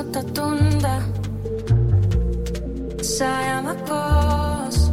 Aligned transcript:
sinuta 0.00 0.22
tunda. 0.34 1.02
sa 3.02 3.24
ja 3.24 3.60
ma 3.62 3.74
koos, 3.88 4.90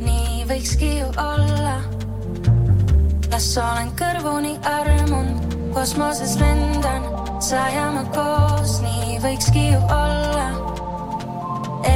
nii 0.00 0.44
võikski 0.48 0.90
ju 1.00 1.08
olla. 1.20 1.76
las 3.30 3.56
olen 3.58 3.92
kõrvuni 4.00 4.54
armunud, 4.64 5.56
kosmoses 5.74 6.38
lendan, 6.40 7.04
sa 7.40 7.68
ja 7.68 7.90
ma 7.92 8.04
koos, 8.16 8.80
nii 8.80 9.20
võikski 9.20 9.68
ju 9.74 9.80
olla. 9.92 10.48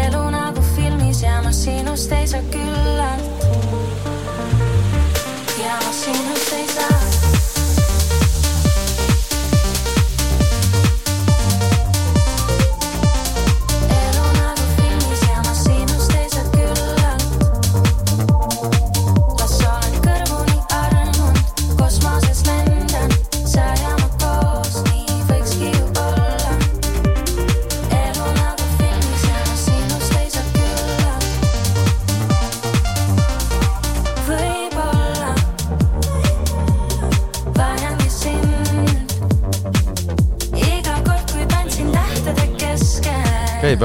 elu 0.05 0.24
nagu 0.37 0.60
filmis 0.74 1.23
ja 1.23 1.41
ma 1.42 1.52
sinust 1.52 2.12
ei 2.12 2.27
saa 2.27 2.45
küllalt. 2.52 3.48
ja 5.65 5.74
ma 5.80 5.92
sinust 6.05 6.52
ei 6.52 6.69
saa. 6.77 6.90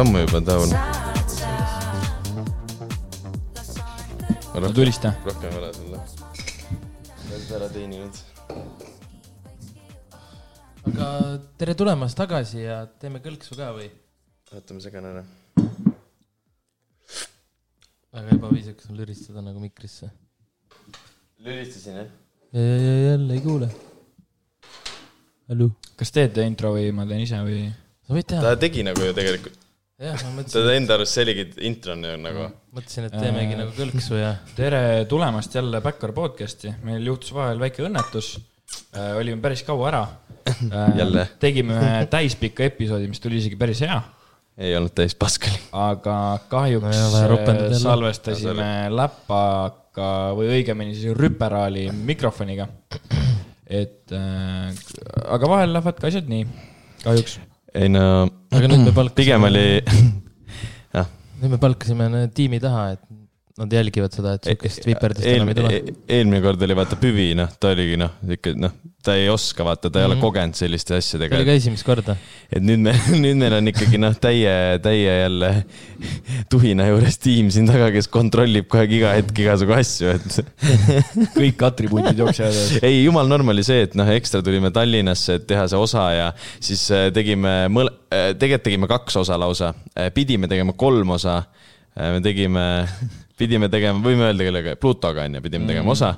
Ammu 0.01 0.19
juba 0.19 0.39
no 4.59 4.71
tulista. 4.73 5.13
rohkem 5.25 5.51
ei 5.51 5.57
ole 5.57 5.73
sulle. 5.73 5.99
oled 7.31 7.51
ära 7.57 7.67
teeninud. 7.69 8.19
aga 10.89 11.07
tere 11.61 11.75
tulemast 11.79 12.17
tagasi 12.19 12.63
ja 12.66 12.81
teeme 12.99 13.21
kõlksu 13.23 13.55
ka 13.59 13.71
või? 13.77 13.88
vaatame 14.51 14.83
segan 14.83 15.07
ära. 15.11 15.23
väga 18.16 18.29
ebaviisakas 18.35 18.91
on 18.91 18.99
lüristada 18.99 19.43
nagu 19.45 19.63
mikrisse. 19.63 20.11
lülistasin 21.39 22.01
jah? 22.01 22.09
ja, 22.51 22.61
ja, 22.61 22.79
ja 22.83 22.95
jälle 23.11 23.39
ei 23.39 23.45
kuule. 23.47 23.69
hallo? 25.47 25.69
kas 25.95 26.11
teete 26.11 26.47
intro 26.47 26.73
või 26.75 26.91
ma 26.91 27.07
teen 27.07 27.23
ise 27.27 27.43
või? 27.47 27.69
sa 28.07 28.17
võid 28.17 28.33
teha 28.33 28.43
ta. 28.43 28.57
tegi 28.66 28.83
nagu 28.88 29.07
ju 29.07 29.16
tegelikult, 29.16 29.64
ta 29.95 30.31
mõtlesin, 30.35 30.65
enda 30.75 30.97
arust 30.97 31.15
see 31.15 31.23
oligi 31.23 31.45
introna 31.69 32.09
ju 32.11 32.17
nagu. 32.19 32.47
mõtlesin, 32.75 33.05
et 33.07 33.15
teemegi 33.15 33.55
nagu 33.59 33.71
kõlksu 33.77 34.17
ja 34.19 34.33
tere 34.57 34.81
tulemast 35.07 35.55
jälle 35.55 35.79
Backyard 35.83 36.15
podcast'i, 36.17 36.73
meil 36.83 37.05
juhtus 37.07 37.31
vahel 37.35 37.61
väike 37.61 37.85
õnnetus 37.88 38.33
äh,. 38.35 39.13
olime 39.21 39.39
päris 39.43 39.63
kaua 39.63 39.88
ära 39.93 40.01
äh, 40.51 40.97
Jälle. 40.99 41.29
tegime 41.39 41.77
ühe 41.79 42.03
täispika 42.17 42.67
episoodi, 42.67 43.07
mis 43.07 43.23
tuli 43.23 43.39
isegi 43.39 43.55
päris 43.59 43.85
hea, 43.88 44.01
ei 44.59 44.75
olnud 44.75 44.91
täis 44.99 45.16
paskali. 45.16 45.63
aga 45.71 46.17
kahjuks 46.51 46.91
No 46.91 47.23
äh, 47.23 47.47
jälle. 47.55 47.79
salvestasime 47.79 48.69
läpaka 48.91 50.11
või 50.35 50.51
õigemini 50.59 50.97
siis 50.97 51.16
rüperaali 51.16 51.88
mikrofoniga. 51.95 52.67
et 53.66 54.11
äh,, 54.11 54.75
aga 55.23 55.55
vahel 55.55 55.72
lähevad 55.79 56.03
ka 56.03 56.11
asjad 56.11 56.28
nii, 56.28 56.50
kahjuks. 57.07 57.39
Ei 57.75 57.91
no, 57.91 58.06
aga 58.56 58.69
nüüd 58.72 58.86
me 58.88 58.94
palkasime, 59.00 59.18
pigem 59.19 59.47
oli, 59.50 59.66
jah. 60.96 61.09
nüüd 61.41 61.56
me 61.56 61.59
palkasime 61.62 62.09
tiimi 62.36 62.62
taha, 62.63 62.88
et 62.96 63.03
nad 63.55 63.71
jälgivad 63.71 64.11
seda, 64.11 64.33
et 64.35 64.49
siukest 64.49 64.83
viperdust 64.83 65.27
enam 65.31 65.47
ei 65.47 65.55
tule. 65.55 65.77
eelmine 66.11 66.41
kord 66.43 66.63
oli 66.66 66.75
vaata 66.75 66.97
Püvi, 66.99 67.29
noh, 67.39 67.53
ta 67.59 67.69
oligi 67.71 67.95
noh, 68.01 68.11
ikka 68.35 68.51
noh, 68.59 68.73
ta 69.05 69.13
ei 69.16 69.29
oska 69.31 69.63
vaata, 69.63 69.88
ta 69.93 70.01
ei 70.01 70.07
ole 70.09 70.16
Mhm. 70.17 70.23
kogenud 70.25 70.57
selliste 70.59 70.97
asjadega 70.97 71.38
see 71.38 71.39
oli. 71.43 71.47
ka 71.47 71.55
esimest 71.61 71.85
korda. 71.88 72.16
et 72.51 72.66
nüüd 72.66 72.81
me, 72.83 72.91
nüüd 73.23 73.39
meil 73.39 73.55
on 73.55 73.71
ikkagi 73.71 73.99
noh, 74.01 74.17
täie, 74.19 74.51
täie 74.83 75.13
jälle 75.21 75.51
tuhina 76.51 76.89
juures 76.89 77.17
tiim 77.23 77.51
siin 77.53 77.69
taga, 77.69 77.88
kes 77.95 78.09
kontrollib 78.11 78.67
kogu 78.67 78.81
aeg 78.83 78.95
iga 78.99 79.13
hetk 79.16 79.39
igasugu 79.45 79.77
asju, 79.77 80.11
et 80.17 80.39
kõik 81.39 81.63
atribuudid 81.69 82.19
jooksevad. 82.25 82.83
ei, 82.83 83.03
jumal 83.05 83.29
norm 83.31 83.53
oli 83.55 83.63
see, 83.63 83.85
et 83.87 83.95
noh, 83.95 84.09
ekstra 84.17 84.43
tulime 84.43 84.73
Tallinnasse, 84.75 85.39
et 85.39 85.47
teha 85.47 85.63
see 85.72 85.79
osa 85.79 86.09
ja 86.11 86.27
siis 86.59 86.83
äh, 86.91 87.07
tegime 87.16 87.55
mõle-, 87.72 87.93
tegelikult 88.11 88.66
tegime 88.67 88.87
kaks 88.89 89.16
osa 89.23 89.39
lausa, 89.39 89.73
pidime 90.16 90.47
tegema 90.51 90.73
kolm 90.75 91.16
osa. 91.16 91.43
Me 91.95 92.22
tegime, 92.23 92.63
pidime 93.39 93.69
tegema, 93.72 94.01
võime 94.03 94.29
öelda 94.29 94.47
kellega, 94.47 94.75
Plutoga 94.79 95.25
on 95.28 95.38
ju, 95.38 95.44
pidime 95.45 95.69
tegema 95.69 95.94
osa. 95.94 96.16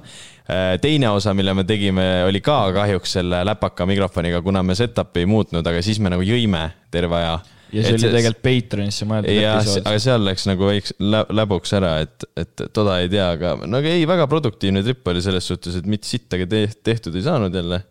teine 0.81 1.09
osa, 1.11 1.33
mille 1.37 1.53
me 1.57 1.65
tegime, 1.67 2.05
oli 2.27 2.41
ka 2.41 2.59
kahjuks 2.75 3.17
selle 3.19 3.43
läpaka 3.47 3.85
mikrofoniga, 3.89 4.41
kuna 4.45 4.63
me 4.63 4.77
setup'i 4.77 5.25
ei 5.25 5.29
muutnud, 5.29 5.65
aga 5.67 5.83
siis 5.85 5.99
me 6.03 6.13
nagu 6.13 6.25
jõime 6.25 6.69
terve 6.93 7.17
aja. 7.19 7.37
ja 7.73 7.83
see 7.83 7.97
oli 7.97 8.07
tegelikult 8.07 8.43
Patreonisse 8.45 9.07
mõeldud 9.09 9.33
episood. 9.33 9.89
aga 9.89 9.99
seal 10.05 10.23
läks 10.23 10.47
nagu 10.47 10.69
väiks 10.69 10.93
lä- 11.03 11.25
läbuks 11.35 11.73
ära, 11.75 11.97
et, 12.05 12.29
et 12.39 12.63
toda 12.73 13.01
ei 13.03 13.11
tea, 13.11 13.27
aga 13.35 13.57
no 13.65 13.81
aga 13.81 13.91
ei, 13.91 14.07
väga 14.07 14.29
produktiivne 14.31 14.85
trip 14.87 15.11
oli 15.11 15.25
selles 15.25 15.49
suhtes, 15.51 15.75
et 15.81 15.89
mitte 15.89 16.07
sittagi 16.07 16.47
te 16.47 16.63
tehtud 16.83 17.15
ei 17.17 17.25
saanud 17.27 17.53
jälle. 17.59 17.81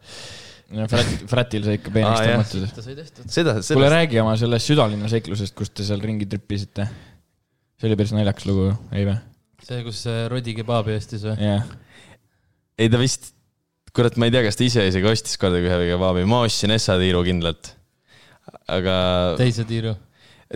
Frat, 0.67 1.11
Fratil 1.31 1.63
sai 1.63 1.77
ikka 1.79 1.93
peenist 1.95 2.25
tõmmatud. 2.27 2.95
tehtud. 2.97 3.29
seda, 3.31 3.53
kuule, 3.69 3.91
räägi 3.93 4.19
oma 4.19 4.33
sellest 4.41 4.73
südalinna 4.73 5.07
seiklusest, 5.13 5.55
kus 5.55 5.71
te 5.71 5.85
seal 5.87 6.01
ringi 6.03 6.27
tripisite. 6.27 6.89
See 7.87 7.93
oli 7.93 7.99
päris 8.03 8.15
naljakas 8.17 8.47
lugu, 8.49 8.71
ei 8.93 9.07
või? 9.07 9.17
see, 9.67 9.83
kus 9.87 10.03
see 10.07 10.27
Rodi 10.31 10.55
kebaabi 10.59 10.97
ostis 10.99 11.23
või? 11.27 11.37
jah. 11.43 11.67
ei 12.79 12.91
ta 12.93 12.99
vist, 13.01 13.31
kurat, 13.97 14.19
ma 14.19 14.29
ei 14.29 14.35
tea, 14.35 14.43
kas 14.47 14.59
ta 14.59 14.67
ise 14.67 14.85
isegi 14.91 15.09
ostis 15.11 15.39
kordagi 15.41 15.71
ühe 15.71 15.79
kebaabi, 15.95 16.27
ma 16.29 16.43
ostsin 16.47 16.75
Essa 16.75 16.99
tiiru 17.01 17.23
kindlalt. 17.27 17.73
aga 18.71 18.97
teise 19.39 19.65
tiiru. 19.69 19.95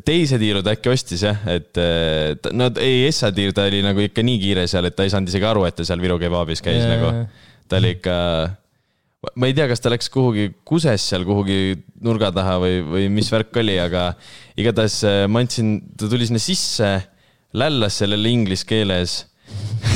teise 0.06 0.38
tiiru 0.42 0.62
ta 0.66 0.74
äkki 0.76 0.90
ostis 0.92 1.22
jah, 1.26 1.38
et 1.50 1.70
ta- 1.74 2.52
no 2.54 2.70
ei, 2.82 3.06
Essa 3.08 3.30
tiir, 3.34 3.54
ta 3.56 3.69
oli 3.70 3.82
nagu 3.86 4.02
ikka 4.04 4.26
nii 4.26 4.40
kiire 4.42 4.66
seal, 4.70 4.90
et 4.90 4.98
ta 4.98 5.06
ei 5.06 5.12
saanud 5.14 5.30
isegi 5.30 5.46
aru, 5.46 5.64
et 5.69 5.78
ta 5.78 5.86
seal 5.86 6.02
Viru 6.02 6.19
kebaabis 6.22 6.62
käis 6.66 6.82
Jaa, 6.82 6.96
nagu 6.96 7.14
ta 7.70 7.78
oli 7.78 7.94
ikka, 7.96 8.16
ma 9.38 9.46
ei 9.50 9.54
tea, 9.56 9.69
kas 9.70 9.82
ta 9.82 9.90
läks 9.92 10.10
kuhugi 10.12 10.50
kuses 10.66 11.04
seal 11.12 11.22
kuhugi 11.28 11.78
nurga 12.02 12.30
taha 12.34 12.58
või, 12.62 12.80
või 12.86 13.08
mis 13.14 13.30
värk 13.32 13.54
oli, 13.62 13.78
aga 13.78 14.10
igatahes 14.60 15.00
eh, 15.06 15.24
ma 15.30 15.42
andsin, 15.44 15.78
ta 15.98 16.08
tuli 16.10 16.26
sinna 16.28 16.42
sisse, 16.42 16.90
lällas 17.53 18.00
sellele 18.03 18.28
inglise 18.31 18.66
keeles. 18.66 19.16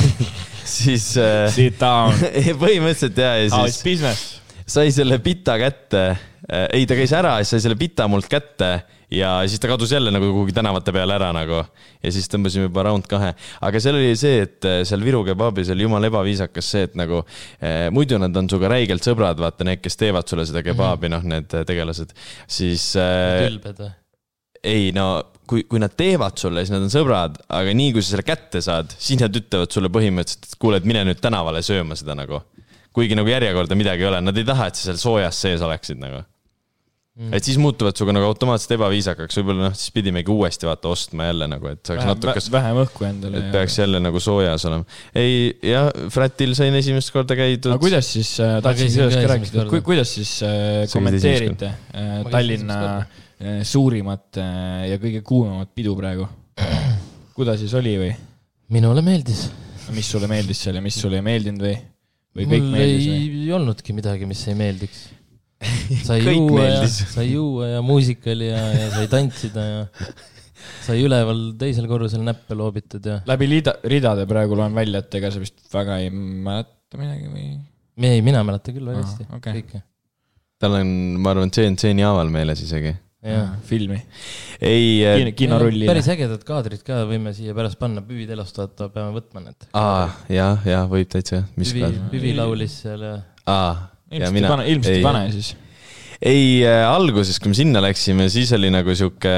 siis 0.77 1.13
äh, 1.17 1.45
Sit 1.53 1.79
down. 1.79 2.15
põhimõtteliselt 2.63 3.21
ja, 3.21 3.35
ja 3.39 3.51
How 3.53 3.69
is 3.69 3.79
siis 3.79 3.85
business? 3.85 4.41
sai 4.65 4.89
selle 4.89 5.19
pita 5.21 5.59
kätte. 5.61 6.07
ei, 6.73 6.87
ta 6.89 6.95
käis 6.97 7.11
ära 7.13 7.35
ja 7.37 7.45
siis 7.45 7.55
sai 7.55 7.67
selle 7.67 7.77
pita 7.77 8.07
mult 8.09 8.25
kätte 8.29 8.71
ja 9.11 9.47
siis 9.47 9.59
ta 9.59 9.67
kadus 9.67 9.91
jälle 9.91 10.11
nagu 10.11 10.25
kuhugi 10.25 10.53
tänavate 10.53 10.91
peale 10.91 11.15
ära 11.15 11.31
nagu. 11.33 11.63
ja 12.03 12.11
siis 12.11 12.27
tõmbasime 12.31 12.67
juba 12.67 12.83
round 12.87 13.07
kahe, 13.09 13.33
aga 13.61 13.81
seal 13.81 13.97
oli 13.99 14.15
see, 14.19 14.41
et 14.45 14.65
eh, 14.65 14.81
seal 14.87 15.03
Viru 15.05 15.23
kebaabis 15.27 15.69
oli 15.73 15.85
jumala 15.85 16.09
ebaviisakas 16.09 16.71
see, 16.75 16.87
et 16.89 16.97
nagu 16.99 17.21
eh, 17.59 17.87
muidu 17.93 18.19
nad 18.21 18.35
on 18.35 18.49
sinuga 18.49 18.71
räigelt 18.75 19.05
sõbrad, 19.05 19.39
vaata 19.41 19.67
need, 19.67 19.81
kes 19.83 19.99
teevad 20.01 20.27
sulle 20.29 20.45
seda 20.47 20.63
kebaabi, 20.65 21.11
noh, 21.13 21.23
need 21.25 21.53
eh, 21.53 21.65
tegelased, 21.67 22.15
siis 22.47 22.91
eh, 23.01 23.45
ülbed 23.49 23.81
või? 23.85 23.93
ei 24.65 24.89
no 24.95 25.09
kui, 25.49 25.63
kui 25.69 25.81
nad 25.81 25.93
teevad 25.97 26.37
sulle, 26.41 26.63
siis 26.65 26.73
nad 26.73 26.85
on 26.85 26.91
sõbrad, 26.93 27.39
aga 27.57 27.73
nii 27.77 27.95
kui 27.95 28.03
sa 28.03 28.15
selle 28.15 28.27
kätte 28.27 28.61
saad, 28.65 28.93
siis 28.97 29.21
nad 29.21 29.35
ütlevad 29.41 29.73
sulle 29.73 29.91
põhimõtteliselt, 29.93 30.51
et 30.51 30.61
kuule, 30.61 30.81
et 30.81 30.87
mine 30.89 31.05
nüüd 31.07 31.23
tänavale 31.23 31.63
sööma 31.65 31.97
seda 31.99 32.17
nagu. 32.17 32.43
kuigi 32.95 33.15
nagu 33.17 33.27
järjekorda 33.27 33.75
midagi 33.75 34.05
ei 34.05 34.07
ole, 34.07 34.21
nad 34.23 34.37
ei 34.39 34.47
taha, 34.47 34.69
et 34.69 34.79
sa 34.79 34.89
seal 34.89 35.01
soojas 35.01 35.41
sees 35.43 35.63
oleksid 35.65 35.99
nagu 35.99 36.21
mm.. 37.15 37.33
et 37.35 37.43
siis 37.43 37.57
muutuvad 37.61 37.95
sinuga 37.97 38.15
nagu 38.17 38.29
automaatselt 38.29 38.75
ebaviisakaks, 38.77 39.39
võib-olla 39.39 39.67
noh, 39.67 39.75
siis 39.75 39.91
pidimegi 39.95 40.31
uuesti 40.31 40.69
vaata 40.69 40.91
ostma 40.91 41.27
jälle 41.29 41.49
nagu, 41.51 41.71
et 41.71 41.81
saaks 41.87 42.07
natukest, 42.07 42.51
vähem 42.53 42.79
õhku 42.85 43.07
endale 43.07 43.41
et. 43.41 43.49
peaks 43.55 43.79
jälle 43.81 44.01
nagu 44.03 44.21
soojas 44.23 44.67
olema. 44.69 44.87
ei, 45.11 45.51
jah, 45.73 45.89
Fratil 46.13 46.55
sain 46.57 46.75
esimest 46.79 47.11
korda 47.15 47.37
käidud 47.39 47.73
aga. 47.73 47.83
kuidas 47.83 48.13
siis 48.15 48.31
äh,, 48.43 48.57
tahtsin 48.65 48.95
sellest 48.95 49.21
ka 49.21 49.35
rääkida 49.35 49.83
kuidas 49.91 50.15
siis 50.19 50.37
äh, 50.43 50.55
Sa 50.55 50.63
käisid 50.63 50.97
kommenteerite 50.97 51.71
äh, 51.75 52.17
Tallinna 52.31 52.81
äh, 52.95 53.21
suurimat 53.67 54.39
äh, 54.39 54.85
ja 54.91 54.99
kõige 55.01 55.21
kuumemat 55.27 55.73
pidu 55.75 55.95
praegu? 55.97 56.27
kuidas 57.35 57.59
siis 57.59 57.73
oli 57.75 57.97
või? 57.99 58.13
minule 58.75 59.03
meeldis. 59.05 59.49
mis 59.95 60.07
sulle 60.09 60.29
meeldis 60.31 60.63
seal 60.65 60.79
ja 60.79 60.83
mis 60.85 60.97
sulle 60.99 61.19
ei 61.19 61.25
meeldinud 61.25 61.65
või? 61.67 61.75
või 62.35 62.47
kõik 62.53 62.63
mul 62.63 62.77
meeldis 62.77 63.09
ei, 63.09 63.25
või? 63.27 63.43
ei 63.43 63.51
olnudki 63.59 63.97
midagi, 63.97 64.29
mis 64.29 64.45
ei 64.47 64.55
meeldiks. 64.59 65.03
sai 66.07 66.21
juua 66.23 66.69
ja 66.69 66.87
sai 66.87 67.27
juua 67.31 67.75
ja 67.75 67.83
muusika 67.85 68.31
oli 68.33 68.49
ja, 68.49 68.63
ja 68.75 68.87
sai 68.95 69.11
tantsida 69.11 69.67
ja 69.67 69.83
sai 70.85 71.01
üleval 71.05 71.41
teisel 71.59 71.87
korrusel 71.89 72.23
näppe 72.25 72.57
loobitud 72.57 73.05
ja. 73.05 73.19
läbi 73.29 73.49
lida, 73.49 73.75
ridade 73.87 74.25
praegu 74.29 74.57
loen 74.57 74.75
välja, 74.77 75.01
et 75.03 75.19
ega 75.19 75.31
sa 75.33 75.41
vist 75.41 75.59
väga 75.73 75.99
ei 76.03 76.11
mäleta 76.11 76.99
midagi 77.01 77.29
või? 77.31 77.47
ei, 78.09 78.21
mina 78.25 78.43
mäletan 78.47 78.77
küll 78.77 78.89
väga 78.89 79.03
hästi 79.03 79.27
okei. 79.37 79.59
kõike. 79.59 79.83
tal 80.61 80.79
on, 80.79 80.93
ma 81.21 81.33
arvan, 81.35 81.53
CNC-ni 81.55 82.05
haaval 82.05 82.31
meeles 82.33 82.63
isegi. 82.65 82.95
jah. 83.25 83.55
filmi, 83.65 83.97
ei, 84.61 85.01
Kino- 85.01 85.35
kinorulli. 85.41 85.87
päris 85.89 86.07
ägedad 86.13 86.43
kaadrid 86.47 86.83
ka 86.85 87.03
võime 87.09 87.33
siia 87.35 87.55
pärast 87.57 87.79
panna, 87.81 88.03
Püvi 88.05 88.27
Telost 88.29 88.57
vaata, 88.61 88.89
peame 88.93 89.15
võtma 89.17 89.43
need. 89.47 89.67
aa, 89.73 90.09
jah, 90.31 90.61
jah, 90.69 90.87
võib 90.91 91.09
täitsa, 91.11 91.43
mis 91.59 91.73
Püvi 91.75 91.91
Püvi 92.13 92.33
laulis 92.37 92.81
seal 92.85 93.05
ja 93.05 93.13
aa, 93.49 93.75
ja 94.09 94.25
ilmselt 94.25 94.31
ei 94.31 94.35
mina 94.39 94.51
pane, 94.53 94.67
ilmselt 94.73 94.97
ei 94.97 95.05
pane 95.05 95.23
siis. 95.33 95.53
ei 96.25 96.43
äh,, 96.65 96.83
alguses, 96.87 97.39
kui 97.41 97.51
me 97.51 97.57
sinna 97.57 97.81
läksime, 97.83 98.27
siis 98.33 98.53
oli 98.57 98.69
nagu 98.73 98.93
sihuke 98.97 99.33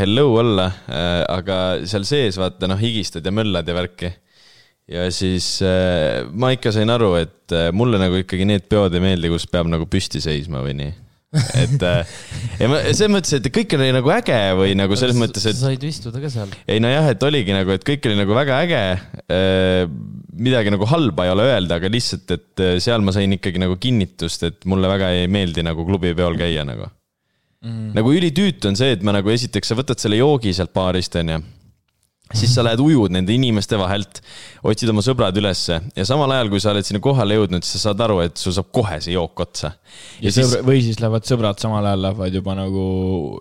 hello 0.00 0.30
olla 0.40 0.70
äh,, 0.88 1.20
aga 1.38 1.58
seal 1.88 2.06
sees 2.08 2.40
vaata 2.40 2.70
noh, 2.70 2.80
higistad 2.80 3.26
ja 3.26 3.34
möllad 3.34 3.68
ja 3.68 3.76
värki. 3.76 4.12
ja 4.88 5.08
siis 5.14 5.58
äh, 5.64 6.24
ma 6.32 6.52
ikka 6.56 6.72
sain 6.74 6.90
aru, 6.92 7.12
et 7.20 7.52
äh, 7.56 7.68
mulle 7.76 8.00
nagu 8.00 8.20
ikkagi 8.20 8.48
need 8.48 8.68
peod 8.72 8.96
ei 8.96 9.04
meeldi, 9.04 9.30
kus 9.32 9.46
peab 9.50 9.68
nagu 9.70 9.88
püsti 9.90 10.22
seisma 10.24 10.64
või 10.64 10.76
nii. 10.80 10.94
Et 11.36 11.82
äh, 11.84 12.12
ja 12.56 12.68
ma 12.72 12.80
selles 12.86 13.12
mõttes, 13.12 13.34
et 13.36 13.48
kõik 13.52 13.74
oli 13.76 13.88
nagu 13.92 14.12
äge 14.14 14.38
või 14.56 14.76
nagu 14.78 14.96
selles 14.96 15.18
mõttes, 15.20 15.44
et 15.44 15.58
sa 15.58 15.68
said 15.68 15.82
istuda 15.84 16.22
ka 16.22 16.30
seal. 16.32 16.54
ei 16.64 16.80
nojah, 16.80 17.10
et 17.12 17.26
oligi 17.28 17.52
nagu, 17.52 17.74
et 17.76 17.84
kõik 17.84 18.08
oli 18.08 18.16
nagu 18.16 18.36
väga 18.36 18.60
äge. 18.64 18.82
midagi 20.38 20.72
nagu 20.72 20.88
halba 20.88 21.26
ei 21.26 21.34
ole 21.34 21.48
öelda, 21.50 21.76
aga 21.76 21.90
lihtsalt, 21.92 22.32
et 22.32 22.64
äh, 22.64 22.76
seal 22.80 23.04
ma 23.04 23.12
sain 23.12 23.34
ikkagi 23.36 23.60
nagu 23.60 23.76
kinnitust, 23.80 24.46
et 24.48 24.64
mulle 24.70 24.88
väga 24.88 25.12
ei 25.18 25.28
meeldi 25.28 25.66
nagu 25.66 25.84
klubipeol 25.84 26.38
käia 26.40 26.64
nagu 26.64 26.88
mm.. 27.64 27.92
nagu 27.98 28.14
ülitüütu 28.14 28.70
on 28.70 28.78
see, 28.78 28.94
et 28.96 29.04
ma 29.04 29.14
nagu 29.16 29.32
esiteks 29.32 29.72
sa 29.72 29.78
võtad 29.78 30.00
selle 30.00 30.20
joogi 30.20 30.54
sealt 30.56 30.72
baarist, 30.76 31.16
onju. 31.20 31.40
Siis 32.36 32.52
sa 32.52 32.64
lähed 32.66 32.80
ujud 32.82 33.12
nende 33.14 33.32
inimeste 33.32 33.78
vahelt, 33.80 34.20
otsid 34.68 34.90
oma 34.92 35.02
sõbrad 35.04 35.36
ülesse 35.40 35.78
ja 35.96 36.04
samal 36.08 36.32
ajal, 36.34 36.50
kui 36.52 36.60
sa 36.60 36.74
oled 36.74 36.86
sinna 36.86 37.00
kohale 37.04 37.38
jõudnud, 37.38 37.64
siis 37.64 37.78
sa 37.78 37.88
saad 37.88 38.02
aru, 38.04 38.18
et 38.26 38.36
sul 38.40 38.54
saab 38.56 38.68
kohe 38.74 38.98
see 39.04 39.14
jook 39.14 39.40
otsa. 39.46 39.72
ja 40.20 40.32
sõbra, 40.34 40.60
või 40.66 40.82
siis 40.84 41.00
lähevad 41.00 41.28
sõbrad 41.28 41.62
samal 41.62 41.88
ajal 41.88 42.04
lähevad 42.04 42.38
juba 42.40 42.56
nagu 42.58 42.84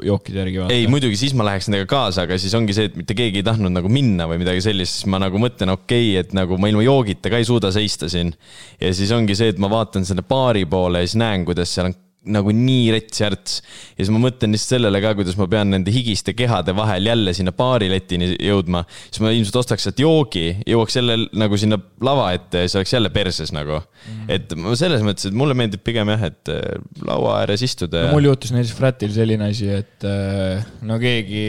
jookide 0.08 0.42
järgi 0.44 0.64
vaata. 0.64 0.78
ei, 0.78 0.88
muidugi 0.92 1.20
siis 1.20 1.36
ma 1.38 1.50
läheks 1.50 1.68
nendega 1.68 1.90
kaasa, 1.92 2.28
aga 2.28 2.40
siis 2.40 2.56
ongi 2.58 2.78
see, 2.78 2.88
et 2.92 2.98
mitte 3.00 3.18
keegi 3.18 3.42
ei 3.42 3.48
tahtnud 3.48 3.76
nagu 3.76 3.92
minna 3.92 4.30
või 4.32 4.40
midagi 4.44 4.64
sellist, 4.70 5.02
siis 5.02 5.12
ma 5.12 5.20
nagu 5.24 5.42
mõtlen, 5.42 5.74
okei 5.76 6.14
okay,, 6.14 6.24
et 6.24 6.36
nagu 6.38 6.60
ma 6.62 6.72
ilma 6.72 6.86
joogita 6.88 7.34
ka 7.34 7.42
ei 7.42 7.48
suuda 7.50 7.74
seista 7.76 8.10
siin. 8.12 8.32
ja 8.80 8.94
siis 8.96 9.12
ongi 9.12 9.36
see, 9.36 9.52
et 9.52 9.60
ma 9.60 9.72
vaatan 9.72 10.08
selle 10.08 10.24
baari 10.28 10.66
poole 10.70 11.04
ja 11.04 11.10
siis 11.10 11.20
näen, 11.20 11.44
kuidas 11.48 11.76
seal 11.76 11.92
on 11.92 12.00
nagu 12.32 12.54
nii 12.54 12.92
rets 12.96 13.22
järts. 13.22 13.60
ja 13.96 14.04
siis 14.04 14.12
ma 14.14 14.22
mõtlen 14.24 14.54
lihtsalt 14.56 14.78
sellele 14.78 15.02
ka, 15.04 15.14
kuidas 15.18 15.38
ma 15.40 15.48
pean 15.52 15.72
nende 15.74 15.94
higiste 15.94 16.36
kehade 16.38 16.76
vahel 16.78 17.10
jälle 17.10 17.34
sinna 17.38 17.54
baariletini 17.56 18.34
jõudma. 18.36 18.84
siis 19.10 19.22
ma 19.24 19.34
ilmselt 19.36 19.62
ostaks 19.64 19.88
sealt 19.88 20.02
joogi, 20.02 20.48
jõuaks 20.68 21.00
jälle 21.00 21.18
nagu 21.38 21.60
sinna 21.60 21.80
lava 22.04 22.30
ette 22.36 22.64
ja 22.64 22.70
siis 22.70 22.80
oleks 22.82 22.94
jälle 22.98 23.12
perses 23.14 23.54
nagu 23.56 23.80
mm.. 23.80 24.30
et 24.34 24.56
ma 24.60 24.76
selles 24.80 25.04
mõttes, 25.06 25.30
et 25.30 25.38
mulle 25.38 25.58
meeldib 25.58 25.84
pigem 25.86 26.12
jah, 26.14 26.28
et 26.30 26.54
äh, 26.54 26.80
laua 27.08 27.42
ääres 27.42 27.64
istuda 27.66 28.08
no 28.08 28.16
mul 28.18 28.30
juhtus 28.32 28.54
näiteks 28.56 28.76
Fratil 28.78 29.14
selline 29.16 29.52
asi, 29.52 29.70
et 29.82 30.08
äh, 30.08 30.66
no 30.88 31.00
keegi, 31.02 31.48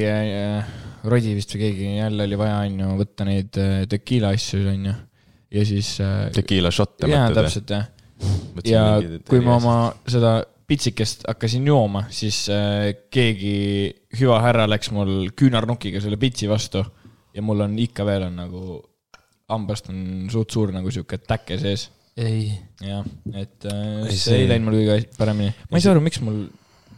Rodi 1.08 1.34
vist 1.36 1.52
või 1.54 1.62
keegi 1.62 1.92
jälle 1.98 2.26
oli 2.26 2.38
vaja, 2.38 2.58
on 2.66 2.80
ju, 2.82 2.90
võtta 2.98 3.26
neid 3.28 3.58
äh, 3.60 3.80
tekiila 3.90 4.32
asju, 4.36 4.64
on 4.72 4.90
ju. 4.90 4.94
ja 5.58 5.66
siis. 5.68 5.94
tekiila 6.36 6.72
šotte 6.74 7.10
jaa, 7.10 7.28
täpselt 7.36 7.74
jah. 7.74 7.88
ja 8.66 8.84
kui 9.28 9.42
ma 9.44 9.58
oma 9.60 9.76
seda 10.10 10.40
pitsikest 10.68 11.24
hakkasin 11.28 11.66
jooma, 11.66 12.04
siis 12.12 12.42
äh, 12.52 12.90
keegi 13.10 13.54
hüva 14.20 14.40
härra 14.44 14.66
läks 14.68 14.90
mul 14.92 15.30
küünarnukiga 15.38 16.00
selle 16.04 16.18
pitsi 16.20 16.48
vastu 16.50 16.82
ja 17.34 17.42
mul 17.44 17.64
on 17.64 17.78
ikka 17.80 18.04
veel 18.08 18.26
on 18.28 18.36
nagu 18.42 18.62
hambast 19.48 19.88
on 19.88 20.26
suht 20.32 20.52
suur 20.52 20.72
nagu 20.74 20.90
sihuke 20.92 21.16
täke 21.24 21.56
sees. 21.60 21.86
ei, 22.18 22.50
jah, 22.84 23.04
et 23.32 23.64
äh, 23.70 24.04
Ei, 24.04 24.10
see 24.12 24.18
see- 24.26 24.40
ei 24.42 24.48
läinud 24.50 24.68
mul 24.68 24.80
kõige 24.82 25.08
paremini. 25.16 25.54
ma 25.70 25.78
ei 25.78 25.84
saa 25.84 25.94
aru, 25.96 26.02
miks 26.04 26.20
mul 26.26 26.42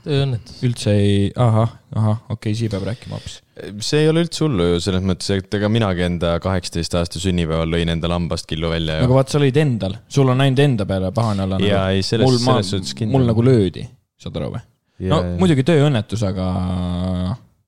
tööõnnetus. 0.05 0.63
üldse 0.67 0.95
ei, 0.97 1.29
ahah, 1.37 1.75
ahah, 1.97 2.19
okei 2.29 2.53
okay,, 2.53 2.59
siis 2.59 2.73
peab 2.73 2.87
rääkima 2.89 3.19
hoopis. 3.19 3.37
see 3.85 4.03
ei 4.05 4.09
ole 4.13 4.25
üldse 4.25 4.45
hullu 4.47 4.71
ju 4.73 4.81
selles 4.87 5.05
mõttes, 5.07 5.31
et 5.37 5.59
ega 5.61 5.69
minagi 5.73 6.07
enda 6.07 6.35
kaheksateist 6.43 6.97
aasta 7.01 7.23
sünnipäeval 7.23 7.71
lõin 7.75 7.93
endale 7.93 8.17
hambast 8.17 8.49
killu 8.51 8.73
välja 8.73 9.01
ju 9.01 9.09
aga. 9.09 9.19
vaat 9.21 9.33
sa 9.35 9.39
olid 9.43 9.61
endal, 9.61 9.97
sul 10.09 10.33
on 10.33 10.41
ainult 10.47 10.65
enda 10.65 10.87
peale 10.89 11.13
pahane 11.17 11.45
olla. 11.47 11.61
Jaa, 11.65 11.87
ei, 11.97 12.03
selles- 12.07 12.39
selles 12.41 12.75
suhtes 12.75 12.95
kindel. 12.97 13.19
mul 13.19 13.29
nagu 13.29 13.45
löödi, 13.45 13.87
saad 14.21 14.41
aru 14.41 14.55
või? 14.57 14.65
no 15.11 15.23
muidugi 15.41 15.65
tööõnnetus, 15.69 16.25
aga 16.29 16.47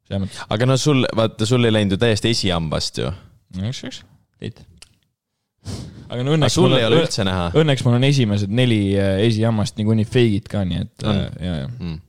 selles 0.08 0.24
mõttes. 0.26 0.42
aga 0.56 0.68
no 0.68 0.76
sul, 0.80 1.06
vaata, 1.16 1.48
sul 1.48 1.64
ei 1.68 1.74
läinud 1.74 1.96
ju 1.96 2.02
täiesti 2.02 2.32
esihambast 2.34 3.00
ju. 3.02 3.10
üks, 3.60 3.82
üks, 3.88 4.02
Heit. 4.42 4.62
aga 6.12 6.24
no 6.26 6.36
õnneks 6.36 6.56
sul 6.58 6.68
mul 6.68 6.78
ei 6.78 6.86
ole 6.88 6.98
on, 6.98 7.04
üldse 7.06 7.24
näha 7.28 7.50
õnneks 7.62 7.84
mul 7.86 7.98
on 7.98 8.06
esimesed 8.08 8.52
neli 8.52 8.80
äh, 9.00 9.20
esihammast 9.28 9.76
niikuinii 9.80 10.08
fake'id 10.08 10.48
ka, 10.50 10.64
nii 10.68 10.80
et 10.84 11.06
On. 11.06 11.20
äh, 11.20 11.44
ja, 11.46 11.54
ja 11.62 11.68
mm.? 11.70 12.00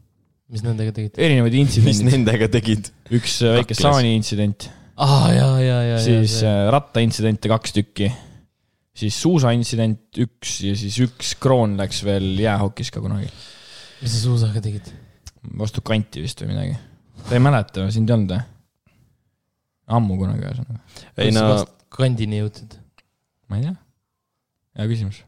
Mis 0.54 0.64
nendega 0.66 0.94
tegite? 0.96 1.22
erinevaid 1.24 1.56
mis 1.56 1.66
intsidendid, 1.66 2.10
nendega 2.12 2.50
tegid? 2.54 2.92
üks 3.14 3.40
äh, 3.46 3.58
väike 3.60 3.78
saani 3.78 4.14
intsident, 4.18 4.68
aa, 5.02 5.32
ja, 5.34 5.50
ja, 5.64 5.80
ja, 5.94 5.98
siis 6.04 6.40
ja. 6.44 6.52
äh, 6.52 6.70
rattaintsidente 6.74 7.52
kaks 7.52 7.76
tükki, 7.80 8.12
siis 8.98 9.18
suusaintsident 9.24 10.22
üks 10.24 10.60
ja 10.68 10.78
siis 10.78 11.00
üks 11.06 11.34
kroon 11.42 11.78
läks 11.82 12.04
veel 12.06 12.34
jäähokis 12.44 12.94
ka 12.94 13.02
kunagi, 13.04 13.30
mis 14.04 14.14
sa 14.14 14.24
suusaga 14.28 14.64
tegid? 14.64 14.92
vastu 15.60 15.84
kanti 15.86 16.22
vist 16.24 16.40
või 16.44 16.54
midagi. 16.54 16.78
sa 17.26 17.38
ei 17.38 17.44
mäleta, 17.44 17.90
sind 17.94 18.12
ei 18.12 18.18
olnud 18.18 18.36
või? 18.38 18.44
ammu 19.98 20.20
kunagi 20.22 20.46
ühesõnaga, 20.46 20.80
ei 21.20 21.34
no 21.36 21.48
kandini 21.94 22.42
jõudsid. 22.42 22.78
ma 23.50 23.60
ei 23.60 23.68
tea. 23.68 23.76
hea 24.80 24.90
küsimus. 24.94 25.24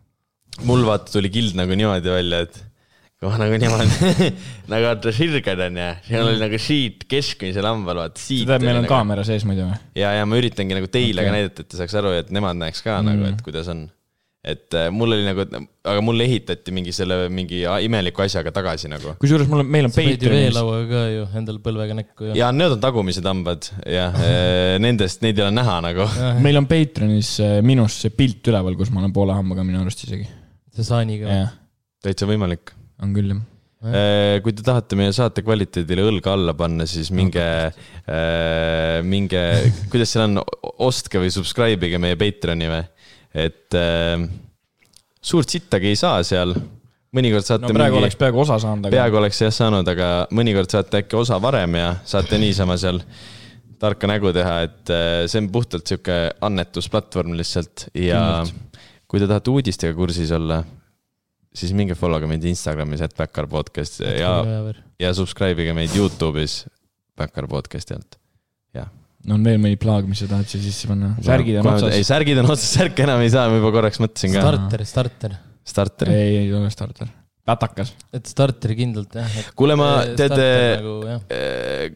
mul 0.69 0.85
vaata 0.87 1.17
tuli 1.17 1.33
kild 1.33 1.57
nagu 1.57 1.75
niimoodi 1.77 2.13
välja, 2.13 2.45
et 2.45 2.61
ma 3.29 3.39
nagu 3.41 3.57
niimoodi 3.61 4.29
nagu 4.71 4.87
vaata 4.87 5.11
sirged 5.15 5.65
on 5.67 5.81
ju, 5.81 5.89
seal 6.09 6.29
oli 6.29 6.39
nagu 6.41 6.61
siit 6.61 7.05
keskmisel 7.11 7.67
hambal 7.67 8.05
vaata 8.05 8.21
siit. 8.21 8.45
see 8.45 8.49
tähendab, 8.49 8.69
meil 8.69 8.81
on 8.83 8.89
kaamera 8.89 9.25
sees 9.27 9.45
muidu 9.47 9.67
või? 9.67 9.81
ja, 9.97 10.15
ja 10.19 10.29
ma 10.29 10.39
üritangi 10.39 10.77
nagu 10.77 10.89
teile 10.91 11.21
okay. 11.21 11.29
Ka 11.29 11.35
näidata, 11.35 11.65
et 11.65 11.71
te 11.71 11.79
saaks 11.79 11.99
aru, 12.01 12.15
et 12.19 12.33
nemad 12.35 12.57
näeks 12.59 12.83
ka 12.85 12.97
mm. 12.97 13.05
Mm. 13.05 13.13
nagu, 13.13 13.29
et 13.33 13.45
kuidas 13.45 13.69
on. 13.73 13.85
et 14.45 14.77
äh, 14.77 14.91
mul 14.93 15.15
oli 15.15 15.25
nagu, 15.25 15.45
aga 15.89 16.03
mul 16.05 16.21
ehitati 16.25 16.73
mingi 16.75 16.93
selle 16.93 17.25
mingi 17.33 17.63
imeliku 17.87 18.25
asjaga 18.25 18.53
tagasi 18.55 18.91
nagu. 18.91 19.15
kusjuures 19.21 19.49
mul 19.51 19.63
on, 19.63 19.73
meil 19.77 19.89
on 19.89 19.95
sa 19.95 20.01
panid 20.01 20.25
ju 20.27 20.31
veelauaga 20.35 20.87
ka 20.93 21.03
ju 21.15 21.27
endale 21.41 21.61
põlvega 21.65 21.99
näkku 22.01 22.29
ju. 22.29 22.37
ja 22.37 22.51
need 22.53 22.77
on 22.77 22.85
tagumised 22.85 23.25
hambad 23.25 23.69
ja 23.89 24.07
äh, 24.21 24.77
nendest, 24.83 25.25
neid 25.25 25.41
ei 25.41 25.47
ole 25.47 25.57
näha 25.57 25.81
nagu. 25.89 26.07
meil 26.45 26.61
on 26.61 26.69
Patreonis 26.71 27.35
äh, 27.43 27.59
minust 27.65 28.05
see 28.05 28.15
pilt 28.15 28.53
üleval, 28.53 28.77
kus 28.79 28.93
ma 28.93 29.03
olen 29.03 29.13
poole 29.15 29.37
hambaga 29.37 29.67
minu 29.67 29.81
arust 29.81 30.07
isegi. 30.07 30.29
see 30.75 30.89
saaniga. 30.93 31.45
täitsa 32.05 32.29
võimalik. 32.29 32.75
On 33.03 33.13
küll 33.15 33.33
jah. 33.33 33.43
kui 34.41 34.55
te 34.55 34.65
tahate 34.65 34.97
meie 34.97 35.13
saate 35.13 35.43
kvaliteedile 35.45 36.05
õlga 36.09 36.33
alla 36.33 36.55
panna, 36.57 36.87
siis 36.89 37.11
minge, 37.13 37.43
minge, 39.05 39.41
kuidas 39.91 40.15
seal 40.15 40.29
on, 40.29 40.39
ostke 40.85 41.21
või 41.21 41.33
subscribe 41.33 41.89
ige 41.89 41.99
meie 42.01 42.17
Patreoni 42.17 42.71
või, 42.71 42.81
et 43.35 43.77
äh, 43.77 44.25
suurt 45.25 45.51
sittagi 45.51 45.91
ei 45.91 45.99
saa 45.99 46.23
seal. 46.27 46.55
mõnikord 47.15 47.47
saate 47.47 47.69
no 47.69 47.75
praegu 47.75 47.95
mingi, 47.95 48.03
oleks 48.03 48.19
peaaegu 48.19 48.41
osa 48.43 48.59
saanud, 48.59 48.87
aga 48.87 48.97
peaaegu 48.97 49.19
oleks 49.21 49.41
jah 49.41 49.53
saanud, 49.55 49.87
aga 49.87 50.09
mõnikord 50.35 50.71
saate 50.71 51.03
äkki 51.03 51.17
osa 51.19 51.39
varem 51.41 51.77
ja 51.79 51.89
saate 52.07 52.39
niisama 52.41 52.77
seal 52.79 52.99
tarka 53.79 54.07
nägu 54.09 54.31
teha, 54.35 54.55
et 54.67 54.91
äh, 54.93 55.23
see 55.31 55.43
on 55.43 55.51
puhtalt 55.53 55.87
sihuke 55.87 56.17
annetusplatvorm 56.47 57.35
lihtsalt 57.39 57.89
ja 57.93 58.21
Kindlalt. 58.43 58.81
kui 59.07 59.21
te 59.21 59.29
tahate 59.29 59.51
uudistega 59.53 59.95
kursis 59.97 60.31
olla, 60.35 60.63
siis 61.55 61.73
minge 61.77 61.95
follow 61.97 62.21
ge 62.21 62.29
meid 62.29 62.45
Instagramis, 62.51 63.03
et 63.05 63.15
Backyard 63.17 63.51
podcast 63.51 64.03
ja, 64.03 64.35
ja 65.01 65.15
subscribe 65.17 65.63
ige 65.63 65.75
meid 65.77 65.95
Youtube'is 65.95 66.63
Backyard 67.17 67.51
podcast'i 67.51 67.95
alt. 67.97 68.19
on 69.31 69.43
veel 69.45 69.59
mõni 69.61 69.79
plaag, 69.81 70.07
mis 70.09 70.21
sa 70.21 70.29
tahad 70.29 70.49
siia 70.51 70.63
sisse 70.67 70.89
panna? 70.89 71.13
särgid 71.25 71.59
on 71.61 71.69
ei, 71.69 71.75
otsas. 71.79 72.09
särgid 72.11 72.41
on 72.41 72.49
otsas, 72.51 72.71
särke 72.77 73.05
enam 73.07 73.23
ei 73.25 73.31
saa, 73.33 73.49
ma 73.49 73.59
juba 73.59 73.73
korraks 73.77 74.01
mõtlesin 74.03 74.35
ka. 74.35 74.43
starter, 74.45 74.85
starter, 74.89 75.37
starter. 75.65 76.11
ei, 76.13 76.41
ei 76.43 76.53
ole 76.53 76.71
starter. 76.73 77.11
pätakas. 77.47 77.95
et 78.13 78.29
starteri 78.29 78.77
kindlalt 78.83 79.17
jah. 79.17 79.39
kuule, 79.57 79.77
ma, 79.79 79.91
teate, 80.17 80.49
nagu 80.81 80.97
jah, 81.09 81.23
Äh, 81.33 81.95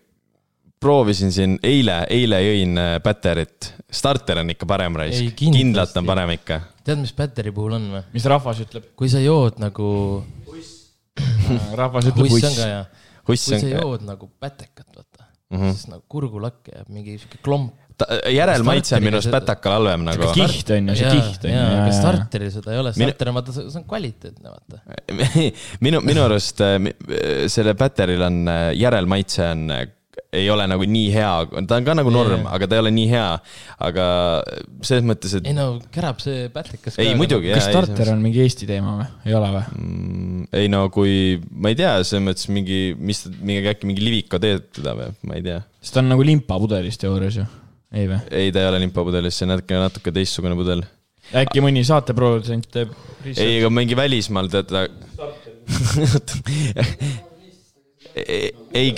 proovisin 0.79 1.33
siin 1.35 1.57
eile, 1.65 2.01
eile 2.09 2.39
jõin 2.45 2.79
äh, 2.79 2.95
Batterit. 3.03 3.73
Starter 3.91 4.43
on 4.43 4.53
ikka 4.53 4.67
parem 4.69 4.97
raisk 5.01 5.35
kindlalt 5.39 5.95
on 5.97 6.09
parem 6.09 6.35
ikka. 6.37 6.61
tead, 6.83 6.99
mis 7.01 7.13
battery 7.17 7.53
puhul 7.55 7.77
on 7.79 7.89
või? 7.95 8.03
mis 8.13 8.27
rahvas 8.29 8.61
ütleb? 8.65 8.91
kui 8.99 9.09
sa 9.11 9.21
jood 9.23 9.59
nagu, 9.61 9.89
rahvas 11.81 12.11
ütleb 12.11 12.29
huss 12.29 12.89
kui 13.29 13.37
sa, 13.37 13.59
jood 13.61 14.05
nagu 14.07 14.29
pätekat, 14.41 14.87
vaata 14.95 15.27
mm. 15.49 15.59
-hmm. 15.59 15.75
siis 15.75 15.91
nagu 15.91 16.03
kurgulakke 16.09 16.73
jääb 16.75 16.89
mingi 16.89 17.17
sihuke 17.17 17.41
klomp. 17.43 17.73
järelmaitse 18.31 18.95
on 18.95 19.03
minu 19.03 19.17
arust 19.19 19.31
Batakal 19.31 19.73
halvem 19.75 20.05
nagu. 20.07 20.31
kiht 20.33 20.69
on 20.71 20.89
ju, 20.89 20.95
see 20.95 21.11
kiht 21.11 21.45
on 21.45 21.51
ju. 21.51 21.63
aga 21.81 21.91
starteril 21.97 22.51
seda 22.53 22.73
ei 22.73 22.79
ole, 22.79 22.93
starter 22.95 23.29
on 23.29 23.39
vaata, 23.39 23.55
see 23.57 23.81
on 23.81 23.85
kvaliteetne, 23.89 24.49
vaata. 24.49 24.81
minu, 25.85 26.01
minu 26.01 26.23
arust 26.23 26.61
äh, 26.63 26.77
mi- 26.79 26.95
selle 27.47 27.75
Batteril 27.75 28.23
on 28.23 28.41
äh, 28.47 28.65
järelmaitse 28.79 29.49
on 29.51 29.65
äh, 29.75 29.87
ei 30.29 30.45
ole 30.53 30.67
nagu 30.69 30.85
nii 30.85 31.07
hea, 31.09 31.29
ta 31.65 31.77
on 31.79 31.85
ka 31.87 31.93
nagu 31.97 32.11
norm 32.13 32.35
yeah., 32.35 32.51
aga 32.53 32.67
ta 32.69 32.75
ei 32.77 32.83
ole 32.83 32.91
nii 32.93 33.07
hea. 33.09 33.29
aga 33.87 34.03
selles 34.85 35.05
mõttes, 35.09 35.31
et. 35.39 35.47
ei 35.49 35.55
no 35.57 35.65
kärab 35.93 36.19
see 36.21 36.43
pätlikas 36.53 36.93
ka. 36.97 37.01
ei 37.01 37.15
muidugi. 37.17 37.49
kas 37.55 37.65
starter 37.71 38.11
on 38.13 38.21
mingi 38.21 38.43
Eesti 38.43 38.65
teema 38.69 38.91
või, 38.99 39.07
ei 39.25 39.33
ole 39.39 39.49
või 39.55 39.63
mm,? 39.71 40.43
ei 40.61 40.67
no 40.69 40.83
kui, 40.93 41.13
ma 41.49 41.73
ei 41.73 41.77
tea, 41.79 41.95
selles 42.05 42.25
mõttes 42.27 42.45
mingi, 42.53 42.81
mis, 42.93 43.23
mingi 43.41 43.71
äkki 43.73 43.89
mingi 43.89 44.05
Liviko 44.05 44.37
teeb 44.43 44.69
teda 44.77 44.93
või, 44.99 45.09
ma 45.25 45.33
ei 45.39 45.43
tea. 45.49 45.59
sest 45.81 45.93
ta 45.97 46.03
on 46.03 46.13
nagu 46.13 46.23
limpapudelis 46.29 47.01
teoorias 47.01 47.35
ju, 47.41 47.45
ei 47.97 48.05
või? 48.11 48.21
ei, 48.29 48.47
ta 48.53 48.61
ei 48.61 48.69
ole 48.69 48.85
limpapudelis, 48.85 49.33
see 49.33 49.49
on 49.49 49.53
natuke, 49.55 49.73
natuke 49.81 50.13
teistsugune 50.13 50.53
pudel. 50.59 50.85
äkki 51.41 51.57
mõni 51.65 51.81
saateprodutsent 51.89 52.69
teeb. 52.69 52.93
ei, 53.33 53.57
aga 53.63 53.73
mingi 53.73 53.97
välismaal 53.97 54.45
tead 54.53 54.69
ta 54.69 54.85
ei, 58.29 58.53
ei 58.77 58.93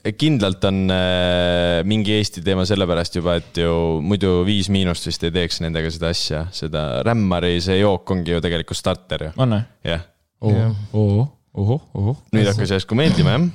kindlalt 0.00 0.64
on 0.64 0.78
äh, 0.92 1.80
mingi 1.88 2.14
Eesti 2.16 2.42
teema 2.44 2.64
sellepärast 2.68 3.18
juba, 3.18 3.36
et 3.40 3.60
ju 3.60 3.72
muidu 4.04 4.40
Viis 4.46 4.70
Miinust 4.72 5.06
vist 5.08 5.24
ei 5.26 5.34
teeks 5.34 5.60
nendega 5.64 5.90
seda 5.92 6.12
asja, 6.14 6.46
seda 6.54 6.84
Rämmari 7.06 7.58
see 7.64 7.80
jook 7.80 8.14
ongi 8.14 8.34
ju 8.34 8.40
tegelikult 8.44 8.80
starter 8.80 9.26
ju. 9.28 9.30
on 9.36 9.58
või? 9.58 9.62
jah. 9.90 10.06
ohoh, 10.40 11.28
ohoh, 11.52 11.84
ohoh. 11.94 12.18
nüüd 12.32 12.48
hakkas 12.48 12.76
järsku 12.78 12.96
meeldima, 12.98 13.36
jah? 13.36 13.48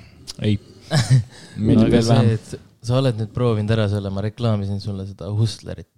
ei 0.45 0.59
meeldib 1.67 1.97
veel 1.97 2.09
vähem. 2.11 2.33
sa 2.85 2.99
oled 3.01 3.21
nüüd 3.23 3.33
proovinud 3.33 3.73
ära 3.73 3.89
selle, 3.89 4.13
ma 4.13 4.25
reklaamisin 4.25 4.83
sulle 4.83 5.07
seda 5.09 5.31
Hustlerit. 5.33 5.89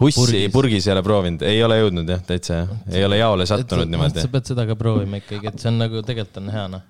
Hussi 0.00 0.18
purgis. 0.18 0.48
purgis 0.50 0.86
ei 0.88 0.96
ole 0.96 1.02
proovinud, 1.06 1.44
ei 1.46 1.60
ole 1.62 1.76
jõudnud 1.78 2.08
jah, 2.10 2.22
täitsa 2.26 2.62
jah, 2.62 2.72
ei 2.90 3.04
ole 3.06 3.20
jaole 3.20 3.46
sattunud 3.46 3.86
niimoodi. 3.92 4.24
sa 4.24 4.32
pead 4.32 4.50
seda 4.50 4.66
ka 4.66 4.74
proovima 4.80 5.22
ikkagi, 5.22 5.46
et 5.52 5.62
see 5.62 5.70
on 5.70 5.78
nagu, 5.84 6.02
tegelikult 6.02 6.42
on 6.42 6.50
hea 6.50 6.64
noh 6.72 6.88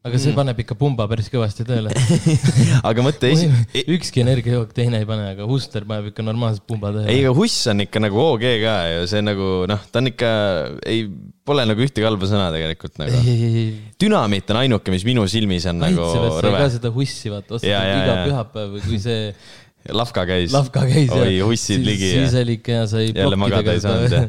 aga 0.00 0.16
see 0.16 0.30
mm. 0.30 0.36
paneb 0.38 0.60
ikka 0.62 0.74
pumba 0.80 1.04
päris 1.10 1.26
kõvasti 1.28 1.64
tööle 1.68 1.92
aga 2.88 3.02
mõtle 3.04 3.32
esi-. 3.34 3.82
ükski 3.84 4.22
energiajook 4.22 4.72
teine 4.76 5.02
ei 5.02 5.08
pane, 5.08 5.26
aga 5.34 5.48
Huster 5.48 5.84
paneb 5.88 6.08
ikka 6.08 6.24
normaalselt 6.24 6.64
pumba 6.70 6.92
tööle. 6.94 7.04
ei, 7.12 7.20
aga 7.26 7.34
Huss 7.36 7.68
on 7.68 7.84
ikka 7.84 8.00
nagu 8.00 8.22
OG 8.22 8.46
ka 8.62 8.76
ju, 8.88 9.04
see 9.12 9.20
nagu 9.26 9.50
noh, 9.68 9.84
ta 9.92 10.00
on 10.00 10.08
ikka, 10.08 10.32
ei, 10.88 11.04
pole 11.44 11.68
nagu 11.68 11.84
ühtegi 11.84 12.08
halba 12.08 12.30
sõna 12.30 12.48
tegelikult 12.54 12.96
nagu. 13.02 13.20
dünamiit 14.00 14.54
on 14.54 14.62
ainuke, 14.62 14.94
mis 14.94 15.04
minu 15.04 15.26
silmis 15.28 15.68
on 15.68 15.82
nagu 15.84 16.08
rõve. 16.40 16.56
ka 16.56 16.70
seda 16.78 16.94
Hussi 16.96 17.32
vaata, 17.34 17.60
ostad 17.60 17.68
iga 17.68 18.22
pühapäev 18.24 18.78
või 18.78 18.86
kui 18.88 19.02
see 19.04 19.34
Lavka 19.96 20.26
käis. 20.28 20.52
Lavka 20.52 20.82
käis 20.84 21.08
oi, 21.16 21.38
hussid 21.40 21.80
ligi. 21.84 22.10
siis 22.12 22.34
oli 22.36 22.58
ikka 22.58 22.82
ja 22.82 22.86
sai. 22.88 23.12
jälle 23.16 23.36
magada 23.40 23.72
ei 23.72 23.80
saanud 23.80 24.12
jah. 24.12 24.28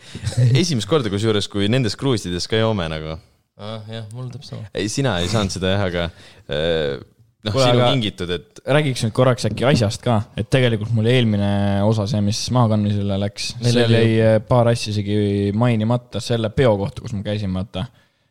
esimest 0.60 0.88
korda 0.88 1.12
kusjuures, 1.12 1.48
kui 1.48 1.68
nendes 1.72 1.96
kruusides 1.96 2.48
ka 2.48 2.60
joome 2.60 2.88
nagu 2.92 3.16
ah,. 3.60 3.80
jah, 3.90 4.10
mul 4.16 4.28
täpselt 4.32 4.56
sama. 4.56 4.68
ei, 4.74 4.90
sina 4.92 5.16
ei 5.22 5.30
saanud 5.30 5.54
seda 5.54 5.74
jah, 5.74 5.86
aga 5.86 6.06
äh, 6.50 7.00
noh, 7.46 7.56
sinu 7.56 7.84
kingitud, 7.84 8.32
et. 8.36 8.60
räägiks 8.76 9.04
nüüd 9.06 9.14
korraks 9.16 9.46
äkki 9.48 9.66
asjast 9.70 10.04
ka, 10.04 10.18
et 10.40 10.50
tegelikult 10.52 10.92
mul 10.96 11.08
eelmine 11.10 11.50
osa, 11.86 12.06
see, 12.10 12.22
mis 12.24 12.42
mahakandmisele 12.54 13.18
läks, 13.22 13.52
seal 13.62 13.96
jäi 13.96 14.12
äh, 14.24 14.36
paar 14.46 14.72
asja 14.72 14.94
isegi 14.94 15.50
mainimata 15.56 16.22
selle 16.24 16.52
peo 16.54 16.74
kohta, 16.80 17.04
kus 17.04 17.16
ma 17.16 17.24
käisin, 17.26 17.52
vaata. 17.56 17.86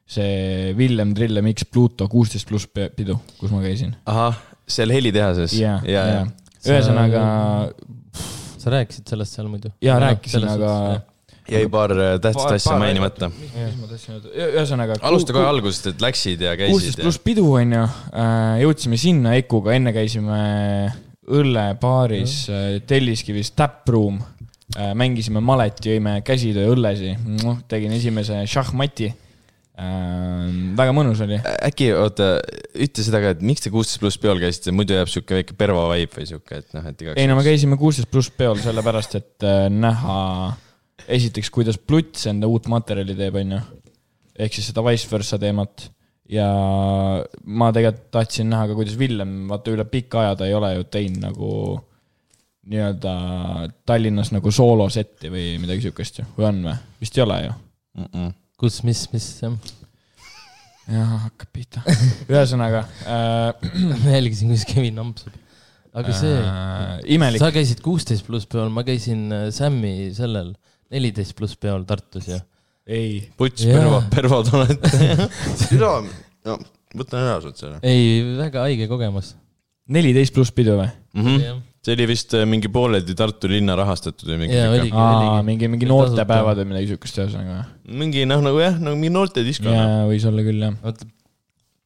see 0.09 0.73
Villem 0.77 1.13
Trillem 1.13 1.51
X 1.53 1.67
Pluto 1.69 2.07
kuusteist 2.09 2.49
pluss 2.49 2.65
pidu, 2.73 3.19
kus 3.37 3.53
ma 3.53 3.61
käisin. 3.65 3.93
ahah, 4.09 4.37
seal 4.69 4.93
helitehases? 4.93 5.53
jaa, 5.59 5.79
jaa. 5.85 6.25
ühesõnaga. 6.65 7.23
sa 8.59 8.73
rääkisid 8.73 9.13
sellest 9.13 9.37
seal 9.37 9.49
muidu? 9.51 9.73
jaa, 9.85 9.99
rääkisin, 10.01 10.49
aga 10.49 10.73
jäi 11.51 11.69
paar 11.71 11.93
äh, 11.95 12.15
tähtsat 12.21 12.55
asja 12.57 12.77
mainimata. 12.79 13.29
mis 13.33 13.77
ma 13.79 13.89
tahtsin 13.89 14.15
öelda, 14.17 14.33
ühesõnaga. 14.47 14.97
alusta 15.09 15.35
kohe 15.35 15.45
algusest, 15.49 15.91
et 15.93 16.03
läksid 16.03 16.43
ja 16.45 16.55
käisid. 16.59 16.73
kuusteist 16.75 17.03
pluss 17.03 17.21
pidu 17.23 17.45
on 17.53 17.77
ju, 17.77 17.85
äh, 17.85 18.57
jõudsime 18.63 18.99
sinna 19.01 19.37
Ekuga, 19.39 19.75
enne 19.77 19.93
käisime 19.95 20.41
õllepaaris 21.29 22.35
mm. 22.49 22.83
Telliskivis 22.89 23.53
Tap 23.57 23.87
Room. 23.89 24.19
mängisime 24.93 25.41
maleti, 25.41 25.95
jõime 25.95 26.19
käsitöö 26.21 26.75
õllesi, 26.75 27.15
noh, 27.41 27.55
tegin 27.69 27.95
esimese 27.95 28.43
šahmati 28.45 29.07
väga 30.77 30.93
mõnus 30.93 31.21
oli. 31.23 31.39
äkki, 31.39 31.89
oota, 31.95 32.35
ütle 32.75 33.05
seda 33.05 33.21
ka, 33.23 33.33
et 33.35 33.43
miks 33.45 33.63
te 33.63 33.71
kuusteist 33.73 34.01
pluss 34.01 34.19
peol 34.21 34.41
käisite, 34.41 34.73
muidu 34.75 34.97
jääb 34.97 35.09
sihuke 35.11 35.39
väike 35.39 35.55
pervo 35.57 35.85
vibe 35.93 36.19
või 36.19 36.27
sihuke, 36.29 36.61
et 36.61 36.75
noh, 36.75 36.85
et 36.89 37.01
igaks. 37.01 37.19
ei 37.21 37.29
no 37.31 37.37
me 37.39 37.45
käisime 37.47 37.79
kuusteist 37.79 38.11
pluss 38.11 38.33
peol 38.35 38.59
sellepärast, 38.61 39.15
et 39.21 39.47
näha 39.73 40.19
äh, 40.49 40.57
esiteks, 41.07 41.51
kuidas 41.53 41.77
Pluts 41.77 42.27
enda 42.31 42.49
uut 42.49 42.67
materjali 42.71 43.15
teeb, 43.17 43.39
on 43.41 43.55
ju. 43.57 43.61
ehk 44.39 44.55
siis 44.55 44.69
seda 44.71 44.83
vice 44.85 45.09
versa 45.11 45.39
teemat. 45.41 45.89
ja 46.29 46.47
ma 47.45 47.71
tegelikult 47.73 48.11
tahtsin 48.13 48.49
näha 48.51 48.69
ka, 48.69 48.77
kuidas 48.77 48.97
Villem, 48.99 49.47
vaata 49.49 49.71
üle 49.73 49.85
pika 49.89 50.23
aja 50.23 50.35
ta 50.37 50.45
ei 50.45 50.53
ole 50.53 50.75
ju 50.75 50.83
teinud 50.93 51.23
nagu 51.23 51.51
nii-öelda 52.69 53.13
Tallinnas 53.87 54.29
nagu 54.35 54.51
soolosetti 54.53 55.31
või 55.33 55.57
midagi 55.61 55.87
siukest 55.87 56.21
ju, 56.21 56.27
või 56.37 56.49
on 56.51 56.63
või? 56.67 56.77
vist 57.01 57.17
ei 57.17 57.25
ole 57.25 57.39
ju 57.47 57.51
mm. 57.53 58.09
-mm. 58.13 58.31
kus, 58.61 58.81
mis, 58.85 59.07
mis 59.13 59.27
jah? 59.41 59.55
jah, 60.89 61.13
hakkab 61.25 61.51
pihta. 61.53 61.83
ühesõnaga 62.29 62.85
äh,. 63.05 63.69
ma 64.03 64.13
jälgisin, 64.17 64.51
kuidas 64.51 64.67
Kevin 64.69 65.01
ampsub. 65.05 65.33
aga 65.93 66.15
see 66.15 66.35
äh,, 66.37 66.95
imelik. 67.17 67.41
sa 67.41 67.51
käisid 67.55 67.83
kuusteist 67.85 68.27
pluss 68.27 68.49
peal, 68.49 68.69
ma 68.73 68.85
käisin 68.87 69.29
äh, 69.33 69.47
Sämmi 69.55 70.11
sellel 70.17 70.53
neliteist 70.93 71.37
pluss 71.37 71.57
peol 71.59 71.85
Tartus 71.89 72.27
ju. 72.29 72.39
ei. 72.89 73.21
puts 73.37 73.65
yeah., 73.65 73.79
pervo, 73.79 74.01
pervo 74.13 74.41
tunned 74.47 74.91
sina, 75.61 75.95
no 76.47 76.59
võtan 76.97 77.21
ära 77.25 77.39
sult 77.43 77.59
selle. 77.61 77.79
ei, 77.85 78.21
väga 78.39 78.65
haige 78.65 78.87
kogemus. 78.89 79.35
neliteist 79.93 80.33
pluss 80.35 80.53
pidu 80.55 80.77
või 80.79 80.87
mm? 80.87 81.21
-hmm. 81.21 81.43
Yeah. 81.43 81.61
see 81.85 81.97
oli 81.97 82.09
vist 82.09 82.33
äh, 82.37 82.47
mingi 82.49 82.71
pooleldi 82.73 83.15
Tartu 83.17 83.51
linna 83.51 83.77
rahastatud 83.77 84.33
või 84.33 84.41
mingi 84.45 84.57
yeah,. 84.57 84.89
Aa, 84.93 85.43
mingi, 85.45 85.69
mingi 85.71 85.89
noortepäevad 85.89 86.63
või 86.63 86.73
midagi 86.73 86.91
siukest 86.93 87.21
ühesõnaga. 87.21 87.61
mingi 88.01 88.25
noh, 88.29 88.43
nagu 88.45 88.61
jah, 88.63 88.81
nagu 88.81 88.97
mingi 88.97 89.13
noortedisko. 89.13 89.69
jaa, 89.69 90.03
võis 90.09 90.25
olla 90.29 90.45
küll 90.45 90.67
jah. 90.67 90.99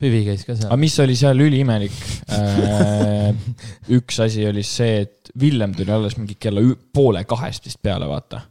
Püvi 0.04 0.24
käis 0.26 0.42
ka 0.44 0.56
seal. 0.56 0.68
aga 0.68 0.80
mis 0.82 0.96
oli 1.00 1.14
seal 1.16 1.44
üliimelik 1.44 2.00
äh, 2.36 3.30
üks 4.00 4.24
asi 4.24 4.48
oli 4.48 4.64
see, 4.68 5.04
et 5.04 5.36
Villem 5.40 5.76
tuli 5.76 5.92
alles 5.92 6.16
mingi 6.20 6.36
kella 6.40 6.64
poole 6.94 7.24
kahest 7.28 7.68
vist 7.68 7.80
peale, 7.84 8.08
vaata 8.08 8.42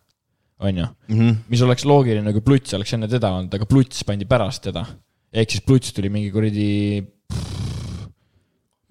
on 0.62 0.78
ju 0.78 0.85
mm. 0.87 1.19
-hmm. 1.19 1.35
mis 1.49 1.62
oleks 1.62 1.85
loogiline, 1.88 2.33
kui 2.33 2.45
Pluts 2.45 2.76
oleks 2.78 2.95
enne 2.97 3.09
teda 3.11 3.33
olnud, 3.38 3.54
aga 3.54 3.66
Pluts 3.66 4.04
pandi 4.09 4.28
pärast 4.28 4.69
teda. 4.69 4.85
ehk 5.33 5.57
siis 5.57 5.64
Pluts 5.66 5.92
tuli 5.97 6.11
mingi 6.12 6.31
kuradi, 6.35 7.02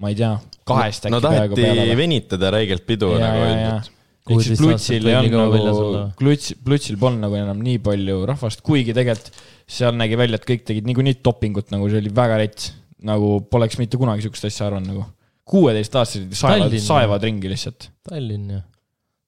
ma 0.02 0.10
ei 0.10 0.16
tea, 0.16 0.36
kahest 0.68 1.08
äkki 1.08 1.16
no, 1.16 1.22
peaaegu 1.22 1.56
peale. 1.56 1.82
taheti 1.82 1.98
venitada 1.98 2.52
räigelt 2.58 2.86
pidu 2.86 3.14
ja, 3.16 3.24
nagu 3.26 3.46
öeldud. 3.46 3.90
ehk 4.32 4.44
siis 4.48 4.62
Plutsil 4.62 5.08
ei 5.08 5.18
olnud 5.20 5.66
nagu, 5.66 6.04
Pluts, 6.20 6.54
Plutsil 6.66 7.00
polnud 7.02 7.26
nagu 7.28 7.40
enam 7.40 7.64
nii 7.64 7.80
palju 7.88 8.26
rahvast, 8.30 8.62
kuigi 8.66 8.96
tegelikult 8.98 9.34
seal 9.72 9.96
nägi 9.96 10.18
välja, 10.20 10.40
et 10.40 10.48
kõik 10.48 10.68
tegid 10.68 10.88
niikuinii 10.90 11.22
dopingut, 11.24 11.72
nagu 11.72 11.90
see 11.90 12.04
oli 12.04 12.14
väga 12.14 12.38
rets. 12.44 12.74
nagu 13.02 13.40
poleks 13.50 13.80
mitte 13.80 13.98
kunagi 13.98 14.22
sihukest 14.22 14.46
asja 14.46 14.68
arvanud 14.68 14.92
nagu. 14.92 15.06
kuueteistaastased 15.52 16.34
saevad, 16.38 16.76
saevad 16.80 17.24
ringi 17.26 17.50
lihtsalt. 17.50 17.90
Tallinn 18.08 18.52
jah. 18.58 18.66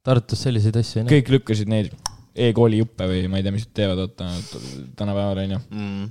Tartus 0.03 0.43
selliseid 0.45 0.75
asju 0.77 0.99
ei 0.99 1.05
näe. 1.05 1.13
kõik 1.15 1.31
lükkasid 1.31 1.71
neid 1.71 1.93
e-kooli 2.33 2.81
juppe 2.81 3.07
või 3.09 3.27
ma 3.29 3.39
ei 3.39 3.45
tea, 3.45 3.53
mis 3.53 3.67
nad 3.67 3.75
teevad, 3.77 4.01
oota, 4.07 4.29
tänapäeval 4.97 5.43
on 5.43 5.55
ju 5.55 5.59
mm.. 5.61 6.07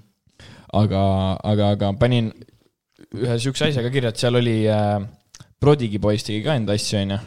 aga, 0.78 1.02
aga, 1.52 1.72
aga 1.76 1.90
panin 1.98 2.30
ühe 3.18 3.38
siukse 3.42 3.68
asja 3.68 3.82
ka 3.84 3.90
kirja, 3.92 4.12
et 4.12 4.22
seal 4.22 4.38
oli 4.38 4.62
äh, 4.70 5.02
Prodigi 5.62 6.00
poiss 6.02 6.26
tegi 6.26 6.42
ka 6.44 6.56
enda 6.58 6.76
asju, 6.78 7.02
onju. 7.02 7.18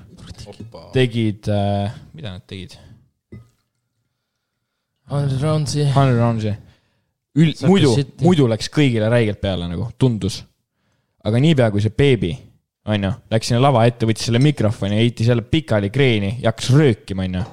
tegid 0.95 1.51
äh,, 1.51 1.91
mida 2.15 2.35
nad 2.35 2.47
tegid? 2.47 2.77
Hundred 5.05 5.37
Rounds'i. 5.43 5.83
Hundred 5.93 6.17
Rounds'i. 6.17 6.55
Ül-, 7.37 7.53
muidu, 7.69 7.91
muidu 8.23 8.47
läks 8.49 8.71
kõigile 8.73 9.11
räigelt 9.11 9.37
peale 9.43 9.67
nagu, 9.69 9.91
tundus. 10.01 10.41
aga 11.25 11.39
niipea, 11.41 11.69
kui 11.73 11.83
see 11.83 11.93
beebi, 11.93 12.31
onju, 12.89 13.11
läks 13.33 13.51
sinna 13.51 13.61
lava 13.61 13.83
ette, 13.89 14.07
võttis 14.07 14.27
selle 14.29 14.41
mikrofoni, 14.41 14.97
heitis 14.99 15.29
jälle 15.29 15.45
pikali 15.45 15.91
kreeni 15.93 16.35
ja 16.39 16.51
hakkas 16.51 16.73
röökima, 16.73 17.27
onju 17.27 17.45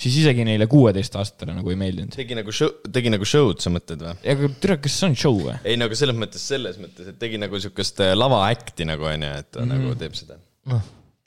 siis 0.00 0.16
isegi 0.22 0.44
neile 0.48 0.66
kuueteistaastastele 0.70 1.54
nagu 1.56 1.72
ei 1.72 1.78
meeldinud. 1.80 2.14
tegi 2.16 2.36
nagu 2.38 2.52
show, 2.54 2.70
tegi 2.92 3.12
nagu 3.12 3.26
show'd, 3.28 3.60
sa 3.62 3.72
mõtled 3.72 4.04
või? 4.06 4.14
aga 4.32 4.52
tere, 4.62 4.78
kas 4.84 4.96
see 4.96 5.10
on 5.10 5.16
show 5.18 5.40
või? 5.42 5.56
ei, 5.64 5.76
nagu 5.80 5.98
selles 5.98 6.16
mõttes, 6.20 6.46
selles 6.52 6.78
mõttes, 6.80 7.10
et 7.12 7.18
tegi 7.20 7.40
nagu 7.40 7.60
siukest 7.60 8.00
äh, 8.04 8.14
lava 8.16 8.42
act'i 8.48 8.88
nagu 8.88 9.08
onju, 9.10 9.34
et 9.42 9.50
ta 9.50 9.60
mm 9.60 9.68
-hmm. 9.68 9.84
nagu 9.84 10.00
teeb 10.00 10.16
seda 10.16 10.38
no.. 10.72 10.80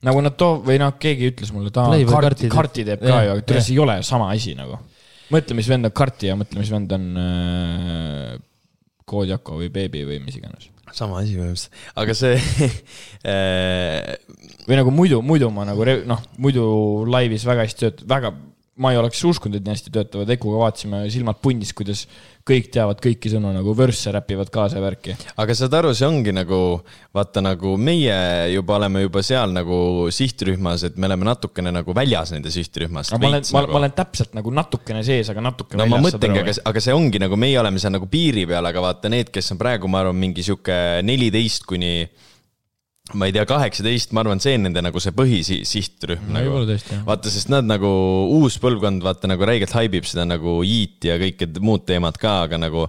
nagu 0.10 0.24
nad 0.26 0.38
too- 0.40 0.64
või 0.66 0.80
noh, 0.82 0.96
keegi 1.00 1.30
ütles 1.34 1.54
mulle, 1.54 1.74
ta 1.74 1.86
Play 1.92 2.08
karti, 2.10 2.50
karti 2.52 2.88
teeb 2.88 3.06
ka 3.06 3.22
ju, 3.28 3.36
aga 3.38 3.46
tere, 3.46 3.62
see 3.62 3.78
ei 3.78 3.84
ole 3.86 4.02
sama 4.04 4.32
asi 4.34 4.56
nagu. 4.58 4.80
mõtle, 5.34 5.60
mis 5.60 5.70
vend 5.70 5.90
on 5.90 5.96
karti 6.02 6.32
ja 6.32 6.38
mõtle, 6.40 6.60
mis 6.60 6.74
vend 6.74 6.98
on 6.98 7.10
äh, 7.18 8.38
Kodjako 9.06 9.60
või 9.60 9.70
Beebi 9.70 10.06
või 10.08 10.22
mis 10.24 10.40
iganes 10.40 10.72
sama 10.94 11.20
asi 11.22 11.34
põhimõtteliselt, 11.34 11.74
aga 11.98 12.14
see 12.14 12.36
äh, 13.34 14.18
või 14.68 14.78
nagu 14.78 14.92
muidu, 14.94 15.22
muidu 15.26 15.50
ma 15.54 15.66
nagu 15.66 15.86
noh, 16.06 16.22
muidu 16.38 16.66
laivis 17.10 17.46
väga 17.50 17.66
hästi 17.66 17.86
töötan, 17.86 18.10
väga 18.10 18.34
ma 18.82 18.90
ei 18.90 18.98
oleks 18.98 19.20
uskunud, 19.30 19.60
et 19.60 19.66
nii 19.68 19.76
hästi 19.76 19.92
töötavad, 19.94 20.30
Ekuga 20.34 20.64
vaatasime 20.64 21.04
silmad 21.14 21.38
pundis, 21.44 21.76
kuidas 21.78 22.08
kõik 22.48 22.72
teavad 22.74 22.98
kõiki 23.04 23.30
sõnu 23.30 23.52
nagu 23.54 23.76
vörsse 23.78 24.12
räpivad 24.12 24.50
kaasa 24.54 24.80
ja 24.80 24.84
värki. 24.84 25.14
aga 25.40 25.56
saad 25.56 25.76
aru, 25.78 25.92
see 25.94 26.08
ongi 26.10 26.34
nagu, 26.34 26.58
vaata 27.14 27.44
nagu 27.46 27.76
meie 27.78 28.16
juba 28.56 28.80
oleme 28.80 29.06
juba 29.06 29.22
seal 29.26 29.54
nagu 29.54 30.10
sihtrühmas, 30.10 30.88
et 30.90 30.98
me 30.98 31.08
oleme 31.12 31.30
natukene 31.30 31.76
nagu 31.76 31.94
väljas 31.94 32.34
nende 32.34 32.50
sihtrühmast. 32.54 33.14
ma 33.14 33.22
olen, 33.22 33.46
nagu. 33.46 33.72
ma 33.76 33.82
olen 33.84 33.96
täpselt 34.02 34.34
nagu 34.40 34.56
natukene 34.58 35.06
sees, 35.06 35.30
aga 35.30 35.46
natuke 35.52 35.78
no, 35.78 35.86
väljas. 35.86 35.94
no 35.94 36.02
ma 36.02 36.10
mõtlengi, 36.10 36.42
aga, 36.42 36.60
aga 36.74 36.86
see 36.88 36.98
ongi 36.98 37.22
nagu, 37.22 37.38
meie 37.46 37.62
oleme 37.62 37.84
seal 37.84 37.94
nagu 37.94 38.10
piiri 38.10 38.48
peal, 38.50 38.74
aga 38.74 38.88
vaata 38.90 39.14
need, 39.14 39.30
kes 39.34 39.54
on 39.54 39.62
praegu, 39.62 39.92
ma 39.92 40.02
arvan, 40.02 40.18
mingi 40.18 40.50
sihuke 40.50 40.80
neliteist 41.06 41.70
kuni 41.70 41.94
ma 43.12 43.28
ei 43.28 43.34
tea, 43.36 43.44
kaheksateist, 43.44 44.14
ma 44.16 44.22
arvan, 44.24 44.40
see 44.40 44.56
on 44.56 44.64
nende 44.70 44.82
nagu 44.86 45.02
see 45.04 45.12
põhisihtrühm 45.16 46.30
no, 46.32 46.40
nagu. 46.40 46.78
vaata, 47.04 47.32
sest 47.34 47.52
nad 47.52 47.68
nagu, 47.68 47.90
uus 48.38 48.56
põlvkond 48.64 49.04
vaata 49.04 49.28
nagu 49.28 49.44
räigelt 49.48 49.76
haibib 49.76 50.08
seda 50.08 50.24
nagu 50.30 50.62
Yeet 50.64 51.10
ja 51.10 51.18
kõike 51.20 51.50
muud 51.60 51.84
teemad 51.90 52.16
ka, 52.22 52.38
aga 52.48 52.62
nagu 52.64 52.88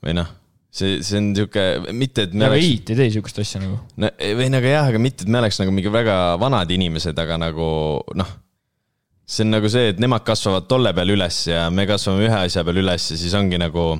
või 0.00 0.16
noh, 0.16 0.32
see, 0.72 1.02
see 1.04 1.20
on 1.20 1.30
sihuke, 1.36 1.66
mitte 1.92 2.24
et 2.24 2.32
me 2.32 2.48
aga 2.48 2.56
oleks. 2.56 2.70
Yeet 2.70 2.94
ei 2.94 3.00
tee 3.02 3.12
sihukest 3.18 3.44
asja 3.44 3.60
nagu. 3.60 3.76
no 4.00 4.12
või 4.40 4.48
nagu 4.56 4.72
jah, 4.72 4.88
aga 4.88 5.04
mitte, 5.04 5.28
et 5.28 5.34
me 5.36 5.44
oleks 5.44 5.60
nagu 5.60 5.76
mingi 5.76 5.92
väga 5.92 6.18
vanad 6.40 6.76
inimesed, 6.80 7.20
aga 7.20 7.40
nagu 7.44 7.70
noh 8.16 8.36
see 9.30 9.44
on 9.44 9.58
nagu 9.58 9.68
see, 9.70 9.92
et 9.92 10.00
nemad 10.02 10.24
kasvavad 10.26 10.72
tolle 10.72 10.96
peal 10.96 11.12
üles 11.12 11.44
ja 11.52 11.68
me 11.70 11.84
kasvame 11.86 12.24
ühe 12.26 12.44
asja 12.48 12.64
peal 12.64 12.80
üles 12.80 13.12
ja 13.12 13.20
siis 13.20 13.36
ongi 13.36 13.60
nagu, 13.60 13.90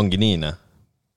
ongi 0.00 0.18
nii 0.24 0.46
noh 0.48 0.62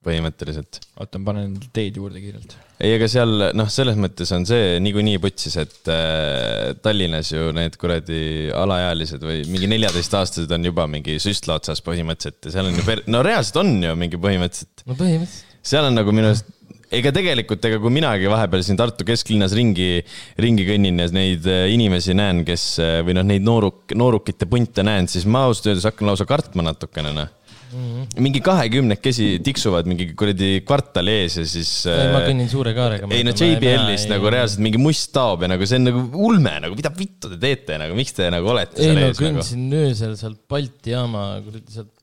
põhimõtteliselt. 0.06 0.80
oota, 1.00 1.20
ma 1.20 1.32
panen 1.32 1.56
teed 1.76 1.98
juurde 2.00 2.22
kiirelt. 2.24 2.56
ei, 2.80 2.94
aga 2.96 3.10
seal 3.12 3.50
noh, 3.58 3.72
selles 3.72 3.98
mõttes 4.00 4.32
on 4.36 4.46
see 4.48 4.78
niikuinii 4.84 5.20
putsis, 5.24 5.58
et 5.60 5.92
äh, 5.92 6.70
Tallinnas 6.84 7.34
ju 7.34 7.50
need 7.56 7.76
kuradi 7.82 8.22
alaealised 8.56 9.26
või 9.26 9.44
mingi 9.52 9.68
neljateistaastased 9.74 10.56
on 10.56 10.70
juba 10.72 10.88
mingi 10.92 11.18
süstla 11.20 11.60
otsas 11.60 11.84
põhimõtteliselt 11.86 12.48
ja 12.48 12.56
seal 12.56 12.72
on 12.72 12.80
ju 12.80 12.88
per-, 12.88 13.04
no 13.12 13.24
reaalselt 13.26 13.60
on 13.64 13.76
ju 13.84 13.98
mingi 14.00 14.22
põhimõtteliselt. 14.22 14.88
no 14.88 14.96
põhimõtteliselt. 14.96 15.60
seal 15.74 15.90
on 15.90 16.00
nagu 16.00 16.16
minu 16.16 16.32
arust 16.32 16.56
ega 16.96 17.12
tegelikult, 17.14 17.66
ega 17.68 17.80
kui 17.82 17.92
minagi 17.94 18.30
vahepeal 18.32 18.64
siin 18.66 18.80
Tartu 18.80 19.06
kesklinnas 19.08 19.54
ringi, 19.58 20.00
ringi 20.42 20.66
kõnnin 20.68 21.04
ja 21.04 21.10
neid 21.14 21.46
äh, 21.50 21.66
inimesi 21.74 22.16
näen, 22.18 22.42
kes 22.48 22.70
äh, 22.84 23.00
või 23.06 23.18
noh, 23.18 23.28
neid 23.28 23.46
nooruk, 23.46 23.94
noorukite 23.98 24.48
punte 24.50 24.86
näen, 24.86 25.10
siis 25.12 25.28
ma 25.30 25.46
ausalt 25.50 25.70
öeldes 25.74 25.90
hakkan 25.90 26.10
lausa 26.10 26.28
kartma 26.30 26.66
natukene, 26.66 27.14
noh. 27.16 27.36
Mingi 27.70 28.42
kahekümnekesi 28.42 29.28
tiksuvad 29.46 29.88
mingi 29.90 30.10
kuradi 30.18 30.64
kvartali 30.66 31.14
ees 31.22 31.38
ja 31.38 31.46
siis. 31.48 31.72
ei, 31.92 32.10
ma 32.14 32.24
kõnnin 32.26 32.50
suure 32.50 32.74
kaarega. 32.78 33.10
ei 33.14 33.26
no 33.28 33.34
JBL-ist 33.36 34.10
nagu 34.10 34.32
reaalselt 34.34 34.64
mingi 34.66 34.82
must 34.82 35.12
taob 35.14 35.46
ja 35.46 35.52
nagu 35.52 35.68
see 35.70 35.78
on 35.78 35.88
nagu 35.90 36.04
ulme 36.30 36.56
nagu, 36.66 36.78
mida 36.80 36.92
vittu 36.98 37.30
te 37.36 37.38
teete 37.42 37.78
nagu, 37.82 37.98
miks 37.98 38.16
te 38.18 38.30
nagu 38.34 38.50
olete 38.56 38.80
ei, 38.80 38.90
seal 38.90 38.98
no, 38.98 39.06
ees 39.06 39.22
nagu? 39.22 39.28
kõndsin 39.28 39.80
öösel 39.84 40.18
sealt 40.20 40.42
Balti 40.50 40.96
jaama 40.96 41.24
kuradi 41.46 41.78
sealt 41.78 41.94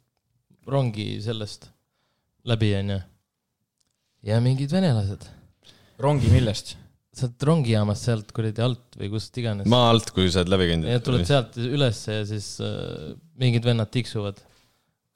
rongi 0.71 1.11
sellest 1.25 1.71
läbi 2.47 2.73
onju. 2.79 3.03
ja 4.31 4.41
mingid 4.45 4.75
venelased. 4.75 5.27
rongi 6.03 6.31
millest? 6.31 6.77
sealt 7.17 7.43
rongijaamast, 7.49 8.07
sealt 8.11 8.35
kuradi 8.37 8.63
alt 8.63 8.99
või 9.01 9.11
kust 9.15 9.39
iganes. 9.41 9.67
maa 9.73 9.91
alt, 9.91 10.15
kui 10.15 10.31
sa 10.31 10.45
oled 10.45 10.55
läbi 10.55 10.71
käinud. 10.71 10.91
ja 10.95 11.03
tuled 11.03 11.27
sealt 11.27 11.59
ülesse 11.59 12.21
ja 12.21 12.27
siis 12.29 12.53
äh, 12.63 13.17
mingid 13.41 13.67
vennad 13.67 13.91
tiksuvad 13.91 14.46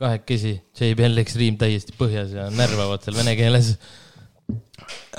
kahekesi, 0.01 0.55
JBL 0.79 1.21
Extreme 1.23 1.61
täiesti 1.61 1.97
põhjas 1.99 2.33
ja 2.37 2.49
närvavad 2.55 3.05
seal 3.05 3.19
vene 3.21 3.37
keeles. 3.39 3.75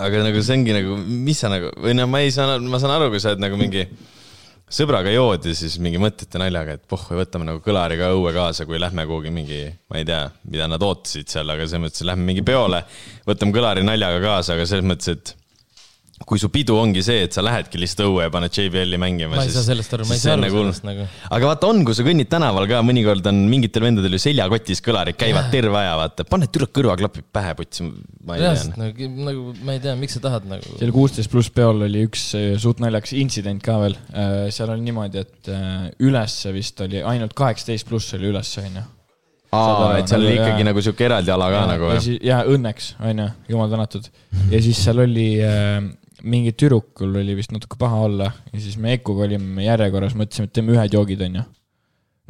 aga 0.02 0.24
nagu 0.26 0.42
see 0.44 0.58
ongi 0.58 0.74
nagu, 0.76 0.98
mis 0.98 1.44
sa 1.44 1.52
nagu, 1.54 1.70
või 1.82 1.94
noh, 1.98 2.10
ma 2.10 2.24
ei 2.26 2.34
saa, 2.34 2.58
ma 2.60 2.82
saan 2.82 2.98
aru, 2.98 3.12
kui 3.14 3.22
sa 3.22 3.34
oled 3.34 3.44
nagu 3.44 3.60
mingi 3.60 3.86
sõbraga 4.72 5.12
jood 5.12 5.46
ja 5.46 5.54
siis 5.56 5.76
mingi 5.84 6.00
mõtlete 6.02 6.40
naljaga, 6.40 6.78
et 6.78 6.88
pohhu, 6.90 7.18
võtame 7.20 7.48
nagu 7.48 7.60
kõlari 7.64 8.00
ka 8.00 8.12
õue 8.16 8.32
kaasa, 8.36 8.66
kui 8.70 8.80
lähme 8.80 9.06
kuhugi 9.10 9.34
mingi, 9.36 9.66
ma 9.92 10.00
ei 10.00 10.08
tea, 10.08 10.24
mida 10.48 10.70
nad 10.72 10.84
ootasid 10.88 11.30
seal, 11.32 11.52
aga 11.52 11.68
selles 11.68 11.86
mõttes, 11.86 12.06
lähme 12.08 12.26
mingi 12.28 12.46
peole, 12.48 12.82
võtame 13.28 13.56
kõlari 13.56 13.84
naljaga 13.86 14.24
kaasa, 14.24 14.56
aga 14.56 14.68
selles 14.70 14.88
mõttes, 14.88 15.12
et 15.12 15.36
kui 16.28 16.40
su 16.42 16.50
pidu 16.54 16.76
ongi 16.78 17.04
see, 17.06 17.26
et 17.26 17.36
sa 17.36 17.44
lähedki 17.46 17.80
lihtsalt 17.82 18.06
õue 18.06 18.26
ja 18.26 18.32
paned 18.34 18.54
JBL-i 18.54 19.00
mängima. 19.02 19.36
ma 19.38 19.46
ei 19.46 19.54
saa 19.54 19.66
sellest 19.66 19.96
aru, 19.98 20.08
ma 20.10 20.18
ei 20.18 20.22
saa 20.22 20.36
aru 20.36 20.44
nagu... 20.46 20.62
sellest 20.66 20.86
nagu. 20.88 21.08
aga 21.38 21.50
vaata, 21.52 21.72
on, 21.72 21.82
kui 21.88 21.98
sa 21.98 22.06
kõnnid 22.06 22.30
tänaval 22.32 22.68
ka, 22.70 22.82
mõnikord 22.86 23.28
on 23.32 23.42
mingitel 23.52 23.86
vendadel 23.88 24.18
ju 24.18 24.22
seljakotis 24.26 24.84
kõlarid, 24.86 25.18
käivad 25.20 25.50
terve 25.54 25.80
aja, 25.82 25.98
vaata, 26.00 26.28
paned 26.30 26.54
tüdruk 26.54 26.74
kõrvaklapid 26.78 27.28
pähe, 27.34 27.56
putsi, 27.58 27.90
ma 28.28 28.38
ei 28.38 28.46
tea. 28.46 28.70
nagu, 28.84 29.12
nagu 29.32 29.58
ma 29.66 29.78
ei 29.78 29.84
tea, 29.84 29.98
miks 30.00 30.18
sa 30.18 30.24
tahad 30.28 30.48
nagu. 30.50 30.78
seal 30.78 30.96
kuusteist 30.96 31.34
pluss 31.34 31.54
peol 31.54 31.88
oli 31.90 32.06
üks 32.08 32.32
äh, 32.40 32.54
suht 32.62 32.84
naljakas 32.84 33.16
intsident 33.18 33.64
ka 33.66 33.80
veel. 33.82 33.98
Äh, 34.14 34.48
seal 34.54 34.72
oli 34.74 34.86
niimoodi, 34.88 35.26
et 35.26 35.52
äh, 35.52 35.92
ülesse 36.06 36.54
vist 36.56 36.82
oli 36.86 37.04
ainult 37.04 37.36
kaheksateist 37.38 37.90
pluss 37.90 38.18
oli 38.18 38.32
üles, 38.32 38.56
onju 38.62 38.88
aa, 39.52 39.98
et 40.00 40.12
seal 40.12 40.22
oli 40.22 40.32
nagu, 40.32 40.44
ikkagi 40.46 40.64
ja, 40.64 40.68
nagu 40.70 40.84
sihuke 40.84 41.06
eraldi 41.08 41.34
ala 41.34 41.50
ka 41.52 41.58
ja, 41.58 41.64
nagu. 41.74 41.90
ja 42.24 42.38
õnneks, 42.48 42.94
onju, 43.04 43.28
jumal 43.52 43.74
tänatud. 43.74 44.08
ja 44.52 44.62
siis 44.64 44.80
seal 44.86 45.04
oli 45.04 45.28
äh, 45.44 45.82
mingi 46.24 46.54
tüdrukul 46.58 47.16
oli 47.22 47.36
vist 47.38 47.54
natuke 47.54 47.80
paha 47.82 48.04
olla 48.08 48.28
ja 48.52 48.60
siis 48.62 48.78
me 48.82 48.96
Ekuga 48.98 49.26
olime 49.28 49.66
järjekorras, 49.66 50.18
mõtlesime, 50.18 50.50
et 50.50 50.56
teeme 50.58 50.76
ühed 50.76 50.98
joogid, 50.98 51.24
onju. 51.28 51.46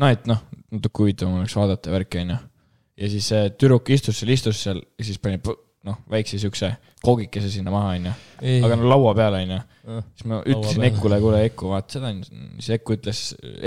no 0.02 0.12
et 0.12 0.30
noh, 0.30 0.46
natuke 0.72 1.06
huvitavam 1.06 1.42
oleks 1.42 1.58
vaadata 1.58 1.94
värki, 1.94 2.24
onju. 2.26 2.38
ja 3.02 3.12
siis 3.12 3.28
see 3.34 3.50
tüdruk 3.58 3.92
istus 3.94 4.22
seal, 4.22 4.32
istus 4.38 4.64
seal 4.64 4.80
ja 4.80 5.08
siis 5.08 5.20
pani 5.22 5.42
noh, 5.88 5.98
väikse 6.12 6.40
siukse 6.42 6.72
koogikese 7.02 7.50
sinna 7.52 7.74
maha, 7.74 7.96
onju. 7.98 8.16
aga 8.68 8.80
no 8.80 8.90
laua 8.92 9.14
peal, 9.18 9.40
onju. 9.42 9.60
siis 10.16 10.30
ma 10.32 10.42
ütlesin 10.46 10.88
Ekule, 10.92 11.22
kuule 11.24 11.44
Eku, 11.50 11.72
vaata 11.74 11.98
seda, 11.98 12.14
siis 12.62 12.72
Eku 12.78 12.98
ütles 13.00 13.24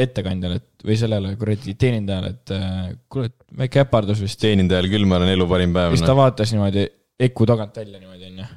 ettekandjale, 0.06 0.60
et 0.62 0.88
või 0.88 0.98
sellele 1.00 1.36
kuradi 1.40 1.76
teenindajale, 1.80 2.34
et 2.36 2.56
äh, 2.56 2.82
kuule, 3.12 3.32
et 3.32 3.56
väike 3.64 3.84
äpardus 3.84 4.24
vist. 4.24 4.40
teenindajal 4.42 4.88
küll, 4.92 5.08
ma 5.10 5.20
olen 5.20 5.34
elu 5.36 5.48
parim 5.50 5.76
päev. 5.76 5.96
siis 5.98 6.06
ta 6.06 6.16
vaatas 6.16 6.54
niimoodi 6.54 6.88
Eku 7.24 7.46
tagant 7.46 7.76
välja 7.78 8.00
niimoodi, 8.00 8.30
onju 8.32 8.52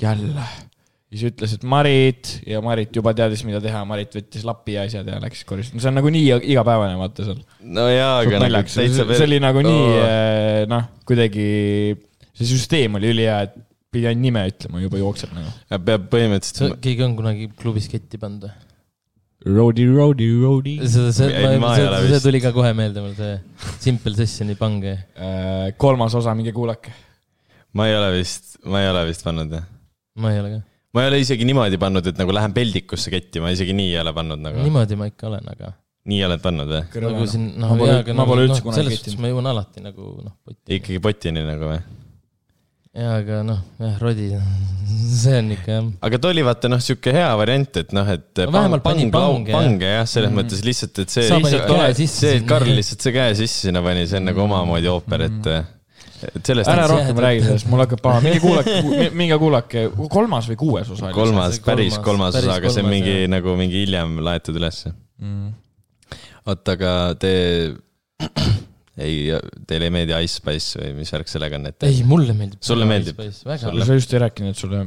jälle. 0.00 0.46
siis 1.08 1.24
ütles, 1.30 1.54
et 1.56 1.64
Marit 1.64 2.32
ja 2.46 2.60
Marit 2.64 2.96
juba 2.96 3.14
teadis, 3.16 3.44
mida 3.48 3.60
teha, 3.64 3.80
Marit 3.88 4.12
võttis 4.18 4.44
lapi 4.44 4.76
ja 4.76 4.84
asjad 4.88 5.08
ja 5.08 5.20
läks 5.22 5.44
koristas, 5.48 5.76
no 5.76 5.82
see 5.82 5.90
on 5.90 5.98
nagu 6.00 6.12
nii 6.12 6.26
igapäevane, 6.52 6.98
vaata 7.00 7.30
seal. 7.30 7.40
no 7.64 7.86
jaa, 7.88 8.18
aga 8.24 8.42
nagu 8.44 8.60
täitsa 8.68 9.08
see 9.08 9.24
oli 9.24 9.40
nagu 9.42 9.64
nii 9.64 9.88
oh. 9.94 10.60
noh, 10.70 10.86
kuidagi, 11.08 11.48
see 12.36 12.52
süsteem 12.52 13.00
oli 13.00 13.12
ülihea, 13.14 13.40
et 13.48 13.56
pidi 13.88 14.10
ainult 14.10 14.26
nime 14.26 14.44
ütlema, 14.50 14.84
juba 14.84 15.00
jookseb 15.00 15.34
nagu. 15.36 15.52
peab 15.88 16.08
põhimõtteliselt. 16.12 16.80
keegi 16.84 17.06
on 17.08 17.16
kunagi 17.18 17.50
klubis 17.56 17.88
ketti 17.90 18.20
pannud 18.20 18.48
või? 18.48 18.64
Roadie, 19.48 19.86
roadie, 19.86 20.32
roadie. 20.42 20.80
see, 20.82 21.12
see, 21.14 21.28
see, 21.30 22.06
see 22.10 22.22
tuli 22.24 22.40
ka 22.42 22.50
kohe 22.52 22.72
meelde 22.76 23.04
mul, 23.04 23.14
see 23.16 23.36
Simple 23.78 24.10
Sessioni 24.18 24.58
pange. 24.58 24.96
Äh, 25.14 25.68
kolmas 25.78 26.16
osa, 26.18 26.34
minge 26.36 26.50
kuulake 26.52 26.90
ma 27.76 27.86
ei 27.88 27.96
ole 27.96 28.08
vist, 28.16 28.47
ma 28.68 28.82
ei 28.84 28.90
ole 28.92 29.04
vist 29.08 29.26
pannud 29.26 29.52
jah. 29.52 29.66
ma 30.22 30.32
ei 30.32 30.40
ole 30.42 30.54
ka. 30.54 30.62
ma 30.94 31.04
ei 31.04 31.12
ole 31.12 31.20
isegi 31.24 31.46
niimoodi 31.48 31.80
pannud, 31.80 32.08
et 32.10 32.18
nagu 32.20 32.34
lähen 32.34 32.56
peldikusse 32.56 33.12
ketti, 33.14 33.42
ma 33.44 33.52
isegi 33.54 33.76
nii 33.76 33.92
ei 33.94 34.00
ole 34.02 34.14
pannud 34.16 34.42
nagu. 34.44 34.64
niimoodi 34.64 34.98
ma 35.00 35.08
ikka 35.10 35.30
olen, 35.30 35.52
aga. 35.54 35.72
nii 36.08 36.24
oled 36.28 36.42
pannud 36.44 36.74
või? 36.74 36.82
nagu 37.06 37.30
siin, 37.30 37.46
noh, 37.60 37.78
jaa, 37.84 38.02
aga 38.02 38.18
ma 38.18 38.26
pole 38.28 38.48
üldse 38.48 38.64
kunagi 38.64 38.82
selles 38.82 39.00
suhtes 39.00 39.22
ma 39.22 39.32
jõuan 39.32 39.52
alati 39.54 39.84
nagu 39.84 40.10
noh, 40.24 40.36
potini. 40.44 40.80
ikkagi 40.80 41.00
potini 41.04 41.46
nagu 41.46 41.70
või? 41.72 41.80
jaa, 42.98 43.14
aga 43.22 43.40
noh, 43.46 43.62
jah, 43.84 43.96
rodi, 44.02 44.28
see 45.22 45.38
on 45.38 45.54
ikka 45.56 45.72
jah. 45.78 45.88
aga 46.10 46.20
too 46.24 46.34
oli 46.34 46.44
vaata 46.50 46.72
noh, 46.72 46.82
sihuke 46.84 47.14
hea 47.16 47.30
variant, 47.40 47.80
et 47.82 47.96
noh, 47.96 48.12
et 48.16 48.44
no, 48.44 48.52
pang, 48.58 48.78
pang, 48.84 49.02
pange, 49.16 49.56
pange 49.56 49.96
jah, 49.96 50.04
selles 50.04 50.28
mm 50.28 50.36
-hmm. 50.36 50.44
mõttes 50.44 50.64
lihtsalt, 50.66 51.02
et 51.04 51.16
see, 51.16 51.26
see, 51.28 52.06
see, 52.12 52.36
et 52.42 52.46
Karl 52.48 52.76
lihtsalt 52.80 53.08
see 53.08 53.16
käe 53.16 53.34
sisse 53.38 53.68
sinna 53.68 53.84
pani, 53.84 54.06
see 54.08 54.20
on 54.20 54.32
nagu 54.32 54.44
omamoodi 54.44 54.92
ooper, 54.92 55.28
et 55.28 55.42
mm 55.42 55.50
-hmm 55.50 55.74
et 56.26 56.50
sellest. 56.50 56.70
ära 56.72 56.86
rohkem 56.90 57.20
räägi 57.24 57.44
sellest, 57.46 57.68
mul 57.70 57.82
hakkab 57.84 58.02
paha, 58.04 58.22
minge 58.24 58.40
kuulake, 58.42 58.76
minge 59.20 59.38
kuulake, 59.40 59.84
kolmas 60.12 60.48
või 60.50 60.58
kuues 60.60 60.92
osa. 60.94 61.12
kolmas, 61.14 61.60
päris 61.64 61.98
kolmas 62.04 62.38
osa, 62.38 62.58
aga 62.58 62.72
see 62.74 62.84
on 62.84 62.90
mingi 62.92 63.14
jah. 63.14 63.32
nagu 63.36 63.54
mingi 63.58 63.84
hiljem 63.84 64.18
laetud 64.26 64.58
ülesse 64.60 64.92
mm.. 64.92 65.52
oota, 66.48 66.76
aga 66.78 66.94
te 67.22 67.32
ei, 69.06 69.16
teile 69.68 69.88
ei 69.88 69.94
meeldi 69.94 70.16
Ice 70.26 70.40
Spice 70.40 70.82
või 70.82 70.94
mis 71.00 71.14
värk 71.14 71.30
sellega 71.30 71.60
on, 71.60 71.70
et? 71.72 71.88
ei, 71.88 72.04
mulle 72.08 72.36
meeldib. 72.36 72.62
sulle 72.64 72.88
meeldib? 72.88 73.24
sa 73.38 73.90
just 73.94 74.14
ei 74.14 74.24
rääkinud, 74.26 74.54
et 74.54 74.62
sulle. 74.66 74.84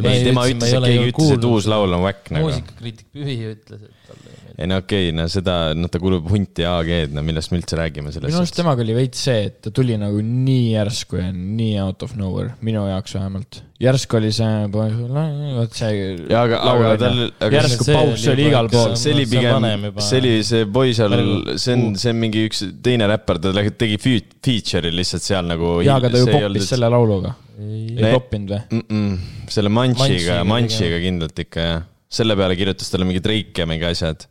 ei, 0.00 0.26
tema 0.26 0.48
ütles, 0.48 0.74
et 0.76 0.86
keegi 0.88 1.14
ütles, 1.14 1.34
et 1.36 1.48
uus 1.52 1.70
laul 1.70 1.98
on 1.98 2.06
whack 2.06 2.32
nagu. 2.34 2.48
muusikakriitik 2.48 3.10
Pühi 3.16 3.40
ütles, 3.54 3.88
et 3.88 3.99
talle 4.10 4.40
ei 4.60 4.66
no 4.66 4.76
okei 4.76 5.08
okay,, 5.08 5.16
no 5.16 5.24
seda, 5.32 5.72
noh, 5.76 5.88
ta 5.88 5.98
kuulub 6.02 6.26
hunti 6.28 6.66
AG-d, 6.68 7.14
no 7.16 7.22
millest 7.24 7.52
me 7.52 7.60
üldse 7.60 7.78
räägime 7.78 8.12
sellest. 8.12 8.28
minu 8.28 8.42
arust 8.42 8.58
temaga 8.58 8.84
oli 8.84 8.96
veits 8.98 9.22
see, 9.24 9.46
et 9.48 9.56
ta 9.64 9.72
tuli 9.74 9.96
nagu 10.00 10.20
nii 10.20 10.74
järsku 10.74 11.16
ja 11.16 11.30
nii 11.32 11.78
out 11.80 12.04
of 12.04 12.12
nowhere, 12.20 12.52
minu 12.66 12.82
jaoks 12.90 13.16
vähemalt. 13.16 13.62
järsku 13.80 14.18
oli 14.20 14.32
see, 14.36 14.68
vot 14.74 15.78
see. 15.80 15.94
jaa, 16.28 16.42
aga, 16.42 16.60
aga 16.74 16.92
tal. 17.00 17.22
järsku 17.56 17.88
paus 17.88 18.26
oli 18.34 18.48
igal 18.50 18.68
pool. 18.74 18.96
see 19.00 19.16
oli 19.16 19.26
pigem, 19.32 19.68
see 19.96 20.20
oli 20.20 20.34
see 20.50 20.68
poiss 20.76 21.00
seal, 21.00 21.16
see 21.56 21.78
on, 21.78 21.86
see 22.02 22.12
on 22.12 22.20
mingi 22.26 22.44
üks 22.50 22.64
teine 22.84 23.08
räppar, 23.08 23.40
ta 23.40 23.54
tegi 23.54 23.96
feature'i 24.02 24.92
lihtsalt 24.92 25.24
seal 25.24 25.48
nagu. 25.48 25.78
jaa, 25.86 25.96
aga 25.96 26.12
ta 26.12 26.20
ju 26.20 26.28
poppis 26.34 26.68
selle 26.74 26.92
lauluga. 26.92 27.32
ei 27.60 28.12
poppinud 28.12 28.58
või 28.58 29.40
selle 29.50 29.72
Manchiga, 29.72 30.42
Manchiga 30.46 31.00
kindlalt 31.02 31.40
ikka 31.42 31.64
jah. 31.64 31.86
Selle 32.10 32.36
peale 32.38 32.58
kirjutas 32.58 32.90
talle 32.90 33.06
mingi 33.08 33.22
Drake 33.24 33.62
ja 33.62 33.68
mingi 33.70 33.86
asjad 33.88 34.26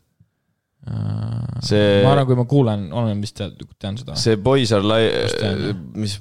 see 1.60 2.00
ma 2.06 2.14
arvan, 2.14 2.26
kui 2.30 2.38
ma 2.40 2.46
kuulen, 2.50 2.86
olen 2.96 3.20
vist 3.22 3.36
tean, 3.38 3.52
tean 3.82 3.98
seda. 4.00 4.16
see 4.20 4.40
Boys 4.42 4.72
are 4.76 4.86
li-, 4.86 5.74
mis, 6.00 6.16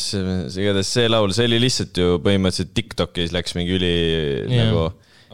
see, 0.00 0.24
igatahes 0.64 0.90
see 0.96 1.06
laul, 1.10 1.30
see 1.36 1.46
oli 1.46 1.60
lihtsalt 1.62 2.00
ju 2.02 2.18
põhimõtteliselt 2.24 2.74
Tiktokis 2.74 3.34
läks 3.34 3.54
mingi 3.58 3.76
üli 3.78 3.92
yeah. 3.94 4.66
nagu 4.66 4.88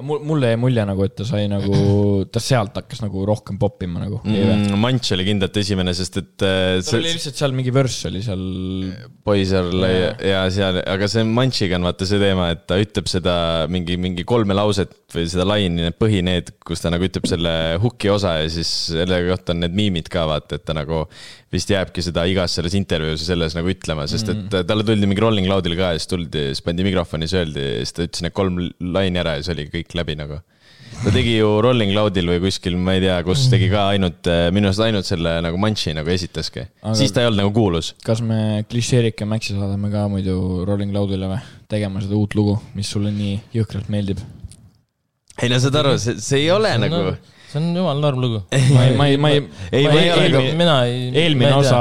mul, 0.05 0.21
mulle 0.27 0.53
jäi 0.53 0.59
mulje 0.61 0.85
nagu, 0.89 1.05
et 1.07 1.15
ta 1.19 1.27
sai 1.29 1.47
nagu, 1.51 1.75
ta 2.33 2.43
sealt 2.43 2.77
hakkas 2.81 3.03
nagu 3.05 3.25
rohkem 3.29 3.59
poppima 3.61 4.03
nagu 4.03 4.21
mm,. 4.25 4.77
Manch 4.81 5.13
oli 5.17 5.27
kindlalt 5.29 5.57
esimene, 5.61 5.95
sest 5.97 6.21
et 6.21 6.47
äh,. 6.47 6.79
tal 6.79 6.85
see... 6.87 7.01
oli 7.01 7.15
lihtsalt 7.15 7.41
seal 7.43 7.57
mingi 7.57 7.75
vörss 7.75 8.07
oli 8.11 8.23
seal. 8.25 8.47
Poiser 9.27 9.69
ja, 9.85 10.13
ja 10.25 10.45
seal, 10.53 10.81
aga 10.91 11.09
see 11.11 11.27
Manchiga 11.29 11.79
on 11.79 11.87
vaata 11.89 12.09
see 12.09 12.21
teema, 12.23 12.51
et 12.55 12.65
ta 12.71 12.79
ütleb 12.81 13.11
seda 13.11 13.35
mingi, 13.71 13.99
mingi 14.01 14.25
kolme 14.29 14.57
lauset 14.57 14.95
või 15.15 15.27
seda 15.31 15.47
laine, 15.49 15.89
need 15.89 15.99
põhi, 16.01 16.23
need, 16.27 16.55
kus 16.67 16.83
ta 16.83 16.93
nagu 16.93 17.05
ütleb 17.07 17.27
selle 17.31 17.53
hooki 17.83 18.11
osa 18.13 18.39
ja 18.41 18.49
siis 18.53 18.71
selle 18.93 19.21
kohta 19.29 19.55
on 19.55 19.65
need 19.65 19.77
miimid 19.77 20.11
ka 20.13 20.27
vaata, 20.31 20.59
et 20.59 20.67
ta 20.67 20.77
nagu 20.77 21.05
vist 21.51 21.71
jääbki 21.73 22.03
seda 22.05 22.25
igas 22.31 22.55
selles 22.57 22.77
intervjuus 22.79 23.25
ja 23.25 23.33
selles 23.33 23.57
nagu 23.59 23.71
ütlema, 23.73 24.07
sest 24.11 24.29
et 24.31 24.39
mm. 24.45 24.67
talle 24.69 24.87
tuldi 24.87 25.09
mingi 25.11 25.23
Rolling 25.23 25.51
Loudil 25.51 25.75
ka 25.79 25.93
ja 25.95 25.99
siis 25.99 26.11
tuldi, 26.11 26.45
siis 26.53 26.63
pandi 26.67 26.87
mikrofoni, 26.87 27.27
siis 27.27 27.41
öeldi, 27.41 27.65
siis 27.83 27.97
ta 27.97 28.07
ütles 28.07 28.25
need 28.27 28.37
kolm 28.37 28.61
laine 28.95 29.23
ära 29.23 29.37
ja 29.37 29.43
siis 29.43 29.55
oli 29.57 29.67
kõik 29.73 29.90
läbi 29.99 30.17
nagu. 30.19 30.41
ta 31.01 31.13
tegi 31.15 31.37
ju 31.39 31.49
Rolling 31.65 31.95
Loudil 31.97 32.29
või 32.29 32.41
kuskil, 32.43 32.77
ma 32.77 32.97
ei 32.97 33.05
tea, 33.05 33.17
kus 33.25 33.47
tegi 33.53 33.71
ka 33.73 33.87
ainult, 33.95 34.29
minu 34.53 34.69
arust 34.69 34.85
ainult 34.85 35.09
selle 35.09 35.37
nagu 35.45 35.61
Munchi 35.61 35.95
nagu 35.97 36.11
esitaski. 36.13 36.67
siis 36.99 37.15
ta 37.15 37.23
ei 37.23 37.31
olnud 37.31 37.45
nagu 37.45 37.55
kuulus. 37.57 37.95
kas 38.05 38.21
me 38.21 38.65
klišeerike 38.69 39.29
Maxi 39.29 39.57
saadame 39.57 39.91
ka 39.93 40.07
muidu 40.13 40.67
Rolling 40.69 40.93
Loudile 40.97 41.31
või? 41.31 41.41
tegema 41.71 42.03
seda 42.03 42.19
uut 42.19 42.35
lugu, 42.35 42.59
mis 42.75 42.91
sulle 42.91 43.13
nii 43.15 43.41
jõhkralt 43.55 43.89
meeldib? 43.89 44.23
ei 45.41 45.49
no 45.49 45.59
saad 45.63 45.79
aru, 45.81 45.99
see, 45.99 46.19
see 46.21 46.45
ei 46.45 46.51
ole 46.51 46.75
nagu 46.79 47.05
no 47.11 47.19
see 47.51 47.59
on 47.59 47.75
jumala 47.75 47.99
norm 48.01 48.21
lugu. 48.23 48.41
ma 48.77 48.85
ei, 48.87 48.95
ma 48.97 49.07
ei, 49.09 49.17
ma 49.19 49.31
ei, 49.31 49.43
ei, 49.73 49.87
ma 49.87 50.01
ei 50.01 50.11
ole, 50.15 50.43
mina 50.59 50.77
ei. 50.87 51.09
eelmine 51.25 51.53
osa, 51.59 51.81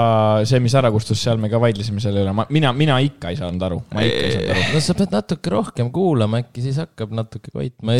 see, 0.50 0.62
mis 0.64 0.76
ära 0.80 0.92
kustus, 0.94 1.22
seal 1.22 1.42
me 1.42 1.52
ka 1.52 1.62
vaidlesime 1.62 2.02
selle 2.04 2.24
üle, 2.24 2.34
ma, 2.36 2.48
mina, 2.54 2.72
mina 2.78 3.00
ikka 3.06 3.34
ei 3.34 3.40
saanud 3.40 3.66
aru, 3.70 3.82
ma 3.94 4.06
ikka 4.06 4.24
ei 4.26 4.32
saanud 4.36 4.54
aru. 4.56 4.64
no 4.74 4.84
sa 4.86 4.96
pead 5.02 5.18
natuke 5.18 5.54
rohkem 5.54 5.92
kuulama, 5.96 6.42
äkki 6.46 6.64
siis 6.66 6.80
hakkab 6.82 7.14
natuke 7.18 7.54
koitma. 7.54 8.00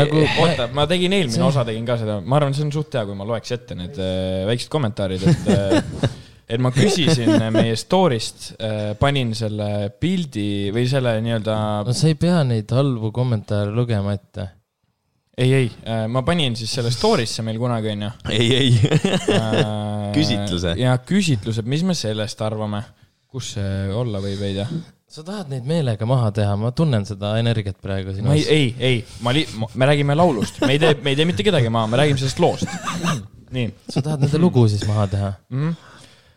nagu, 0.00 0.26
oota, 0.44 0.68
ma 0.76 0.88
tegin 0.90 1.16
eelmine 1.16 1.38
see... 1.38 1.46
osa, 1.46 1.64
tegin 1.68 1.86
ka 1.88 1.98
seda, 2.00 2.18
ma 2.24 2.40
arvan, 2.40 2.56
see 2.56 2.66
on 2.66 2.74
suht 2.74 2.98
hea, 2.98 3.06
kui 3.08 3.16
ma 3.18 3.28
loeks 3.28 3.56
ette 3.56 3.78
need 3.78 4.00
äh, 4.02 4.42
väiksed 4.50 4.72
kommentaarid, 4.72 5.24
et 5.30 5.48
äh, 5.54 6.10
et 6.54 6.60
ma 6.60 6.68
küsisin 6.74 7.38
meie 7.54 7.72
story'st 7.80 8.50
äh,, 8.58 8.90
panin 9.00 9.32
selle 9.36 9.88
pildi 10.00 10.68
või 10.74 10.84
selle 10.90 11.16
nii-öelda. 11.24 11.56
no 11.88 11.96
sa 11.96 12.10
ei 12.10 12.18
pea 12.20 12.42
neid 12.44 12.74
halbu 12.76 13.08
kommentaare 13.16 13.72
lugema 13.72 14.12
ette 14.18 14.50
ei, 15.38 15.52
ei, 15.52 15.70
äh, 15.82 16.04
ma 16.10 16.22
panin 16.26 16.56
siis 16.58 16.72
selle 16.76 16.92
story'sse 16.94 17.44
meil 17.46 17.58
kunagi, 17.58 17.92
onju. 17.94 18.10
ei, 18.30 18.48
ei 18.56 18.74
äh, 19.34 20.12
küsitluse. 20.16 20.74
ja 20.80 20.96
küsitlused, 20.98 21.68
mis 21.70 21.84
me 21.86 21.96
sellest 21.98 22.42
arvame, 22.44 22.84
kus 23.30 23.54
see 23.56 23.88
olla 23.94 24.22
võib, 24.22 24.42
ei 24.46 24.60
tea 24.60 24.68
sa 25.14 25.22
tahad 25.22 25.50
neid 25.52 25.66
meelega 25.68 26.06
maha 26.10 26.32
teha, 26.34 26.54
ma 26.58 26.72
tunnen 26.74 27.04
seda 27.06 27.36
energiat 27.38 27.76
praegu 27.82 28.14
sinus. 28.16 28.34
ei, 28.34 28.46
ei, 28.50 28.68
ei, 28.78 29.00
ma 29.22 29.34
li-, 29.34 29.46
me 29.54 29.86
räägime 29.90 30.16
laulust, 30.18 30.58
me 30.64 30.74
ei 30.74 30.82
tee, 30.82 30.96
me 31.02 31.14
ei 31.14 31.18
tee 31.20 31.28
mitte 31.28 31.46
kedagi 31.46 31.70
maha, 31.70 31.90
me 31.92 32.00
räägime 32.02 32.18
sellest 32.18 32.42
loost. 32.42 32.70
nii. 33.54 33.68
sa 33.86 34.02
tahad 34.02 34.24
nende 34.26 34.40
lugu 34.42 34.66
siis 34.70 34.82
maha 34.90 35.06
teha 35.10 35.34
mm? 35.48 35.66
-hmm. 35.66 35.90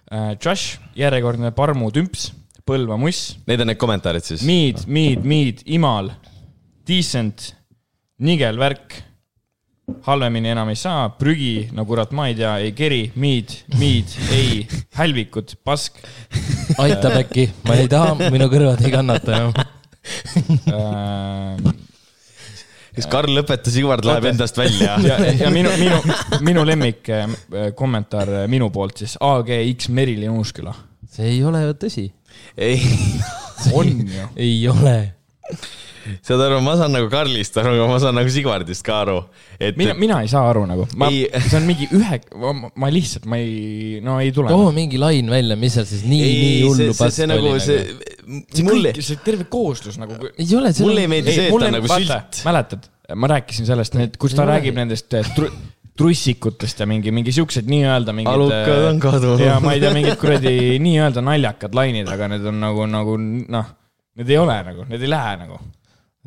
Uh, 0.08 0.38
Josh, 0.40 0.78
järjekordne 0.96 1.50
parmutümps, 1.52 2.30
Põlva 2.68 2.96
muss. 3.00 3.38
Need 3.48 3.60
on 3.64 3.68
need 3.68 3.80
kommentaarid 3.80 4.24
siis? 4.24 4.44
Mead, 4.48 4.86
Mead, 4.88 5.24
Mead, 5.28 5.64
Imal, 5.66 6.12
Decent 6.88 7.57
nigel 8.24 8.58
värk. 8.60 9.04
halvemini 10.04 10.50
enam 10.52 10.68
ei 10.68 10.76
saa, 10.76 11.06
prügi, 11.16 11.70
no 11.72 11.86
kurat, 11.88 12.12
ma 12.12 12.26
ei 12.28 12.34
tea, 12.36 12.58
ei 12.60 12.74
keri, 12.76 13.06
miid, 13.16 13.54
miid, 13.80 14.12
ei, 14.36 14.66
hälvikud, 14.98 15.54
pask. 15.64 16.02
aitab 16.84 17.16
äkki, 17.22 17.46
ma 17.64 17.78
ei 17.80 17.88
taha, 17.92 18.18
minu 18.34 18.50
kõrvad 18.52 18.84
ei 18.84 18.92
kannata 18.92 19.38
enam 19.38 19.54
äh, 20.76 21.72
kas 22.98 23.08
Karl 23.12 23.32
lõpetas, 23.38 23.80
Ivar 23.80 24.04
läheb 24.04 24.28
endast 24.34 24.60
välja? 24.60 24.98
ja, 25.08 25.18
ja 25.46 25.52
minu, 25.54 25.72
minu, 25.80 26.02
minu 26.44 26.68
lemmik 26.68 27.08
äh, 27.14 27.28
kommentaar 27.80 28.34
minu 28.52 28.68
poolt 28.76 29.04
siis 29.04 29.16
AGX 29.24 29.88
Merilin 29.94 30.36
Uusküla. 30.36 30.76
see 31.16 31.32
ei 31.36 31.44
ole 31.48 31.64
ju 31.64 31.76
tõsi. 31.86 32.08
ei. 32.58 32.82
on 33.72 33.94
ju. 34.04 34.32
ei 34.36 34.60
ole 34.72 34.98
saad 36.26 36.44
aru, 36.46 36.60
ma 36.66 36.76
saan 36.80 36.94
nagu 36.96 37.10
Karlist 37.12 37.58
aru, 37.62 37.74
aga 37.76 37.88
ma 37.90 38.00
saan 38.02 38.18
nagu 38.18 38.32
Sigvardist 38.32 38.86
ka 38.86 39.02
aru. 39.04 39.18
et 39.60 39.78
mina, 39.80 39.96
mina 39.98 40.20
ei 40.26 40.32
saa 40.32 40.44
aru 40.50 40.66
nagu, 40.70 40.88
ma, 41.00 41.10
see 41.12 41.58
on 41.60 41.68
mingi 41.68 41.90
ühe, 41.98 42.20
ma 42.76 42.92
lihtsalt, 42.94 43.28
ma 43.30 43.40
ei, 43.42 44.02
no 44.06 44.20
ei 44.24 44.34
tule. 44.36 44.52
too 44.52 44.74
mingi 44.76 45.00
lain 45.02 45.32
välja, 45.32 45.58
mis 45.60 45.78
seal 45.78 45.88
siis 45.90 46.04
nii, 46.08 46.28
nii 46.42 46.60
hullu 46.66 46.98
pask 46.98 47.24
oli 47.24 47.32
nagu. 47.34 47.56
see, 47.64 47.80
see 48.54 48.68
mulle... 48.68 48.94
kõik, 48.98 49.08
see 49.10 49.24
terve 49.26 49.48
kooslus 49.52 49.98
nagu. 50.02 50.20
ei 50.34 50.52
ole, 50.60 50.74
mulle 50.84 51.08
ei 51.08 51.14
meeldi 51.16 51.34
see, 51.34 51.48
et 51.50 51.58
ta 51.58 51.72
on 51.72 51.80
nagu 51.80 51.94
sült. 51.96 52.44
mäletad, 52.48 52.92
ma 53.16 53.34
rääkisin 53.36 53.70
sellest, 53.70 53.98
kus 54.20 54.38
ta 54.38 54.46
ei 54.46 54.54
räägib 54.56 54.80
nendest 54.80 55.18
eh, 55.18 55.34
trussikutest 55.98 56.84
ja 56.84 56.86
mingi, 56.90 57.12
mingi 57.12 57.34
siuksed 57.34 57.70
nii-öelda 57.70 58.14
mingid. 58.14 58.34
alukad 58.34 58.84
on 58.92 59.00
kadunud. 59.02 59.42
ja 59.42 59.58
ma 59.64 59.74
ei 59.74 59.82
tea, 59.82 59.94
mingid 59.96 60.20
kuradi 60.22 60.54
nii-öelda 60.84 61.24
naljakad 61.26 61.78
lainid, 61.78 62.10
aga 62.14 62.30
need 62.36 62.46
on 62.52 62.62
nagu, 62.62 62.86
nagu 62.92 63.18
noh, 63.18 63.74
need 64.20 64.30
ei 64.34 64.38
ole 64.42 64.60
nagu, 64.68 64.86
need 64.92 65.04
ei 65.04 65.12
lähe 65.12 65.34
nagu 65.42 65.58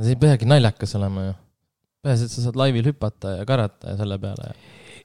see 0.00 0.16
ei 0.16 0.20
peagi 0.20 0.48
naljakas 0.48 0.96
olema 0.98 1.26
ju. 1.28 1.34
peaasi, 2.04 2.28
et 2.28 2.34
sa 2.34 2.46
saad 2.46 2.58
laivil 2.60 2.90
hüpata 2.92 3.36
ja 3.38 3.46
karata 3.48 3.92
ja 3.92 4.00
selle 4.00 4.18
peale. 4.22 4.54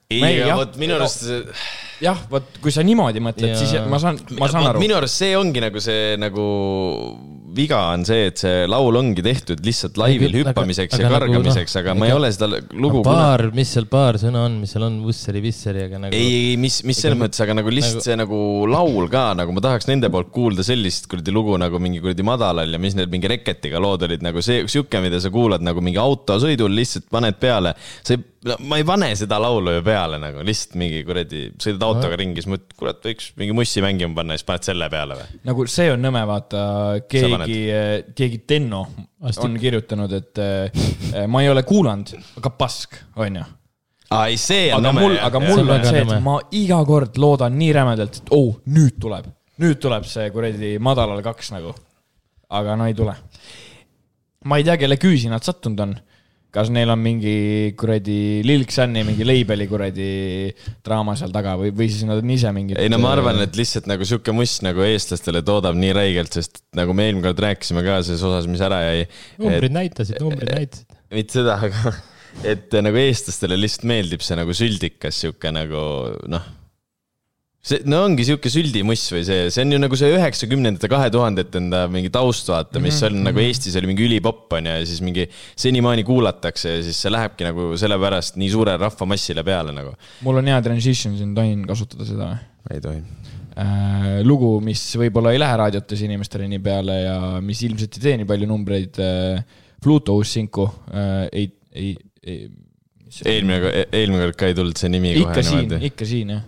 ei, 0.10 0.42
aga 0.46 0.58
vot 0.62 0.80
minu 0.82 0.98
arust 1.00 1.26
see 1.28 1.44
jah, 2.04 2.20
vot 2.32 2.60
kui 2.64 2.74
sa 2.74 2.84
niimoodi 2.86 3.24
mõtled 3.24 3.54
ja..., 3.54 3.62
siis 3.62 3.88
ma 3.92 4.02
saan, 4.02 4.20
ma 4.40 4.50
saan 4.52 4.72
aru. 4.72 4.84
minu 4.84 4.98
arust 4.98 5.22
see 5.22 5.36
ongi 5.38 5.64
nagu 5.64 5.82
see 5.84 6.16
nagu 6.22 6.46
viga 7.56 7.80
on 7.94 8.04
see, 8.08 8.28
et 8.30 8.42
see 8.42 8.66
laul 8.68 8.98
ongi 9.00 9.24
tehtud 9.24 9.62
lihtsalt 9.66 9.96
laivil 10.00 10.28
aga, 10.28 10.52
hüppamiseks 10.52 10.98
aga, 10.98 11.06
ja 11.06 11.12
kargamiseks, 11.14 11.78
aga, 11.80 11.94
aga 11.94 12.00
ma 12.02 12.10
ei 12.10 12.16
ole 12.16 12.32
seda 12.36 12.60
lugu. 12.76 13.02
paar 13.06 13.46
kuna..., 13.46 13.56
mis 13.62 13.72
seal 13.78 13.88
paar 13.92 14.20
sõna 14.22 14.44
on, 14.50 14.58
mis 14.64 14.76
seal 14.76 14.86
on, 14.88 14.98
vusseri-visseri, 15.06 15.86
aga 15.88 16.02
nagu. 16.06 16.18
ei, 16.18 16.36
ei, 16.52 16.60
mis, 16.60 16.82
mis 16.88 17.00
selles 17.00 17.20
mõttes, 17.20 17.40
aga 17.46 17.58
nagu 17.62 17.72
lihtsalt 17.72 18.02
nagu... 18.02 18.08
see 18.10 18.20
nagu 18.20 18.42
laul 18.72 19.10
ka 19.12 19.26
nagu 19.40 19.56
ma 19.56 19.64
tahaks 19.64 19.90
nende 19.92 20.12
poolt 20.14 20.34
kuulda 20.36 20.66
sellist 20.68 21.08
kuradi 21.12 21.36
lugu 21.36 21.56
nagu 21.62 21.80
mingi 21.82 22.04
kuradi 22.04 22.28
madalal 22.28 22.76
ja 22.76 22.82
mis 22.82 22.98
need 23.00 23.14
mingi 23.14 23.32
Reketiga 23.32 23.80
lood 23.82 24.04
olid 24.08 24.24
nagu 24.26 24.44
see, 24.46 24.66
sihuke, 24.72 25.00
mida 25.04 25.22
sa 25.24 25.32
kuulad 25.34 25.64
nagu 25.64 25.84
mingi 25.86 26.02
autosõidul 26.02 26.76
lihtsalt 26.76 27.08
paned 27.14 27.40
peale. 27.40 27.76
sa 28.04 28.18
ei 28.18 28.24
no 28.46 28.56
ma 28.70 28.78
ei 28.80 28.86
pane 28.88 29.10
seda 29.18 29.38
laulu 29.42 29.74
ju 29.78 29.84
peale 29.86 30.20
nagu, 30.22 30.44
lihtsalt 30.46 30.78
mingi 30.80 31.02
kuradi, 31.08 31.42
sõidad 31.62 31.86
autoga 31.88 32.18
ringi, 32.20 32.42
siis 32.42 32.52
mõtled, 32.52 32.76
kurat, 32.78 33.02
võiks 33.06 33.32
mingi 33.40 33.56
mussi 33.58 33.84
mängima 33.84 34.18
panna 34.20 34.36
ja 34.36 34.42
siis 34.42 34.48
paned 34.50 34.68
selle 34.68 34.90
peale 34.94 35.18
või? 35.20 35.40
nagu 35.50 35.66
see 35.72 35.90
on 35.94 36.04
nõme, 36.06 36.22
vaata, 36.30 36.62
keegi, 37.10 37.60
keegi 38.18 38.42
Tenno 38.48 38.84
Asti. 39.26 39.46
on 39.48 39.58
kirjutanud, 39.62 40.14
et 40.14 40.42
äh, 40.44 41.26
ma 41.32 41.42
ei 41.42 41.50
ole 41.50 41.66
kuulanud, 41.68 42.14
aga 42.42 42.54
pask, 42.60 43.00
on 43.18 43.42
ju. 43.42 43.48
aa, 44.12 44.28
ei, 44.30 44.38
see 44.42 44.70
on 44.76 44.84
aga 44.84 44.92
nõme. 44.92 45.08
mul, 45.08 45.20
aga 45.30 45.44
mul 45.48 45.76
on 45.78 45.90
see, 45.90 46.06
et 46.06 46.16
ma 46.30 46.38
iga 46.62 46.82
kord 46.88 47.22
loodan 47.22 47.58
nii 47.58 47.74
rämedalt, 47.80 48.22
et 48.22 48.34
oh, 48.38 48.60
nüüd 48.78 49.00
tuleb, 49.02 49.32
nüüd 49.64 49.82
tuleb 49.82 50.06
see 50.10 50.30
kuradi 50.34 50.76
madalal 50.84 51.24
kaks 51.26 51.56
nagu. 51.56 51.74
aga 52.54 52.78
no 52.78 52.90
ei 52.92 52.98
tule. 52.98 53.18
ma 54.46 54.62
ei 54.62 54.68
tea, 54.68 54.78
kelle 54.86 55.02
küüsi 55.02 55.34
nad 55.34 55.46
sattunud 55.46 55.88
on 55.88 55.98
kas 56.56 56.72
neil 56.72 56.92
on 56.94 57.02
mingi 57.04 57.36
kuradi 57.80 58.42
Lil 58.48 58.64
Xani 58.70 59.04
mingi 59.08 59.28
label'i 59.28 59.68
kuradi 59.68 60.08
draama 60.86 61.18
seal 61.20 61.34
taga 61.36 61.58
või, 61.60 61.74
või 61.76 61.90
siis 61.92 62.08
nad 62.08 62.24
on 62.24 62.34
ise 62.36 62.52
mingid. 62.56 62.80
ei 62.80 62.92
no 62.92 63.00
ma 63.04 63.12
arvan, 63.18 63.42
et 63.44 63.60
lihtsalt 63.60 63.90
nagu 63.92 64.08
sihuke 64.08 64.36
must 64.36 64.64
nagu 64.66 64.84
eestlastele 64.86 65.44
toodab 65.46 65.78
nii 65.80 65.94
räigelt, 65.98 66.36
sest 66.36 66.64
nagu 66.78 66.96
me 66.96 67.10
eelmine 67.10 67.28
kord 67.28 67.44
rääkisime 67.46 67.84
ka 67.86 68.02
selles 68.08 68.24
osas, 68.26 68.50
mis 68.52 68.64
ära 68.66 68.82
jäi. 68.88 69.08
numbrid 69.42 69.72
et, 69.72 69.78
näitasid, 69.80 70.20
numbrid 70.24 70.54
näitasid. 70.60 71.00
mitte 71.16 71.42
seda, 71.42 71.60
aga 71.68 71.96
et 72.52 72.78
nagu 72.86 73.04
eestlastele 73.04 73.60
lihtsalt 73.60 73.90
meeldib 73.92 74.24
see 74.24 74.40
nagu 74.40 74.56
süldikas 74.56 75.24
sihuke 75.26 75.52
nagu 75.56 75.82
noh 76.32 76.54
see, 77.66 77.82
no 77.90 78.04
ongi 78.06 78.26
sihuke 78.28 78.52
süldimuss 78.52 79.10
või 79.14 79.24
see, 79.28 79.50
see 79.54 79.66
on 79.66 79.74
ju 79.74 79.80
nagu 79.82 79.98
see 80.00 80.12
üheksakümnendate, 80.14 80.90
kahe 80.92 81.10
tuhandete 81.14 81.62
enda 81.62 81.86
mingi 81.92 82.12
taust, 82.14 82.50
vaata, 82.52 82.82
mis 82.84 83.00
on 83.02 83.16
mm 83.16 83.18
-hmm. 83.18 83.30
nagu 83.30 83.42
mhm. 83.42 83.50
Eestis 83.50 83.78
oli 83.80 83.92
mingi 83.92 84.06
ülipopp 84.06 84.54
on 84.58 84.70
ju, 84.70 84.78
ja 84.80 84.86
siis 84.86 85.02
mingi 85.06 85.28
senimaani 85.32 86.06
kuulatakse 86.08 86.78
ja 86.78 86.84
siis 86.86 87.02
see 87.02 87.14
lähebki 87.14 87.48
nagu 87.48 87.72
sellepärast 87.82 88.40
nii 88.42 88.52
suurele 88.54 88.78
rahvamassile 88.82 89.44
peale 89.44 89.74
nagu. 89.76 89.96
mul 90.28 90.42
on 90.42 90.54
hea 90.54 90.62
transition 90.62 91.18
siin, 91.18 91.36
tohin 91.36 91.66
kasutada 91.68 92.06
seda 92.06 92.32
või? 92.32 92.40
ei 92.76 92.82
tohi 92.82 93.04
äh,. 93.58 94.24
lugu, 94.24 94.60
mis 94.62 94.84
võib-olla 95.02 95.34
ei 95.34 95.42
lähe 95.42 95.58
raadiotes 95.58 96.02
inimestele 96.06 96.48
nii 96.52 96.60
peale 96.60 97.02
ja 97.02 97.20
mis 97.42 97.62
ilmselt 97.66 97.98
ei 97.98 98.10
tee 98.10 98.18
nii 98.22 98.34
palju 98.34 98.50
numbreid 98.50 99.02
äh,. 99.02 99.46
Pluto 99.86 100.16
uus 100.18 100.32
sinku 100.34 100.64
äh, 100.90 101.28
ei, 101.32 101.50
ei, 101.72 101.92
ei. 102.26 102.50
eelmine, 103.26 103.86
eelmine 103.92 104.24
kord 104.24 104.38
ka 104.40 104.48
ei 104.50 104.56
tulnud 104.58 104.80
see 104.80 104.90
nimi 104.90 105.12
ikka 105.14 105.34
kohe 105.36 105.44
niimoodi. 105.46 105.88
ikka 105.92 106.08
siin 106.10 106.32
jah. 106.34 106.46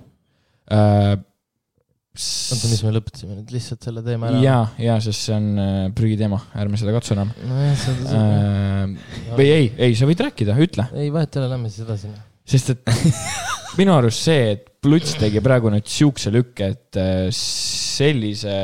Oota, 2.17 2.69
mis 2.71 2.81
me 2.85 2.93
lõpetasime 2.95 3.35
nüüd 3.37 3.51
lihtsalt 3.53 3.85
selle 3.87 4.03
teema 4.05 4.31
ära? 4.31 4.39
ja, 4.43 4.57
ja, 4.81 4.97
sest 5.03 5.27
see 5.27 5.35
on 5.37 5.49
äh, 5.61 5.81
prügiteema, 5.97 6.39
ärme 6.57 6.79
seda 6.79 6.95
katsu 6.95 7.13
enam 7.17 7.31
no,. 7.45 7.59
Äh, 7.67 9.35
või 9.37 9.49
ei, 9.53 9.69
ei, 9.87 9.97
sa 9.97 10.09
võid 10.09 10.23
rääkida, 10.25 10.57
ütle. 10.63 10.87
ei, 10.97 11.11
vahet 11.13 11.35
ei 11.35 11.43
ole, 11.43 11.51
lähme 11.53 11.71
siis 11.73 11.85
edasi. 11.85 12.11
sest 12.47 12.73
et 12.73 12.93
minu 13.79 13.95
arust 13.97 14.25
see, 14.27 14.55
et 14.55 14.73
Pluts 14.87 15.17
tegi 15.19 15.41
praegu 15.43 15.71
nüüd 15.73 15.87
siukse 15.89 16.31
lükke, 16.33 16.71
et 16.75 16.99
äh, 17.01 17.27
sellise 17.35 18.55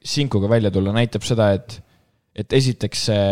sinkuga 0.00 0.50
välja 0.50 0.72
tulla, 0.74 0.94
näitab 0.96 1.24
seda, 1.26 1.50
et, 1.56 1.76
et 2.36 2.56
esiteks 2.56 3.04
see 3.10 3.26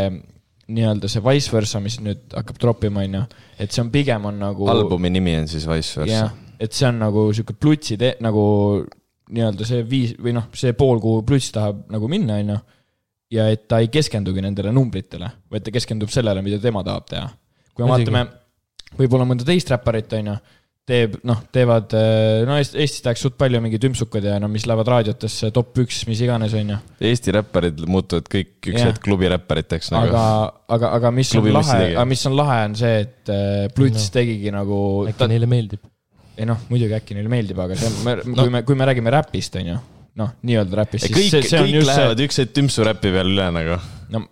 nii-öelda 0.69 1.09
see 1.09 1.23
Vice 1.25 1.53
versa, 1.53 1.81
mis 1.81 1.97
nüüd 2.05 2.35
hakkab 2.37 2.59
troppima, 2.61 3.05
on 3.07 3.21
ju, 3.21 3.23
et 3.57 3.73
see 3.73 3.83
on 3.85 3.93
pigem 3.93 4.29
on 4.29 4.43
nagu. 4.43 4.69
albumi 4.69 5.13
nimi 5.15 5.39
on 5.41 5.49
siis 5.51 5.65
Vice 5.69 6.03
versa. 6.03 6.29
Et 6.59 6.75
see 6.75 6.89
on 6.89 6.99
nagu 7.03 7.29
sihuke 7.33 7.57
Plutsi 7.59 7.99
te-, 8.01 8.17
nagu 8.25 8.43
nii-öelda 9.35 9.67
see 9.69 9.85
viis 9.89 10.15
või 10.19 10.35
noh, 10.37 10.49
see 10.57 10.75
pool, 10.77 11.01
kuhu 11.03 11.23
Pluts 11.29 11.53
tahab 11.55 11.87
nagu 11.93 12.11
minna, 12.11 12.41
on 12.43 12.55
ju. 12.55 12.59
ja 13.39 13.49
et 13.53 13.67
ta 13.71 13.83
ei 13.85 13.91
keskendugi 13.93 14.45
nendele 14.45 14.73
numbritele, 14.75 15.31
vaid 15.53 15.67
ta 15.67 15.75
keskendub 15.75 16.13
sellele, 16.13 16.43
mida 16.45 16.61
tema 16.63 16.85
tahab 16.87 17.09
teha. 17.11 17.27
kui 17.75 17.85
me 17.85 17.93
vaatame 17.93 18.25
võib-olla 18.99 19.27
mõnda 19.29 19.45
teist 19.45 19.71
räpparit, 19.73 20.15
on 20.17 20.33
ju 20.33 20.39
teeb, 20.89 21.19
noh, 21.29 21.41
teevad, 21.53 21.93
eh, 21.97 22.47
no 22.49 22.57
Eestis 22.57 23.03
tehakse 23.05 23.27
suht 23.27 23.37
palju 23.41 23.61
mingeid 23.61 23.85
ümpsukad 23.91 24.25
ja 24.25 24.39
no 24.41 24.49
mis 24.49 24.65
lähevad 24.69 24.89
raadiotesse 24.89 25.51
top 25.53 25.77
üks, 25.85 26.01
mis 26.09 26.23
iganes, 26.25 26.55
on 26.57 26.73
ju. 26.73 26.79
Eesti 27.11 27.35
räpparid 27.37 27.83
muutuvad 27.91 28.31
kõik 28.33 28.71
üks 28.73 28.81
hetk 28.81 29.03
klubiräppariteks 29.05 29.93
nagu. 29.93 30.09
aga, 30.09 30.25
aga, 30.79 30.93
aga 30.97 31.13
mis 31.19 31.35
on 31.37 31.51
lahe, 31.53 31.79
aga 31.91 32.07
mis 32.09 32.25
on 32.31 32.39
lahe, 32.39 32.59
on 32.71 32.79
see, 32.81 33.05
et 33.05 33.35
eh, 33.35 33.69
Pluts 33.77 34.09
no. 34.09 34.15
tegigi 34.17 34.55
nagu. 34.55 34.81
äkki 35.11 35.21
ta... 35.21 35.31
neile 35.31 35.51
meeldib? 35.51 35.85
Ei 36.39 36.47
noh, 36.49 36.65
muidugi 36.71 36.95
äkki 36.99 37.17
neile 37.17 37.31
meeldib, 37.33 37.61
aga 37.65 37.77
see 37.79 37.91
on, 37.91 38.01
me 38.07 38.17
no., 38.23 38.43
kui 38.43 38.53
me, 38.55 38.65
kui 38.67 38.79
me 38.79 38.89
räägime 38.89 39.13
räpist, 39.15 39.59
on 39.59 39.71
ju, 39.73 39.77
noh, 40.23 40.35
nii-öelda 40.47 40.81
räpist, 40.83 41.07
siis 41.07 41.17
kõik, 41.17 41.31
see, 41.33 41.47
see 41.51 41.61
on 41.61 41.69
kõik 41.69 41.79
just 41.81 41.91
lähevad 41.91 42.21
see... 42.21 42.29
üks 42.29 42.43
hetk 42.43 42.57
tümpsu 42.59 42.87
räpi 42.87 43.13
peale 43.15 43.35
üle 43.35 43.49
nagu. 43.55 43.79
no, 44.15 44.25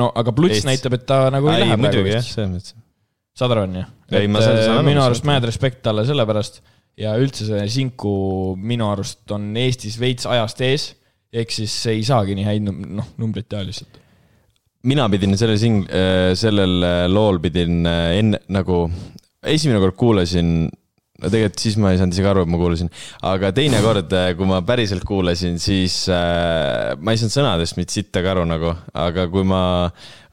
no 0.00 0.10
aga 0.22 0.34
Pluts 0.36 0.58
Eestis. 0.58 0.68
näitab, 0.70 0.98
et 0.98 1.06
ta 1.08 1.20
nagu 1.34 1.50
ei, 1.50 1.60
ei 1.60 1.66
lähe 1.68 1.80
praegu 1.84 2.04
vist. 2.08 2.74
saad 3.38 3.54
aru, 3.54 3.66
on 3.68 3.80
ju? 3.80 3.88
aru. 4.10 4.86
minu 4.86 5.04
arust 5.04 5.26
mad 5.28 5.46
respect 5.46 5.82
talle 5.86 6.06
sellepärast 6.08 6.62
ja 7.00 7.14
üldse 7.20 7.48
see 7.48 7.64
Sinku 7.72 8.14
minu 8.58 8.88
arust 8.92 9.30
on 9.34 9.50
Eestis 9.58 9.98
veits 10.00 10.28
ajast 10.30 10.62
ees, 10.66 10.88
ehk 11.34 11.54
siis 11.54 11.74
ei 11.90 12.04
saagi 12.06 12.36
nii 12.38 12.46
häid 12.46 12.70
noh, 12.70 13.14
numbreid 13.20 13.48
teha 13.50 13.64
lihtsalt. 13.66 14.00
mina 14.90 15.08
pidin 15.10 15.38
selle 15.38 15.58
sing-, 15.60 15.84
äh, 15.88 16.32
sellel 16.38 16.78
äh, 16.86 17.02
lool 17.10 17.40
pidin 17.42 17.82
äh, 17.88 18.14
enne 18.20 18.42
nagu, 18.52 18.86
esimene 19.42 19.82
kord 19.82 19.98
kuulasin 19.98 20.56
no 21.22 21.30
tegelikult 21.30 21.62
siis 21.62 21.76
ma 21.78 21.92
ei 21.92 22.00
saanud 22.00 22.16
isegi 22.16 22.30
aru, 22.30 22.42
et 22.44 22.50
ma 22.50 22.58
kuulasin, 22.58 22.90
aga 23.30 23.52
teine 23.54 23.80
kord, 23.84 24.14
kui 24.38 24.50
ma 24.50 24.60
päriselt 24.66 25.06
kuulasin, 25.06 25.60
siis 25.62 26.04
äh, 26.10 26.94
ma 26.98 27.14
ei 27.14 27.20
saanud 27.20 27.36
sõnadest 27.36 27.78
mitte 27.78 28.00
sittagi 28.00 28.32
aru 28.32 28.46
nagu, 28.48 28.74
aga 28.98 29.28
kui 29.32 29.46
ma 29.46 29.62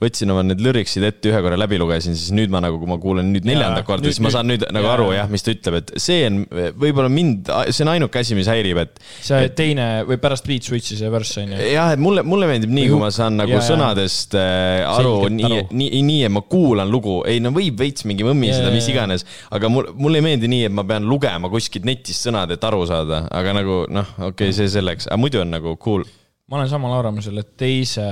võtsin 0.01 0.31
oma 0.33 0.41
need 0.45 0.61
lüriksid 0.63 1.03
ette, 1.05 1.29
ühe 1.29 1.39
korra 1.45 1.57
läbi 1.59 1.77
lugesin, 1.81 2.15
siis 2.17 2.33
nüüd 2.33 2.51
ma 2.53 2.61
nagu, 2.63 2.79
kui 2.81 2.89
ma 2.89 2.97
kuulen 3.01 3.27
nüüd 3.33 3.45
neljandat 3.45 3.85
korda, 3.85 4.09
siis 4.09 4.21
ma 4.23 4.31
saan 4.33 4.49
nüüd 4.49 4.65
nagu 4.73 4.87
ja, 4.87 4.93
aru 4.95 5.09
jah, 5.13 5.27
mis 5.31 5.45
ta 5.45 5.53
ütleb, 5.53 5.77
et 5.77 5.91
see 6.01 6.23
on 6.25 6.39
võib-olla 6.81 7.11
mind, 7.11 7.51
see 7.69 7.85
on 7.85 7.91
ainuke 7.93 8.21
asi, 8.21 8.37
mis 8.37 8.49
häirib, 8.49 8.79
et. 8.81 9.01
see 9.21 9.41
et, 9.45 9.53
teine 9.57 9.87
või 10.09 10.17
pärast 10.21 10.47
beat 10.49 10.65
switch'i 10.65 10.97
see 10.97 11.11
värss 11.13 11.41
on 11.43 11.53
ju. 11.53 11.59
jah, 11.75 11.91
et 11.93 12.01
mulle, 12.01 12.25
mulle 12.25 12.49
meeldib 12.49 12.73
nii, 12.73 12.87
kui 12.93 13.01
ma 13.01 13.11
saan 13.13 13.37
nagu 13.39 13.53
ja, 13.53 13.61
sõnadest 13.65 14.37
äh, 14.39 14.81
aru, 14.89 15.13
nii, 15.29 15.65
nii, 15.69 16.01
nii, 16.07 16.23
et 16.29 16.33
ma 16.33 16.41
kuulan 16.49 16.89
lugu, 16.89 17.19
ei 17.29 17.43
no 17.43 17.53
võib 17.53 17.77
veits 17.81 18.07
mingi 18.09 18.25
mõmmiseda, 18.25 18.71
mis 18.73 18.89
iganes, 18.89 19.27
aga 19.53 19.69
mul, 19.69 19.91
mulle 20.01 20.21
ei 20.21 20.27
meeldi 20.31 20.49
nii, 20.51 20.71
et 20.71 20.77
ma 20.81 20.87
pean 20.87 21.05
lugema 21.09 21.51
kuskilt 21.53 21.85
netist 21.85 22.25
sõnad, 22.25 22.53
et 22.55 22.65
aru 22.71 22.81
saada, 22.89 23.27
aga 23.29 23.53
nagu 23.61 23.83
noh, 23.91 24.15
okei 24.17 24.49
okay,, 24.49 24.57
see 24.57 24.71
selleks, 24.79 25.11
aga 25.11 25.21
muidu 25.21 25.45
on 25.45 25.53
nagu 25.59 25.77
cool 25.81 26.07
ma 26.51 26.59
olen 26.59 26.67
samal 26.67 26.97
arvamusel, 26.97 27.39
et 27.39 27.53
teise 27.59 28.03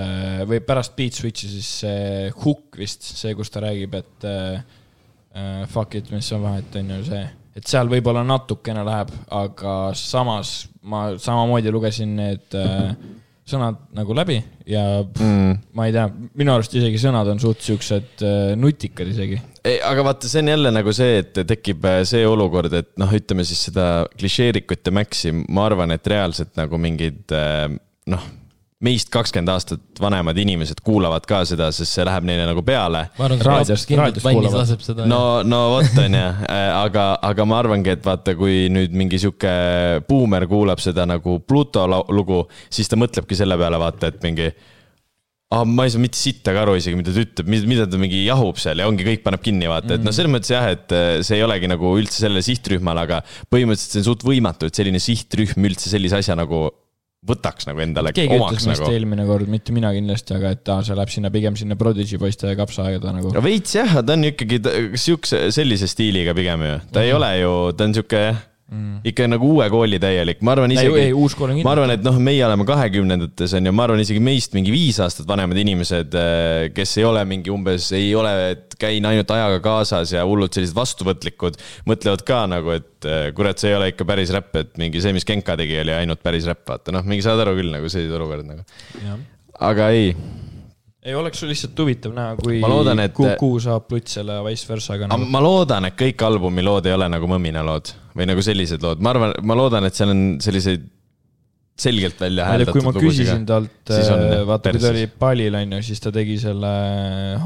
või 0.48 0.62
pärast 0.64 0.96
Beat 0.96 1.18
Switch'i 1.20 1.50
siis 1.52 1.70
see 1.82 2.30
Hook 2.40 2.80
vist, 2.80 3.04
see, 3.04 3.34
kus 3.36 3.52
ta 3.52 3.66
räägib, 3.66 3.98
et 4.00 4.28
uh, 4.30 5.66
fuck 5.68 6.00
it, 6.00 6.08
mis 6.16 6.32
on 6.38 6.46
vahet, 6.48 6.78
on 6.80 6.94
ju 6.96 7.00
see, 7.10 7.24
et 7.60 7.68
seal 7.68 7.92
võib-olla 7.92 8.24
natukene 8.24 8.86
läheb, 8.88 9.12
aga 9.36 9.80
samas 9.98 10.70
ma 10.88 11.10
samamoodi 11.20 11.74
lugesin 11.76 12.14
need 12.16 12.56
uh, 12.56 12.94
sõnad 13.50 13.82
nagu 13.98 14.16
läbi 14.16 14.38
ja 14.70 14.86
mm. 15.04 15.60
ma 15.76 15.90
ei 15.90 15.98
tea, 15.98 16.06
minu 16.40 16.54
arust 16.54 16.78
isegi 16.80 17.02
sõnad 17.02 17.28
on 17.34 17.44
suht 17.44 17.66
siuksed 17.66 18.24
uh, 18.24 18.54
nutikad 18.56 19.12
isegi. 19.12 19.42
aga 19.68 20.08
vaata, 20.08 20.32
see 20.32 20.46
on 20.46 20.54
jälle 20.54 20.72
nagu 20.72 20.96
see, 20.96 21.20
et 21.26 21.44
tekib 21.52 21.84
see 22.08 22.24
olukord, 22.24 22.72
et 22.80 22.96
noh, 23.04 23.12
ütleme 23.20 23.44
siis 23.44 23.68
seda 23.68 24.08
klišeerikut 24.16 24.88
ja 24.88 24.96
Maxi, 24.96 25.36
ma 25.36 25.68
arvan, 25.68 25.92
et 25.92 26.08
reaalselt 26.16 26.56
nagu 26.56 26.80
mingid 26.80 27.36
uh, 27.36 27.68
noh, 28.10 28.28
meist 28.84 29.10
kakskümmend 29.12 29.52
aastat 29.52 30.00
vanemad 30.00 30.38
inimesed 30.40 30.80
kuulavad 30.86 31.26
ka 31.28 31.42
seda, 31.48 31.68
sest 31.76 31.98
see 31.98 32.06
läheb 32.08 32.24
neile 32.30 32.46
nagu 32.48 32.64
peale. 32.64 33.04
ma 33.18 33.28
arvan, 33.28 33.44
raadiost, 33.44 33.92
raadiost 34.00 34.30
kuulavad. 34.30 35.04
no, 35.10 35.20
no 35.44 35.62
vot, 35.76 35.92
on 36.06 36.16
ju, 36.16 36.30
äh, 36.48 36.72
aga, 36.78 37.06
aga 37.28 37.48
ma 37.50 37.60
arvangi, 37.60 37.98
et 37.98 38.08
vaata, 38.08 38.38
kui 38.40 38.70
nüüd 38.72 38.96
mingi 38.96 39.20
sihuke 39.20 39.52
buumer 40.08 40.48
kuulab 40.48 40.80
seda 40.84 41.08
nagu 41.10 41.42
Pluto 41.44 41.84
lugu, 42.08 42.46
siis 42.72 42.88
ta 42.88 43.00
mõtlebki 43.00 43.36
selle 43.36 43.60
peale, 43.60 43.84
vaata, 43.84 44.14
et 44.14 44.24
mingi 44.24 44.48
ah, 44.48 45.68
ma 45.68 45.84
ei 45.84 45.92
saa 45.92 46.06
mitte 46.08 46.20
sittagi 46.22 46.64
aru 46.64 46.80
isegi, 46.80 46.96
mida 47.04 47.12
ta 47.12 47.24
ütleb, 47.26 47.52
mida 47.52 47.88
ta 47.90 48.00
mingi 48.00 48.24
jahub 48.30 48.64
seal 48.64 48.80
ja 48.80 48.88
ongi, 48.88 49.04
kõik 49.04 49.28
paneb 49.28 49.44
kinni, 49.44 49.68
vaata, 49.68 49.98
et 49.98 50.08
noh, 50.08 50.16
selles 50.16 50.32
mõttes 50.32 50.56
jah, 50.56 50.72
et 50.72 50.96
äh, 50.96 51.18
see 51.20 51.42
ei 51.42 51.44
olegi 51.44 51.68
nagu 51.68 51.98
üldse 52.00 52.24
sellele 52.24 52.48
sihtrühmale, 52.48 53.10
aga 53.10 53.24
põhimõtteliselt 53.52 53.98
see 53.98 54.06
on 54.06 54.14
suht 54.14 54.30
võimatu, 54.30 54.72
et 54.72 54.80
selline 54.80 55.04
sihtrühm 55.04 55.68
üldse 55.68 55.92
sellise 55.92 56.24
asja 56.24 56.40
nagu 56.40 56.70
võtaks 57.28 57.68
nagu 57.68 57.82
endale 57.84 58.14
keegi 58.16 58.38
omaks 58.38 58.64
ütles 58.64 58.80
nagu. 58.80 58.92
eelmine 58.96 59.26
kord, 59.28 59.50
mitte 59.52 59.74
mina 59.76 59.92
kindlasti, 59.96 60.36
aga 60.38 60.54
et 60.56 60.72
aa, 60.72 60.84
see 60.88 60.96
läheb 60.96 61.12
sinna 61.12 61.32
pigem 61.34 61.58
sinna 61.60 61.76
Prodigy 61.80 62.20
poiste 62.22 62.54
kapsaaeda 62.56 63.12
nagu. 63.16 63.34
no 63.36 63.44
veits 63.44 63.76
jah, 63.76 63.98
ta 64.00 64.16
on 64.16 64.24
ikkagi 64.30 64.62
siukse, 65.00 65.50
sellise 65.56 65.90
stiiliga 65.92 66.36
pigem 66.38 66.64
ju, 66.64 66.78
ta 66.80 66.86
mm 66.86 66.94
-hmm. 66.94 67.04
ei 67.04 67.12
mhm. 67.12 67.18
ole 67.20 67.32
ju, 67.42 67.54
ta 67.76 67.90
on 67.90 67.98
sihuke 67.98 68.24
mm.. 68.70 69.02
ikka 69.10 69.28
nagu 69.30 69.50
uue 69.56 69.68
kooli 69.72 70.00
täielik, 70.02 70.42
ma 70.46 70.54
arvan 70.56 70.74
isegi, 70.74 71.10
ma 71.66 71.74
arvan, 71.74 71.94
et 71.96 72.04
noh, 72.06 72.18
meie 72.24 72.44
oleme 72.46 72.66
kahekümnendates 72.70 73.56
on 73.58 73.70
ju, 73.70 73.76
ma 73.76 73.86
arvan 73.88 74.04
isegi 74.04 74.22
meist 74.24 74.56
mingi 74.58 74.74
viis 74.74 75.00
aastat 75.04 75.28
vanemad 75.30 75.60
inimesed, 75.62 76.18
äh, 76.20 76.66
kes 76.76 76.98
ei 77.02 77.08
ole 77.10 77.24
mingi 77.30 77.54
umbes, 77.54 77.90
ei 77.98 78.12
ole, 78.18 78.34
et 78.56 78.78
käin 78.80 79.06
ainult 79.10 79.32
ajaga 79.36 79.62
kaasas 79.66 80.14
ja 80.16 80.26
hullult 80.28 80.56
sellised 80.56 80.78
vastuvõtlikud, 80.78 81.60
mõtlevad 81.90 82.26
ka 82.28 82.44
nagu, 82.52 82.76
et 82.78 83.10
äh, 83.10 83.30
kurat, 83.38 83.62
see 83.62 83.74
ei 83.74 83.80
ole 83.80 83.92
ikka 83.94 84.08
päris 84.10 84.34
räpp, 84.36 84.54
et 84.62 84.76
mingi 84.82 85.04
see, 85.04 85.16
mis 85.16 85.28
Genka 85.28 85.58
tegi, 85.60 85.80
oli 85.84 85.96
ainult 85.96 86.24
päris 86.26 86.48
räpp, 86.50 86.66
vaata. 86.70 86.96
Noh, 86.96 87.06
mingi 87.08 87.26
saad 87.26 87.42
aru 87.44 87.58
küll 87.60 87.74
nagu 87.74 87.92
sellised 87.92 88.16
olukorrad 88.16 88.48
nagu. 88.50 88.64
aga 89.60 89.90
ei 89.96 90.14
ei 91.06 91.16
oleks 91.16 91.42
lihtsalt 91.48 91.80
huvitav 91.80 92.14
näha, 92.16 92.36
kui 92.40 92.60
loodan, 92.64 93.00
et... 93.06 93.16
Kuku 93.16 93.54
saab 93.64 93.88
Plutsele 93.90 94.40
ja 94.40 94.46
vice 94.46 94.68
versa, 94.68 94.96
aga 94.98 95.10
nagu.... 95.12 95.28
ma 95.32 95.42
loodan, 95.44 95.88
et 95.90 95.98
kõik 96.00 96.24
albumi 96.28 96.66
lood 96.66 96.90
ei 96.90 96.96
ole 96.96 97.08
nagu 97.12 97.30
Mõmina 97.32 97.64
lood 97.66 97.94
või 98.18 98.28
nagu 98.28 98.44
sellised 98.44 98.84
lood, 98.84 99.04
ma 99.04 99.14
arvan, 99.16 99.36
ma 99.48 99.56
loodan, 99.58 99.88
et 99.88 99.96
seal 99.96 100.12
on 100.12 100.24
selliseid 100.44 100.88
selgelt 101.80 102.20
välja 102.20 102.50
hääldatud 102.50 102.76
kui 102.76 102.84
ma 102.84 102.94
küsisin 102.98 103.46
talt, 103.48 103.94
äh, 103.96 104.42
vaata 104.48 104.74
kui 104.76 104.84
ta 104.84 104.92
oli 104.92 105.06
Palil 105.22 105.56
on 105.62 105.78
ju, 105.78 105.82
siis 105.88 106.04
ta 106.04 106.12
tegi 106.12 106.36
selle 106.42 106.74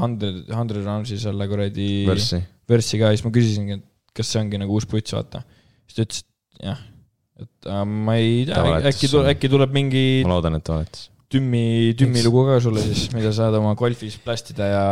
Hundred, 0.00 0.42
Hundred 0.50 0.82
Rounds'i 0.82 1.20
selle 1.22 1.46
kuradi 1.50 1.90
verssi. 2.08 2.42
verssi 2.70 2.98
ka 2.98 3.12
siis 3.14 3.22
ma 3.22 3.30
küsisingi, 3.36 3.78
et 3.78 4.18
kas 4.18 4.34
see 4.34 4.42
ongi 4.42 4.58
nagu 4.58 4.74
uus 4.74 4.88
Pluts, 4.90 5.14
vaata. 5.14 5.44
siis 5.86 6.00
ta 6.00 6.08
ütles, 6.08 6.26
et 6.26 6.66
jah, 6.72 6.84
et 7.46 7.70
äh, 7.70 7.86
ma 7.86 8.18
ei 8.18 8.46
tea, 8.50 8.78
äkki 8.90 9.14
äkki 9.36 9.54
tuleb 9.54 9.78
mingi. 9.78 10.06
ma 10.26 10.34
loodan, 10.34 10.58
et 10.58 10.74
valetas 10.74 11.12
tümmi, 11.32 11.94
tümmi 11.98 12.24
lugu 12.26 12.44
ka 12.48 12.60
sulle 12.62 12.82
siis, 12.84 13.08
mida 13.14 13.32
saad 13.34 13.56
oma 13.60 13.74
golfis 13.78 14.18
plastida 14.22 14.68
ja 14.70 14.84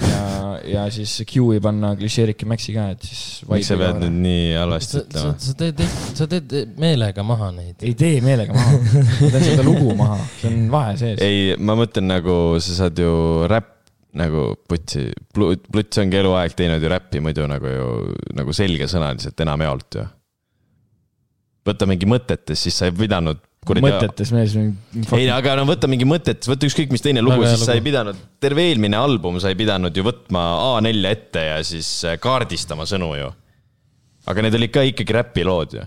ja, 0.00 0.20
ja 0.64 0.84
siis 0.92 1.12
Q-i 1.28 1.60
panna 1.62 1.92
klišeerike 1.98 2.48
Maxi 2.48 2.74
ka, 2.74 2.86
et 2.94 3.04
siis. 3.06 3.22
miks 3.48 3.70
sa 3.70 3.78
pead 3.80 3.98
nüüd 4.02 4.16
nii 4.24 4.46
halvasti 4.58 5.00
ütlema? 5.02 5.34
sa 5.44 5.56
teed, 5.58 5.82
sa 6.18 6.28
teed 6.30 6.54
meelega 6.80 7.24
maha 7.26 7.50
neid. 7.56 7.76
ei 7.84 7.96
tee 7.98 8.20
meelega 8.24 8.56
maha, 8.56 8.78
ma 8.78 9.32
teen 9.34 9.46
seda 9.50 9.66
lugu 9.66 9.92
maha, 9.98 10.16
see 10.40 10.52
on 10.52 10.62
vahe 10.72 10.96
sees. 11.00 11.20
ei, 11.24 11.58
ma 11.58 11.76
mõtlen 11.78 12.08
nagu 12.10 12.38
sa 12.62 12.78
saad 12.82 13.02
ju 13.02 13.12
räpp 13.50 13.76
nagu 14.20 14.46
putsi, 14.66 15.04
Pluts 15.30 16.00
ongi 16.02 16.18
eluaeg 16.18 16.56
teinud 16.58 16.82
ju 16.82 16.88
räppi 16.90 17.20
muidu 17.22 17.44
nagu 17.50 17.70
ju 17.70 17.90
nagu 18.34 18.56
selgesõnaliselt 18.56 19.44
enam 19.44 19.62
jaolt 19.66 20.00
ju. 20.00 20.06
võta 21.70 21.86
mingi 21.86 22.08
mõtetes, 22.10 22.64
siis 22.64 22.80
sa 22.80 22.88
ei 22.90 22.96
pidanud 22.96 23.38
mõtetes 23.68 24.32
mees. 24.32 24.56
ei, 24.56 25.28
aga 25.28 25.54
no 25.58 25.66
võta 25.68 25.88
mingi 25.90 26.08
mõtetes, 26.08 26.48
võta 26.48 26.66
ükskõik 26.68 26.92
mis 26.94 27.04
teine 27.04 27.20
lugu, 27.24 27.44
siis 27.44 27.60
lugu. 27.60 27.68
sa 27.68 27.76
ei 27.76 27.84
pidanud, 27.84 28.18
terve 28.40 28.64
eelmine 28.70 28.96
album 28.96 29.36
sa 29.40 29.52
ei 29.52 29.58
pidanud 29.58 29.96
ju 29.96 30.04
võtma 30.06 30.44
A4 30.80 31.12
ette 31.12 31.44
ja 31.44 31.62
siis 31.66 31.88
äh, 32.08 32.16
kaardistama 32.20 32.88
sõnu 32.88 33.12
ju. 33.18 33.30
aga 34.32 34.44
need 34.46 34.56
olid 34.56 34.72
ka 34.72 34.84
ikkagi 34.88 35.16
räpilood 35.16 35.76
ju. 35.76 35.86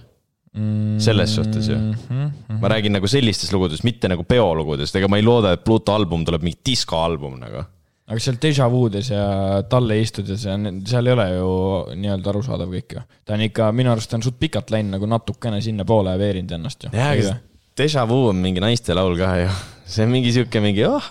selles 1.02 1.34
suhtes 1.34 1.66
ju. 1.72 1.76
Mhm, 1.76 2.60
ma 2.62 2.70
räägin 2.70 2.94
nagu 2.94 3.10
sellistes 3.10 3.50
lugudes, 3.52 3.82
mitte 3.82 4.12
nagu 4.12 4.22
peolugudest, 4.24 4.96
ega 4.96 5.10
ma 5.10 5.18
ei 5.18 5.26
looda, 5.26 5.56
et 5.56 5.64
Pluto 5.66 5.96
album 5.96 6.26
tuleb 6.26 6.46
mingi 6.46 6.62
diskoalbum 6.70 7.40
nagu 7.42 7.64
aga 8.04 8.20
seal 8.20 8.36
Deja 8.38 8.68
Vudes 8.70 9.10
ja 9.10 9.24
talle 9.72 9.96
istudes 9.98 10.44
ja 10.46 10.58
seal 10.86 11.08
ei 11.08 11.14
ole 11.16 11.26
ju 11.32 11.50
nii-öelda 12.04 12.30
arusaadav 12.30 12.70
kõik 12.76 12.98
ju. 12.98 13.04
ta 13.26 13.34
on 13.34 13.46
ikka, 13.48 13.72
minu 13.74 13.94
arust 13.96 14.14
on 14.14 14.22
suht 14.22 14.38
pikalt 14.38 14.70
läinud 14.76 14.98
nagu 14.98 15.10
natukene 15.10 15.62
sinnapoole 15.64 16.14
veerinud 16.20 16.52
ennast 16.60 16.86
ju. 16.86 16.92
jah, 16.94 17.16
aga 17.16 17.34
Deja 17.78 18.04
Vu 18.10 18.28
on 18.30 18.42
mingi 18.42 18.62
naistelaul 18.62 19.16
ka 19.18 19.36
ju 19.42 19.54
see 19.94 20.06
on 20.06 20.12
mingi 20.14 20.32
sihuke 20.34 20.62
mingi 20.64 20.86
oh,, 20.88 21.08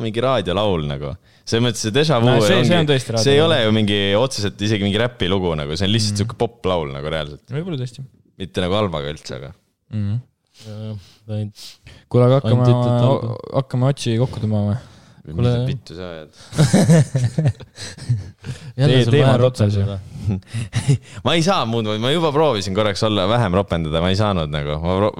mingi 0.00 0.22
raadiolaul 0.24 0.84
nagu 0.88 1.14
selles 1.42 1.64
mõttes 1.64 1.84
see 1.86 1.94
Deja 1.94 2.20
Vu 2.22 2.30
no, 2.30 2.36
see, 2.44 2.58
ongi, 2.60 2.70
see 2.70 2.80
on 2.82 2.90
tõesti 2.90 3.22
see 3.24 3.36
ei 3.36 3.42
ole 3.44 3.58
ju 3.64 3.72
mingi 3.74 3.98
otseselt 4.18 4.60
isegi 4.68 4.86
mingi 4.86 5.00
räpilugu 5.02 5.56
nagu, 5.58 5.76
see 5.78 5.88
on 5.88 5.94
lihtsalt 5.94 6.14
mm. 6.14 6.20
sihuke 6.22 6.38
poplaul 6.38 6.92
nagu 6.94 7.12
reaalselt. 7.12 7.44
võib-olla 7.50 7.80
tõesti. 7.80 8.04
mitte 8.42 8.64
nagu 8.64 8.78
halvaga 8.78 9.10
üldse, 9.12 9.40
aga 9.40 9.52
mm. 9.96 10.14
-hmm. 10.62 11.50
kuule, 12.06 12.28
aga 12.28 12.40
hakkame, 12.40 12.70
hakkame 13.58 13.92
otsi 13.92 14.16
kokku 14.22 14.44
tõmbama 14.44 14.76
kuule. 14.76 14.91
Vittu 15.22 15.94
sa 15.94 16.08
ajad 16.10 16.30
tee, 18.90 19.04
teemad 19.06 19.44
otsas 19.46 19.76
ju. 19.76 19.84
ma 21.24 21.34
ei 21.38 21.42
saa 21.46 21.62
muud, 21.68 21.86
ma 22.02 22.10
juba 22.10 22.32
proovisin 22.34 22.74
korraks 22.74 23.02
olla 23.06 23.28
vähem 23.30 23.54
ropendada, 23.54 24.02
ma 24.02 24.10
ei 24.10 24.18
saanud 24.18 24.50
nagu, 24.50 24.78
ma, 24.82 25.10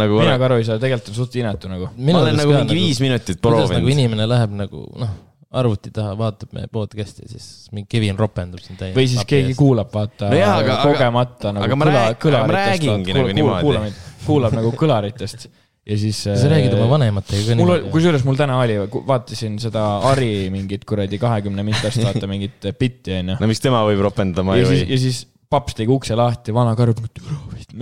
nagu. 0.00 0.20
mina 0.22 0.38
ka 0.40 0.48
aru 0.48 0.60
ei 0.62 0.68
saa, 0.68 0.80
tegelikult 0.80 1.12
on 1.12 1.18
suht 1.20 1.36
inetu 1.40 1.72
nagu. 1.72 1.90
ma 1.96 2.22
olen 2.22 2.40
nagu 2.40 2.54
mingi 2.56 2.78
viis 2.78 3.00
nagu, 3.00 3.08
minutit 3.10 3.42
proovinud. 3.44 3.76
nagu 3.82 3.92
inimene 3.96 4.28
läheb 4.30 4.56
nagu 4.64 4.86
noh 5.00 5.18
arvuti 5.50 5.90
taha 5.90 6.12
vaatab 6.14 6.52
meie 6.54 6.68
podcast'i, 6.70 7.26
siis 7.26 7.46
mingi 7.74 7.88
Kevin 7.90 8.18
ropendab 8.18 8.62
siin 8.62 8.78
täiesti. 8.78 8.96
või 8.96 9.08
siis 9.10 9.26
keegi 9.28 9.56
kuulab, 9.58 9.90
vaata 9.92 10.28
no 10.30 10.38
jah, 10.38 10.60
aga, 10.62 10.76
kogemata 10.86 11.52
nagu 11.56 11.66
aga 11.66 11.74
kõla, 11.82 12.04
kõlaritest. 12.22 12.86
Nagu 13.18 13.34
niimoodi. 13.34 13.90
kuulab 14.28 14.54
nagu 14.54 14.70
kõlaritest 14.78 15.48
ja 15.86 15.98
siis. 15.98 16.20
sa 16.24 16.50
räägid 16.50 16.74
oma 16.76 16.86
äh, 16.86 16.92
vanematega 16.94 17.48
ka 17.48 17.56
niimoodi? 17.58 17.90
kusjuures 17.94 18.24
mul 18.28 18.38
täna 18.38 18.60
oli, 18.60 18.76
vaatasin 19.08 19.58
seda 19.62 19.84
Ari 20.10 20.48
mingit 20.52 20.84
kuradi 20.88 21.20
kahekümne 21.20 21.64
minutast 21.66 22.02
vaata 22.04 22.28
mingit 22.30 22.70
bitti 22.78 23.16
onju. 23.20 23.38
no 23.40 23.50
miks 23.50 23.64
tema 23.64 23.82
võib 23.88 24.02
ropendada, 24.04 24.46
ma 24.46 24.58
ei 24.60 24.66
või. 24.68 24.82
ja 24.84 25.00
siis 25.00 25.24
paps 25.50 25.74
tegi 25.74 25.90
ukse 25.90 26.14
lahti, 26.14 26.52
vana 26.54 26.76
karjub, 26.78 27.00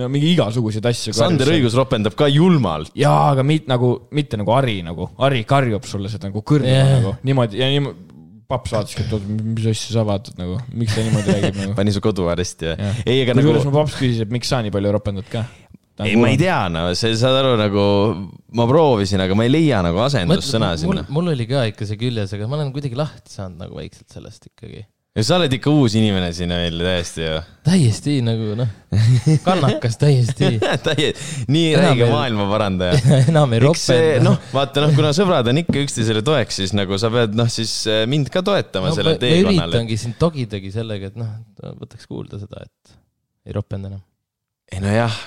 mingi 0.08 0.30
igasuguseid 0.32 0.86
asju. 0.88 1.12
Sander 1.12 1.50
Õigus 1.52 1.74
ropendab 1.76 2.16
ka 2.16 2.30
julmalt. 2.32 2.94
jaa, 2.96 3.34
aga 3.34 3.44
mit, 3.44 3.66
nagu, 3.68 3.90
mitte 4.16 4.40
nagu 4.40 4.54
Ari 4.56 4.78
nagu, 4.86 5.10
Ari 5.26 5.42
karjub 5.48 5.84
sulle 5.88 6.08
seda 6.12 6.30
nagu 6.30 6.40
kõrva 6.48 6.70
yeah. 6.70 6.94
nagu 6.96 7.18
niimoodi 7.28 7.60
ja 7.60 7.68
niimoodi 7.74 8.06
paps 8.48 8.72
vaataski, 8.72 9.04
et 9.04 9.10
oot, 9.12 9.24
mis 9.28 9.66
asja 9.68 9.98
sa 9.98 10.02
vaatad 10.08 10.38
nagu, 10.40 10.56
miks 10.72 10.94
ta 10.96 11.04
niimoodi 11.04 11.34
räägib 11.34 11.58
nagu. 11.60 11.74
pani 11.82 11.92
su 11.92 12.00
koduaresti 12.04 12.70
ja.? 12.70 12.92
ei, 13.04 13.20
aga 13.26 13.36
nagu. 13.36 13.44
kusjuures 13.44 13.68
mu 13.68 13.74
paps 13.74 13.98
küsis, 14.00 14.22
et 14.24 14.32
miks 14.32 14.48
sa 14.48 14.62
nii 14.64 14.72
palju 14.72 14.94
ropendad 14.96 15.28
ka 15.28 15.44
ei, 16.04 16.18
ma 16.18 16.28
ei 16.30 16.38
tea, 16.38 16.58
no 16.72 16.84
see, 16.98 17.16
saad 17.18 17.40
aru, 17.40 17.54
nagu 17.58 17.86
ma 18.54 18.66
proovisin, 18.68 19.22
aga 19.24 19.34
ma 19.38 19.46
ei 19.46 19.50
leia 19.52 19.80
nagu 19.84 19.98
asendussõna 20.04 20.74
sinna. 20.78 21.06
mul 21.12 21.32
oli 21.32 21.48
ka 21.48 21.64
ikka 21.72 21.88
see 21.88 21.98
küljes, 22.00 22.34
aga 22.36 22.46
ma 22.50 22.58
olen 22.60 22.70
kuidagi 22.74 22.98
lahti 22.98 23.34
saanud 23.34 23.64
nagu 23.64 23.80
vaikselt 23.80 24.06
sellest 24.14 24.46
ikkagi. 24.50 24.84
ja 25.18 25.24
sa 25.26 25.38
oled 25.40 25.56
ikka 25.56 25.72
uus 25.74 25.96
inimene 25.98 26.28
siin 26.36 26.52
veel 26.54 26.78
täiesti 26.84 27.24
ju. 27.24 27.40
täiesti 27.66 28.18
nagu 28.24 28.52
noh, 28.60 28.70
kannakas 29.46 29.98
täiesti 29.98 30.52
Täie, 30.86 31.10
nii 31.50 31.72
räige 31.80 32.06
ei... 32.06 32.12
maailmaparandaja 32.12 33.00
enam 33.32 33.56
ei 33.56 33.64
ropenda. 33.64 34.22
noh, 34.28 34.38
vaata 34.54 34.86
noh, 34.86 34.94
kuna 34.98 35.10
sõbrad 35.16 35.50
on 35.50 35.62
ikka 35.64 35.82
üksteisele 35.82 36.22
toeks, 36.26 36.60
siis 36.62 36.76
nagu 36.78 37.00
sa 37.00 37.10
pead 37.14 37.34
noh, 37.38 37.50
siis 37.50 37.74
äh, 37.90 38.04
mind 38.10 38.30
ka 38.34 38.44
toetama 38.46 38.92
no, 38.92 39.00
sellel 39.00 39.18
teekonnal. 39.18 39.64
ma 39.64 39.66
üritangi 39.66 39.98
sind 39.98 40.20
togidagi 40.22 40.72
sellega, 40.78 41.10
et 41.10 41.18
noh, 41.18 41.34
võtaks 41.82 42.06
kuulda 42.06 42.38
seda, 42.38 42.62
et 42.68 42.96
ei 43.50 43.58
ropenda 43.58 43.90
enam. 43.90 44.06
ei 44.70 44.84
nojah 44.84 45.20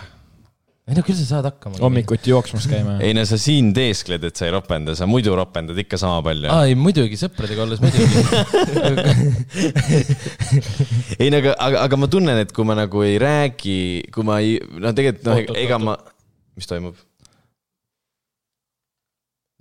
ei 0.91 0.97
no 0.97 1.03
küll 1.07 1.15
sa 1.15 1.25
saad 1.27 1.45
hakkama. 1.47 1.79
hommikuti 1.79 2.33
jooksmas 2.33 2.65
käima. 2.67 2.97
ei 3.03 3.13
no 3.15 3.23
sa 3.27 3.37
siin 3.39 3.69
teeskled, 3.75 4.25
et 4.27 4.35
sa 4.35 4.47
ei 4.47 4.51
ropenda, 4.51 4.95
sa 4.97 5.07
muidu 5.07 5.35
ropendad 5.37 5.77
ikka 5.79 5.99
sama 6.01 6.19
palju. 6.25 6.49
aa 6.51 6.65
ei 6.67 6.75
muidugi, 6.75 7.15
sõpradega 7.19 7.63
olles 7.63 7.79
muidugi 7.79 8.11
ei 11.21 11.29
no 11.31 11.39
aga, 11.39 11.53
aga, 11.55 11.85
aga 11.85 11.99
ma 12.01 12.09
tunnen, 12.11 12.41
et 12.43 12.51
kui 12.55 12.67
ma 12.67 12.75
nagu 12.75 13.05
ei 13.07 13.15
räägi, 13.21 13.77
kui 14.11 14.27
ma 14.27 14.41
ei, 14.43 14.57
no 14.59 14.91
tegelikult 14.97 15.29
noh, 15.31 15.55
ega 15.63 15.79
ma, 15.79 15.95
mis 16.59 16.67
toimub? 16.67 16.99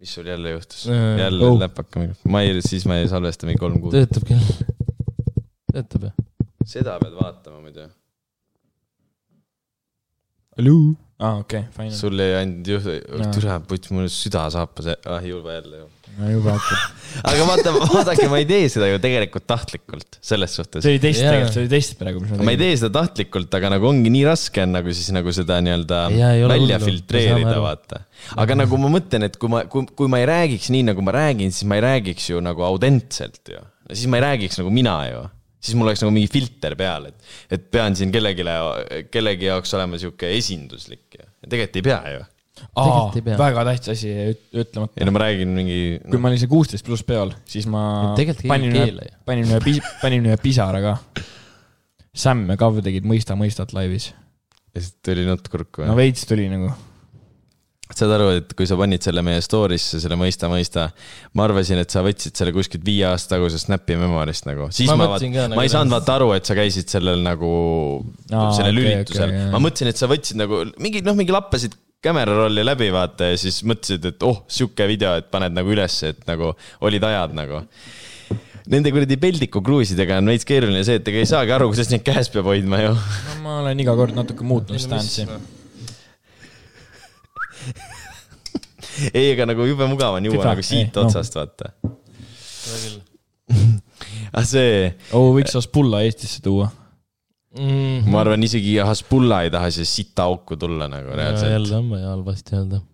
mis 0.03 0.15
sul 0.17 0.27
jälle 0.33 0.57
juhtus? 0.57 0.89
jälle 0.91 1.45
oh. 1.47 1.61
läpaka 1.61 2.03
ma 2.33 2.43
ei, 2.43 2.59
siis 2.67 2.89
ma 2.91 2.99
ei 2.99 3.07
salvesta 3.13 3.47
mingi 3.47 3.63
kolm 3.63 3.79
kuud. 3.85 3.95
töötab 3.95 4.27
küll, 4.33 4.51
töötab 5.71 6.09
jah. 6.09 6.19
seda 6.75 6.99
pead 7.05 7.15
vaatama 7.21 7.63
muidu. 7.63 7.87
hallo 10.59 10.81
aa 11.21 11.29
ah,, 11.29 11.41
okei 11.43 11.61
okay,, 11.61 11.73
fine. 11.77 11.93
sul 11.93 12.21
ei 12.25 12.35
andnud 12.39 12.69
juht, 12.73 12.87
türa, 13.35 13.59
puts, 13.69 13.91
mul 13.93 14.07
süda 14.13 14.47
saapas, 14.55 14.87
ah 15.05 15.25
juba 15.25 15.59
jälle 15.59 15.83
ju. 15.83 15.89
no 16.17 16.31
juba 16.31 16.55
hakkab 16.55 17.01
aga 17.33 17.49
vaata, 17.51 17.75
vaadake, 17.77 18.29
ma 18.33 18.39
ei 18.41 18.47
tee 18.49 18.71
seda 18.73 18.89
ju 18.89 19.01
tegelikult 19.05 19.45
tahtlikult, 19.51 20.17
selles 20.25 20.55
suhtes. 20.57 20.81
see 20.87 20.95
oli 20.95 21.03
test 21.03 21.21
yeah. 21.21 21.35
tegelikult, 21.35 21.57
see 21.57 21.65
oli 21.67 21.73
test 21.75 21.97
praegu, 22.01 22.23
mis 22.25 22.41
ma 22.41 22.55
ei 22.55 22.61
tee 22.63 22.79
seda 22.81 22.93
tahtlikult, 22.97 23.57
aga 23.59 23.73
nagu 23.75 23.91
ongi 23.91 24.13
nii 24.15 24.23
raske 24.31 24.65
on 24.65 24.73
nagu 24.79 24.95
siis 24.97 25.11
nagu 25.17 25.35
seda 25.37 25.59
nii-öelda 25.67 25.99
välja 26.55 26.79
filtreerida, 26.87 27.59
vaata. 27.67 28.01
aga 28.41 28.57
nagu 28.63 28.81
ma 28.81 28.95
mõtlen, 28.97 29.29
et 29.29 29.37
kui 29.43 29.53
ma, 29.53 29.67
kui, 29.69 29.85
kui 29.99 30.09
ma 30.13 30.23
ei 30.23 30.31
räägiks 30.31 30.73
nii, 30.73 30.87
nagu 30.89 31.05
ma 31.05 31.19
räägin, 31.19 31.53
siis 31.53 31.69
ma 31.69 31.77
ei 31.77 31.85
räägiks 31.85 32.31
ju 32.33 32.41
nagu 32.45 32.65
autentselt 32.65 33.53
ju. 33.53 33.61
siis 33.93 34.09
ma 34.09 34.23
ei 34.23 34.27
räägiks 34.31 34.63
nagu 34.63 34.73
mina 34.73 34.97
ju 35.11 35.29
siis 35.61 35.77
mul 35.79 35.91
oleks 35.91 36.03
nagu 36.05 36.13
mingi 36.15 36.31
filter 36.33 36.77
peal, 36.79 37.11
et, 37.11 37.31
et 37.57 37.71
pean 37.73 37.97
siin 37.99 38.13
kellelegi, 38.15 38.45
kellegi 39.13 39.51
jaoks 39.51 39.75
olema 39.79 40.01
sihuke 40.01 40.33
esinduslik 40.37 41.19
ja 41.19 41.27
tegelikult 41.47 41.81
ei 41.81 41.87
pea 41.87 42.03
ju. 42.17 42.29
Aa, 42.77 43.07
väga 43.41 43.63
tähtis 43.71 43.93
asi 43.95 44.11
ütlemata. 44.53 44.93
ei 45.01 45.07
no 45.09 45.15
ma 45.17 45.23
räägin 45.23 45.53
mingi 45.57 45.79
no.. 45.97 46.11
kui 46.13 46.21
ma 46.21 46.29
olin 46.29 46.41
see 46.43 46.51
kuusteist 46.51 46.85
pluss 46.85 47.07
peol, 47.09 47.33
siis 47.49 47.69
ma 47.71 47.83
panin 48.43 48.75
ühe, 48.77 49.07
panin 49.25 49.49
ühe, 49.49 49.79
panin 50.03 50.29
ühe 50.29 50.37
pisara 50.43 50.83
ka. 50.85 50.97
Sam 52.11 52.43
ja 52.51 52.59
Kav 52.61 52.83
tegid 52.85 53.07
Mõista 53.07 53.37
mõistat 53.39 53.73
laivis. 53.73 54.11
ja 54.75 54.83
siis 54.83 54.93
tuli 55.01 55.25
nutt 55.25 55.49
kurku 55.49 55.87
no 55.89 55.97
veits 55.97 56.27
tuli 56.29 56.51
nagu 56.53 56.69
saad 57.99 58.13
aru, 58.15 58.29
et 58.39 58.55
kui 58.57 58.69
sa 58.69 58.77
panid 58.79 59.05
selle 59.05 59.23
meie 59.27 59.43
story'sse, 59.45 60.01
selle 60.03 60.17
mõista, 60.21 60.49
mõista, 60.53 60.87
ma 61.37 61.47
arvasin, 61.47 61.81
et 61.83 61.93
sa 61.93 62.05
võtsid 62.07 62.39
selle 62.39 62.55
kuskilt 62.55 62.85
viie 62.87 63.07
aasta 63.09 63.35
tagusest 63.37 63.69
Snapi 63.69 63.99
memory'st 64.01 64.49
nagu, 64.49 64.71
siis 64.75 64.91
ma, 64.91 64.97
ma, 65.01 65.11
vaat, 65.15 65.27
nagu 65.27 65.59
ma 65.59 65.67
ei 65.67 65.73
saanud 65.73 65.95
vaata 65.95 66.17
aru, 66.19 66.33
et 66.37 66.49
sa 66.49 66.57
käisid 66.59 66.91
sellel 66.93 67.23
nagu 67.27 67.53
Aa, 68.31 68.51
sellel 68.57 68.81
okay, 68.81 68.97
üritusel 68.97 69.29
okay,. 69.29 69.47
ma 69.55 69.63
mõtlesin, 69.63 69.93
et 69.93 70.01
sa 70.01 70.11
võtsid 70.11 70.41
nagu 70.41 70.65
mingi 70.83 71.05
noh, 71.07 71.19
mingi 71.19 71.35
lappasid 71.35 71.77
camera 72.01 72.37
rolli 72.37 72.65
läbi 72.65 72.89
vaata 72.95 73.33
ja 73.33 73.39
siis 73.41 73.61
mõtlesid, 73.69 74.07
et 74.13 74.27
oh, 74.27 74.43
sihuke 74.49 74.87
video, 74.89 75.17
et 75.21 75.29
paned 75.33 75.57
nagu 75.57 75.73
ülesse, 75.75 76.15
et 76.15 76.25
nagu 76.31 76.55
olid 76.87 77.05
ajad 77.11 77.37
nagu. 77.37 77.65
Nende 78.71 78.93
kuradi 78.95 79.17
peldiku 79.21 79.63
kruusidega 79.67 80.21
on 80.21 80.31
veits 80.31 80.47
keeruline 80.49 80.83
see, 80.87 81.01
et 81.01 81.09
ega 81.11 81.25
ei 81.25 81.29
saagi 81.29 81.53
aru, 81.57 81.71
kuidas 81.73 81.91
neid 81.93 82.05
käes 82.07 82.31
peab 82.33 82.49
hoidma 82.49 82.85
ju. 82.85 82.93
No,. 82.95 83.39
ma 83.45 83.63
olen 83.65 83.83
iga 83.83 83.97
kord 83.99 84.17
natuke 84.17 84.47
muutnud 84.47 84.81
stance'i 84.81 85.27
ei, 89.13 89.33
aga 89.35 89.49
nagu 89.53 89.69
jube 89.69 89.89
mugav 89.91 90.19
on 90.19 90.29
juua 90.29 90.39
Tifa, 90.39 90.51
nagu 90.53 90.67
siit 90.67 90.97
ei, 90.97 91.05
otsast 91.05 91.37
no., 91.37 91.45
vaata. 91.45 91.73
aga 94.33 94.45
see. 94.53 94.93
oo, 95.17 95.33
võiks 95.37 95.57
Hasbulla 95.59 96.05
Eestisse 96.07 96.43
tuua 96.45 96.69
mm. 96.69 97.65
-hmm. 97.65 98.13
ma 98.13 98.23
arvan, 98.25 98.47
isegi 98.47 98.77
Hasbulla 98.79 99.43
ei 99.47 99.55
taha 99.55 99.73
siia 99.75 99.89
sita 99.89 100.29
auku 100.31 100.57
tulla 100.61 100.89
nagu 100.91 101.17
reaalselt. 101.17 101.53
jälle 101.57 101.77
on 101.77 101.91
vaja 101.97 102.15
halvasti 102.15 102.57
öelda 102.57 102.85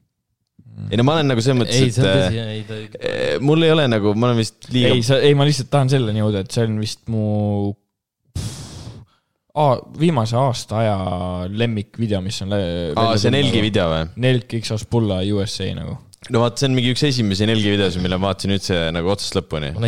ei 0.90 0.98
no 1.00 1.06
ma 1.08 1.16
olen 1.16 1.30
nagu 1.32 1.42
selles 1.44 1.58
mõttes, 1.62 1.96
et 1.96 2.04
tõsi, 2.04 2.40
ei, 2.42 2.62
ta... 2.68 2.78
Eh, 3.00 3.36
mul 3.40 3.64
ei 3.64 3.72
ole 3.72 3.86
nagu, 3.88 4.12
ma 4.12 4.30
olen 4.30 4.42
vist 4.42 4.68
liiga. 4.68 4.92
ei, 4.92 5.04
sa, 5.06 5.18
ei, 5.24 5.32
ma 5.38 5.46
lihtsalt 5.48 5.70
tahan 5.72 5.92
selleni 5.92 6.20
jõuda, 6.20 6.42
et 6.44 6.52
see 6.52 6.66
on 6.68 6.76
vist 6.82 7.06
mu 7.12 7.22
viimase 10.00 10.36
aasta 10.38 10.80
aja 10.82 10.96
lemmikvideo, 11.48 12.22
mis 12.24 12.42
on. 12.44 12.56
aa, 12.56 13.12
see 13.20 13.32
Nelgi 13.32 13.62
video 13.64 13.88
või? 13.92 14.10
Nelk 14.26 14.58
X 14.60 14.74
Ospulla 14.76 15.22
USA 15.32 15.70
nagu. 15.76 15.96
no 16.32 16.40
vaat, 16.42 16.58
see 16.58 16.66
on 16.66 16.74
mingi 16.76 16.90
üks 16.92 17.04
esimesi 17.06 17.46
Nelgi 17.48 17.70
videosid, 17.72 18.02
mille 18.02 18.18
ma 18.18 18.32
vaatasin 18.32 18.52
üldse 18.56 18.80
nagu 18.92 19.08
otsast 19.12 19.38
lõpuni. 19.38 19.70
ma 19.76 19.86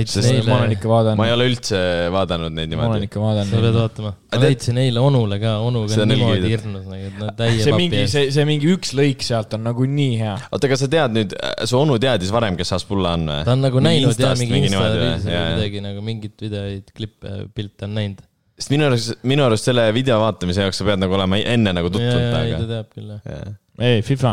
olen 0.56 0.72
ikka 0.76 0.88
vaadanud. 0.88 1.18
ma 1.20 1.26
ei 1.28 1.34
ole 1.34 1.48
üldse 1.50 1.80
vaadanud 2.14 2.54
neid 2.56 2.70
niimoodi. 2.72 2.86
ma 2.88 2.94
olen 2.94 3.04
ikka 3.08 3.22
vaadanud. 3.24 3.50
sa 3.50 3.62
pead 3.64 3.76
vaatama. 3.76 4.12
ma 4.32 4.40
näitasin 4.44 4.80
eile 4.84 5.02
onule 5.04 5.40
ka, 5.42 5.56
onu 5.66 5.84
ka 5.90 6.06
niimoodi 6.14 6.54
hirmus 6.54 6.86
nagu, 6.88 7.10
et 7.10 7.20
no 7.20 7.34
täie 7.42 7.58
see 7.66 7.76
mingi, 7.82 8.06
see, 8.14 8.32
see 8.38 8.48
mingi 8.48 8.72
üks 8.72 8.94
lõik 8.96 9.26
sealt 9.26 9.58
on 9.58 9.66
nagu 9.68 9.90
nii 9.98 10.16
hea. 10.22 10.38
oota, 10.48 10.70
aga 10.70 10.80
sa 10.80 10.88
tead 10.96 11.18
nüüd, 11.18 11.36
su 11.68 11.80
onu 11.80 12.00
teadis 12.00 12.32
varem, 12.32 12.56
kes 12.60 12.72
Aspulla 12.78 13.18
on 13.18 13.28
või? 13.34 13.44
ta 13.50 13.58
on 13.58 13.68
nagu 13.68 13.84
näinud 13.84 14.24
ja 14.24 14.32
mingi 14.38 14.64
Insta 14.64 14.88
midagi 15.28 15.84
nagu 15.84 16.08
mingit 16.08 16.48
videoid, 16.48 16.88
klippe, 16.96 17.42
pilte 17.52 17.90
on 17.90 17.96
näinud 18.00 18.24
sest 18.58 18.74
minu 18.74 18.88
arust, 18.88 19.14
minu 19.28 19.46
arust 19.46 19.70
selle 19.70 19.86
video 19.94 20.18
vaatamise 20.22 20.66
jaoks 20.66 20.80
sa 20.80 20.86
pead 20.88 21.02
nagu 21.02 21.14
olema 21.14 21.38
enne 21.38 21.74
nagu 21.76 21.90
tutvunud 21.94 22.18
temaga. 22.18 22.44
ei, 22.44 22.54
ta 22.58 22.70
teab 22.72 22.92
küll 22.94 23.12
jah. 23.14 23.52
ei, 23.86 24.02
FIFA. 24.06 24.32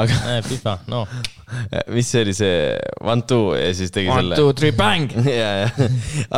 aga. 0.00 0.18
FIFA, 0.46 0.76
noh. 0.92 1.10
mis 1.94 2.08
see 2.14 2.22
oli, 2.24 2.34
see 2.38 2.54
one 3.02 3.26
two 3.28 3.52
ja 3.58 3.74
siis 3.76 3.92
tegi 3.94 4.08
one, 4.08 4.22
selle. 4.22 4.38
One 4.38 4.40
two 4.40 4.54
three 4.60 4.72
bang 4.78 5.10
ja, 5.42 5.50
ja, 5.64 5.90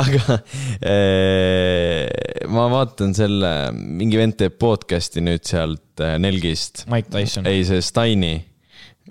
aga 0.02 0.40
ee, 0.80 2.48
ma 2.52 2.66
vaatan 2.72 3.14
selle, 3.16 3.52
mingi 3.76 4.20
vend 4.20 4.40
teeb 4.40 4.56
podcast'i 4.60 5.24
nüüd 5.24 5.44
sealt 5.46 6.00
äh, 6.00 6.16
Nelgist. 6.22 6.86
Mike 6.92 7.12
Tyson. 7.12 7.48
ei, 7.50 7.64
see 7.68 7.84
Steini 7.84 8.34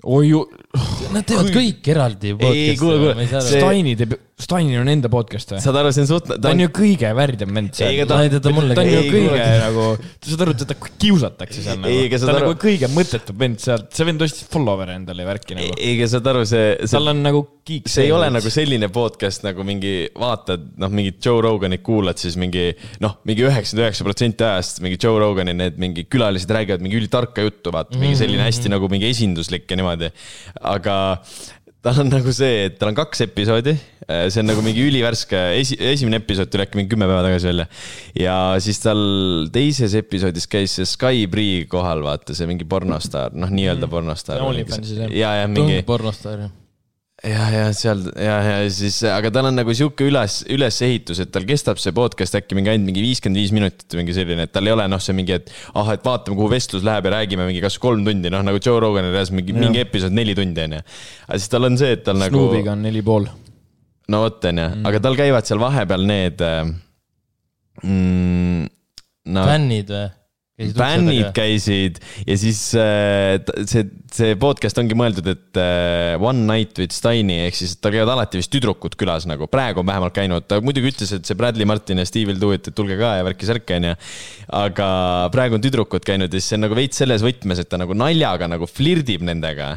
oi 0.06 0.28
ju. 0.28 0.42
Nad 1.14 1.26
teevad 1.26 1.50
kõik 1.54 1.88
eraldi. 1.94 2.34
ei, 2.44 2.74
kuule, 2.78 3.14
kuule, 3.14 3.42
Steini 3.46 3.94
teeb 3.98 4.18
Stanil 4.36 4.82
on 4.82 4.88
enda 4.92 5.08
podcast 5.08 5.54
või? 5.54 5.62
saad 5.64 5.78
aru, 5.80 5.90
see 5.96 6.02
on 6.04 6.08
suht-. 6.10 6.28
ta 6.44 6.50
on 6.52 6.60
ju 6.60 6.68
kõige 6.76 7.08
värdjam 7.16 7.56
vend 7.56 7.72
seal. 7.72 8.02
ta, 8.04 8.18
on 8.20 8.26
ju 8.28 9.04
kõige 9.08 9.46
nagu, 9.62 9.86
saad 10.28 10.42
aru, 10.44 10.54
teda 10.60 10.76
kiusatakse 10.84 11.64
seal 11.64 11.80
nagu. 11.80 12.02
ta 12.12 12.28
on 12.28 12.36
nagu 12.42 12.52
kõige 12.60 12.90
mõttetum 12.92 13.38
vend 13.40 13.64
sealt, 13.64 13.88
see 13.96 14.04
vend 14.04 14.24
ostis 14.26 14.44
follower'e 14.52 14.98
endale 15.00 15.24
värki 15.24 15.56
nagu. 15.56 15.72
ei, 15.80 15.94
aga 15.96 16.10
saad 16.12 16.28
aru, 16.34 16.44
see, 16.52 16.66
see. 16.82 16.92
tal 16.98 17.14
on 17.14 17.24
nagu 17.24 17.40
kiik. 17.64 17.88
see 17.88 18.04
ei 18.10 18.12
ole 18.12 18.28
nagu 18.34 18.52
selline 18.52 18.90
podcast 18.92 19.46
nagu 19.46 19.64
mingi, 19.64 19.94
vaatad, 20.20 20.68
noh, 20.84 20.92
mingit 20.92 21.16
Joe 21.24 21.40
Roganit 21.40 21.80
kuulad, 21.86 22.20
siis 22.20 22.36
mingi 22.36 22.68
noh, 23.00 23.16
mingi 23.24 23.48
üheksakümmend 23.48 23.86
üheksa 23.86 24.04
protsenti 24.04 24.44
ajast 24.50 24.84
mingi 24.84 25.00
Joe 25.00 25.16
Rogani 25.22 25.56
need 25.56 25.80
mingi 25.80 26.04
külalised 26.12 26.52
räägivad 26.52 26.84
mingi 26.84 27.00
ülitarka 27.00 27.40
juttu, 27.48 27.72
vaata 27.72 27.96
mingi 27.96 28.20
selline 28.20 28.44
hästi 28.44 28.76
nagu 28.76 28.92
mingi 28.92 29.08
esinduslik 29.08 29.64
ja 29.64 29.80
niimoodi. 29.80 30.12
aga 30.76 30.98
tal 31.86 32.02
on 32.02 32.10
nagu 32.10 32.32
see, 32.34 32.66
et 32.66 32.76
tal 32.80 32.90
on 32.90 32.98
kaks 32.98 33.22
episoodi, 33.28 33.76
äh, 34.08 34.26
see 34.32 34.42
on 34.42 34.50
nagu 34.50 34.64
mingi 34.64 34.82
ülivärske, 34.88 35.38
esi-, 35.60 35.78
esimene 35.92 36.18
episood 36.22 36.50
tuli 36.50 36.66
äkki 36.66 36.80
mingi 36.80 36.90
kümme 36.92 37.06
päeva 37.06 37.22
tagasi 37.28 37.50
välja. 37.52 37.68
ja 38.18 38.36
siis 38.62 38.82
tal 38.82 39.00
teises 39.54 39.94
episoodis 39.98 40.50
käis 40.50 40.76
see 40.80 40.88
Sky 40.88 41.26
Bree 41.30 41.64
kohal, 41.70 42.02
vaata 42.06 42.34
see 42.36 42.50
mingi 42.50 42.66
pornostaar, 42.68 43.36
noh, 43.38 43.52
nii-öelda 43.54 43.86
mm. 43.86 43.96
pornostaar. 43.96 44.44
ja, 45.14 45.34
ja 45.42 45.50
mingi. 45.50 45.82
pornostaar, 45.86 46.46
jah 46.48 46.54
ja, 47.26 47.46
ja 47.50 47.64
seal 47.76 48.02
ja, 48.14 48.36
ja 48.44 48.56
siis, 48.72 48.98
aga 49.10 49.30
tal 49.34 49.48
on 49.50 49.56
nagu 49.58 49.74
sihuke 49.76 50.06
üles, 50.06 50.38
ülesehitus, 50.52 51.20
et 51.24 51.32
tal 51.34 51.46
kestab 51.48 51.80
see 51.82 51.94
podcast 51.96 52.38
äkki 52.38 52.58
mingi 52.58 52.72
ainult 52.72 52.90
mingi 52.90 53.02
viiskümmend 53.04 53.40
viis 53.40 53.54
minutit 53.56 53.86
või 53.90 54.04
mingi 54.04 54.16
selline, 54.16 54.46
et 54.46 54.54
tal 54.54 54.68
ei 54.68 54.74
ole 54.74 54.86
noh, 54.90 55.02
see 55.02 55.16
mingi, 55.16 55.38
et 55.40 55.50
ah, 55.74 55.90
et 55.94 56.06
vaatame, 56.06 56.38
kuhu 56.38 56.50
vestlus 56.52 56.86
läheb 56.86 57.08
ja 57.08 57.16
räägime 57.18 57.48
mingi 57.48 57.62
kas 57.64 57.78
kolm 57.82 58.04
tundi, 58.06 58.32
noh 58.32 58.44
nagu 58.46 58.60
Joe 58.62 58.78
Roganil 58.82 59.14
reaalselt 59.14 59.38
mingi, 59.40 59.56
mingi 59.56 59.82
episood 59.82 60.14
neli 60.16 60.36
tundi 60.38 60.66
on 60.66 60.78
ju. 60.78 60.84
aga 61.26 61.40
siis 61.40 61.52
tal 61.52 61.70
on 61.70 61.80
see, 61.80 61.96
et 61.98 62.06
tal 62.06 62.20
nagu. 62.22 62.36
Snoobiga 62.36 62.76
on 62.76 62.86
neli 62.86 63.02
pool. 63.06 63.26
no 64.12 64.22
vot, 64.26 64.38
on 64.52 64.62
ju, 64.62 64.68
aga 64.92 65.02
tal 65.08 65.18
käivad 65.18 65.48
seal 65.48 65.62
vahepeal 65.62 66.06
need 66.06 66.46
äh, 66.46 66.62
mm,. 67.82 68.72
No, 69.26 69.42
fännid 69.42 69.90
või? 69.90 70.06
Bännid 70.56 71.32
käisid 71.36 71.98
ja 72.24 72.36
siis 72.40 72.60
äh, 72.80 73.36
see, 73.68 73.84
see 74.12 74.36
podcast 74.40 74.78
ongi 74.80 74.96
mõeldud, 74.96 75.28
et 75.28 75.60
äh, 75.60 76.16
One 76.16 76.46
Night 76.48 76.80
with 76.80 76.96
Steini 76.96 77.42
ehk 77.44 77.58
siis 77.58 77.74
tal 77.76 77.92
käivad 77.92 78.14
alati 78.14 78.40
vist 78.40 78.52
tüdrukud 78.54 78.96
külas 78.96 79.28
nagu, 79.28 79.50
praegu 79.52 79.82
on 79.82 79.90
vähemalt 79.90 80.16
käinud, 80.16 80.46
ta 80.48 80.62
muidugi 80.64 80.94
ütles, 80.94 81.12
et 81.12 81.28
see 81.28 81.36
Bradley 81.36 81.68
Martin 81.68 82.00
ja 82.00 82.08
Steve 82.08 82.32
will 82.32 82.40
do 82.40 82.54
it, 82.56 82.70
et 82.70 82.76
tulge 82.76 82.96
ka 83.00 83.18
ja 83.18 83.26
värki-särki 83.26 83.76
onju. 83.76 83.96
aga 84.62 84.88
praegu 85.34 85.58
on 85.58 85.66
tüdrukud 85.66 86.06
käinud 86.06 86.32
ja 86.32 86.40
siis 86.40 86.54
see 86.54 86.60
on 86.60 86.66
nagu 86.68 86.78
veits 86.78 87.04
selles 87.04 87.26
võtmes, 87.26 87.60
et 87.60 87.68
ta 87.68 87.80
nagu 87.82 87.96
naljaga 87.96 88.48
nagu 88.48 88.70
flirdib 88.70 89.26
nendega 89.28 89.74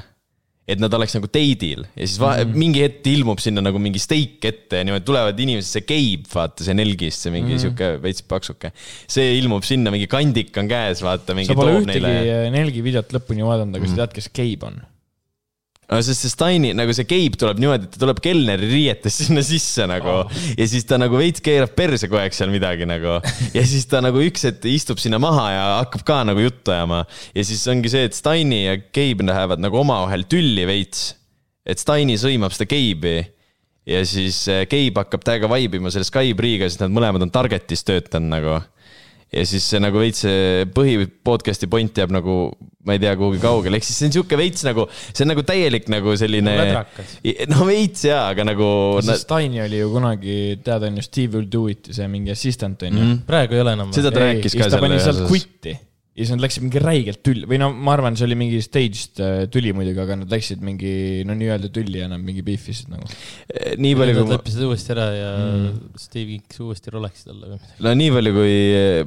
et 0.70 0.82
nad 0.82 0.94
oleks 0.94 1.16
nagu 1.18 1.30
date'il 1.30 1.86
ja 1.88 2.06
siis 2.06 2.20
mm 2.20 2.30
-hmm. 2.30 2.60
mingi 2.64 2.84
hetk 2.86 3.08
ilmub 3.10 3.42
sinna 3.42 3.64
nagu 3.66 3.82
mingi 3.82 4.02
steik 4.02 4.46
ette 4.46 4.82
ja 4.82 4.86
niimoodi 4.88 5.06
tulevad 5.08 5.40
inimesed, 5.46 5.72
see 5.78 5.88
keib, 5.94 6.28
vaata 6.34 6.68
see 6.68 6.78
nelgist, 6.78 7.26
see 7.26 7.34
mingi 7.34 7.56
mm 7.56 7.60
sihuke 7.60 7.88
veits 8.04 8.22
paksuke. 8.24 8.72
see 9.08 9.34
ilmub 9.40 9.66
sinna, 9.68 9.92
mingi 9.92 10.08
kandik 10.08 10.56
on 10.58 10.70
käes, 10.70 11.02
vaata. 11.04 11.36
sa 11.44 11.58
pole 11.58 11.80
ühtegi 11.82 12.06
neile... 12.06 12.50
nelgi 12.54 12.86
videot 12.86 13.12
lõpuni 13.18 13.46
vaadanud, 13.46 13.76
aga 13.76 13.86
mm 13.86 13.96
sa 13.96 14.04
tead, 14.04 14.16
kes 14.20 14.30
keib 14.34 14.64
on 14.70 14.80
sest 15.90 16.22
see 16.22 16.30
Steini, 16.30 16.72
nagu 16.78 16.94
see 16.94 17.08
Gabe 17.10 17.40
tuleb 17.42 17.62
niimoodi, 17.62 17.88
et 17.88 17.96
ta 17.96 18.04
tuleb 18.04 18.20
kelneri 18.22 18.70
riietes 18.70 19.16
sinna 19.24 19.42
sisse 19.46 19.88
nagu 19.90 20.12
oh. 20.22 20.36
ja 20.54 20.68
siis 20.70 20.86
ta 20.90 21.00
nagu 21.02 21.18
veits 21.18 21.42
keerab 21.46 21.74
perse 21.78 22.06
kogu 22.06 22.22
aeg 22.22 22.36
seal 22.38 22.54
midagi 22.54 22.86
nagu. 22.90 23.18
ja 23.58 23.64
siis 23.66 23.88
ta 23.90 24.04
nagu 24.06 24.22
üks 24.22 24.46
hetk 24.46 24.68
istub 24.70 25.02
sinna 25.02 25.18
maha 25.22 25.48
ja 25.56 25.66
hakkab 25.80 26.06
ka 26.06 26.20
nagu 26.30 26.44
juttu 26.46 26.76
ajama. 26.76 27.02
ja 27.34 27.48
siis 27.48 27.66
ongi 27.72 27.90
see, 27.92 28.06
et 28.06 28.18
Steini 28.18 28.64
ja 28.68 28.78
Gabe 28.78 29.26
lähevad 29.26 29.66
nagu 29.66 29.82
omavahel 29.82 30.28
tülli 30.30 30.68
veits. 30.70 31.14
et 31.66 31.82
Steini 31.82 32.20
sõimab 32.22 32.54
seda 32.54 32.70
Gabe'i 32.70 33.26
ja 33.90 34.04
siis 34.06 34.44
eh, 34.52 34.66
Gabe 34.70 35.02
hakkab 35.02 35.26
täiega 35.26 35.50
vaibima 35.50 35.90
selle 35.94 36.08
Skybriga, 36.08 36.70
sest 36.70 36.84
nad 36.84 36.94
mõlemad 36.94 37.26
on 37.26 37.34
Targetis 37.34 37.82
töötanud 37.88 38.30
nagu 38.36 38.60
ja 39.34 39.46
siis 39.46 39.66
see 39.70 39.82
nagu 39.82 40.02
veits 40.02 40.24
see 40.26 40.66
põhi 40.74 40.96
podcast'i 41.26 41.70
point 41.70 42.02
jääb 42.02 42.14
nagu, 42.14 42.38
ma 42.86 42.96
ei 42.96 43.02
tea, 43.04 43.14
kuhugi 43.20 43.42
kaugele, 43.44 43.78
ehk 43.78 43.86
siis 43.86 44.00
see 44.02 44.10
on 44.10 44.16
sihuke 44.18 44.40
veits 44.40 44.66
nagu, 44.66 44.88
see 45.10 45.26
on 45.26 45.32
nagu 45.34 45.44
täielik 45.46 45.90
nagu 45.94 46.16
selline. 46.20 46.56
no 47.54 47.68
veits 47.70 48.08
jaa, 48.10 48.24
aga 48.34 48.48
nagu. 48.50 48.70
Steini 49.22 49.62
oli 49.66 49.84
ju 49.84 49.92
kunagi, 49.94 50.40
tead 50.66 50.88
on 50.90 50.98
ju 50.98 51.06
Steve 51.06 51.38
will 51.38 51.52
do 51.52 51.68
it, 51.72 51.92
see 51.94 52.10
mingi 52.10 52.34
assistant 52.34 52.82
on 52.88 52.96
ju 52.96 53.04
mm. 53.04 53.12
-hmm. 53.12 53.22
praegu 53.30 53.60
ei 53.60 53.62
ole 53.66 53.78
enam. 53.78 53.94
seda 53.94 54.12
ta 54.12 54.26
rääkis 54.26 54.58
ka. 54.58 54.70
ta 54.70 54.82
pani 54.82 55.00
sealt 55.04 55.28
quit'i 55.30 55.78
ja 56.18 56.26
siis 56.26 56.32
nad 56.34 56.44
läksid 56.44 56.66
mingi 56.66 56.82
räigelt 56.84 57.22
tülli 57.24 57.48
või 57.48 57.60
no 57.62 57.70
ma 57.72 57.94
arvan, 57.96 58.18
see 58.20 58.26
oli 58.28 58.38
mingi 58.40 58.60
staged 58.64 59.22
äh, 59.24 59.44
tüli 59.54 59.72
muidugi, 59.76 60.02
aga 60.04 60.18
nad 60.20 60.34
läksid 60.34 60.64
mingi 60.66 60.94
no 61.28 61.36
nii-öelda 61.38 61.70
tülli 61.76 62.02
ja 62.02 62.10
nad 62.12 62.24
mingi 62.24 62.44
beefisid 62.46 62.90
nagu. 62.92 63.06
Eh, 63.48 63.78
nii 63.80 63.94
palju 64.00 64.18
kui. 64.18 64.26
Nad 64.26 64.34
leppisid 64.36 64.66
uuesti 64.68 64.94
ära 64.96 65.06
ja 65.16 65.30
mm. 65.38 65.78
Steve 66.02 66.34
kinkis 66.34 66.64
uuesti 66.66 66.96
Rolexi 66.96 67.30
talle 67.30 67.54
või 67.54 67.60
midagi. 67.60 67.78
no 67.86 67.94
nii 68.02 68.10
palju, 68.18 68.34
kui 68.40 68.58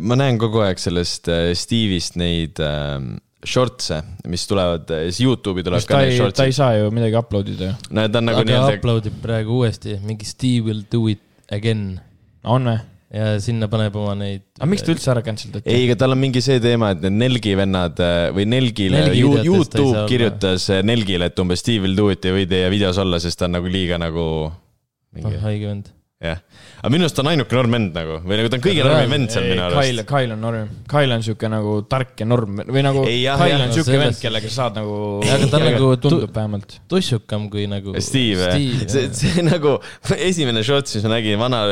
ma 0.08 0.18
näen 0.22 0.40
kogu 0.40 0.62
aeg 0.64 0.80
sellest 0.82 1.28
äh, 1.32 1.50
Steve'ist 1.58 2.16
neid 2.22 2.62
äh, 2.62 2.96
shorts'e, 3.42 3.98
mis 4.30 4.46
tulevad, 4.46 4.94
siis 5.10 5.20
Youtube'i 5.26 5.66
tuleb 5.66 5.84
ka 5.88 6.00
need 6.04 6.16
shorts'id. 6.16 6.38
ta 6.38 6.48
ei 6.48 6.56
saa 6.56 6.78
ju 6.78 6.94
midagi 6.94 7.18
upload 7.18 7.50
ida 7.50 7.72
ju. 7.72 7.74
no 7.98 8.06
ta 8.06 8.22
on 8.22 8.30
nagu 8.30 8.46
nii-öelda. 8.46 8.78
upload 8.78 9.10
ib 9.10 9.20
praegu 9.26 9.58
uuesti, 9.58 9.98
mingi 10.06 10.28
Steve 10.28 10.70
will 10.70 10.86
do 10.92 11.04
it 11.10 11.20
again. 11.52 12.00
on 12.46 12.70
või? 12.70 12.78
Ja 13.12 13.32
sinna 13.44 13.68
paneb 13.72 13.96
oma 14.00 14.14
neid. 14.16 14.44
aga 14.58 14.68
miks 14.72 14.84
ta 14.86 14.92
üldse 14.94 15.10
ära 15.12 15.22
cancel 15.24 15.52
dati? 15.54 15.68
ei, 15.68 15.84
aga 15.86 15.98
tal 16.02 16.16
on 16.16 16.20
mingi 16.22 16.42
see 16.44 16.60
teema, 16.64 16.92
et 16.94 17.02
need 17.04 17.18
Nelgi 17.22 17.54
vennad 17.58 18.00
äh, 18.02 18.28
või 18.36 18.48
Nelgile 18.48 19.06
Nelgi 19.06 19.24
Youtube 19.48 20.06
kirjutas 20.10 20.68
äh, 20.72 20.84
Nelgile, 20.86 21.28
et 21.28 21.42
umbes 21.42 21.60
Steve 21.64 21.86
will 21.86 21.98
do 21.98 22.08
it 22.14 22.24
ei 22.28 22.36
või 22.40 22.48
teie 22.50 22.70
videos 22.72 23.00
olla, 23.02 23.20
sest 23.22 23.42
ta 23.42 23.50
on 23.50 23.58
nagu 23.58 23.72
liiga 23.72 24.00
nagu. 24.00 24.24
oh, 24.48 25.36
haige 25.44 25.68
vend 25.68 25.92
jah, 26.22 26.38
aga 26.78 26.90
minu 26.92 27.06
arust 27.06 27.16
ta 27.18 27.22
on 27.24 27.30
ainuke 27.32 27.56
norm 27.56 27.74
vend 27.74 27.96
nagu 27.96 28.18
või 28.22 28.36
nagu 28.38 28.50
ta 28.50 28.58
on 28.58 28.62
kõige 28.62 28.84
normim 28.86 29.14
vend 29.16 29.32
seal 29.34 29.46
minu 29.48 29.64
arust. 29.64 29.78
Kyle, 29.82 30.04
Kyle 30.06 30.34
on 30.36 30.44
norm, 30.44 30.68
Kyle 30.90 31.16
on 31.16 31.24
siuke 31.26 31.48
nagu 31.50 31.74
tark 31.90 32.22
ja 32.22 32.26
norm 32.28 32.60
või 32.62 32.84
nagu 32.86 33.02
ei, 33.08 33.24
jah, 33.24 33.40
Kyle 33.40 33.56
jah, 33.56 33.64
on 33.66 33.74
siuke 33.74 33.98
vend, 33.98 34.18
kellega 34.22 34.50
sa 34.50 34.54
saad 34.60 34.78
nagu. 34.78 34.94
aga 35.26 35.48
ta 35.50 35.60
nagu 35.66 35.88
tundub 36.02 36.34
vähemalt. 36.36 36.76
tussukam 36.90 37.48
kui 37.52 37.66
nagu. 37.70 37.94
Steve, 37.98 38.52
Steve, 38.54 38.88
see, 38.92 39.10
see 39.18 39.44
nagu 39.52 39.74
esimene 40.14 40.62
shot, 40.66 40.92
mis 40.94 41.06
ma 41.08 41.14
nägin 41.16 41.42
vana 41.42 41.62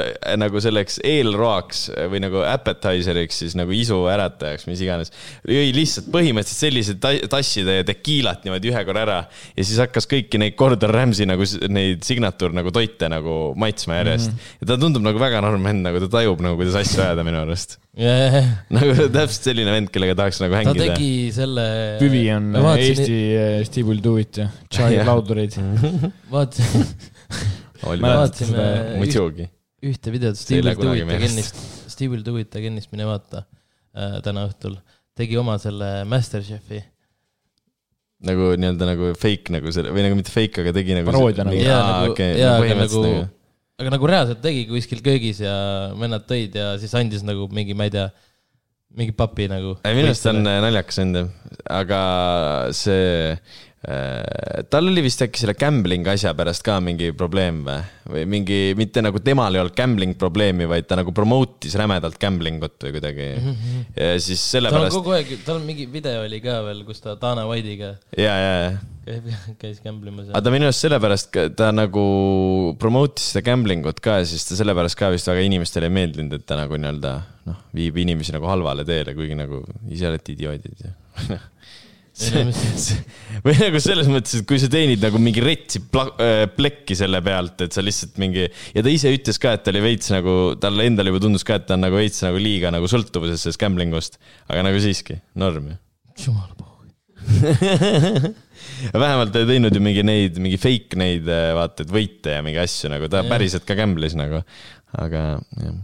nagu 0.40 0.62
selleks 0.64 0.98
eelroaks 1.06 1.86
või 2.10 2.24
nagu 2.26 2.42
appetizer'iks 2.46 3.42
siis 3.44 3.56
nagu 3.58 3.74
isu 3.76 4.00
äratajaks, 4.10 4.66
mis 4.70 4.82
iganes. 4.82 5.14
jõi 5.46 5.70
lihtsalt 5.76 6.10
põhimõtteliselt 6.10 6.66
sellised 6.66 7.30
tasside 7.30 7.80
ja 7.80 7.86
tekiilat 7.86 8.42
niimoodi 8.46 8.74
ühe 8.74 8.84
korra 8.88 9.06
ära 9.06 9.20
ja 9.54 9.62
siis 9.62 9.78
hakkas 9.82 10.10
kõiki 10.10 10.42
neid 10.42 10.58
Gordon 10.58 10.90
Ramsay 10.94 11.30
nagu 11.30 11.46
neid 11.70 12.02
signatuur 12.06 12.54
nagu 12.56 12.74
toite 12.74 13.06
nagu 13.10 13.40
maitsma 13.58 14.02
järjest 14.02 14.32
mm. 14.32 14.34
-hmm 14.34 14.39
ja 14.60 14.70
ta 14.70 14.78
tundub 14.80 15.04
nagu 15.04 15.20
väga 15.22 15.42
norm 15.44 15.64
vend, 15.68 15.84
nagu 15.86 16.02
ta 16.04 16.10
tajub 16.18 16.42
nagu, 16.44 16.58
kuidas 16.60 16.78
asju 16.82 17.04
ajada 17.04 17.24
minu 17.26 17.40
arust 17.42 17.78
yeah.. 17.98 18.50
nagu 18.76 18.94
täpselt 19.14 19.50
selline 19.50 19.74
vend, 19.74 19.92
kellega 19.94 20.18
tahaks 20.22 20.42
nagu 20.44 20.58
hängida. 20.58 20.76
ta 20.76 20.98
tegi 20.98 21.30
selle. 21.34 21.66
Püvi 22.02 22.26
on 22.34 22.52
vaatasin... 22.56 22.90
Eesti 22.90 23.18
uh, 23.36 23.56
Steve 23.70 23.88
Will 23.90 24.04
Do 24.04 24.16
It 24.20 24.42
ja 24.42 24.50
Chai 24.72 25.00
laudureid 25.06 25.56
vaatasin 26.34 26.86
vaatasime 27.80 28.68
muidugi. 29.00 29.48
ühte 29.86 30.12
videot 30.12 30.38
Steve 30.38 30.62
Will 30.62 30.80
Do 30.80 30.94
It 30.94 31.10
Againist, 31.16 31.60
Steve 31.88 32.14
Will 32.14 32.24
Do 32.26 32.36
It 32.40 32.56
Againist, 32.56 32.90
mine 32.92 33.08
vaata 33.08 33.44
äh, 33.96 34.18
täna 34.24 34.46
õhtul. 34.48 34.78
tegi 35.16 35.38
oma 35.40 35.56
selle 35.60 36.00
Masterchefi 36.08 36.82
nagu 38.26 38.52
nii-öelda 38.60 38.88
nagu 38.88 39.12
fake 39.16 39.52
nagu 39.54 39.72
selle 39.72 39.92
või 39.94 40.04
nagu 40.04 40.18
mitte 40.18 40.32
fake, 40.32 40.60
aga 40.62 40.74
tegi 40.76 40.96
nagu. 40.98 41.08
paroodia 41.08 41.46
nagu. 41.48 41.56
jaa, 41.56 41.84
nagu, 42.04 42.16
jaa, 42.20 42.56
aga 42.58 42.80
nagu, 42.82 43.04
nagu 43.04 43.28
aga 43.80 43.94
nagu 43.96 44.10
reaalselt 44.10 44.42
tegi 44.44 44.66
kuskil 44.68 45.00
köögis 45.04 45.40
ja 45.44 45.54
vennad 45.96 46.26
tõid 46.28 46.58
ja 46.58 46.74
siis 46.80 46.92
andis 46.98 47.24
nagu 47.26 47.48
mingi, 47.52 47.76
ma 47.76 47.88
ei 47.88 47.94
tea, 47.96 48.10
mingi 48.96 49.16
papi 49.16 49.48
nagu. 49.50 49.78
minu 49.86 50.10
arust 50.10 50.30
on 50.30 50.44
naljakas 50.44 51.02
enda, 51.04 51.26
aga 51.80 52.04
see 52.76 53.34
Äh, 53.80 54.60
tal 54.68 54.90
oli 54.90 55.00
vist 55.00 55.22
äkki 55.24 55.40
selle 55.40 55.54
gambling 55.56 56.04
asja 56.12 56.34
pärast 56.36 56.60
ka 56.66 56.74
mingi 56.84 57.14
probleem 57.16 57.62
või, 57.64 57.78
või 58.12 58.24
mingi, 58.28 58.58
mitte 58.76 59.00
nagu 59.00 59.22
temal 59.24 59.56
ei 59.56 59.62
olnud 59.62 59.72
gambling 59.78 60.18
probleemi, 60.20 60.66
vaid 60.68 60.84
ta 60.84 60.98
nagu 61.00 61.14
promote'is 61.16 61.78
rämedalt 61.80 62.18
gambling 62.20 62.60
ut 62.60 62.76
või 62.76 62.92
kuidagi 62.98 63.28
mm. 63.38 63.54
-hmm. 63.54 63.86
ja 63.96 64.20
siis 64.20 64.42
sellepärast. 64.52 64.92
tal 64.92 64.98
on 64.98 65.06
kogu 65.06 65.16
aeg, 65.16 65.32
tal 65.46 65.62
on 65.62 65.64
mingi 65.64 65.88
video 65.88 66.26
oli 66.26 66.42
ka 66.44 66.58
veel, 66.66 66.84
kus 66.84 67.00
ta 67.00 67.16
Dana 67.16 67.46
White'iga. 67.48 67.94
ja, 68.20 68.34
ja, 68.36 68.52
ja. 68.66 68.76
Käib, 69.10 69.28
käis 69.62 69.82
gamble 69.84 70.12
imas. 70.12 70.30
aga 70.30 70.44
ta 70.46 70.54
minu 70.54 70.68
arust 70.68 70.86
sellepärast, 70.86 71.40
ta 71.58 71.70
nagu 71.74 72.06
promote'is 72.80 73.34
seda 73.34 73.44
gambling 73.50 73.86
ut 73.90 74.02
ka 74.04 74.20
ja 74.22 74.28
siis 74.30 74.46
ta 74.48 74.58
sellepärast 74.60 74.98
ka 74.98 75.12
vist 75.14 75.30
väga 75.30 75.44
inimestele 75.46 75.90
ei 75.90 75.96
meeldinud, 76.00 76.38
et 76.38 76.48
ta 76.48 76.58
nagu 76.60 76.78
nii-öelda 76.80 77.14
noh, 77.50 77.62
viib 77.76 78.00
inimesi 78.00 78.34
nagu 78.36 78.50
halvale 78.50 78.86
teele, 78.88 79.16
kuigi 79.18 79.38
nagu 79.38 79.64
ise 79.90 80.10
olete 80.10 80.36
idioodid 80.36 80.86
ja 80.86 81.40
või 83.44 83.54
nagu 83.56 83.80
selles 83.80 84.08
mõttes, 84.10 84.40
et 84.40 84.46
kui 84.48 84.58
sa 84.60 84.68
teenid 84.72 85.00
nagu 85.02 85.20
mingi 85.22 85.42
retsi 85.44 85.80
äh, 85.80 86.44
plekki 86.52 86.96
selle 86.98 87.22
pealt, 87.24 87.62
et 87.64 87.76
sa 87.76 87.84
lihtsalt 87.84 88.18
mingi 88.20 88.44
ja 88.46 88.84
ta 88.84 88.92
ise 88.92 89.12
ütles 89.14 89.40
ka, 89.40 89.54
et 89.56 89.64
ta 89.64 89.72
oli 89.72 89.82
veits 89.84 90.12
nagu, 90.12 90.34
talle 90.60 90.88
endale 90.90 91.12
juba 91.12 91.22
tundus 91.24 91.46
ka, 91.46 91.60
et 91.60 91.68
ta 91.68 91.78
on 91.78 91.84
nagu 91.86 91.96
veits 92.00 92.20
nagu 92.26 92.40
liiga 92.40 92.72
nagu 92.74 92.90
sõltuvuses 92.90 93.46
sellest 93.46 93.62
gambling 93.62 93.94
ust, 93.96 94.20
aga 94.50 94.66
nagu 94.66 94.82
siiski, 94.82 95.20
norm 95.40 95.72
ju. 95.72 95.78
jumala 96.26 96.54
pohhu. 96.58 96.68
Vähemalt 98.94 99.32
ta 99.34 99.42
ei 99.42 99.48
teinud 99.48 99.76
ju 99.76 99.82
mingi 99.84 100.04
neid, 100.06 100.40
mingi 100.42 100.58
fake 100.60 100.98
neid, 101.00 101.28
äh, 101.30 101.52
vaata, 101.56 101.84
et 101.84 101.92
võite 101.94 102.36
ja 102.38 102.44
mingi 102.46 102.60
asju 102.62 102.90
nagu, 102.92 103.08
ta 103.12 103.24
ja. 103.24 103.28
päriselt 103.30 103.66
ka 103.68 103.76
gamble'is 103.78 104.16
nagu, 104.18 104.42
aga 105.00 105.24
jah. 105.60 105.74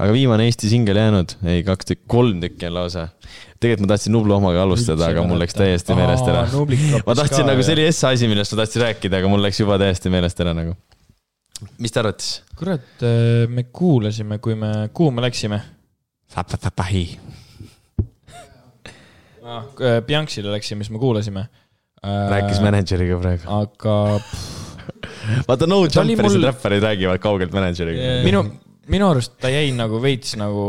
aga 0.00 0.14
viimane 0.16 0.46
Eesti 0.48 0.70
singel 0.72 1.00
jäänud, 1.00 1.36
ei 1.52 1.64
kaks 1.66 1.90
tükki, 1.92 2.06
kolm 2.10 2.44
tükki 2.44 2.70
on 2.70 2.76
lausa. 2.78 3.08
tegelikult 3.60 3.86
ma 3.86 3.92
tahtsin 3.94 4.16
Nublu 4.16 4.36
omaga 4.38 4.62
alustada, 4.66 5.10
aga 5.12 5.24
mul 5.26 5.42
läks 5.42 5.58
täiesti 5.58 5.96
meelest 5.98 6.30
ära. 6.30 6.46
ma 7.06 7.18
tahtsin 7.18 7.50
nagu, 7.50 7.66
see 7.66 7.76
oli 7.78 7.90
S 7.90 8.06
asi, 8.12 8.30
millest 8.30 8.54
ma 8.54 8.62
tahtsin 8.62 8.86
rääkida, 8.86 9.20
aga 9.20 9.32
mul 9.32 9.44
läks 9.44 9.60
juba 9.62 9.80
täiesti 9.80 10.12
meelest 10.12 10.40
ära 10.44 10.56
nagu. 10.56 10.78
mis 11.78 11.92
ta 11.92 12.04
arvates? 12.04 12.40
kurat, 12.56 12.88
äh, 13.04 13.44
me 13.48 13.68
kuulasime, 13.72 14.40
kui 14.40 14.56
me, 14.58 14.88
kuhu 14.94 15.12
me 15.14 15.28
läksime? 15.28 15.62
Ah,. 19.50 20.00
Bianxile 20.06 20.54
läksime, 20.54 20.86
siis 20.86 20.94
me 20.94 21.02
kuulasime. 21.02 21.46
rääkis 22.04 22.58
äh, 22.58 22.64
mänedžeriga 22.64 23.20
praegu. 23.20 23.46
aga. 23.60 23.96
vaata, 25.48 25.68
no 25.68 25.82
jumperis 25.84 26.36
mul... 26.36 26.48
räpparid 26.48 26.84
räägivad 26.84 27.22
kaugelt 27.22 27.52
mänedžeriga 27.52 28.00
yeah.. 28.00 28.22
minu, 28.24 28.44
minu 28.90 29.10
arust 29.10 29.36
ta 29.40 29.50
jäi 29.52 29.68
nagu 29.76 30.00
veits 30.02 30.32
nagu 30.40 30.64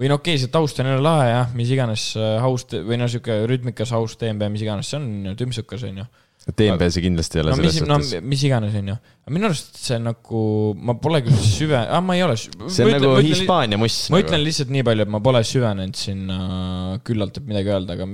või 0.00 0.10
no 0.10 0.18
okei 0.18 0.34
okay,, 0.34 0.40
see 0.40 0.52
taust 0.52 0.80
on 0.80 0.88
jälle 0.88 1.04
lahe 1.04 1.28
jah, 1.30 1.52
mis 1.58 1.72
iganes 1.74 2.06
äh, 2.16 2.38
house 2.42 2.80
või 2.86 2.98
no 3.00 3.08
sihuke 3.12 3.42
rütmikas 3.50 3.92
house 3.94 4.16
DMB, 4.20 4.48
mis 4.54 4.64
iganes 4.64 4.90
see 4.90 5.00
on, 5.00 5.34
tümpsukas 5.38 5.84
on 5.90 6.02
ju 6.02 6.08
DMB 6.52 6.88
see 6.92 7.04
kindlasti 7.06 7.38
ei 7.38 7.42
ole 7.42 7.52
no, 7.54 7.56
selles 7.56 7.72
mis, 7.72 7.80
suhtes 7.80 8.10
no,. 8.12 8.22
mis 8.28 8.42
iganes, 8.44 8.74
on 8.76 8.90
ju. 8.90 8.96
minu 9.32 9.48
arust 9.48 9.78
see 9.80 9.96
nagu, 10.02 10.40
ma 10.76 10.96
pole 11.00 11.22
küll 11.24 11.38
süve- 11.40 11.80
ah,, 11.80 12.02
ma 12.04 12.18
ei 12.18 12.24
ole. 12.26 12.36
see 12.36 12.84
on 12.84 12.90
ütlen, 12.90 13.00
nagu 13.00 13.22
Hispaania 13.24 13.80
muss. 13.80 13.96
ma 14.12 14.18
nagu. 14.18 14.26
ütlen 14.26 14.44
lihtsalt 14.44 14.74
nii 14.74 14.84
palju, 14.84 15.06
et 15.06 15.14
ma 15.14 15.22
pole 15.24 15.40
süvenenud 15.48 15.96
sinna 15.96 16.38
küllalt, 17.06 17.40
et 17.40 17.48
midagi 17.48 17.72
öelda, 17.72 17.96
aga, 17.96 18.10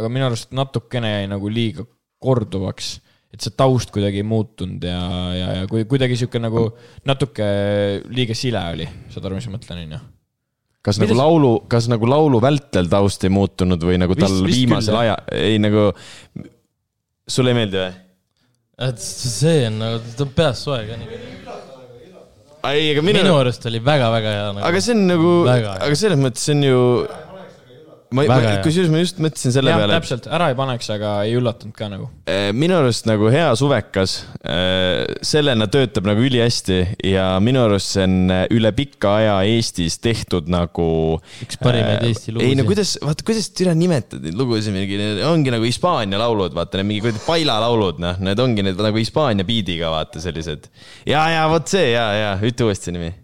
aga 0.00 0.12
minu 0.14 0.28
arust 0.30 0.56
natukene 0.56 1.12
jäi 1.18 1.28
nagu 1.34 1.52
liiga 1.52 1.84
korduvaks. 2.24 2.96
et 3.36 3.44
see 3.44 3.52
taust 3.52 3.92
kuidagi 3.92 4.22
ei 4.22 4.24
muutunud 4.24 4.84
ja, 4.88 5.00
ja, 5.36 5.52
ja 5.60 5.68
kuidagi 5.68 6.16
sihuke 6.16 6.40
nagu 6.40 6.70
natuke 7.04 7.46
liiga 8.08 8.36
sile 8.38 8.62
oli, 8.72 8.88
saad 9.12 9.28
aru, 9.28 9.36
mis 9.36 9.50
ma 9.50 9.58
mõtlen, 9.58 9.84
on 9.84 9.96
ju 9.98 10.04
kas 10.86 11.00
Mida 11.02 11.10
nagu 11.10 11.18
laulu, 11.18 11.48
kas 11.66 11.88
nagu 11.90 12.06
laulu 12.06 12.38
vältel 12.38 12.86
taust 12.88 13.24
ei 13.26 13.32
muutunud 13.34 13.82
või 13.82 13.98
nagu 13.98 14.14
tal 14.14 14.30
vist, 14.30 14.44
vist 14.46 14.60
viimasel 14.62 14.94
ajal, 15.00 15.24
ei 15.34 15.58
nagu 15.58 15.88
sulle 17.26 17.52
ei 17.52 17.58
meeldi 17.58 17.80
või? 17.80 17.94
et 18.86 19.00
see 19.02 19.66
on 19.70 19.78
nagu, 19.80 20.00
ta 20.16 20.26
on 20.26 20.32
peas 20.36 20.62
soe 20.66 20.82
ka 20.86 20.98
nii. 21.00 21.20
ei, 22.70 22.90
aga 22.92 23.04
minu. 23.04 23.22
minu 23.22 23.36
arust 23.40 23.66
oli 23.70 23.80
väga-väga 23.82 24.34
hea 24.34 24.48
nagu.. 24.50 24.66
aga 24.68 24.82
see 24.84 24.96
on 24.96 25.06
nagu, 25.10 25.32
aga 25.48 25.98
selles 26.02 26.20
mõttes 26.20 26.46
see 26.46 26.58
on 26.58 26.66
ju 26.66 26.82
ma, 28.14 28.24
ma, 28.28 28.36
kusjuures 28.64 28.90
ma 28.92 29.00
just 29.00 29.18
mõtlesin 29.22 29.54
selle 29.54 29.72
ja, 29.72 29.78
peale. 29.80 29.96
täpselt, 29.98 30.28
ära 30.30 30.50
ei 30.52 30.56
paneks, 30.58 30.88
aga 30.94 31.12
ei 31.26 31.34
üllatanud 31.38 31.74
ka 31.76 31.88
nagu. 31.90 32.08
Eh, 32.30 32.50
minu 32.56 32.76
arust 32.78 33.08
nagu 33.08 33.30
hea 33.32 33.48
suvekas, 33.58 34.16
eh, 34.40 35.02
sellena 35.26 35.68
töötab 35.72 36.06
nagu 36.08 36.22
ülihästi 36.26 36.78
ja 37.10 37.28
minu 37.42 37.64
arust 37.66 37.96
see 37.96 38.06
on 38.06 38.16
eh, 38.32 38.44
üle 38.54 38.72
pika 38.76 39.16
aja 39.20 39.36
Eestis 39.48 39.98
tehtud 40.02 40.50
nagu. 40.52 40.88
üks 41.44 41.60
parimaid 41.62 42.06
Eesti 42.06 42.34
lugusid. 42.36 42.48
ei 42.48 42.58
no 42.58 42.66
kuidas, 42.68 42.96
vaata, 43.02 43.26
kuidas 43.26 43.50
türa 43.56 43.74
nimetad 43.78 44.24
neid 44.24 44.38
lugusid, 44.38 44.74
mingi, 44.76 45.00
ongi 45.26 45.54
nagu 45.54 45.66
Hispaania 45.66 46.20
laulud, 46.22 46.54
vaata, 46.56 46.80
need 46.80 46.92
mingi 46.92 47.06
kuradi 47.06 47.24
Paila 47.26 47.58
laulud, 47.66 48.00
noh, 48.02 48.22
need 48.22 48.42
ongi 48.42 48.66
need 48.66 48.86
nagu 48.88 49.02
Hispaania 49.02 49.46
biidiga, 49.46 49.90
vaata 49.94 50.22
sellised. 50.22 50.70
ja, 51.08 51.26
ja 51.34 51.46
vot 51.50 51.70
see 51.70 51.90
ja, 51.92 52.08
ja 52.16 52.34
ütle 52.46 52.70
uuesti 52.70 52.94
nimi 52.94 53.14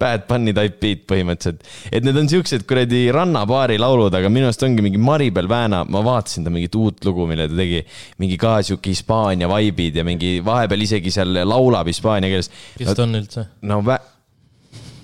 Bad 0.00 0.26
Bunny 0.28 0.54
type 0.56 0.80
beat 0.80 1.04
põhimõtteliselt. 1.10 1.66
et 1.92 2.06
need 2.06 2.18
on 2.20 2.30
siuksed 2.30 2.66
kuradi 2.68 3.06
rannabaari 3.14 3.78
laulud, 3.80 4.14
aga 4.14 4.30
minu 4.32 4.48
arust 4.48 4.64
ongi 4.66 4.84
mingi 4.84 5.00
Maribel 5.00 5.48
Vääna, 5.50 5.84
ma 5.88 6.04
vaatasin 6.04 6.46
ta 6.46 6.52
mingit 6.54 6.74
uut 6.78 7.04
lugu, 7.04 7.28
mille 7.30 7.48
ta 7.50 7.58
tegi. 7.58 7.84
mingi 8.18 8.38
ka 8.40 8.56
sihuke 8.62 8.92
Hispaania 8.94 9.50
vibe'id 9.50 10.00
ja 10.00 10.04
mingi 10.06 10.38
vahepeal 10.44 10.86
isegi 10.86 11.12
seal 11.14 11.44
laulab 11.44 11.88
hispaania 11.90 12.32
keeles. 12.32 12.50
kes 12.78 12.94
ta 12.94 13.06
on 13.06 13.20
üldse? 13.20 13.48
no 13.62 13.82
vä 13.84 13.98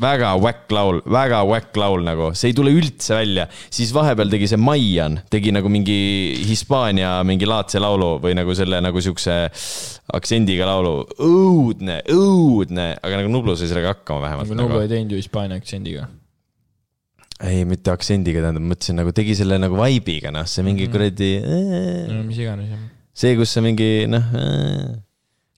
väga 0.01 0.35
whack 0.41 0.73
laul, 0.75 1.01
väga 1.05 1.43
whack 1.49 1.77
laul 1.81 2.05
nagu, 2.07 2.31
see 2.39 2.51
ei 2.53 2.57
tule 2.57 2.73
üldse 2.75 3.17
välja. 3.19 3.47
siis 3.71 3.93
vahepeal 3.95 4.33
tegi 4.33 4.49
see 4.51 4.61
Maian, 4.61 5.21
tegi 5.33 5.53
nagu 5.55 5.71
mingi 5.73 5.99
Hispaania 6.49 7.19
mingi 7.27 7.49
laadse 7.49 7.83
laulu 7.83 8.17
või 8.23 8.37
nagu 8.39 8.55
selle 8.57 8.81
nagu 8.85 9.03
siukse 9.05 9.37
aktsendiga 10.17 10.69
laulu. 10.69 11.05
õudne, 11.27 12.01
õudne, 12.15 12.95
aga 13.01 13.21
nagu 13.21 13.33
Nublu 13.33 13.57
sai 13.57 13.71
sellega 13.71 13.95
hakkama 13.95 14.25
vähemalt. 14.27 14.49
aga 14.49 14.63
Nublu 14.63 14.79
nagu. 14.79 14.87
ei 14.87 14.95
teinud 14.95 15.15
ju 15.15 15.21
Hispaania 15.21 15.61
aktsendiga 15.61 16.09
ei, 17.41 17.65
mitte 17.65 17.93
aktsendiga, 17.93 18.43
tähendab, 18.45 18.65
mõtlesin 18.69 18.99
nagu 19.01 19.13
tegi 19.17 19.33
selle 19.39 19.57
nagu 19.61 19.79
vibe'iga, 19.79 20.33
noh, 20.35 20.45
see 20.49 20.65
mingi 20.67 20.85
mm 20.87 20.93
kuradi 20.93 21.31
äh,. 21.41 22.11
no 22.11 22.25
mis 22.27 22.41
iganes, 22.43 22.69
jah. 22.69 22.83
see, 23.17 23.37
kus 23.39 23.55
see 23.55 23.65
mingi, 23.65 23.89
noh 24.11 24.35
äh, 24.37 24.91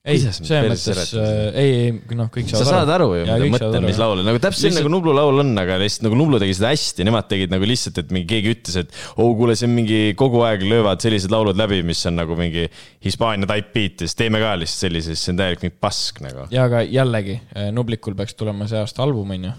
ei, 0.02 0.18
selles 0.18 0.66
mõttes, 0.66 1.10
äh, 1.14 1.26
ei, 1.54 1.74
ei, 1.78 1.90
noh, 2.18 2.26
kõik 2.32 2.48
saavad 2.50 2.58
aru. 2.58 2.66
sa 2.66 2.74
saad 2.74 2.90
aru 2.90 3.04
ju, 3.14 3.26
mida 3.28 3.50
mõtlen, 3.54 3.84
mis 3.86 3.98
laul 4.00 4.18
on, 4.18 4.26
nagu 4.26 4.40
täpselt 4.42 4.66
lihtsalt... 4.66 4.80
nagu 4.80 4.90
Nublu 4.90 5.12
laul 5.14 5.42
on, 5.44 5.52
aga 5.62 5.76
lihtsalt 5.78 6.08
nagu 6.08 6.16
Nublu 6.18 6.40
tegi 6.42 6.56
seda 6.58 6.72
hästi, 6.72 7.06
nemad 7.06 7.28
tegid 7.30 7.54
nagu 7.54 7.68
lihtsalt, 7.70 8.00
et 8.02 8.10
mingi 8.14 8.26
keegi 8.32 8.54
ütles, 8.56 8.78
et 8.82 8.90
oo 9.14 9.28
oh,, 9.28 9.36
kuule, 9.38 9.54
see 9.58 9.68
on 9.68 9.76
mingi 9.76 10.00
kogu 10.18 10.42
aeg 10.48 10.64
löövad 10.66 11.04
sellised 11.04 11.30
laulud 11.30 11.60
läbi, 11.60 11.78
mis 11.86 12.02
on 12.10 12.18
nagu 12.18 12.34
mingi 12.38 12.64
Hispaania 13.06 13.46
type 13.46 13.70
beat 13.76 14.02
ja 14.02 14.10
siis 14.10 14.18
teeme 14.18 14.42
ka 14.42 14.56
lihtsalt 14.58 14.88
sellise, 14.88 15.14
siis 15.14 15.22
see 15.22 15.36
on 15.36 15.42
täielik 15.44 15.62
mingi 15.68 15.78
pask 15.86 16.18
nagu. 16.26 16.48
ja, 16.50 16.66
aga 16.66 16.82
jällegi, 16.82 17.38
äh, 17.54 17.70
Nublikul 17.76 18.18
peaks 18.18 18.34
tulema 18.34 18.66
see 18.70 18.82
aasta 18.82 19.06
album, 19.06 19.30
on 19.36 19.52
ju. 19.52 19.54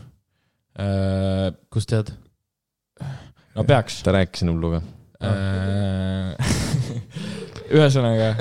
Äh, 0.84 1.48
kust 1.72 1.94
tead? 1.94 2.12
no 3.56 3.64
peaks. 3.64 4.02
ta 4.04 4.12
rääkis 4.18 4.44
Nubluga 4.50 4.84
ühesõnaga 7.74 8.36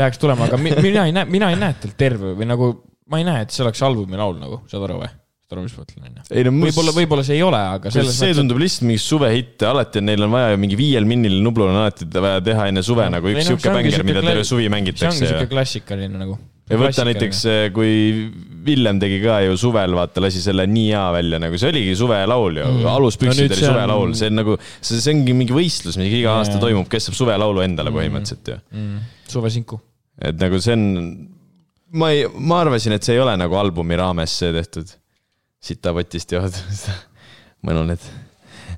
peaks 0.00 0.20
tulema, 0.20 0.48
aga 0.48 0.60
mina 0.60 1.06
ei 1.06 1.14
näe, 1.16 1.28
mina 1.30 1.52
ei 1.52 1.60
näe 1.60 1.76
talt 1.80 1.98
terve 2.00 2.34
või 2.38 2.48
nagu 2.50 2.72
ma 3.10 3.20
ei 3.20 3.26
näe, 3.26 3.46
et 3.46 3.54
see 3.54 3.64
oleks 3.64 3.82
albumi 3.86 4.18
laul 4.20 4.38
nagu, 4.40 4.62
saad 4.70 4.86
aru 4.86 5.00
või? 5.02 5.10
saad 5.10 5.56
aru, 5.56 5.64
mis 5.66 5.74
ma 5.74 5.82
mõtlen, 5.82 6.04
onju? 6.10 6.52
võib-olla, 6.62 6.94
võib-olla 6.94 7.24
see 7.26 7.40
ei 7.40 7.42
ole, 7.42 7.62
aga 7.74 7.90
selles 7.90 8.14
see 8.14 8.28
mõttes, 8.28 8.38
tundub 8.38 8.60
lihtsalt 8.62 8.86
mingi 8.86 9.02
suvehitt, 9.02 9.64
alati 9.66 9.98
on, 9.98 10.06
neil 10.12 10.26
on 10.28 10.36
vaja 10.36 10.52
ju 10.54 10.60
mingi 10.62 10.78
viiel 10.78 11.08
minnil 11.10 11.40
Nublul 11.42 11.72
on 11.72 11.80
alati 11.82 12.06
vaja 12.14 12.44
teha 12.46 12.68
enne 12.70 12.84
suve 12.86 13.08
no, 13.08 13.16
nagu 13.16 13.32
üks 13.32 13.42
no, 13.42 13.48
sihuke 13.48 13.74
bänger, 13.74 14.06
mida 14.06 14.22
terve 14.22 14.46
suvi 14.46 14.70
mängitakse. 14.70 15.10
see 15.10 15.26
ongi 15.26 15.32
sihuke 15.32 15.50
klassikaline 15.50 16.22
nagu. 16.22 16.38
ja 16.70 16.80
võta 16.84 17.08
näiteks, 17.10 17.42
eh, 17.50 17.66
kui 17.74 17.90
Villem 18.60 18.98
tegi 19.00 19.18
ka 19.24 19.40
ju 19.40 19.54
suvel, 19.58 19.94
vaata, 19.96 20.20
lasi 20.22 20.42
selle 20.44 20.66
Nii 20.70 20.90
hea 20.92 21.04
välja, 21.16 21.42
nagu 21.42 21.58
see 21.58 21.72
oligi 21.72 21.98
suvelaul 21.98 22.60
ju 22.60 22.66
mm., 22.68 22.88
aluspüksid 22.94 23.48
no, 23.48 23.56
oli 23.56 23.70
suvelaul, 23.72 24.16
see 24.20 24.30
on 24.30 24.42
nagu, 24.44 24.58
see, 24.78 25.00
see 25.00 25.16
ongi 25.16 25.34
mingi 25.34 25.56
võistlus, 25.56 25.98
mis 25.98 26.14
iga 26.20 26.36
aasta 26.38 26.62
toimub, 26.62 26.86
kes 26.92 27.08
saab 27.08 27.22
suvelaulu 27.24 27.64
endale 27.66 27.90
põhimõtteliselt 27.96 28.52
ju 28.54 28.60
mm.. 28.70 29.14
suvesinku 29.32 29.80
et 30.18 30.40
nagu 30.40 30.58
see 30.62 30.74
on, 30.76 30.86
ma 32.00 32.10
ei, 32.14 32.24
ma 32.34 32.62
arvasin, 32.64 32.96
et 32.96 33.06
see 33.06 33.16
ei 33.16 33.22
ole 33.22 33.36
nagu 33.40 33.60
albumi 33.60 33.98
raames 34.00 34.38
tehtud. 34.40 34.96
sitapotist 35.60 36.32
jood 36.32 36.54
mõnu 37.68 37.84
need 37.90 38.04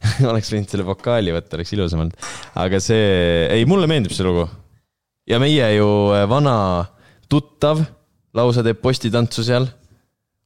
oleks 0.30 0.50
võinud 0.52 0.70
selle 0.70 0.86
vokaali 0.86 1.34
võtta, 1.34 1.56
oleks 1.58 1.72
ilusam 1.76 2.04
olnud. 2.04 2.30
aga 2.58 2.80
see, 2.82 3.46
ei, 3.52 3.66
mulle 3.68 3.88
meeldib 3.90 4.14
see 4.14 4.26
lugu. 4.26 4.46
ja 5.28 5.38
meie 5.42 5.68
ju 5.76 5.88
äh, 6.14 6.26
vana 6.30 6.56
tuttav 7.30 7.84
lausa 8.36 8.64
teeb 8.66 8.80
postitantsu 8.82 9.44
seal. 9.46 9.68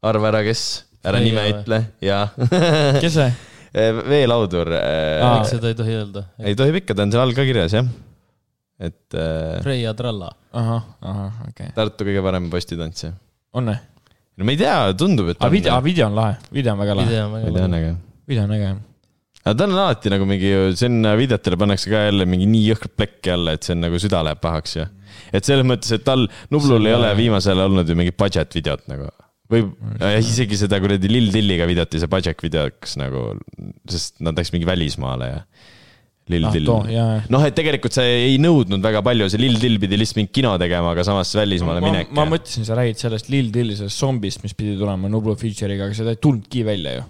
arva 0.06 0.30
ära, 0.32 0.42
kes, 0.46 0.62
ära 1.06 1.20
Ei, 1.22 1.30
nime 1.30 1.46
ütle 1.54 1.82
ja 2.04 2.26
kes 3.02 3.20
see? 3.20 3.34
Äh, 3.76 3.90
veelaudur. 3.92 4.70
Äh, 4.72 5.42
seda 5.44 5.68
ei 5.68 5.74
tohi 5.76 5.92
öelda? 5.98 6.22
ei 6.40 6.56
tohib 6.56 6.78
ikka, 6.78 6.94
ta 6.96 7.04
on 7.04 7.10
seal 7.12 7.26
all 7.26 7.34
ka 7.36 7.44
kirjas, 7.44 7.74
jah 7.76 7.84
et 8.80 9.16
äh,. 9.16 9.60
Reia 9.64 9.94
Tralla. 9.96 10.32
ahah, 10.52 10.88
ahah, 11.00 11.44
okei 11.48 11.70
okay.. 11.70 11.76
Tartu 11.76 12.08
kõige 12.08 12.24
parem 12.26 12.50
postitantsija. 12.52 13.14
on 13.56 13.72
või? 13.72 13.78
no 14.36 14.48
ma 14.48 14.56
ei 14.56 14.60
tea, 14.60 14.76
tundub, 14.98 15.32
et. 15.32 15.40
aga 15.40 15.52
video, 15.52 15.78
video 15.84 16.10
on 16.10 16.18
lahe, 16.18 16.36
video 16.52 16.74
on 16.74 16.84
väga 16.84 16.98
lahe. 17.00 17.24
video 17.46 17.64
on 17.64 17.80
äge. 17.80 17.96
video 18.26 18.44
on 18.44 18.54
äge, 18.58 18.68
jah 18.68 18.84
aga 19.46 19.54
ta 19.54 19.66
on 19.68 19.76
alati 19.78 20.10
nagu 20.10 20.26
mingi, 20.26 20.48
sinna 20.78 21.12
videotele 21.18 21.58
pannakse 21.60 21.90
ka 21.92 22.06
jälle 22.08 22.26
mingi 22.26 22.48
nii 22.50 22.64
jõhkrat 22.72 22.96
plekki 22.98 23.30
alla, 23.30 23.54
et 23.54 23.66
see 23.66 23.76
on 23.76 23.84
nagu 23.84 24.00
süda 24.02 24.24
läheb 24.26 24.40
pahaks 24.42 24.74
ja. 24.80 24.88
et 25.30 25.46
selles 25.46 25.66
mõttes, 25.68 25.92
et 25.94 26.02
tal, 26.06 26.26
Nublul 26.50 26.90
ei 26.90 26.96
ole 26.96 27.12
viimasel 27.18 27.54
ajal 27.54 27.70
olnud 27.70 27.88
ju 27.92 27.96
mingit 27.98 28.18
budget 28.18 28.58
videot 28.58 28.82
nagu. 28.90 29.12
või 29.52 29.62
isegi 30.18 30.58
seda 30.58 30.80
kuradi 30.82 31.10
Lill 31.12 31.30
Tilliga 31.34 31.68
videot 31.70 31.94
ei 31.94 32.02
saa 32.02 32.10
budget 32.10 32.42
videoks 32.42 32.96
nagu, 32.98 33.28
sest 33.92 34.18
nad 34.26 34.34
läks 34.38 34.50
mingi 34.54 34.66
välismaale 34.66 35.30
ja 35.30 35.40
Lill 36.26 36.46
ah, 36.50 37.20
noh, 37.30 37.42
et 37.46 37.54
tegelikult 37.54 37.94
see 37.94 38.14
ei 38.32 38.38
nõudnud 38.42 38.82
väga 38.82 38.98
palju, 39.06 39.28
see 39.30 39.38
Lill 39.38 39.60
Till 39.62 39.76
pidi 39.78 39.98
lihtsalt 40.00 40.18
mingit 40.18 40.32
kino 40.34 40.56
tegema, 40.58 40.90
aga 40.90 41.04
samas 41.06 41.30
välismaale 41.38 41.82
ma, 41.84 41.92
minek. 41.92 42.08
ma 42.18 42.24
mõtlesin, 42.26 42.66
sa 42.66 42.74
räägid 42.78 42.98
sellest 42.98 43.30
Lill 43.30 43.52
Tilli, 43.54 43.76
sellest 43.78 44.02
zombist, 44.02 44.42
mis 44.42 44.56
pidi 44.58 44.74
tulema 44.80 45.10
Nublu 45.12 45.36
feature'iga, 45.38 45.86
aga 45.86 45.94
seda 45.94 46.16
ei 46.16 46.18
tulnudki 46.18 46.64
välja 46.66 46.96
ju. 46.96 47.04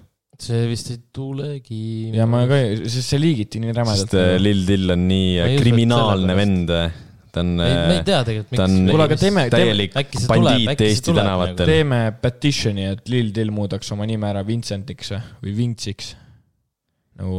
see 0.47 0.67
vist 0.69 0.91
ei 0.93 0.99
tulegi. 1.17 1.81
ja 2.13 2.27
ma 2.29 2.43
ka, 2.51 2.59
sest 2.85 3.15
see 3.15 3.23
liigiti 3.23 3.63
nii 3.63 3.73
rämedalt. 3.73 4.03
sest 4.03 4.19
äh, 4.21 4.35
Lill 4.43 4.69
Till 4.69 4.93
on 4.93 5.09
nii 5.09 5.33
ma 5.39 5.49
äh, 5.49 5.57
kriminaalne 5.65 6.37
vend 6.37 6.75
ta 6.77 7.41
on. 7.41 7.57
me 7.57 7.71
ei 7.95 8.05
tea 8.05 8.21
tegelikult, 8.21 8.53
miks. 8.53 8.77
kuule, 8.91 9.09
aga 9.09 9.21
teeme, 9.25 9.47
täielik 9.57 9.97
bandiit 10.29 10.85
Eesti 10.91 11.17
tänavatel. 11.17 11.73
teeme 11.73 12.03
petitioni, 12.21 12.85
et 12.93 13.09
Lill 13.09 13.33
Till 13.33 13.57
muudaks 13.63 13.97
oma 13.97 14.05
nime 14.13 14.29
ära 14.29 14.45
Vincentiks 14.45 15.17
või 15.41 15.57
Vintsiks 15.57 16.13
nagu. 17.21 17.39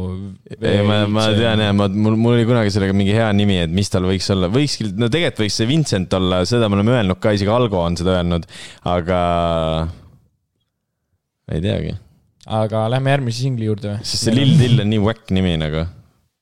ei, 0.56 0.80
ma, 0.86 0.98
ma 1.10 1.26
tean 1.36 1.62
jah, 1.62 1.74
ma, 1.76 1.88
mul, 1.92 2.16
mul 2.20 2.36
oli 2.36 2.46
kunagi 2.48 2.72
sellega 2.74 2.96
mingi 2.96 3.14
hea 3.16 3.28
nimi, 3.36 3.60
et 3.64 3.74
mis 3.74 3.92
tal 3.92 4.08
võiks 4.08 4.28
olla, 4.34 4.50
võikski, 4.52 4.90
no 4.98 5.10
tegelikult 5.12 5.44
võiks 5.44 5.60
see 5.60 5.70
Vincent 5.70 6.18
olla, 6.18 6.42
seda 6.48 6.70
me 6.70 6.80
oleme 6.80 6.96
öelnud 6.96 7.22
ka, 7.22 7.34
isegi 7.36 7.52
Algo 7.54 7.80
on 7.84 7.98
seda 8.00 8.18
öelnud, 8.18 8.48
aga 8.88 9.20
ei 11.54 11.64
teagi. 11.64 11.94
aga 12.58 12.88
lähme 12.94 13.16
järgmise 13.16 13.44
singli 13.44 13.70
juurde 13.70 13.94
või? 13.94 14.02
sest 14.02 14.26
see 14.26 14.36
Lill 14.36 14.58
Dill 14.60 14.84
on 14.84 14.92
nii 14.92 15.04
whack 15.04 15.32
nimi 15.34 15.54
nagu, 15.60 15.86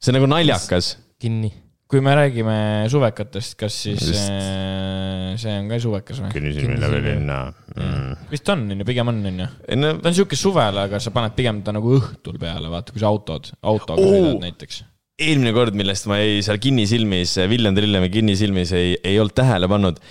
see 0.00 0.14
on 0.14 0.20
nagu 0.20 0.32
naljakas. 0.36 0.96
kinni 1.22 1.52
kui 1.86 2.02
me 2.02 2.14
räägime 2.18 2.56
suvekatest, 2.90 3.54
kas 3.60 3.76
siis 3.86 4.02
Just. 4.02 4.30
Äh, 4.32 5.36
see 5.38 5.52
on 5.54 5.68
ka 5.70 5.78
suvekas 5.82 6.18
või? 6.22 6.32
kinnisilmine 6.34 6.90
või 6.90 7.02
linna 7.04 7.38
mm.. 7.76 8.28
vist 8.32 8.50
on, 8.50 8.64
on 8.74 8.82
ju, 8.82 8.86
pigem 8.88 9.12
on, 9.12 9.20
on 9.30 9.42
ju. 9.44 9.48
ta 9.62 10.10
on 10.10 10.16
sihuke 10.16 10.38
suvel, 10.38 10.80
aga 10.82 11.00
sa 11.02 11.12
paned 11.14 11.36
pigem 11.38 11.60
ta 11.66 11.74
nagu 11.76 11.92
õhtul 11.98 12.40
peale, 12.42 12.70
vaata, 12.72 12.94
kui 12.94 13.02
sa 13.02 13.10
autod, 13.12 13.52
autoga 13.62 14.02
oh! 14.02 14.16
sõidad 14.16 14.42
näiteks. 14.48 14.80
eelmine 15.28 15.52
kord, 15.54 15.78
millest 15.78 16.08
ma 16.10 16.18
ei, 16.24 16.40
seal 16.46 16.58
kinnisilmis, 16.62 17.36
Villem 17.52 17.78
Trillemi 17.78 18.10
kinnisilmis 18.14 18.74
ei, 18.74 18.96
ei 19.06 19.20
olnud 19.22 19.36
tähele 19.38 19.70
pannud. 19.70 20.02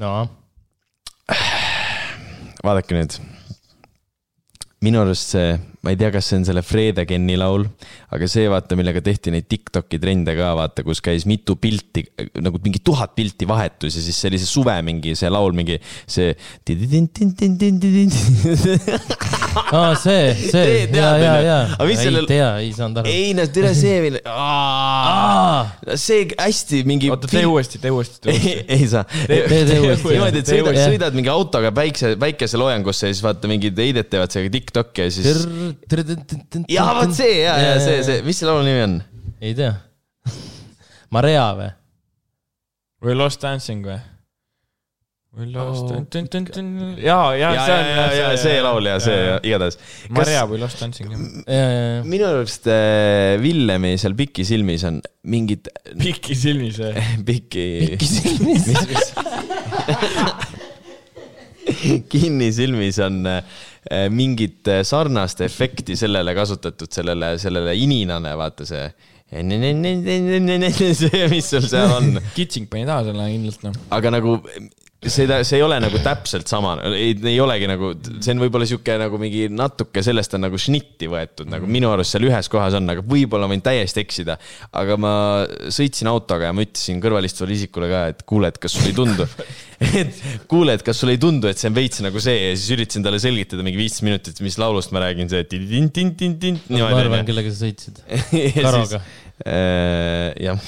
no. 0.00 0.14
vaadake 2.64 2.96
nüüd. 2.96 3.20
minu 4.88 5.04
arust 5.04 5.36
see 5.36 5.52
ma 5.82 5.90
ei 5.90 5.96
tea, 5.98 6.12
kas 6.14 6.28
see 6.30 6.38
on 6.38 6.44
selle 6.46 6.62
Frede 6.62 7.02
Kenni 7.10 7.34
laul, 7.34 7.64
aga 8.14 8.26
see 8.30 8.46
vaata, 8.50 8.76
millega 8.78 9.00
tehti 9.02 9.32
neid 9.34 9.48
Tiktoki 9.50 9.98
trende 9.98 10.30
ka 10.38 10.52
vaata, 10.54 10.84
kus 10.86 11.02
käis 11.02 11.26
mitu 11.26 11.56
pilti, 11.58 12.04
nagu 12.38 12.60
mingi 12.62 12.78
tuhat 12.86 13.16
pilti 13.16 13.48
vahetus 13.50 13.96
ja 13.98 14.02
siis 14.04 14.20
see 14.22 14.30
oli 14.30 14.38
see 14.38 14.50
suve 14.50 14.76
mingi 14.86 15.16
see 15.18 15.30
laul, 15.32 15.50
mingi 15.58 15.80
see. 16.06 16.36
aa, 19.74 19.96
see, 19.98 20.30
see, 20.52 20.86
ja, 20.94 21.10
ja, 21.18 21.34
ja. 21.42 21.58
ei 21.82 21.98
sellel... 21.98 22.30
tea, 22.30 22.52
ei 22.62 22.70
saanud 22.76 23.02
aru. 23.02 23.10
ei 23.10 23.34
no 23.34 23.48
tere 23.50 23.74
see 23.74 23.98
veel. 24.06 24.20
see 26.04 26.30
hästi 26.30 26.84
mingi. 26.86 27.10
oota, 27.10 27.26
tee 27.26 27.42
uuesti, 27.50 27.82
tee 27.82 27.90
uuesti. 27.90 28.30
ei, 28.30 28.54
ei 28.78 28.86
saa. 28.86 29.02
tee, 29.26 29.42
tee 29.50 29.82
uuesti. 29.82 30.14
niimoodi, 30.14 30.44
et 30.46 30.54
sõidad, 30.54 30.78
sõidad 30.78 31.18
mingi 31.18 31.34
autoga 31.34 31.74
päikse, 31.74 32.14
päikeseloojangusse 32.22 33.10
ja 33.10 33.18
siis 33.18 33.26
vaata 33.26 33.50
mingid 33.50 33.82
heidet 33.82 34.14
teevad 34.14 34.30
sellega 34.30 34.56
Tiktoki 34.60 35.08
ja 35.08 35.12
siis 35.18 35.42
ja 36.72 36.86
vot 36.96 37.14
see 37.16 37.42
ja, 37.42 37.56
ja 37.60 37.74
see, 37.82 38.02
see, 38.06 38.22
mis 38.26 38.38
selle 38.38 38.54
laulu 38.54 38.68
nimi 38.68 38.86
on? 38.86 38.96
ei 39.42 39.54
tea. 39.58 39.74
Marea 41.12 41.46
või? 41.58 41.68
või 43.02 43.18
Lost 43.18 43.42
Dancing 43.42 43.84
või? 43.86 43.98
või 45.32 45.48
Lost 45.54 45.88
oh., 45.88 45.96
ja, 47.00 47.16
ja, 47.36 47.52
ja, 47.56 47.64
on. 47.64 47.86
ja, 47.88 48.06
ja 48.20 48.30
see 48.40 48.60
laul 48.64 48.88
ja 48.90 48.98
see 49.02 49.18
igatahes. 49.48 49.78
Marea 50.12 50.44
või 50.48 50.60
Lost 50.60 50.82
Dancing. 50.82 51.08
minu 52.08 52.28
arust 52.28 52.68
Villemi 53.42 53.94
seal 54.00 54.14
Piki 54.18 54.44
silmis 54.48 54.84
on 54.88 55.00
mingid. 55.32 55.72
Piki 56.00 56.36
silmis 56.36 56.80
või? 56.82 56.92
Piki. 57.28 57.66
Piki 57.96 58.08
silmis. 58.12 58.70
kinni 62.12 62.48
silmis 62.52 62.98
on 63.02 63.22
Äh, 63.26 63.42
mingit 64.10 64.68
äh, 64.70 64.82
sarnast 64.86 65.40
efekti 65.42 65.96
sellele 65.98 66.34
kasutatud, 66.38 66.90
sellele, 66.94 67.34
sellele 67.42 67.74
ininane, 67.78 68.36
vaata 68.38 68.66
see. 68.68 68.84
see, 69.32 71.24
mis 71.32 71.48
sul 71.48 71.64
seal 71.64 71.96
on. 71.96 72.20
Kitsing 72.36 72.68
pani 72.70 72.86
taha 72.86 73.08
selle 73.08 73.26
kindlalt, 73.32 73.66
noh. 73.66 73.78
aga 73.96 74.12
nagu 74.12 74.36
seda, 75.02 75.40
see 75.46 75.58
ei 75.58 75.64
ole 75.66 75.78
nagu 75.82 75.98
täpselt 76.02 76.50
sama, 76.50 76.76
ei, 76.94 77.14
ei 77.26 77.38
olegi 77.42 77.66
nagu, 77.70 77.92
see 78.22 78.34
on 78.34 78.42
võib-olla 78.44 78.68
sihuke 78.68 78.94
nagu 79.00 79.18
mingi 79.18 79.48
natuke 79.50 80.02
sellest 80.04 80.36
on 80.38 80.44
nagu 80.46 80.60
šnitti 80.60 81.08
võetud 81.10 81.50
nagu 81.50 81.66
minu 81.70 81.90
arust 81.90 82.14
seal 82.14 82.28
ühes 82.28 82.50
kohas 82.52 82.76
on, 82.78 82.86
aga 82.92 83.02
võib-olla 83.06 83.48
võin 83.50 83.64
täiesti 83.64 84.02
eksida. 84.04 84.38
aga 84.78 84.98
ma 85.00 85.14
sõitsin 85.74 86.10
autoga 86.10 86.50
ja 86.50 86.54
ma 86.56 86.66
ütlesin 86.66 87.02
kõrvalistuvale 87.02 87.56
isikule 87.56 87.90
ka, 87.90 88.04
et 88.12 88.22
kuule, 88.28 88.52
et 88.52 88.60
kas 88.62 88.76
sulle 88.76 88.92
ei 88.92 88.98
tundu, 89.00 89.26
et 90.02 90.22
kuule, 90.50 90.78
et 90.78 90.86
kas 90.86 91.02
sulle 91.02 91.16
ei 91.16 91.22
tundu, 91.22 91.50
et 91.50 91.58
see 91.58 91.72
on 91.72 91.76
veits 91.80 92.04
nagu 92.04 92.22
see 92.22 92.38
ja 92.38 92.54
siis 92.54 92.70
üritasin 92.76 93.06
talle 93.06 93.18
selgitada 93.22 93.66
mingi 93.66 93.80
viisteist 93.80 94.06
minutit, 94.06 94.44
mis 94.46 94.60
laulust 94.62 94.94
ma 94.94 95.02
räägin, 95.02 95.32
see 95.32 95.42
ma 96.94 97.02
arvan, 97.02 97.26
kellega 97.26 97.50
sa 97.50 97.66
sõitsid. 97.66 98.04
Karoga 98.62 99.02
jah 99.42 100.58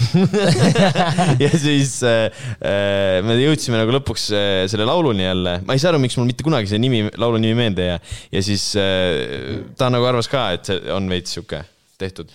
ja 1.45 1.51
siis 1.53 1.99
äh, 2.07 2.31
äh, 2.59 3.19
me 3.27 3.37
jõudsime 3.39 3.79
nagu 3.81 3.95
lõpuks 3.95 4.31
selle 4.71 4.89
lauluni 4.89 5.27
jälle, 5.27 5.59
ma 5.67 5.77
ei 5.77 5.83
saa 5.83 5.93
aru, 5.93 6.03
miks 6.03 6.19
mul 6.19 6.29
mitte 6.31 6.47
kunagi 6.47 6.71
see 6.71 6.81
nimi, 6.83 7.05
laulu 7.21 7.39
nimi 7.43 7.59
meelde 7.59 7.85
ei 7.85 7.93
jää. 7.93 8.01
ja 8.39 8.43
siis 8.49 8.67
ta 9.79 9.93
nagu 9.95 10.09
arvas 10.11 10.31
ka, 10.31 10.49
et 10.57 10.73
see 10.73 10.83
on 10.95 11.07
veits 11.11 11.37
sihuke 11.37 11.63
tehtud 12.01 12.33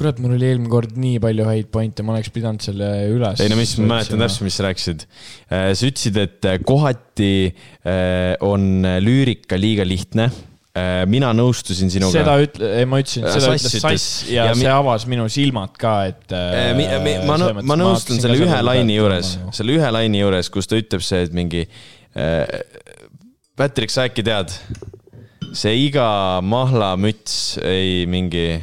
kurat, 0.00 0.20
mul 0.22 0.36
oli 0.36 0.46
eelmine 0.46 0.70
kord 0.72 0.94
nii 0.96 1.18
palju 1.20 1.48
häid 1.48 1.72
pointe, 1.74 2.04
ma 2.06 2.14
oleks 2.14 2.30
pidanud 2.32 2.62
selle 2.64 2.92
üles. 3.10 3.42
ei 3.42 3.50
no 3.52 3.58
mis, 3.58 3.74
ma 3.80 3.96
mäletan 3.96 4.22
täpselt, 4.22 4.46
mis 4.46 4.60
sa 4.60 4.68
rääkisid. 4.68 5.02
sa 5.50 5.90
ütlesid, 5.90 6.20
et 6.22 6.52
kohati 6.68 7.32
on 8.46 8.86
lüürika 9.02 9.58
liiga 9.60 9.84
lihtne 9.88 10.30
Äh, 10.30 10.49
mina 11.10 11.32
nõustusin 11.34 11.90
sinuga. 11.90 12.14
seda 12.14 12.36
ütle, 12.44 12.68
ma 12.86 13.00
ütlesin, 13.02 13.24
seda 13.26 13.40
sass 13.56 13.66
ütles 13.66 13.82
Sass 13.82 14.10
ja, 14.30 14.44
ja 14.50 14.54
see 14.54 14.62
mi... 14.62 14.70
avas 14.70 15.06
minu 15.10 15.26
silmad 15.32 15.74
ka, 15.80 15.94
et 16.12 16.34
äh,. 16.36 16.70
Mi, 16.78 16.86
mi, 17.02 17.16
ma, 17.26 17.38
ma 17.66 17.78
nõustun 17.80 18.22
selle 18.22 18.38
ühe 18.38 18.60
laine 18.62 18.94
juures, 18.94 19.34
selle 19.56 19.74
ühe 19.80 19.90
laine 19.90 20.22
juures, 20.22 20.50
kus 20.52 20.70
ta 20.70 20.78
ütleb 20.78 21.02
see, 21.02 21.24
et 21.26 21.34
mingi 21.34 21.64
äh,. 22.14 22.46
Patrick, 23.58 23.92
sa 23.92 24.06
äkki 24.08 24.22
tead? 24.24 24.54
see 25.56 25.74
iga 25.88 26.38
mahlamüts 26.46 27.58
ei 27.66 28.04
mingi, 28.10 28.60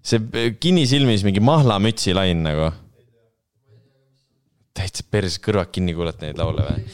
see 0.00 0.52
kinnisilmis 0.56 1.24
mingi 1.26 1.42
mahlamütsi 1.44 2.16
lain 2.16 2.44
nagu. 2.46 2.70
täitsa 4.80 5.04
perse 5.10 5.40
kõrvad 5.44 5.68
kinni 5.74 5.92
kuulata 5.92 6.24
neid 6.24 6.38
laule 6.40 6.64
või? 6.64 6.84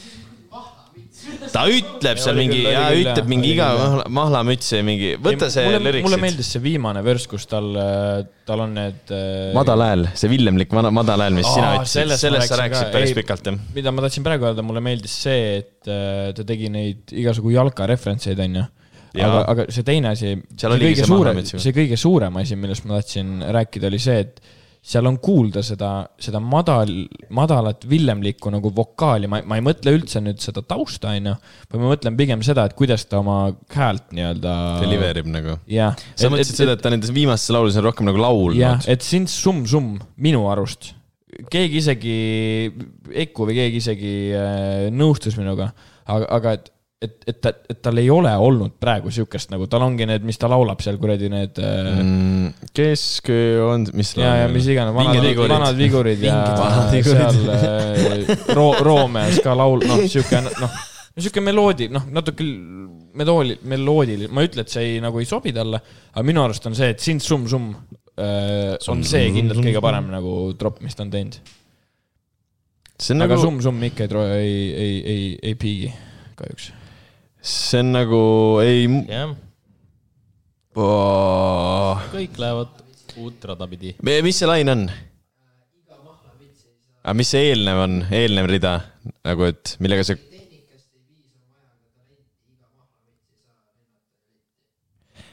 Ta 1.53 1.63
ütleb 1.71 2.21
seal 2.21 2.39
mingi, 2.39 2.61
ja 2.65 2.85
ütleb 2.95 3.29
mingi 3.31 3.51
iga 3.55 3.69
mahlamüts 4.13 4.71
ja 4.75 4.81
mingi, 4.85 5.13
võta 5.23 5.49
see 5.53 5.75
lüriksid. 5.77 6.05
mulle 6.07 6.21
meeldis 6.21 6.51
see 6.55 6.63
viimane 6.63 7.03
vürss, 7.05 7.29
kus 7.31 7.47
tal, 7.49 7.69
tal 8.47 8.65
on 8.65 8.77
need. 8.77 9.03
Äh, 9.11 9.51
madal 9.57 9.85
hääl, 9.85 10.07
see 10.17 10.31
villemlik 10.31 10.73
madal 10.73 11.25
hääl, 11.25 11.37
mis 11.37 11.49
sina 11.49 11.75
ütlesid, 11.79 12.15
sellest 12.21 12.53
sa 12.53 12.61
rääkisid 12.63 12.91
päris 12.95 13.13
ei, 13.13 13.19
pikalt, 13.21 13.51
jah. 13.51 13.61
mida 13.77 13.93
ma 13.93 14.05
tahtsin 14.07 14.25
praegu 14.27 14.49
öelda, 14.49 14.65
mulle 14.65 14.83
meeldis 14.85 15.19
see, 15.27 15.61
et 15.61 15.91
äh, 15.91 16.33
ta 16.37 16.47
tegi 16.47 16.71
neid 16.73 17.15
igasugu 17.15 17.55
jalka 17.55 17.89
referentseid, 17.89 18.41
onju 18.47 18.67
aga, 19.15 19.41
aga 19.53 19.65
see 19.73 19.85
teine 19.87 20.11
asi, 20.13 20.35
see 20.53 20.79
kõige 20.83 21.07
suurem, 21.07 21.41
see 21.47 21.73
kõige 21.75 21.97
suurem 21.99 22.39
asi, 22.41 22.57
millest 22.59 22.87
ma 22.87 22.99
tahtsin 22.99 23.41
rääkida, 23.55 23.89
oli 23.91 24.01
see, 24.01 24.25
et 24.25 24.41
seal 24.87 25.07
on 25.09 25.17
kuulda 25.23 25.61
seda, 25.65 25.89
seda 26.21 26.39
madal, 26.43 26.91
madalat 27.35 27.83
villemlikku 27.89 28.51
nagu 28.53 28.71
vokaali, 28.75 29.27
ma, 29.31 29.41
ma 29.47 29.57
ei 29.59 29.63
mõtle 29.65 29.91
üldse 29.97 30.21
nüüd 30.23 30.39
seda 30.43 30.63
tausta, 30.63 31.11
onju. 31.11 31.33
vaid 31.71 31.81
ma 31.81 31.91
mõtlen 31.91 32.19
pigem 32.19 32.43
seda, 32.45 32.67
et 32.69 32.75
kuidas 32.77 33.03
ta 33.09 33.19
oma 33.19 33.39
häält 33.73 34.15
nii-öelda. 34.15 34.53
Deliver 34.83 35.19
ib 35.23 35.31
nagu. 35.33 35.57
jah. 35.71 35.97
sa 36.15 36.31
mõtlesid 36.31 36.61
seda, 36.61 36.77
et 36.77 36.83
ta 36.83 36.93
nendes 36.93 37.11
viimastes 37.15 37.51
lauludes 37.55 37.79
on 37.81 37.87
rohkem 37.89 38.07
nagu 38.07 38.21
laulnud. 38.21 38.59
jah, 38.61 38.79
et 38.87 39.03
siin 39.03 39.27
summ-summ 39.31 39.99
minu 40.23 40.45
arust. 40.51 40.93
keegi 41.51 41.83
isegi, 41.83 42.17
Eiku 43.11 43.49
või 43.49 43.59
keegi 43.59 43.83
isegi 43.83 44.15
äh, 44.35 44.87
nõustus 44.95 45.35
minuga, 45.39 45.73
aga, 46.07 46.31
aga 46.39 46.57
et 46.59 46.71
et, 47.01 47.17
et 47.29 47.37
ta, 47.41 47.51
et 47.69 47.79
tal 47.83 47.99
ei 48.01 48.09
ole 48.09 48.31
olnud 48.41 48.73
praegu 48.81 49.11
siukest 49.13 49.51
nagu, 49.53 49.67
tal 49.69 49.85
ongi 49.85 50.07
need, 50.09 50.23
mis 50.25 50.39
ta 50.41 50.49
laulab 50.49 50.81
seal 50.81 50.97
kuradi 51.01 51.29
need 51.29 51.59
äh, 51.61 51.89
mm,. 51.93 52.69
kesk 52.75 53.29
on, 53.65 53.85
mis. 53.97 54.15
ja, 54.17 54.33
ja 54.43 54.47
mis 54.51 54.69
iganes, 54.73 54.95
vanad, 54.97 55.27
vanad 55.51 55.77
vigurid 55.77 56.23
ja 56.25 56.39
seal 57.05 57.51
äh, 57.53 58.31
Ro-, 58.57 58.77
Roomeas 58.81 59.37
ka 59.45 59.53
laul, 59.57 59.85
noh, 59.85 60.01
sihuke, 60.09 60.41
noh, 60.47 60.79
sihuke 61.19 61.43
meloodi, 61.45 61.91
noh, 61.93 62.07
natuke 62.17 62.47
meloodi, 63.17 63.59
meloodiline, 63.69 64.31
ma 64.33 64.41
ei 64.41 64.49
ütle, 64.49 64.65
et 64.65 64.73
see 64.73 64.89
ei, 64.95 64.97
nagu 65.03 65.21
ei 65.21 65.29
sobi 65.29 65.53
talle, 65.53 65.81
aga 66.15 66.25
minu 66.25 66.43
arust 66.47 66.65
on 66.69 66.77
see, 66.77 66.89
et 66.95 67.03
Sind 67.03 67.21
Sum 67.25 67.45
Sum 67.51 67.69
äh, 68.17 68.73
on 68.89 69.05
see 69.05 69.29
kindlalt 69.37 69.61
kõige 69.61 69.85
parem 69.85 70.09
nagu 70.15 70.33
tropp, 70.57 70.81
mis 70.85 70.97
ta 70.97 71.05
on 71.05 71.13
teinud. 71.13 71.37
aga 72.97 73.21
nagu... 73.21 73.39
Sum 73.45 73.61
Sum 73.61 73.85
ikka 73.85 74.09
ei, 74.09 74.17
ei, 74.41 74.67
ei, 74.73 74.99
ei, 75.13 75.31
ei 75.51 75.61
piigi 75.61 75.93
kahjuks 76.37 76.71
see 77.47 77.79
on 77.79 77.93
nagu 77.95 78.21
ei. 78.59 78.87
jah 79.07 79.35
kõik 82.11 82.39
lähevad 82.41 82.73
uut 83.17 83.45
rada 83.49 83.67
pidi. 83.71 83.95
mis 84.03 84.39
see 84.39 84.49
lain 84.49 84.73
on? 84.73 84.87
aga 87.07 87.15
mis 87.15 87.31
see 87.31 87.51
eelnev 87.53 87.79
on, 87.85 87.95
eelnev 88.11 88.49
rida 88.51 88.73
nagu, 89.23 89.47
et 89.47 89.77
millega 89.79 90.03
see? 90.03 90.19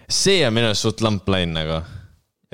see 0.06 0.46
on 0.46 0.54
minu 0.54 0.70
arust 0.70 0.86
suht 0.86 1.02
lamp 1.02 1.28
lain 1.32 1.56
nagu. 1.56 1.82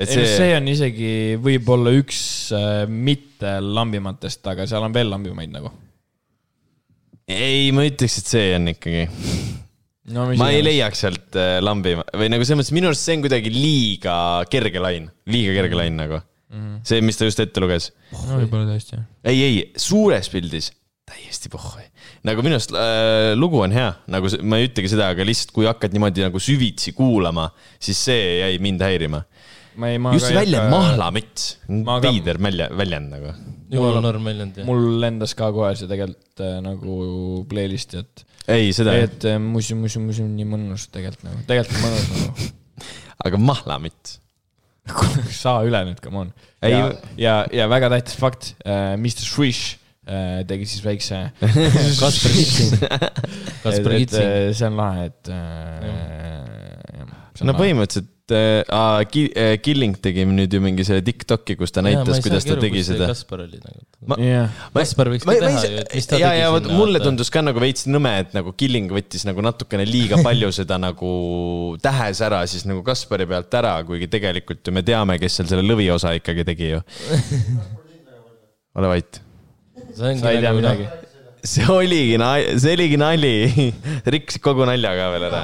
See... 0.01 0.25
see 0.25 0.55
on 0.57 0.65
isegi 0.71 1.37
võib-olla 1.37 1.91
üks 1.93 2.21
äh, 2.57 2.89
mitte 2.89 3.59
lambimatest, 3.61 4.41
aga 4.49 4.65
seal 4.65 4.87
on 4.87 4.95
veel 4.95 5.11
lambimaid 5.13 5.53
nagu 5.53 5.69
ei, 7.29 7.69
ma 7.75 7.85
ütleks, 7.87 8.17
et 8.21 8.31
see 8.33 8.49
on 8.57 8.71
ikkagi. 8.71 9.05
no,. 10.15 10.27
ma 10.39 10.49
ei 10.53 10.63
leiaks 10.65 11.05
sealt 11.05 11.39
äh, 11.39 11.59
lambi 11.63 11.95
või 11.95 12.31
nagu 12.33 12.45
selles 12.47 12.63
mõttes 12.63 12.75
minu 12.75 12.91
arust 12.91 13.05
see 13.05 13.17
on 13.17 13.25
kuidagi 13.25 13.53
liiga 13.53 14.15
kerge 14.51 14.83
lain, 14.83 15.09
liiga 15.29 15.55
kerge 15.59 15.77
lain 15.77 15.97
nagu 15.99 16.19
mm. 16.19 16.59
-hmm. 16.59 16.83
see, 16.87 17.01
mis 17.05 17.19
ta 17.19 17.29
just 17.29 17.41
ette 17.43 17.63
luges. 17.63 17.91
no 18.25 18.41
võib-olla 18.41 18.73
tõesti 18.73 18.99
ei, 19.23 19.37
ei, 19.37 19.57
suures 19.79 20.29
pildis 20.33 20.71
täiesti 21.11 21.49
pohhui. 21.51 21.83
nagu 22.27 22.43
minu 22.45 22.55
arust 22.57 22.73
äh, 22.75 23.33
lugu 23.37 23.61
on 23.63 23.73
hea, 23.75 23.89
nagu 24.11 24.29
ma 24.47 24.59
ei 24.59 24.69
ütlegi 24.69 24.91
seda, 24.93 25.11
aga 25.13 25.25
lihtsalt 25.27 25.53
kui 25.55 25.67
hakkad 25.67 25.95
niimoodi 25.95 26.23
nagu 26.25 26.41
süvitsi 26.41 26.93
kuulama, 26.97 27.49
siis 27.81 27.99
see 28.09 28.37
jäi 28.41 28.59
mind 28.63 28.83
häirima. 28.85 29.23
Just 30.15 30.27
see 30.27 30.37
väljend 30.37 30.65
jäka... 30.65 30.71
mahlamüts, 30.73 31.47
veider 32.03 32.39
välja, 32.43 32.69
väljend 32.77 33.13
nagu. 33.13 33.33
jumala 33.71 34.01
norm 34.03 34.29
väljend 34.29 34.61
jah. 34.61 34.67
mul 34.67 34.99
lendas 35.01 35.35
ka 35.37 35.51
kohe 35.55 35.73
see 35.79 35.89
tegelikult 35.91 36.43
äh, 36.43 36.57
nagu 36.65 36.95
playlist'i, 37.51 38.03
et. 38.03 38.25
ei, 38.47 38.71
seda. 38.75 38.95
et 38.99 39.27
äh, 39.27 39.39
musi, 39.41 39.77
musi, 39.79 40.01
musi, 40.03 40.25
nii 40.27 40.47
mõnus 40.53 40.89
tegelikult 40.93 41.27
nagu, 41.29 41.43
tegelikult 41.49 41.85
mõnus 41.85 42.09
nagu. 42.15 42.49
aga 43.27 43.43
mahlamüts 43.51 44.17
saa 45.43 45.61
üle 45.67 45.83
nüüd, 45.87 46.01
come 46.03 46.25
on. 46.25 46.33
ja, 46.65 46.89
ja, 47.19 47.37
ja 47.53 47.69
väga 47.71 47.91
tähtis 47.93 48.17
fakt 48.19 48.55
äh,, 48.65 48.97
Mr 48.97 49.27
Swish 49.27 49.77
Äh, 50.01 50.41
tegi 50.49 50.65
siis 50.65 50.81
väikse 50.81 51.17
Kaspar 52.01 52.31
Kitsing. 52.33 52.71
Kaspar 53.61 53.93
Kitsing. 53.93 54.25
Äh, 54.25 54.53
see 54.57 54.65
on 54.65 54.75
lahe, 54.79 55.05
et 55.11 55.29
äh,. 55.29 57.05
no 57.45 57.53
põhimõtteliselt 57.53 58.09
äh, 58.35 59.05
ki, 59.09 59.23
äh, 59.33 59.53
Killing 59.63 59.95
tegi 60.03 60.25
nüüd 60.27 60.53
ju 60.53 60.61
mingi 60.63 60.85
selle 60.87 61.01
Tiktoki, 61.05 61.55
kus 61.59 61.73
ta 61.73 61.83
näitas, 61.85 62.21
kuidas 62.23 62.45
ta 62.47 62.57
tegi 62.61 62.83
seda. 62.85 63.09
Kaspar 63.11 63.45
oli 63.47 63.57
nagu. 63.61 63.81
Yeah. 64.21 64.53
Kaspar 64.75 65.11
võiks 65.13 65.25
ka 65.25 65.35
teha 65.37 65.63
ju, 65.65 65.81
et 65.81 65.95
mis 65.97 66.09
ta 66.09 66.19
ja, 66.21 66.29
tegi 66.31 66.43
ja, 66.43 66.51
sinna. 66.55 66.77
mulle 66.77 67.01
tundus 67.03 67.33
ka 67.33 67.43
nagu 67.45 67.63
veits 67.63 67.87
nõme, 67.89 68.13
et 68.25 68.37
nagu 68.37 68.53
Killing 68.57 68.93
võttis 68.93 69.25
nagu 69.29 69.43
natukene 69.45 69.87
liiga 69.89 70.21
palju 70.27 70.51
seda 70.55 70.77
nagu 70.81 71.11
tähes 71.81 72.21
ära 72.25 72.43
siis 72.49 72.67
nagu 72.69 72.85
Kaspari 72.85 73.29
pealt 73.29 73.59
ära, 73.61 73.75
kuigi 73.87 74.09
tegelikult 74.11 74.65
ju 74.65 74.75
me 74.75 74.85
teame, 74.85 75.17
kes 75.21 75.41
seal 75.41 75.51
selle 75.51 75.65
lõviosa 75.65 76.13
ikkagi 76.19 76.47
tegi 76.53 76.73
ju 76.75 76.81
ole 78.79 78.95
vait 78.95 79.21
sa 79.95 80.11
ei 80.11 80.19
tea 80.19 80.41
nagu 80.41 80.59
midagi. 80.59 80.87
see 81.43 81.67
oligi, 81.69 82.17
see 82.61 82.75
oligi 82.75 82.99
nali 83.01 83.33
rikkusid 84.15 84.43
kogu 84.43 84.67
nalja 84.69 84.93
ka 84.97 85.09
veel 85.15 85.27
ära. 85.29 85.43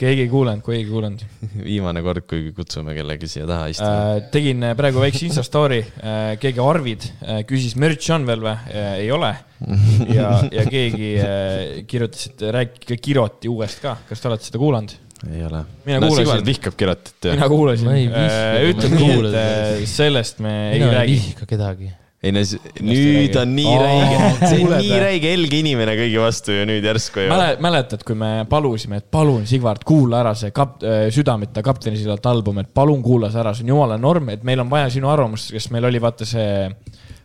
Keegi 0.00 0.24
ei 0.24 0.30
kuulanud, 0.32 0.64
keegi 0.64 0.80
ei 0.82 0.88
kuulanud. 0.88 1.24
viimane 1.68 2.02
kord, 2.04 2.24
kui 2.30 2.50
kutsume 2.56 2.94
kellegi 2.96 3.28
siia 3.30 3.46
taha 3.48 3.68
istuma 3.72 3.92
äh,. 4.16 4.22
tegin 4.32 4.64
äh, 4.66 4.74
praegu 4.78 5.02
väikse 5.02 5.26
insta 5.28 5.44
story 5.46 5.82
äh,, 5.82 6.32
keegi 6.40 6.64
Arvid 6.64 7.06
äh, 7.20 7.42
küsis, 7.48 7.76
mürtsi 7.80 8.14
on 8.16 8.26
veel 8.28 8.44
või 8.46 8.56
äh,? 8.56 8.90
ei 9.04 9.12
ole. 9.14 9.34
ja, 10.16 10.32
ja 10.48 10.66
keegi 10.70 11.12
äh, 11.20 11.62
kirjutas, 11.90 12.30
et 12.32 12.44
rääkige 12.56 13.00
Kiroti 13.02 13.52
uuest 13.52 13.84
ka, 13.84 13.98
kas 14.08 14.22
te 14.22 14.32
olete 14.32 14.48
seda 14.48 14.62
kuulanud? 14.62 14.96
ei 15.28 15.44
ole. 15.44 15.64
mina 15.84 16.00
no, 16.00 16.08
kuulasin. 16.08 16.44
vihkab 16.46 16.76
Kirotit 16.80 17.26
mina 17.28 17.48
kuulasin. 17.52 17.90
ütleme 18.70 19.00
nii, 19.00 19.16
et 19.20 19.40
äh, 19.44 19.88
sellest 19.90 20.40
me 20.40 20.54
mina 20.72 20.92
ei 20.92 21.00
räägi. 21.00 21.18
ei 21.18 21.26
vihka 21.28 21.50
kedagi 21.50 21.90
ei 22.20 22.32
no 22.36 22.40
nüüd 22.84 23.36
on 23.40 23.52
nii 23.56 23.76
räige, 23.80 24.16
see 24.42 24.64
on 24.66 24.74
nii 24.76 24.96
räige 25.00 25.30
helge 25.32 25.60
inimene 25.62 25.94
kõigi 25.96 26.18
vastu 26.20 26.52
ju 26.52 26.66
nüüd 26.68 26.84
järsku 26.84 27.24
ju. 27.24 27.38
mäletad, 27.64 28.04
kui 28.04 28.18
me 28.18 28.44
palusime, 28.50 29.00
et 29.00 29.06
palun, 29.12 29.46
Sigvard, 29.48 29.86
kuula 29.88 30.20
ära 30.20 30.34
see 30.36 30.52
kap-, 30.52 30.84
äh, 30.84 31.06
Südameta 31.14 31.64
kaptenisillalt 31.64 32.28
album, 32.28 32.60
et 32.60 32.68
palun 32.76 33.00
kuula 33.04 33.32
see 33.32 33.40
ära, 33.40 33.54
see 33.56 33.64
on 33.64 33.72
jumala 33.72 33.96
norm, 34.00 34.28
et 34.34 34.44
meil 34.44 34.60
on 34.60 34.68
vaja 34.72 34.92
sinu 34.92 35.08
arvamust, 35.08 35.54
sest 35.54 35.72
meil 35.72 35.88
oli 35.88 36.02
vaata 36.04 36.28
see 36.28 36.52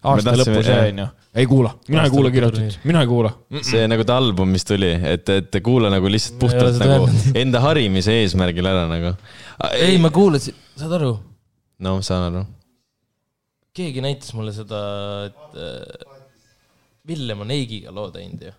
aasta 0.06 0.38
lõpu 0.40 0.64
see 0.64 0.80
onju. 0.94 1.12
ei 1.44 1.52
kuula, 1.52 1.76
mina 1.92 2.08
ei 2.08 2.16
kuula 2.16 2.32
kirjutust, 2.32 2.82
mina 2.88 3.04
ei 3.04 3.12
kuula 3.12 3.36
mm. 3.36 3.58
-mm. 3.58 3.68
see 3.68 3.86
nagu 3.92 4.08
ta 4.08 4.16
album, 4.24 4.56
mis 4.56 4.64
tuli, 4.64 4.96
et, 5.12 5.28
et 5.30 5.64
kuula 5.64 5.92
nagu 5.92 6.08
lihtsalt 6.08 6.40
puhtalt 6.40 6.80
nagu 6.80 7.10
enda 7.44 7.68
harimise 7.68 8.16
eesmärgil 8.22 8.72
ära 8.72 8.88
nagu. 8.88 9.18
ei, 9.76 9.98
ma 10.00 10.10
kuulasin, 10.10 10.56
saad 10.80 11.02
aru? 11.02 11.18
no 11.84 12.00
saan 12.00 12.30
aru 12.32 12.48
keegi 13.76 14.04
näitas 14.04 14.36
mulle 14.38 14.54
seda, 14.56 14.84
et 15.30 15.58
äh, 15.60 16.14
Villem 17.08 17.44
on 17.46 17.52
Eigiga 17.54 17.94
loo 17.96 18.08
teinud 18.14 18.48
ju. 18.48 18.54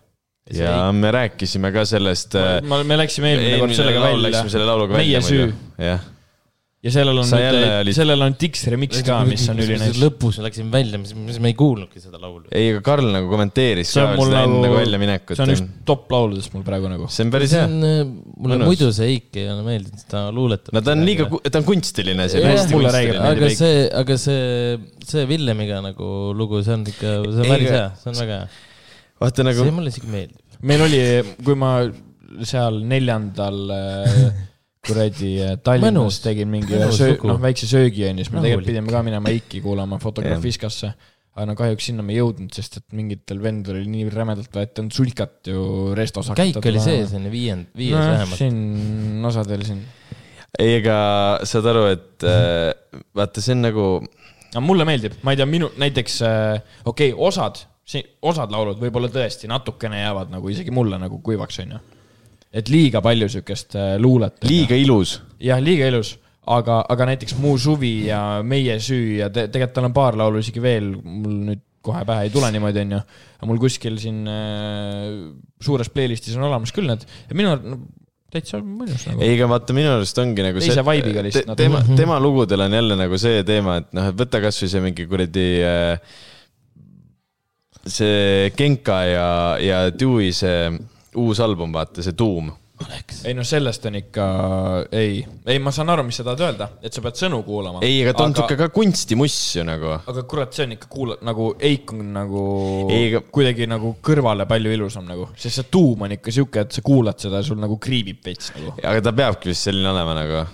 ja 0.55 0.75
Eik... 0.75 0.99
me 1.01 1.11
rääkisime 1.11 1.71
ka 1.75 1.85
sellest. 1.85 2.37
me 2.63 2.99
läksime 2.99 3.33
eelmine 3.33 3.63
kord 3.63 3.79
sellega 3.79 4.05
välja. 4.05 4.45
meie 4.97 5.23
süü. 5.25 5.49
jah 5.77 6.05
ja 6.85 6.91
sellel 6.93 7.17
on 7.17 7.25
nüüd, 7.25 7.55
olid... 7.81 7.95
sellel 7.97 8.21
on 8.21 8.35
Dix 8.37 8.61
remix 8.69 8.99
ka, 9.05 9.17
mis 9.25 9.43
on 9.49 9.57
ülinais. 9.63 9.97
lõpus 9.97 10.37
läksin 10.43 10.67
välja, 10.73 10.99
mis, 11.01 11.15
mis 11.17 11.39
me 11.41 11.49
ei 11.49 11.55
kuulnudki 11.57 12.01
seda 12.03 12.19
laulu. 12.21 12.43
ei, 12.51 12.69
aga 12.69 12.83
Karl 12.85 13.07
nagu 13.15 13.31
kommenteeris 13.31 13.89
ka 13.95 14.03
seda 14.03 14.11
nagu, 14.13 14.27
enne 14.43 14.61
nagu 14.61 14.77
väljaminekut. 14.77 15.33
see 15.39 15.47
on 15.47 15.53
üks 15.55 15.63
top 15.89 16.13
lauludest 16.13 16.53
mul 16.53 16.65
praegu 16.67 16.91
nagu. 16.91 17.09
see 17.09 17.25
on 17.25 17.33
päris 17.33 17.55
hea. 17.57 17.65
Äh, 17.65 18.03
mulle 18.05 18.59
Mõnus. 18.59 18.69
muidu 18.69 18.91
see 18.93 19.09
Eik 19.15 19.39
ei 19.41 19.49
ole 19.49 19.65
meeldinud, 19.65 20.03
ta 20.11 20.23
luuletab. 20.35 20.77
no 20.77 20.83
ta 20.85 20.93
on 20.93 21.01
liiga, 21.07 21.27
ta 21.49 21.61
on 21.63 21.67
kunstiline, 21.67 22.27
see 22.29 22.43
on 22.43 22.53
hästi 22.53 22.77
kunstiline. 22.77 23.23
aga 23.33 23.51
see, 23.57 23.79
aga 24.03 24.19
see, 24.21 24.81
see 25.13 25.29
Villemiga 25.33 25.81
nagu 25.85 26.11
lugu, 26.37 26.61
see 26.67 26.77
on 26.77 26.85
ikka, 26.93 27.15
see 27.25 27.47
on 27.47 27.53
päris 27.55 27.73
hea, 27.73 27.87
see 28.03 28.11
on 28.13 28.21
väga 28.21 28.43
hea. 28.43 28.51
vaata 29.25 29.47
nagu. 29.49 29.65
see 29.65 29.79
mulle 29.79 29.95
isegi 29.95 30.13
meeldib. 30.13 30.61
meil 30.61 30.85
oli, 30.85 31.01
kui 31.41 31.57
ma 31.57 31.79
seal 32.45 32.83
neljandal 32.85 33.65
äh, 33.73 34.45
kuradi 34.87 35.33
äh, 35.43 35.53
Tallinnas 35.63 36.21
tegin 36.23 36.49
mingi 36.51 36.79
söö, 36.95 37.17
noh, 37.27 37.37
väikse 37.43 37.69
söögi 37.69 38.07
onju, 38.07 38.25
siis 38.25 38.33
me 38.33 38.43
tegelikult 38.43 38.71
pidime 38.71 38.93
ka 38.93 39.03
minema 39.05 39.31
Eiki 39.33 39.61
kuulama 39.63 39.99
Fotografiskasse. 40.01 40.93
aga 41.37 41.45
no 41.51 41.53
kahjuks 41.59 41.89
sinna 41.91 42.01
me 42.05 42.15
ei 42.15 42.21
jõudnud, 42.21 42.49
sest 42.55 42.79
et 42.79 42.85
mingitel 42.97 43.41
vendudel 43.43 43.83
oli 43.83 43.91
nii 43.93 44.07
rämedalt 44.09 44.55
võetud 44.57 44.89
sulkat 44.95 45.51
ju 45.51 45.93
restos 45.97 46.31
käik 46.37 46.57
oli 46.63 46.81
sees 46.81 47.13
enne 47.13 47.29
viiend, 47.29 47.69
viies 47.77 47.93
no, 47.93 48.05
vähemalt. 48.15 48.39
siin 48.39 49.27
osadel 49.29 49.65
siin. 49.67 49.83
ei, 50.57 50.79
aga 50.79 50.97
saad 51.45 51.69
aru, 51.73 51.83
et 51.93 52.25
äh, 52.25 52.71
vaata, 53.17 53.43
see 53.43 53.53
on 53.53 53.61
nagu. 53.67 53.89
no 54.55 54.65
mulle 54.65 54.87
meeldib, 54.89 55.19
ma 55.21 55.35
ei 55.35 55.41
tea, 55.41 55.49
minu 55.49 55.69
näiteks 55.77 56.21
äh, 56.25 56.79
okei 56.85 57.13
okay,, 57.13 57.27
osad, 57.29 57.61
osad 58.25 58.51
laulud 58.51 58.81
võib-olla 58.81 59.11
tõesti 59.13 59.51
natukene 59.51 60.01
jäävad 60.01 60.33
nagu 60.33 60.49
isegi 60.49 60.73
mulle 60.73 60.97
nagu 60.99 61.21
kuivaks, 61.21 61.61
onju 61.67 61.83
et 62.57 62.71
liiga 62.73 63.01
palju 63.05 63.29
sihukest 63.31 63.77
äh, 63.77 63.95
luulet. 64.01 64.39
liiga 64.47 64.77
ilus. 64.79 65.17
jah, 65.43 65.61
liiga 65.63 65.89
ilus, 65.91 66.15
aga, 66.57 66.81
aga 66.89 67.11
näiteks 67.11 67.37
Mu 67.41 67.57
suvi 67.61 68.07
ja 68.07 68.41
Meie 68.43 68.79
süü 68.83 69.19
ja 69.21 69.29
te, 69.29 69.47
tegelikult 69.51 69.77
tal 69.77 69.89
on 69.89 69.97
paar 69.97 70.17
laulu 70.19 70.41
isegi 70.43 70.63
veel, 70.63 70.93
mul 70.97 71.41
nüüd 71.51 71.63
kohe 71.87 72.01
pähe 72.07 72.27
ei 72.27 72.33
tule 72.33 72.49
niimoodi, 72.51 72.83
onju. 72.83 73.03
mul 73.47 73.61
kuskil 73.61 73.99
siin 74.01 74.25
äh, 74.31 75.13
suures 75.63 75.91
playlist'is 75.93 76.35
on 76.39 76.49
olemas 76.49 76.73
küll 76.75 76.89
need 76.89 77.05
ja 77.05 77.37
minu 77.37 77.53
no, 77.61 77.79
täitsa 78.33 78.59
mõnus 78.59 79.05
nagu. 79.07 79.21
ei, 79.23 79.35
aga 79.37 79.51
vaata, 79.53 79.75
minu 79.77 79.93
arust 79.93 80.17
ongi 80.23 80.43
nagu 80.43 80.63
teise 80.63 80.83
vibe'iga 80.83 81.23
lihtsalt 81.25 81.53
te,. 81.53 81.61
tema, 81.63 81.83
tema 81.99 82.17
lugudel 82.23 82.65
on 82.65 82.75
jälle 82.79 82.97
nagu 82.99 83.21
see 83.21 83.45
teema, 83.47 83.79
et 83.83 83.93
noh, 83.95 84.09
et 84.11 84.19
võta 84.19 84.41
kasvõi 84.43 84.73
see 84.73 84.83
mingi 84.83 85.07
kuradi 85.07 85.47
äh, 85.63 86.17
see 87.87 88.51
Genka 88.57 89.01
ja, 89.07 89.29
ja 89.63 89.81
Dewey 89.93 90.33
see 90.35 90.71
uus 91.17 91.41
album, 91.43 91.73
vaata 91.75 92.05
see 92.05 92.15
Doom. 92.17 92.49
ei 93.25 93.33
no 93.33 93.41
sellest 93.47 93.87
on 93.89 93.95
ikka, 93.97 94.25
ei, 94.93 95.23
ei, 95.49 95.57
ma 95.57 95.71
saan 95.73 95.89
aru, 95.89 96.03
mis 96.05 96.19
sa 96.19 96.25
tahad 96.27 96.43
öelda, 96.45 96.67
et 96.85 96.93
sa 96.93 97.01
pead 97.01 97.17
sõnu 97.17 97.39
kuulama. 97.45 97.81
ei, 97.85 98.03
aga 98.03 98.13
ta 98.19 98.27
on 98.27 98.35
sihuke 98.37 98.57
ka 98.59 98.67
kunstimuss 98.75 99.55
ju 99.57 99.65
nagu. 99.65 99.95
aga 99.97 100.25
kurat, 100.29 100.53
see 100.53 100.67
on 100.67 100.75
ikka 100.77 100.91
kuula-, 100.91 101.17
nagu 101.25 101.49
Eik 101.57 101.95
on 101.95 102.13
nagu 102.19 102.43
ei, 102.93 103.09
aga... 103.09 103.23
kuidagi 103.33 103.65
nagu 103.71 103.95
kõrvale 104.05 104.45
palju 104.49 104.77
ilusam 104.77 105.09
nagu, 105.09 105.31
sest 105.33 105.63
see 105.63 105.71
tuum 105.73 106.05
on 106.05 106.13
ikka 106.19 106.35
sihuke, 106.37 106.67
et 106.67 106.77
sa 106.77 106.85
kuulad 106.85 107.17
seda 107.23 107.41
ja 107.41 107.49
sul 107.49 107.57
nagu 107.63 107.79
kriibib 107.81 108.21
veits 108.29 108.53
nagu. 108.53 108.77
aga 108.77 109.01
ta 109.09 109.15
peabki 109.23 109.53
vist 109.55 109.69
selline 109.71 109.89
olema 109.95 110.13
nagu 110.21 110.45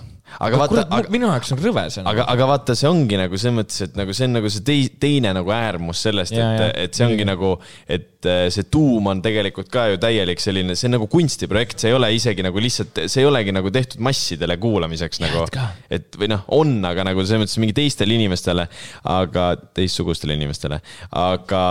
aga 0.42 0.58
vaata, 0.58 0.84
aga 0.88 1.12
minu 1.12 1.28
jaoks 1.30 1.52
on 1.54 1.60
rõve 1.62 1.84
see. 1.92 2.04
aga, 2.10 2.26
aga 2.32 2.48
vaata, 2.48 2.76
see 2.78 2.88
ongi 2.90 3.18
nagu 3.20 3.38
selles 3.40 3.56
mõttes, 3.58 3.80
et 3.86 3.98
nagu 3.98 4.16
see 4.16 4.28
on 4.28 4.36
nagu 4.38 4.50
see 4.52 4.64
tei, 4.66 4.88
teine 5.00 5.34
nagu 5.36 5.54
äärmus 5.54 6.02
sellest, 6.08 6.34
et, 6.34 6.64
et 6.86 6.96
see 6.96 7.06
ongi 7.06 7.24
ja. 7.24 7.30
nagu, 7.34 7.54
et 7.86 8.08
äh, 8.28 8.46
see 8.52 8.66
tuum 8.72 9.06
on 9.10 9.20
tegelikult 9.24 9.70
ka 9.72 9.86
ju 9.92 9.98
täielik 10.02 10.42
selline, 10.42 10.76
see 10.78 10.88
on 10.88 10.96
nagu 10.96 11.08
kunstiprojekt, 11.10 11.78
see 11.82 11.90
ei 11.92 11.96
ole 11.96 12.10
isegi 12.16 12.44
nagu 12.46 12.62
lihtsalt, 12.62 13.04
see 13.10 13.22
ei 13.22 13.28
olegi 13.28 13.54
nagu 13.54 13.72
tehtud 13.74 14.02
massidele 14.04 14.56
kuulamiseks 14.62 15.20
ja, 15.20 15.28
nagu. 15.28 15.44
et 15.92 16.18
või 16.20 16.30
noh, 16.32 16.44
on, 16.56 16.76
aga 16.88 17.06
nagu 17.08 17.24
selles 17.24 17.44
mõttes 17.44 17.60
mingi 17.62 17.76
teistele 17.76 18.16
inimestele, 18.16 18.66
aga 19.14 19.46
teistsugustele 19.76 20.36
inimestele. 20.38 20.80
aga 21.20 21.62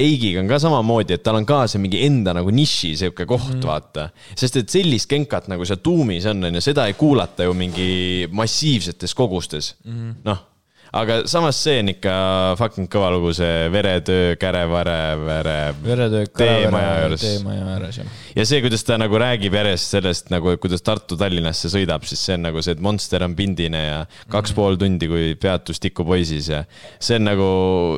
Eigiga 0.00 0.42
on 0.42 0.50
ka 0.50 0.60
samamoodi, 0.62 1.16
et 1.16 1.24
tal 1.26 1.40
on 1.40 1.48
ka 1.48 1.62
see 1.70 1.82
mingi 1.82 2.02
enda 2.06 2.34
nagu 2.36 2.52
niši 2.54 2.94
sihuke 3.04 3.26
koht 3.30 3.56
mm., 3.56 3.66
vaata. 3.66 4.10
sest 4.38 4.60
et 4.62 4.72
sellist 4.72 5.10
kenkat 5.10 5.48
nagu 5.52 5.66
seal 5.68 5.80
tuumis 5.84 6.26
on, 6.30 6.44
on 6.48 6.60
ju, 6.60 6.64
seda 6.64 6.86
ei 6.90 6.98
kuulata 6.98 7.46
ju 7.46 7.56
mingi 7.56 7.90
massiivsetes 8.34 9.16
kogustes 9.16 9.74
mm 9.84 10.08
noh 10.24 10.49
aga 10.96 11.20
samas 11.30 11.58
see 11.60 11.80
on 11.82 11.92
ikka 11.92 12.14
fucking 12.58 12.88
kõva 12.90 13.10
lugu, 13.14 13.32
see 13.36 13.68
Veretöö, 13.72 14.36
Kärevare, 14.40 14.96
Vere. 15.20 15.58
veretöö, 15.84 16.24
Teemaja 16.36 16.94
juures. 17.04 17.26
teemaja 17.26 17.66
ääres, 17.74 18.00
jah. 18.00 18.16
ja 18.36 18.46
see, 18.48 18.62
kuidas 18.64 18.86
ta 18.86 18.98
nagu 19.00 19.20
räägib 19.20 19.54
järjest 19.60 19.96
sellest 19.96 20.32
nagu, 20.34 20.56
kuidas 20.62 20.82
Tartu 20.86 21.18
Tallinnasse 21.20 21.70
sõidab, 21.72 22.06
siis 22.08 22.24
see 22.26 22.38
on 22.38 22.46
nagu 22.48 22.64
see, 22.64 22.74
et 22.76 22.82
Monster 22.82 23.26
on 23.26 23.36
pindine 23.38 23.84
ja 23.84 24.00
kaks 24.28 24.32
mm 24.32 24.52
-hmm. 24.52 24.56
pool 24.58 24.80
tundi, 24.80 25.10
kui 25.10 25.34
peatus 25.40 25.80
tikupoisis 25.80 26.48
ja. 26.48 26.64
see 26.98 27.20
on 27.20 27.28
nagu 27.28 27.48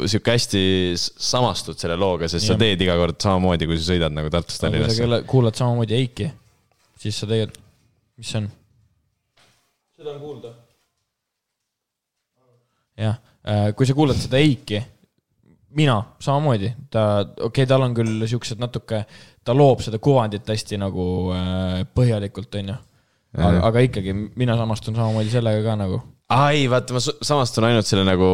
sihuke 0.07 0.37
hästi 0.37 0.95
samastud 0.99 1.79
selle 1.79 1.97
looga, 1.97 2.29
sest 2.29 2.49
ja. 2.49 2.55
sa 2.55 2.59
teed 2.59 2.81
iga 2.81 2.97
kord 2.97 3.21
samamoodi, 3.21 3.67
kui 3.67 3.81
sa 3.81 3.93
sõidad 3.95 4.13
nagu 4.13 4.31
Tartust 4.31 4.61
Tallinnasse. 4.61 5.25
kuulad 5.27 5.55
samamoodi 5.55 5.95
Eiki 5.95 6.31
siis 7.03 7.19
sa 7.19 7.29
tegelikult, 7.29 7.63
mis 8.21 8.31
see 8.31 8.43
on? 8.43 8.51
seda 9.97 10.15
on 10.15 10.21
kuulda. 10.23 10.55
Jah, 13.03 13.19
äh, 13.45 13.69
kui 13.77 13.89
sa 13.89 13.97
kuulad 13.99 14.19
seda 14.21 14.41
Eiki, 14.41 14.81
mina 15.79 15.97
samamoodi, 16.23 16.73
ta, 16.93 17.05
okei 17.23 17.49
okay,, 17.49 17.69
tal 17.69 17.87
on 17.87 17.95
küll 17.97 18.27
siuksed 18.29 18.61
natuke, 18.63 19.05
ta 19.45 19.57
loob 19.57 19.83
seda 19.85 20.01
kuvandit 20.03 20.49
hästi 20.49 20.81
nagu 20.81 21.07
äh, 21.37 21.83
põhjalikult, 21.97 22.61
onju. 22.61 22.79
Aga 23.39 23.87
ikkagi, 23.89 24.17
mina 24.37 24.57
samastun 24.59 24.99
samamoodi 24.99 25.33
sellega 25.33 25.63
ka 25.65 25.79
nagu 25.81 26.03
ai, 26.33 26.67
vaata, 26.71 26.97
ma 26.97 27.01
samastun 27.03 27.67
ainult 27.69 27.89
selle 27.89 28.05
nagu, 28.07 28.27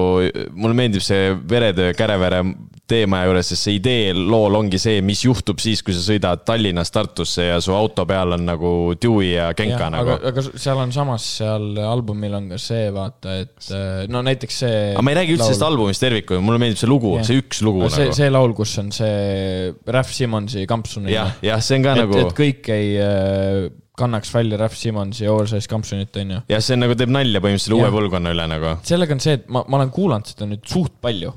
mulle 0.55 0.77
meeldib 0.77 1.03
see 1.05 1.33
veretöö 1.51 1.95
Kärevere 1.97 2.43
teemaja 2.89 3.29
juures, 3.29 3.51
sest 3.53 3.67
see 3.67 3.77
idee 3.77 4.13
lool 4.17 4.55
ongi 4.57 4.79
see, 4.81 5.03
mis 5.05 5.21
juhtub 5.27 5.61
siis, 5.61 5.83
kui 5.85 5.97
sa 5.97 6.01
sõidad 6.05 6.45
Tallinnast 6.49 6.95
Tartusse 6.95 7.49
ja 7.51 7.59
su 7.65 7.75
auto 7.77 8.07
peal 8.09 8.33
on 8.39 8.47
nagu 8.49 8.71
Dewey 9.01 9.35
ja 9.35 9.51
Genka 9.57 9.83
ja, 9.85 9.91
nagu. 9.93 10.15
aga, 10.15 10.33
aga 10.33 10.45
seal 10.49 10.81
on 10.81 10.95
samas, 10.95 11.27
seal 11.41 11.81
albumil 11.85 12.39
on 12.39 12.49
ka 12.55 12.61
see, 12.63 12.87
vaata, 12.95 13.35
et 13.43 13.73
äh, 13.75 14.07
no 14.13 14.23
näiteks 14.27 14.63
see. 14.65 14.79
aga 14.95 15.05
ma 15.05 15.15
ei 15.15 15.21
räägi 15.21 15.37
üldse 15.37 15.51
sellest 15.51 15.67
albumist 15.69 16.05
tervikuna, 16.05 16.45
mulle 16.45 16.63
meeldib 16.63 16.81
see 16.81 16.93
lugu, 16.93 17.13
see 17.27 17.43
üks 17.43 17.61
lugu 17.67 17.85
see, 17.89 18.09
nagu. 18.09 18.17
see 18.21 18.31
laul, 18.33 18.57
kus 18.57 18.79
on 18.85 18.95
see 18.95 19.75
Raf 19.99 20.15
Simonsi 20.15 20.65
kampsun. 20.71 21.11
jah, 21.13 21.37
jah, 21.45 21.61
see 21.65 21.81
on 21.81 21.89
ka 21.89 21.99
et, 21.99 22.03
nagu. 22.07 22.23
et 22.23 22.35
kõik 22.41 22.73
ei 22.73 22.97
äh, 23.03 23.69
kannaks 23.99 24.33
välja 24.35 24.59
Raf 24.61 24.77
Simonsi 24.79 25.29
Oversize 25.29 25.69
Kampsunit, 25.71 26.17
on 26.23 26.35
ju. 26.37 26.41
jah, 26.53 26.65
see 26.65 26.79
nagu 26.79 26.97
teeb 26.99 27.13
nalja 27.13 27.43
põhimõtteliselt 27.45 27.77
uue 27.77 27.91
põlvkonna 27.95 28.35
üle 28.35 28.49
nagu. 28.51 28.75
sellega 28.87 29.17
on 29.17 29.23
see, 29.25 29.39
et 29.41 29.49
ma, 29.53 29.65
ma 29.69 29.81
olen 29.81 29.93
kuulanud 29.95 30.31
seda 30.31 30.49
nüüd 30.51 30.67
suht 30.71 30.99
palju, 31.05 31.33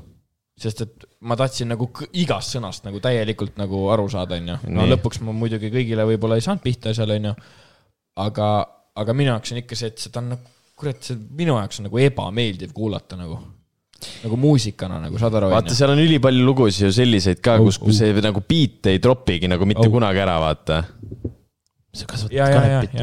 sest 0.62 0.84
et 0.86 1.08
ma 1.28 1.38
tahtsin 1.38 1.70
nagu 1.72 1.88
igast 2.18 2.56
sõnast 2.56 2.86
nagu 2.86 3.00
täielikult 3.02 3.58
nagu 3.60 3.86
aru 3.94 4.08
saada, 4.12 4.38
on 4.38 4.54
ju. 4.54 4.58
no 4.74 4.86
lõpuks 4.90 5.22
ma 5.26 5.34
muidugi 5.36 5.72
kõigile 5.74 6.06
võib-olla 6.08 6.38
ei 6.38 6.46
saanud 6.46 6.64
pihta 6.64 6.94
seal, 6.96 7.14
on 7.16 7.32
ju. 7.32 7.34
aga, 8.26 8.52
aga 9.02 9.16
minu 9.16 9.34
jaoks 9.34 9.54
on 9.54 9.62
ikka 9.62 9.78
see, 9.78 9.92
et 9.94 10.06
seda 10.06 10.22
on 10.22 10.32
nagu, 10.36 10.54
kurat, 10.78 11.02
see 11.04 11.18
minu 11.38 11.58
jaoks 11.58 11.82
on 11.82 11.90
nagu 11.90 12.06
ebameeldiv 12.06 12.74
kuulata 12.76 13.18
nagu 13.20 13.40
nagu 14.22 14.36
muusikana 14.40 14.98
nagu, 14.98 15.18
saad 15.20 15.36
aru? 15.38 15.52
vaata, 15.52 15.74
seal 15.78 15.92
on 15.94 16.00
ülipalju 16.02 16.46
lugusid 16.46 16.88
ju 16.88 16.94
selliseid 16.94 17.42
ka, 17.44 17.58
kus 17.62 17.78
uh, 17.78 17.86
uh. 17.86 17.94
see 17.94 18.24
nagu 18.24 18.42
beat 18.48 18.90
ei 18.90 18.98
tropigi 19.02 19.50
nagu 19.50 19.66
mitte 19.68 19.86
uh. 19.86 19.92
kunagi 19.94 20.22
ära, 20.24 20.40
vaata 20.42 20.82
sa 21.96 22.08
kasvatad 22.08 22.56
kanepit. 22.56 22.96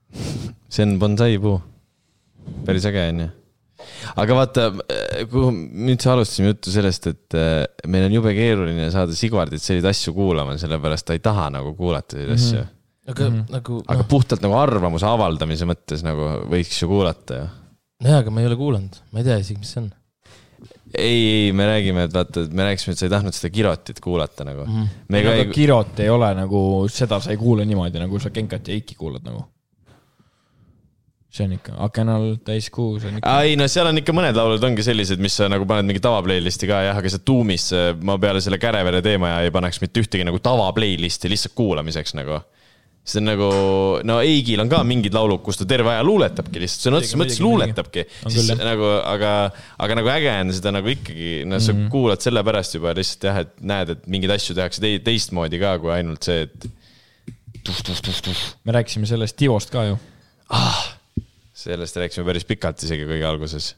see 0.72 0.86
on 0.86 0.96
bonsai-puu. 1.02 1.58
päris 2.66 2.86
äge 2.88 3.04
on 3.12 3.22
ju. 3.24 3.28
aga 4.22 4.36
vaata, 4.36 4.66
kuhu 5.30 5.52
me 5.54 5.94
üldse 5.94 6.10
alustasime 6.12 6.52
juttu 6.52 6.72
sellest, 6.74 7.08
et 7.10 7.38
äh, 7.38 7.62
meil 7.90 8.08
on 8.08 8.18
jube 8.18 8.34
keeruline 8.36 8.90
saada 8.94 9.16
Sigvardit 9.16 9.62
selliseid 9.62 9.88
asju 9.90 10.14
kuulama, 10.16 10.56
sellepärast 10.60 11.08
ta 11.08 11.16
ei 11.16 11.22
taha 11.24 11.48
nagu 11.54 11.74
kuulata 11.78 12.18
selliseid 12.18 12.60
mm 12.60 12.64
-hmm. 12.64 12.66
asju. 12.66 13.12
aga 13.12 13.30
mm 13.30 13.36
-hmm. 13.36 13.54
nagu 13.56 13.78
no.. 13.80 13.86
aga 13.94 14.08
puhtalt 14.14 14.44
nagu 14.46 14.58
arvamuse 14.58 15.06
avaldamise 15.06 15.66
mõttes 15.66 16.04
nagu 16.06 16.34
võiks 16.50 16.82
ju 16.82 16.90
kuulata 16.90 17.40
ju. 17.40 17.48
jaa, 18.08 18.18
aga 18.18 18.30
ma 18.30 18.44
ei 18.44 18.50
ole 18.50 18.60
kuulanud, 18.60 19.02
ma 19.12 19.22
ei 19.22 19.30
tea 19.30 19.40
isegi, 19.42 19.58
mis 19.58 19.72
see 19.74 19.82
on 19.82 19.90
ei, 20.94 21.46
ei, 21.46 21.52
me 21.52 21.66
räägime, 21.66 22.04
et 22.08 22.14
vaata, 22.14 22.44
et 22.46 22.52
me 22.56 22.66
rääkisime, 22.66 22.94
et 22.94 23.00
sa 23.00 23.06
ei 23.06 23.12
tahtnud 23.12 23.36
seda 23.36 23.52
Kirotit 23.54 24.00
kuulata 24.02 24.44
nagu 24.46 24.66
mm. 24.66 24.82
-hmm. 24.82 25.14
ei, 25.14 25.22
aga 25.22 25.34
ei... 25.38 25.46
Kirot 25.54 26.00
ei 26.00 26.10
ole 26.10 26.34
nagu, 26.34 26.60
seda 26.90 27.20
sa 27.20 27.30
ei 27.30 27.40
kuule 27.40 27.64
niimoodi, 27.64 28.02
nagu 28.02 28.18
sa 28.18 28.30
Genkat 28.30 28.68
ja 28.68 28.74
Eiki 28.74 28.94
kuulad 28.98 29.24
nagu. 29.24 29.44
see 31.30 31.44
on 31.46 31.52
ikka 31.54 31.72
aken 31.78 32.08
all 32.08 32.32
täiskuu, 32.44 32.98
see 33.00 33.08
on 33.08 33.18
ikka. 33.18 33.34
ei 33.42 33.56
no 33.56 33.68
seal 33.70 33.86
on 33.86 33.98
ikka 33.98 34.12
mõned 34.12 34.34
laulud 34.34 34.64
ongi 34.66 34.82
sellised, 34.82 35.20
mis 35.22 35.36
sa 35.38 35.46
nagu 35.48 35.66
paned 35.66 35.86
mingi 35.86 36.02
tava 36.02 36.22
playlist'i 36.26 36.66
ka 36.66 36.80
jah, 36.88 36.96
aga 36.98 37.12
see 37.12 37.22
tuumis, 37.24 37.68
ma 38.02 38.18
peale 38.18 38.40
selle 38.42 38.58
Kärevere 38.58 39.02
teema 39.02 39.28
ja 39.28 39.44
ei 39.46 39.52
paneks 39.54 39.78
mitte 39.80 40.02
ühtegi 40.02 40.26
nagu 40.26 40.42
tava 40.42 40.66
playlist'i 40.74 41.30
lihtsalt 41.30 41.54
kuulamiseks 41.54 42.18
nagu 42.18 42.40
see 43.00 43.20
on 43.20 43.26
nagu, 43.30 43.48
no 44.06 44.18
Eigil 44.22 44.60
on 44.62 44.70
ka 44.70 44.82
mingid 44.86 45.14
laulud, 45.16 45.40
kus 45.44 45.58
ta 45.60 45.66
terve 45.68 45.88
aja 45.92 46.02
luuletabki 46.04 46.60
lihtsalt, 46.62 46.84
sõna 46.84 47.00
otseses 47.00 47.18
mõttes 47.18 47.40
luuletabki. 47.42 48.04
siis 48.28 48.50
nagu, 48.60 48.90
aga, 49.08 49.32
aga 49.80 49.96
nagu 49.98 50.12
äge 50.12 50.34
on 50.44 50.52
seda 50.56 50.74
nagu 50.76 50.92
ikkagi, 50.92 51.30
no 51.48 51.58
sa 51.58 51.72
mm 51.72 51.78
-hmm. 51.78 51.90
kuulad 51.94 52.22
sellepärast 52.24 52.76
juba 52.76 52.94
lihtsalt 52.96 53.26
jah, 53.30 53.40
et 53.46 53.56
näed, 53.72 53.94
et 53.96 54.06
mingeid 54.06 54.36
asju 54.36 54.56
tehakse 54.58 54.84
te 54.84 54.92
teistmoodi 55.08 55.60
ka, 55.62 55.78
kui 55.80 55.92
ainult 55.96 56.28
see, 56.28 56.44
et. 56.44 56.70
me 58.64 58.72
rääkisime 58.72 59.06
sellest 59.06 59.36
Tivost 59.36 59.70
ka 59.70 59.84
ju 59.84 59.98
ah,. 60.50 60.96
sellest 61.52 61.96
rääkisime 61.96 62.24
päris 62.26 62.44
pikalt 62.44 62.82
isegi 62.82 63.08
kõige 63.08 63.24
alguses 63.24 63.74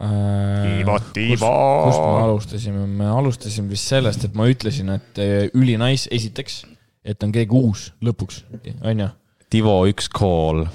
äh,. 0.00 0.78
Tivo, 0.78 0.98
Tivo. 1.12 1.54
kust 1.84 1.98
me 1.98 2.22
alustasime, 2.24 2.86
me 2.86 3.06
alustasime 3.10 3.68
vist 3.68 3.90
sellest, 3.90 4.24
et 4.24 4.34
ma 4.34 4.46
ütlesin, 4.46 4.94
et 4.94 5.18
äh, 5.18 5.50
ülinais, 5.54 6.06
esiteks 6.10 6.64
et 7.04 7.24
on 7.24 7.32
keegi 7.34 7.56
uus 7.56 7.90
lõpuks, 8.04 8.44
on 8.80 9.04
ju. 9.04 9.10
Tivo 9.50 9.76
üks 9.90 10.10
call. 10.12 10.66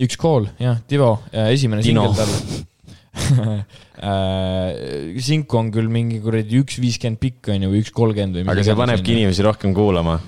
üks 0.00 0.18
call, 0.20 0.50
jah, 0.60 0.80
Tivo, 0.88 1.16
esimene 1.32 1.84
singel 1.84 2.14
tal 2.16 2.34
äh, 4.06 5.18
Sinku 5.22 5.58
on 5.58 5.70
küll 5.74 5.88
mingi 5.92 6.20
kuradi 6.22 6.60
üks 6.62 6.78
viiskümmend 6.82 7.20
pikk 7.22 7.50
on 7.54 7.64
ju, 7.66 7.70
või 7.72 7.82
üks 7.82 7.92
kolmkümmend 7.94 8.38
või. 8.38 8.44
aga 8.52 8.66
see 8.66 8.76
panebki 8.78 9.16
inimesi 9.16 9.46
rohkem 9.46 9.74
kuulama. 9.76 10.18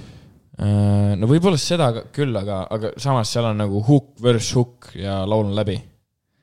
Äh, 0.59 1.13
no 1.19 1.29
võib-olla 1.31 1.61
seda 1.61 1.93
küll, 2.15 2.35
aga, 2.39 2.65
aga 2.75 2.93
samas 3.03 3.31
seal 3.33 3.49
on 3.53 3.63
nagu 3.63 3.83
hook 3.87 4.17
versus 4.23 4.53
hook 4.59 4.93
ja 4.99 5.23
laul 5.29 5.47
on 5.49 5.57
läbi. 5.59 5.79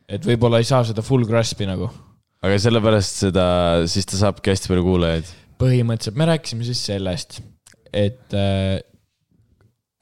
et 0.10 0.24
võib-olla 0.26 0.62
ei 0.64 0.68
saa 0.70 0.86
seda 0.88 1.03
full 1.05 1.28
grasp'i 1.30 1.68
nagu. 1.70 1.91
aga 2.39 2.60
sellepärast 2.64 3.26
seda, 3.28 3.45
siis 3.91 4.07
ta 4.10 4.24
saabki 4.24 4.53
hästi 4.53 4.72
palju 4.72 4.88
kuulajaid. 4.88 5.34
põhimõtteliselt, 5.60 6.20
me 6.20 6.30
rääkisime 6.32 6.70
siis 6.72 6.86
sellest, 6.88 7.41
et 7.91 8.39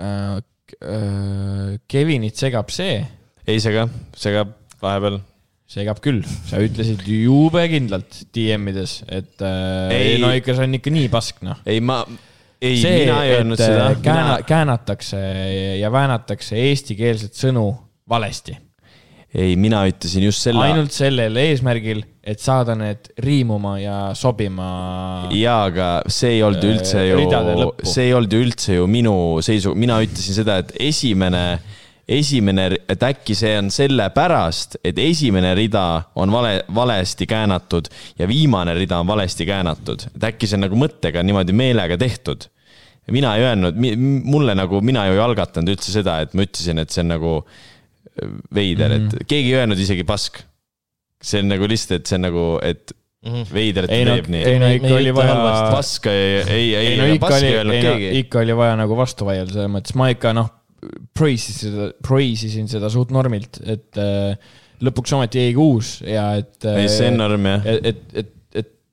äh, 0.01 0.37
äh, 0.81 1.77
Kevinit 1.87 2.37
segab 2.39 2.71
see. 2.73 3.01
ei 3.47 3.63
sega, 3.63 3.87
segab 4.17 4.53
vahepeal. 4.83 5.21
segab 5.67 5.99
küll, 6.03 6.21
sa 6.47 6.61
ütlesid 6.63 7.03
jube 7.11 7.65
kindlalt 7.71 8.21
DM-ides, 8.35 9.01
et 9.11 9.43
äh, 9.43 9.95
ei, 9.95 10.13
no 10.23 10.31
ikka 10.35 10.55
see 10.55 10.67
on 10.69 10.77
ikka 10.79 10.93
nii 10.95 11.09
pask, 11.11 11.41
noh. 11.43 11.59
ei, 11.67 11.81
ma, 11.83 12.01
ei, 12.61 12.77
mina 12.79 13.17
ei 13.25 13.35
öelnud 13.39 13.59
seda. 13.59 13.89
Äh, 13.91 13.99
kääna, 14.05 14.37
käänatakse 14.47 15.19
ja 15.81 15.91
väänatakse 15.91 16.59
eestikeelset 16.69 17.35
sõnu 17.35 17.67
valesti 18.07 18.55
ei, 19.35 19.55
mina 19.59 19.81
ütlesin 19.89 20.23
just 20.27 20.45
selle. 20.45 20.63
ainult 20.63 20.93
sellel 20.95 21.35
eesmärgil, 21.41 22.03
et 22.23 22.43
saada 22.43 22.75
need 22.79 23.09
riimuma 23.23 23.77
ja 23.81 23.97
sobima. 24.17 24.67
jaa, 25.35 25.65
aga 25.67 25.89
see 26.11 26.37
ei 26.37 26.45
olnud 26.47 26.63
äh, 26.63 26.75
üldse 26.75 27.03
ju, 27.07 27.71
see 27.83 28.07
ei 28.07 28.15
olnud 28.15 28.37
ju 28.37 28.45
üldse 28.45 28.77
ju 28.79 28.87
minu 28.91 29.17
seisu, 29.43 29.75
mina 29.75 29.99
ütlesin 30.03 30.39
seda, 30.39 30.59
et 30.63 30.73
esimene, 30.89 31.43
esimene, 32.07 32.69
et 32.87 33.03
äkki 33.03 33.35
see 33.35 33.53
on 33.59 33.71
sellepärast, 33.73 34.79
et 34.87 34.99
esimene 35.03 35.53
rida 35.59 35.87
on 36.15 36.31
vale, 36.31 36.61
valesti 36.73 37.27
käänatud 37.27 37.91
ja 38.19 38.27
viimane 38.29 38.77
rida 38.79 39.01
on 39.03 39.09
valesti 39.11 39.47
käänatud. 39.49 40.07
et 40.15 40.29
äkki 40.31 40.47
see 40.47 40.59
on 40.59 40.69
nagu 40.69 40.79
mõttega 40.79 41.23
niimoodi 41.23 41.55
meelega 41.55 41.99
tehtud 41.99 42.47
mina 43.11 43.37
ei 43.37 43.45
öelnud, 43.47 43.77
mulle 44.27 44.55
nagu, 44.55 44.81
mina 44.83 45.05
ju 45.07 45.15
ei 45.15 45.21
algatanud 45.23 45.71
üldse 45.71 45.93
seda, 45.93 46.19
et 46.25 46.33
ma 46.35 46.43
ütlesin, 46.43 46.81
et 46.81 46.91
see 46.91 47.05
on 47.05 47.13
nagu 47.13 47.33
veider 48.53 48.89
mm, 48.89 48.93
-hmm. 48.93 49.07
et 49.07 49.13
mhm. 49.13 49.27
keegi 49.27 49.51
ei 49.53 49.59
öelnud 49.61 49.79
isegi 49.81 50.05
pask. 50.07 50.43
see 51.23 51.41
on 51.41 51.49
nagu 51.49 51.67
lihtsalt, 51.67 52.01
et 52.01 52.09
see 52.09 52.17
on 52.19 52.27
nagu, 52.27 52.45
et 52.61 52.93
-hmm. 53.25 53.47
veider, 53.53 53.87
et 53.87 53.95
ei, 53.95 54.05
ta 54.05 54.15
teeb 54.17 54.29
nii. 54.33 54.43
ei 54.43 54.61
no 54.61 54.69
ikka 54.77 54.93
oli 54.99 55.15
vaja. 55.15 55.39
paska 55.73 56.13
ei, 56.13 56.35
ei, 56.41 56.67
ei, 56.75 56.85
ei, 56.85 56.97
no, 56.99 57.07
oli, 57.31 57.49
ei, 57.49 57.83
no, 57.83 57.95
ikka 58.21 58.43
oli 58.43 58.55
vaja 58.57 58.77
nagu 58.79 58.97
vastu 58.99 59.27
vaielda, 59.27 59.55
selles 59.55 59.73
mõttes 59.73 59.97
ma 59.99 60.09
ikka 60.13 60.33
noh, 60.37 60.51
praise 61.17 61.51
isin 61.51 61.73
seda, 61.73 61.89
praise 62.05 62.47
isin 62.49 62.71
seda 62.71 62.91
suht 62.93 63.13
normilt, 63.15 63.61
et 63.65 64.01
äh, 64.01 64.55
lõpuks 64.85 65.15
ometi 65.17 65.47
jäi 65.47 65.55
uus 65.57 65.97
ja 66.05 66.29
et. 66.39 66.57
ei, 66.69 66.89
see 66.91 67.11
on 67.11 67.21
norm 67.23 67.49
jah. 67.49 67.65
et, 67.65 67.91
et, 67.93 68.03
et 68.23 68.33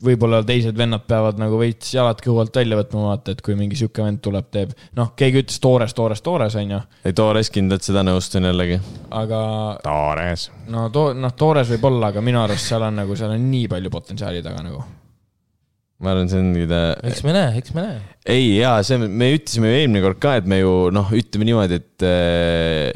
võib-olla 0.04 0.40
teised 0.46 0.76
vennad 0.78 1.04
peavad 1.08 1.38
nagu 1.40 1.58
veits 1.60 1.92
jalad 1.94 2.18
kõhu 2.24 2.40
alt 2.42 2.56
välja 2.58 2.78
võtma, 2.78 3.04
vaata, 3.10 3.34
et 3.34 3.44
kui 3.44 3.56
mingi 3.58 3.78
sihuke 3.78 4.02
vend 4.04 4.20
tuleb, 4.24 4.48
teeb, 4.54 4.74
noh, 4.98 5.12
keegi 5.18 5.44
ütles 5.44 5.60
toores, 5.62 5.94
toores, 5.96 6.24
toores, 6.24 6.56
on 6.60 6.74
ju. 6.76 6.80
ei, 7.04 7.14
toores 7.16 7.52
kindlalt, 7.54 7.86
seda 7.86 8.04
nõustun 8.06 8.48
jällegi. 8.50 8.80
aga. 9.14 9.44
toores. 9.84 10.48
no 10.72 10.88
to-, 10.94 11.12
noh, 11.18 11.36
toores 11.38 11.70
võib 11.76 11.88
olla, 11.92 12.12
aga 12.12 12.24
minu 12.24 12.42
arust 12.42 12.72
seal 12.72 12.84
on 12.88 13.00
nagu, 13.02 13.16
seal 13.18 13.36
on 13.36 13.48
nii 13.52 13.70
palju 13.70 13.94
potentsiaali 13.94 14.44
taga 14.44 14.66
nagu 14.66 14.84
ma 16.04 16.12
arvan, 16.12 16.28
see 16.28 16.40
ongi 16.42 16.68
ta. 16.68 16.80
eks 17.06 17.22
me 17.24 17.34
näe, 17.36 17.58
eks 17.60 17.74
me 17.76 17.84
näe. 17.86 17.98
ei, 18.34 18.48
jaa, 18.58 18.78
see, 18.86 18.98
me 18.98 19.30
ütlesime 19.36 19.70
ju 19.70 19.80
eelmine 19.80 20.02
kord 20.04 20.20
ka, 20.22 20.38
et 20.40 20.48
me 20.50 20.60
ju 20.60 20.72
noh, 20.94 21.12
ütleme 21.16 21.48
niimoodi, 21.48 21.80
et 21.80 22.06
äh, 22.08 22.90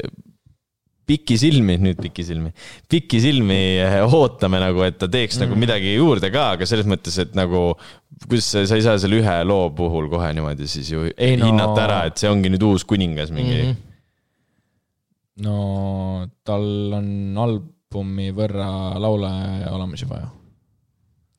pikisilmi, 1.09 1.77
nüüd 1.81 1.99
pikisilmi, 2.03 2.51
pikisilmi 2.91 3.59
eh, 3.81 3.97
ootame 4.05 4.61
nagu, 4.61 4.83
et 4.85 4.99
ta 5.01 5.09
teeks 5.11 5.39
nagu 5.41 5.49
mm. 5.49 5.55
nagu 5.55 5.63
midagi 5.65 5.95
juurde 5.95 6.29
ka, 6.33 6.51
aga 6.55 6.67
selles 6.69 6.87
mõttes, 6.89 7.17
et 7.23 7.35
nagu 7.37 7.73
kuidas 8.27 8.49
sa, 8.53 8.63
sa 8.69 8.77
ei 8.77 8.85
saa 8.85 8.99
selle 9.01 9.19
ühe 9.21 9.35
loo 9.47 9.69
puhul 9.75 10.09
kohe 10.11 10.31
niimoodi 10.35 10.67
siis 10.69 10.91
ju 10.93 11.05
ei, 11.09 11.37
no... 11.39 11.49
hinnata 11.49 11.85
ära, 11.85 11.99
et 12.09 12.21
see 12.21 12.29
ongi 12.31 12.51
nüüd 12.53 12.65
uus 12.67 12.85
kuningas 12.89 13.33
mingi 13.33 13.57
mm. 13.57 13.69
-hmm. 13.69 13.77
no 15.47 16.27
tal 16.45 16.97
on 16.99 17.11
albumi 17.45 18.31
võrra 18.35 18.69
laule 19.01 19.31
olemas 19.71 20.05
juba 20.05 20.23
ju. 20.23 20.31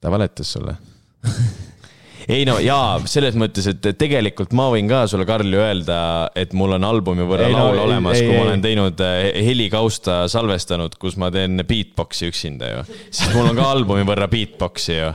ta 0.00 0.10
valetas 0.10 0.52
sulle 0.56 0.76
ei 2.28 2.44
no 2.48 2.56
jaa, 2.62 2.98
selles 3.10 3.36
mõttes, 3.38 3.68
et 3.70 3.86
tegelikult 3.98 4.52
ma 4.56 4.68
võin 4.72 4.88
ka 4.90 5.04
sulle, 5.10 5.26
Karl, 5.28 5.48
ju 5.52 5.62
öelda, 5.62 6.00
et 6.38 6.52
mul 6.56 6.76
on 6.76 6.86
albumi 6.88 7.26
võrra 7.28 7.48
ei, 7.48 7.56
laul 7.56 7.78
no, 7.78 7.86
olemas, 7.88 8.18
kui 8.18 8.28
ei, 8.28 8.36
ma 8.36 8.48
olen 8.48 8.64
teinud 8.64 9.04
eh, 9.06 9.30
helikausta 9.46 10.22
salvestanud, 10.32 10.98
kus 11.00 11.16
ma 11.20 11.30
teen 11.34 11.62
beatbox'i 11.66 12.30
üksinda 12.30 12.74
ju. 12.74 12.84
siis 13.08 13.32
mul 13.36 13.52
on 13.52 13.60
ka 13.60 13.70
albumi 13.76 14.04
võrra 14.08 14.28
beatbox'i 14.30 14.98
ju. 14.98 15.14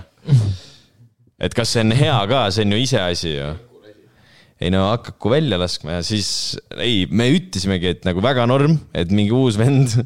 et 1.46 1.56
kas 1.58 1.76
see 1.76 1.86
on 1.86 1.96
hea 1.96 2.18
ka, 2.32 2.48
see 2.56 2.66
on 2.66 2.76
ju 2.76 2.84
iseasi 2.88 3.36
ju 3.36 3.54
ei 4.64 4.72
no 4.72 4.86
hakaku 4.88 5.34
välja 5.34 5.60
laskma 5.60 5.98
ja 5.98 6.04
siis, 6.08 6.30
ei, 6.80 7.04
me 7.12 7.28
ütlesimegi, 7.36 7.92
et 7.92 8.06
nagu 8.08 8.24
väga 8.24 8.46
norm, 8.48 8.78
et 8.96 9.12
mingi 9.12 9.36
uus 9.36 9.60
vend 9.60 9.98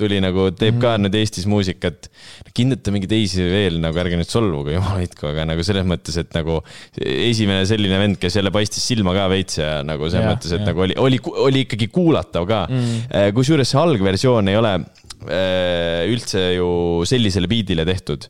tuli 0.00 0.20
nagu, 0.22 0.48
teeb 0.56 0.78
ka 0.80 0.94
mm. 0.96 1.06
nüüd 1.06 1.18
Eestis 1.20 1.46
muusikat. 1.50 2.08
kindlata 2.56 2.94
mingi 2.94 3.10
teisi 3.10 3.44
veel 3.46 3.78
nagu, 3.82 4.00
ärge 4.02 4.18
nüüd 4.20 4.30
solvuge, 4.30 4.74
jumal 4.76 4.98
hoidku, 5.00 5.28
aga 5.30 5.46
nagu 5.52 5.66
selles 5.66 5.86
mõttes, 5.88 6.16
et 6.20 6.32
nagu 6.36 6.60
esimene 7.00 7.66
selline 7.68 8.00
vend, 8.02 8.20
kes 8.22 8.40
jälle 8.40 8.52
paistis 8.54 8.86
silma 8.92 9.14
ka 9.16 9.28
veits 9.32 9.60
ja 9.60 9.74
nagu 9.86 10.08
selles 10.08 10.26
ja, 10.26 10.32
mõttes, 10.34 10.56
et 10.56 10.64
ja. 10.64 10.70
nagu 10.70 10.86
oli, 10.86 10.96
oli, 11.00 11.20
oli 11.48 11.66
ikkagi 11.66 11.90
kuulatav 11.92 12.48
ka 12.48 12.64
mm.. 12.70 13.36
Kusjuures 13.36 13.70
see 13.70 13.80
algversioon 13.80 14.50
ei 14.50 14.58
ole 14.58 14.72
äh, 14.80 16.08
üldse 16.10 16.50
ju 16.56 16.70
sellisele 17.08 17.50
beat'ile 17.50 17.86
tehtud 17.88 18.26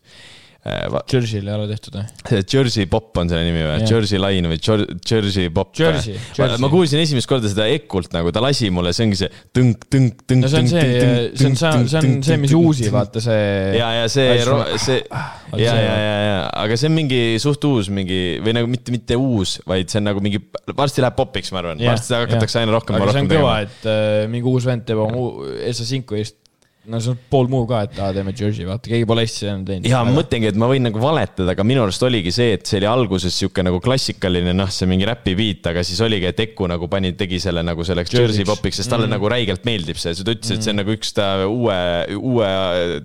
Jersey'l 0.61 1.47
ei 1.49 1.55
ole 1.57 1.67
tehtud 1.71 1.95
või? 1.97 2.41
Jersey 2.45 2.85
Pop 2.91 3.17
on 3.17 3.31
selle 3.31 3.47
nimi 3.47 3.63
või? 3.65 3.85
Jersey 3.89 4.21
Line 4.21 4.51
või 4.51 4.59
Jersey 4.61 5.49
Pop? 5.57 5.73
Ma 6.61 6.69
kuulsin 6.69 7.01
esimest 7.01 7.31
korda 7.31 7.49
seda 7.49 7.65
Ekult 7.73 8.13
nagu, 8.13 8.29
ta 8.35 8.43
lasi 8.45 8.69
mulle, 8.75 8.93
see 8.93 9.07
ongi 9.07 9.17
see 9.23 9.31
tõnk, 9.57 9.87
tõnk, 9.89 10.21
tõnk. 10.29 10.45
no 10.45 10.51
see 10.53 10.61
on 10.61 10.69
see, 10.69 10.91
see 11.41 11.49
on, 11.49 11.57
see 11.89 12.03
on 12.03 12.21
see, 12.27 12.37
mis 12.45 12.53
uusi, 12.59 12.91
vaata 12.93 13.23
see. 13.25 13.47
ja, 13.79 13.89
ja 14.03 14.11
see, 14.13 14.37
see, 14.85 14.99
ja, 15.57 15.79
ja, 15.81 15.97
ja, 15.97 16.19
ja, 16.27 16.37
aga 16.67 16.77
see 16.77 16.93
on 16.93 16.97
mingi 16.99 17.23
suht 17.41 17.65
uus 17.71 17.89
mingi 17.89 18.21
või 18.45 18.57
nagu 18.59 18.69
mitte, 18.69 18.93
mitte 18.93 19.17
uus, 19.17 19.57
vaid 19.71 19.89
see 19.89 20.03
on 20.03 20.11
nagu 20.11 20.21
mingi, 20.25 20.43
varsti 20.77 21.01
läheb 21.01 21.17
popiks, 21.17 21.55
ma 21.57 21.65
arvan, 21.65 21.81
varsti 21.89 22.19
hakatakse 22.19 22.61
aina 22.61 22.77
rohkem. 22.77 23.01
aga 23.01 23.17
see 23.17 23.25
on 23.25 23.33
kõva, 23.33 23.57
et 23.65 23.89
äh, 23.89 24.29
mingi 24.29 24.53
uus 24.53 24.69
vend 24.69 24.85
teeb 24.85 25.01
oma 25.09 25.25
Essa 25.65 25.89
Cinco 25.89 26.21
eest 26.21 26.37
no 26.89 27.01
see 27.03 27.13
on 27.13 27.19
pool 27.33 27.49
muu 27.53 27.67
ka, 27.69 27.83
et 27.87 27.99
aa, 28.01 28.09
teeme 28.17 28.33
Jersey, 28.37 28.65
vaata, 28.69 28.89
keegi 28.89 29.07
pole 29.09 29.25
Eestis 29.27 29.45
enam 29.45 29.65
teinud. 29.69 29.89
ja 29.91 30.01
ma 30.07 30.15
mõtlengi, 30.17 30.49
et 30.49 30.59
ma 30.61 30.69
võin 30.71 30.87
nagu 30.87 31.03
valetada, 31.03 31.53
aga 31.53 31.67
minu 31.67 31.83
arust 31.85 32.05
oligi 32.07 32.33
see, 32.35 32.55
et 32.57 32.65
see 32.69 32.81
oli 32.81 32.89
alguses 32.89 33.37
sihuke 33.37 33.65
nagu 33.67 33.83
klassikaline, 33.85 34.55
noh, 34.57 34.73
see 34.73 34.89
mingi 34.91 35.09
räpi 35.09 35.37
beat, 35.39 35.69
aga 35.73 35.85
siis 35.87 36.01
oligi, 36.07 36.31
et 36.31 36.41
Eku 36.47 36.71
nagu 36.71 36.89
pani, 36.93 37.13
tegi 37.21 37.41
selle 37.43 37.65
nagu 37.67 37.85
selleks 37.87 38.17
Jersey 38.17 38.49
popiks, 38.49 38.81
sest 38.81 38.93
talle 38.93 39.09
mm. 39.09 39.17
nagu 39.19 39.33
räigelt 39.33 39.69
meeldib 39.69 40.01
see, 40.01 40.17
ta 40.17 40.33
ütles, 40.33 40.55
et 40.57 40.65
see 40.65 40.73
on 40.73 40.79
mm. 40.79 40.83
nagu 40.83 40.97
üks 40.97 41.15
ta 41.17 41.29
uue, 41.45 41.79
uue 42.17 42.51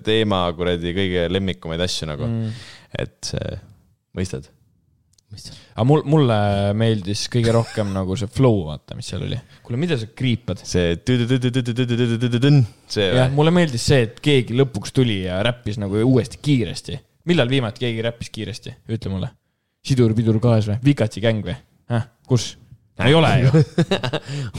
teema 0.06 0.46
kuradi 0.56 0.96
kõige 0.96 1.28
lemmikumaid 1.36 1.84
asju 1.84 2.08
nagu 2.14 2.28
mm.. 2.30 2.66
et 3.04 3.32
mõistad 4.16 4.48
aga 5.76 5.84
mul, 5.84 6.02
mulle 6.08 6.36
meeldis 6.78 7.26
kõige 7.32 7.52
rohkem 7.52 7.92
nagu 7.92 8.16
see 8.16 8.30
flow, 8.32 8.62
vaata, 8.70 8.96
mis 8.96 9.10
seal 9.12 9.26
oli. 9.26 9.38
kuule, 9.66 9.80
mida 9.82 9.98
sa 10.00 10.08
kriipad? 10.08 10.62
see. 12.88 13.10
jah, 13.12 13.28
mulle 13.36 13.52
meeldis 13.54 13.84
see, 13.92 14.06
et 14.08 14.20
keegi 14.24 14.56
lõpuks 14.56 14.96
tuli 14.96 15.20
ja 15.26 15.42
räppis 15.44 15.76
nagu 15.82 16.00
uuesti 16.00 16.40
kiiresti. 16.42 16.98
millal 17.28 17.52
viimati 17.52 17.84
keegi 17.84 18.04
räppis 18.08 18.32
kiiresti, 18.32 18.76
ütle 18.96 19.12
mulle. 19.12 19.30
sidur-pidur 19.86 20.40
kaes 20.42 20.70
või, 20.72 20.80
Vikatsi 20.88 21.24
gäng 21.24 21.44
või? 21.44 21.58
kus? 22.26 22.54
no 22.96 23.10
ei 23.10 23.16
ole 23.20 23.32
ju 23.44 23.64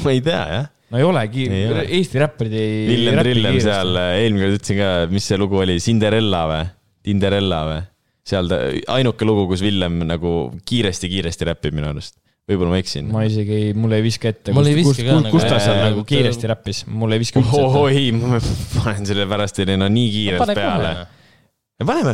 ma 0.03 0.13
ei 0.13 0.21
tea, 0.21 0.41
jah 0.53 0.73
no 0.87 1.01
ei 1.01 1.03
olegi, 1.03 1.49
Eesti 1.97 2.21
räpparid 2.21 2.53
ei. 2.55 2.75
Villem 2.87 3.17
Trillem 3.19 3.57
seal, 3.59 3.97
eelmine 4.21 4.45
kord 4.45 4.61
ütlesin 4.61 4.77
ka, 4.79 4.91
mis 5.11 5.25
see 5.27 5.39
lugu 5.41 5.59
oli, 5.59 5.81
Cinderella 5.83 6.45
või? 6.47 6.61
Tinderella 7.07 7.59
või? 7.67 7.81
Seal 8.27 8.51
ta, 8.51 8.61
ainuke 8.97 9.27
lugu, 9.27 9.47
kus 9.51 9.63
Villem 9.65 10.01
nagu 10.07 10.37
kiiresti-kiiresti 10.67 11.51
räppib 11.51 11.77
minu 11.77 11.91
arust 11.91 12.17
võib-olla 12.47 12.77
ma 12.77 12.81
eksin. 12.81 13.07
ma 13.11 13.23
isegi, 13.27 13.59
mul 13.77 13.95
ei 13.97 14.03
viska 14.05 14.31
ette. 14.31 14.55
mul 14.55 14.69
ei 14.71 14.77
viska 14.79 15.03
ka 15.03 15.19
nagu. 15.19 15.31
kus 15.35 15.47
ta 15.47 15.59
seal 15.59 15.81
nagu 15.83 16.03
kiiresti 16.07 16.51
räppis, 16.53 16.83
mul 16.87 17.15
ei 17.15 17.23
viska 17.23 17.41
üldse 17.41 17.63
ette. 17.63 17.79
oi, 17.83 18.03
ma 18.15 18.41
panen 18.77 19.07
selle 19.09 19.25
pärast 19.29 19.57
teile 19.59 19.75
no 19.79 19.89
nii 19.91 20.11
kiirelt 20.13 20.53
peale. 20.55 20.91
paneme. 21.83 22.13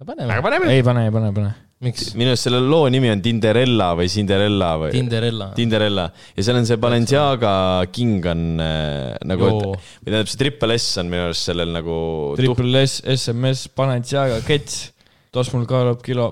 aga 0.00 0.44
paneme. 0.44 0.70
ei 0.72 0.86
pane, 0.86 1.02
ei 1.10 1.12
pane, 1.12 1.32
pane. 1.36 1.50
miks? 1.84 2.14
minu 2.16 2.32
arust 2.32 2.48
selle 2.48 2.62
loo 2.64 2.86
nimi 2.92 3.12
on 3.12 3.20
Tinderella 3.24 3.90
või 3.98 4.08
Cinderella 4.12 4.70
või? 4.80 4.94
Tinderella. 4.96 5.50
Tinderella 5.58 6.06
ja 6.38 6.46
seal 6.46 6.60
on 6.62 6.68
see 6.70 6.80
Balenciaga 6.80 7.52
king 7.92 8.24
on 8.32 8.46
äh, 8.64 9.18
nagu, 9.28 9.50
või 9.60 10.08
tähendab, 10.08 10.32
see 10.32 10.40
Triple 10.40 10.78
S 10.80 10.88
on 11.04 11.12
minu 11.12 11.26
arust 11.28 11.52
sellel 11.52 11.76
nagu. 11.76 11.98
Triple 12.40 12.86
S, 12.86 13.02
SMS, 13.18 13.68
Balenciaga, 13.76 14.40
Kets 14.48 14.86
tos 15.34 15.52
mul 15.54 15.66
kaalub 15.70 16.02
kilo 16.04 16.30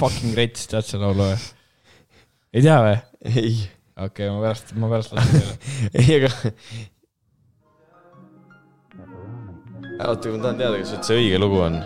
fucking 0.00 0.36
rets, 0.36 0.66
tead 0.70 0.86
seda 0.86 1.08
laulu 1.08 1.28
või? 1.30 1.36
ei 2.52 2.64
tea 2.64 2.78
või? 2.84 2.96
ei. 3.30 3.54
okei 3.96 4.28
okay,, 4.28 4.32
ma 4.34 4.42
pärast, 4.44 4.74
ma 4.76 4.90
pärast 4.92 5.14
lasen 5.16 5.38
teile. 5.38 5.54
ei, 6.00 6.08
aga. 6.18 6.30
oota, 10.08 10.32
ma 10.34 10.42
tahan 10.42 10.60
teada, 10.60 10.80
kas 10.82 10.94
see 11.08 11.20
õige 11.22 11.40
lugu 11.40 11.62
on. 11.64 11.80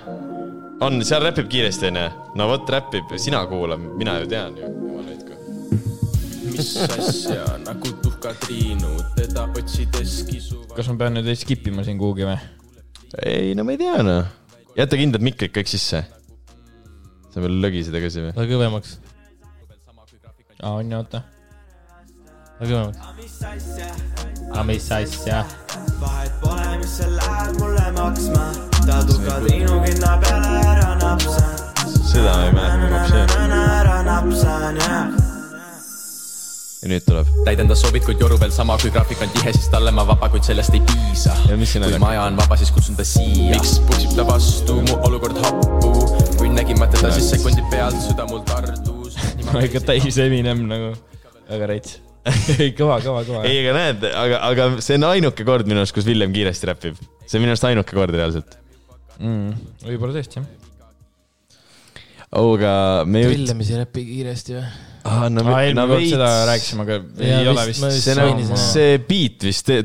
on, 0.86 1.00
seal 1.06 1.22
räpib 1.26 1.50
kiiresti, 1.52 1.92
onju? 1.92 2.08
no 2.40 2.50
vot, 2.50 2.74
räpib, 2.76 3.14
sina 3.22 3.44
kuula, 3.50 3.78
mina 3.78 4.18
ju 4.22 4.30
tean 4.32 4.58
ju, 4.58 4.72
jumal 4.72 5.06
hoidku 5.12 5.36
mis 6.56 6.72
asja 6.88 7.44
nagu 7.66 7.94
tuhka 8.02 8.32
triinu, 8.42 8.96
teda 9.18 9.46
otsides 9.58 10.18
kisuva. 10.30 10.74
kas 10.78 10.90
ma 10.90 10.98
pean 11.04 11.18
nüüd 11.20 11.30
skip 11.38 11.68
ima 11.70 11.84
siin 11.86 12.00
kuhugi 12.00 12.26
või? 12.26 12.40
ei, 13.22 13.54
no 13.54 13.66
ma 13.66 13.76
ei 13.76 13.80
tea 13.84 14.02
noh. 14.06 14.34
Jäta 14.76 14.98
kindlad 15.00 15.24
mikrid 15.24 15.54
kõik 15.56 15.70
sisse 15.70 16.02
sa 17.32 17.42
veel 17.44 17.58
lõgised 17.60 17.96
ega 17.96 18.10
see 18.12 18.26
või? 18.26 18.34
või 18.36 18.50
kõvemaks. 18.52 18.96
aa, 20.62 20.72
on 20.72 20.92
ju, 20.92 21.00
oota. 21.00 21.22
või 22.60 22.70
kõvemaks. 22.70 23.36
aga 24.52 24.64
mis 24.70 24.88
asja? 25.00 25.42
vahet 26.00 26.40
pole, 26.40 26.72
mis 26.80 26.96
sa 27.00 27.12
lähed 27.12 27.60
mulle 27.60 27.86
maksma, 27.98 28.48
ta 28.80 29.02
tukad 29.10 29.46
liinukinna 29.50 30.16
peale 30.24 30.56
ära 30.72 30.90
napsan. 31.02 31.54
seda 32.00 32.32
ma 32.32 32.48
ei 32.48 32.58
mäleta, 32.88 33.46
ära 33.68 34.02
napsan, 34.10 34.84
jah 34.84 35.25
ja 36.86 36.92
nüüd 36.94 37.06
tuleb. 37.06 37.30
täidan 37.46 37.68
ta 37.70 37.76
soovid, 37.78 38.04
kuid 38.06 38.20
joru 38.22 38.38
veel 38.40 38.52
sama, 38.54 38.76
kui 38.80 38.92
graafik 38.94 39.22
on 39.24 39.32
tihe, 39.34 39.52
siis 39.56 39.66
talle 39.72 39.92
ma 39.94 40.04
vaba, 40.06 40.28
kuid 40.32 40.46
sellest 40.46 40.76
ei 40.76 40.82
piisa. 40.86 41.34
kui 41.48 41.98
maja 42.02 42.26
on 42.28 42.38
vaba, 42.38 42.58
siis 42.60 42.70
kutsun 42.74 42.98
ta 42.98 43.04
siia. 43.06 43.50
miks 43.56 43.76
puksib 43.88 44.14
ta 44.18 44.26
vastu, 44.28 44.78
mu 44.86 44.98
olukord 45.08 45.38
happu, 45.42 45.92
kui 46.38 46.50
nägin 46.52 46.78
ma 46.80 46.88
teda, 46.92 47.10
siis 47.16 47.32
sekundi 47.34 47.64
pealt 47.72 47.98
süda 48.06 48.28
mul 48.30 48.44
tardus. 48.46 49.18
no 49.52 49.62
ikka 49.66 49.82
täis 49.90 50.18
Eminem 50.22 50.66
nagu, 50.70 50.92
väga 51.50 51.70
rets 51.72 51.98
kõva, 52.78 52.98
kõva, 53.02 53.22
kõva. 53.26 53.42
ei, 53.46 53.60
aga 53.62 53.74
näed, 53.76 54.06
aga, 54.10 54.40
aga 54.50 54.70
see 54.82 54.98
on 54.98 55.10
ainuke 55.10 55.46
kord 55.46 55.68
minu 55.70 55.82
arust, 55.82 55.94
kus 55.94 56.06
Villem 56.06 56.34
kiiresti 56.34 56.70
räpib. 56.70 56.98
see 57.26 57.38
on 57.38 57.46
minu 57.46 57.54
arust 57.54 57.66
ainuke 57.68 57.94
kord 57.94 58.14
reaalselt 58.14 58.58
mm,. 59.18 59.70
võib-olla 59.86 60.18
tõesti, 60.18 60.42
jah. 60.42 60.50
aga 62.42 62.74
me. 63.06 63.22
Villemis 63.30 63.70
ei 63.74 63.82
räpi 63.82 64.06
kiiresti 64.10 64.58
või? 64.58 64.68
Ah,. 65.06 65.26
no, 65.32 65.44
ah, 65.48 65.60
eelmine 65.62 65.86
kord 65.90 66.08
seda 66.10 66.30
rääkisime, 66.50 66.86
aga 66.86 66.98
ei 67.22 67.32
ja, 67.32 67.52
ole 67.52 67.66
vist. 67.70 67.86
see 67.96 68.16
nagu, 68.18 68.60
see 68.60 68.98
beat 69.08 69.46
vist 69.48 69.66
te, 69.68 69.80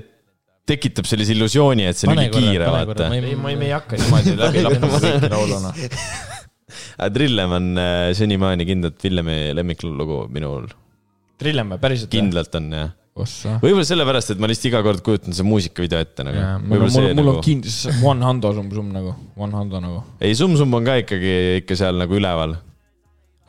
tekitab 0.72 1.10
sellise 1.10 1.36
illusiooni, 1.36 1.88
et 1.90 2.00
see 2.00 2.12
on 2.12 2.20
nii 2.20 2.32
kiire, 2.34 2.70
vaata. 2.72 3.10
ei, 3.18 3.36
ma 3.36 3.54
ei, 3.54 3.60
me 3.60 3.70
ei 3.70 3.76
hakka 3.76 3.98
niimoodi 4.02 4.38
läbi 4.40 4.66
lappama 4.68 5.02
kõiki 5.06 5.34
lauluna. 5.36 5.74
Trillem 7.16 7.54
on 7.58 7.68
äh, 7.82 8.08
senimaani 8.16 8.66
kindlalt 8.68 9.04
Villemi 9.04 9.38
lemmiklugu 9.58 10.24
minul. 10.32 10.70
Trillem 11.42 11.74
või, 11.74 11.82
päriselt? 11.82 12.12
kindlalt 12.14 12.60
on, 12.60 12.74
jah 12.78 12.92
võib-olla 13.12 13.84
sellepärast, 13.84 14.32
et 14.32 14.40
ma 14.40 14.48
lihtsalt 14.48 14.70
iga 14.70 14.80
kord 14.86 15.02
kujutan 15.04 15.36
seda 15.36 15.44
muusikavideo 15.50 16.00
ette 16.00 16.24
nagu. 16.24 16.44
mul, 16.64 16.86
mul, 16.86 17.08
mul 17.12 17.18
nagu... 17.18 17.34
on 17.34 17.42
kindlasti 17.44 17.92
One 18.08 18.24
Hando 18.24 18.54
Sum 18.56 18.70
Sum 18.72 18.92
nagu, 18.96 19.12
One 19.36 19.58
Hando 19.58 19.82
nagu. 19.84 20.04
ei, 20.24 20.36
Sum 20.38 20.56
Sum 20.56 20.74
on 20.78 20.88
ka 20.88 20.96
ikkagi 21.02 21.34
ikka 21.60 21.76
seal 21.76 22.00
nagu 22.00 22.16
üleval 22.16 22.56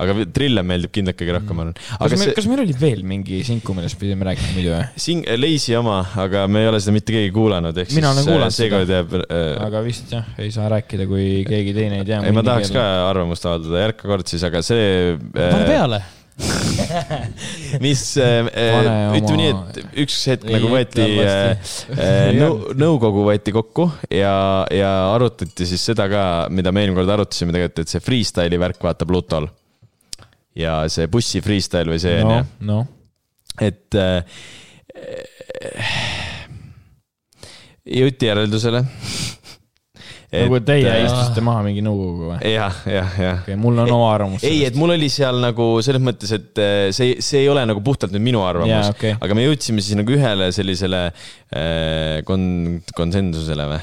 aga 0.02 0.26
Trillem 0.34 0.68
meeldib 0.68 0.92
kindlasti 0.94 1.22
kõige 1.22 1.36
rohkem, 1.38 1.58
ma 1.58 1.66
arvan. 1.66 1.76
kas, 2.02 2.16
see... 2.20 2.36
kas 2.38 2.48
meil 2.50 2.64
oli 2.64 2.76
veel 2.78 3.02
mingi 3.08 3.42
sinku, 3.46 3.76
millest 3.76 3.98
pidime 4.00 4.28
rääkima 4.28 4.56
muidu 4.56 4.72
või? 4.74 4.86
Sing-, 5.06 5.26
Lazy 5.38 5.76
oma, 5.78 6.00
aga 6.24 6.46
me 6.50 6.64
ei 6.64 6.70
ole 6.70 6.80
seda 6.82 6.96
mitte 6.96 7.14
keegi 7.14 7.34
kuulanud, 7.34 7.82
ehk 7.84 7.92
mina 7.96 8.14
siis 8.18 8.32
äh, 8.32 8.48
seekord 8.56 8.96
jääb 8.96 9.18
äh.... 9.22 9.44
aga 9.66 9.84
vist 9.86 10.12
jah, 10.14 10.32
ei 10.42 10.50
saa 10.54 10.70
rääkida, 10.72 11.08
kui 11.10 11.28
keegi 11.48 11.76
teine 11.76 12.02
ei 12.02 12.08
tea. 12.08 12.22
ei, 12.26 12.34
ma 12.34 12.46
tahaks 12.46 12.72
ka 12.74 12.88
arvamust 13.10 13.46
avaldada, 13.48 13.86
järka 13.86 14.10
kord 14.10 14.28
siis, 14.30 14.44
aga 14.48 14.64
see 14.66 14.90
äh.... 15.14 15.38
pane 15.38 15.70
peale 15.70 16.02
mis 17.84 18.16
äh, 18.16 18.46
äh 18.46 19.18
ütleme 19.18 19.38
nii, 19.38 19.50
et 19.52 19.98
üks 20.04 20.16
hetk 20.30 20.46
nagu 20.48 20.70
võeti 20.72 21.04
äh, 21.20 21.72
äh 21.92 22.30
nõu, 22.38 22.72
nõukogu 22.78 23.26
võeti 23.28 23.52
kokku 23.54 23.88
ja, 24.08 24.34
ja 24.72 24.92
arutati 25.12 25.68
siis 25.68 25.84
seda 25.92 26.08
ka, 26.10 26.22
mida 26.50 26.72
me 26.72 26.84
eelmine 26.84 27.02
kord 27.02 27.12
arutasime 27.18 27.54
tegelikult, 27.54 27.84
et 27.84 27.92
see 27.92 28.04
freestyle'i 28.04 28.60
värk 28.60 28.80
vaata 28.82 29.08
Plutol 29.08 29.50
ja 30.58 30.82
see 30.92 31.08
bussi 31.12 31.42
freestyle 31.44 31.92
või 31.92 32.00
see 32.02 32.18
on 32.22 32.28
no, 32.28 32.38
ju 32.38 32.68
no.. 32.68 32.80
et 33.62 33.98
äh, 33.98 34.24
jõuti 38.02 38.28
järeldusele 38.28 38.82
nagu 40.32 40.60
teie 40.64 40.88
äh, 40.88 41.02
istusite 41.04 41.42
maha 41.44 41.64
mingi 41.66 41.82
nõukoguga 41.84 42.30
või? 42.30 42.52
jah, 42.54 42.78
jah, 42.88 43.16
jah. 43.20 43.40
okei 43.42 43.52
okay,, 43.52 43.58
mul 43.60 43.82
on 43.84 43.92
oma 43.96 44.08
arvamus. 44.14 44.44
ei, 44.48 44.62
et 44.68 44.76
mul 44.78 44.94
oli 44.94 45.08
seal 45.12 45.40
nagu 45.42 45.66
selles 45.84 46.04
mõttes, 46.04 46.32
et 46.36 46.62
äh, 46.62 46.84
see, 46.96 47.18
see 47.24 47.42
ei 47.44 47.50
ole 47.52 47.64
nagu 47.68 47.82
puhtalt 47.84 48.14
nüüd 48.14 48.24
minu 48.30 48.44
arvamus 48.46 48.72
yeah,, 48.72 48.92
okay. 48.92 49.16
aga 49.20 49.36
me 49.36 49.44
jõudsime 49.44 49.84
siis 49.84 49.98
nagu 49.98 50.16
ühele 50.16 50.48
sellisele 50.56 51.02
äh, 51.08 52.22
kon-, 52.28 52.80
konsensusele 52.96 53.68
või? 53.74 53.82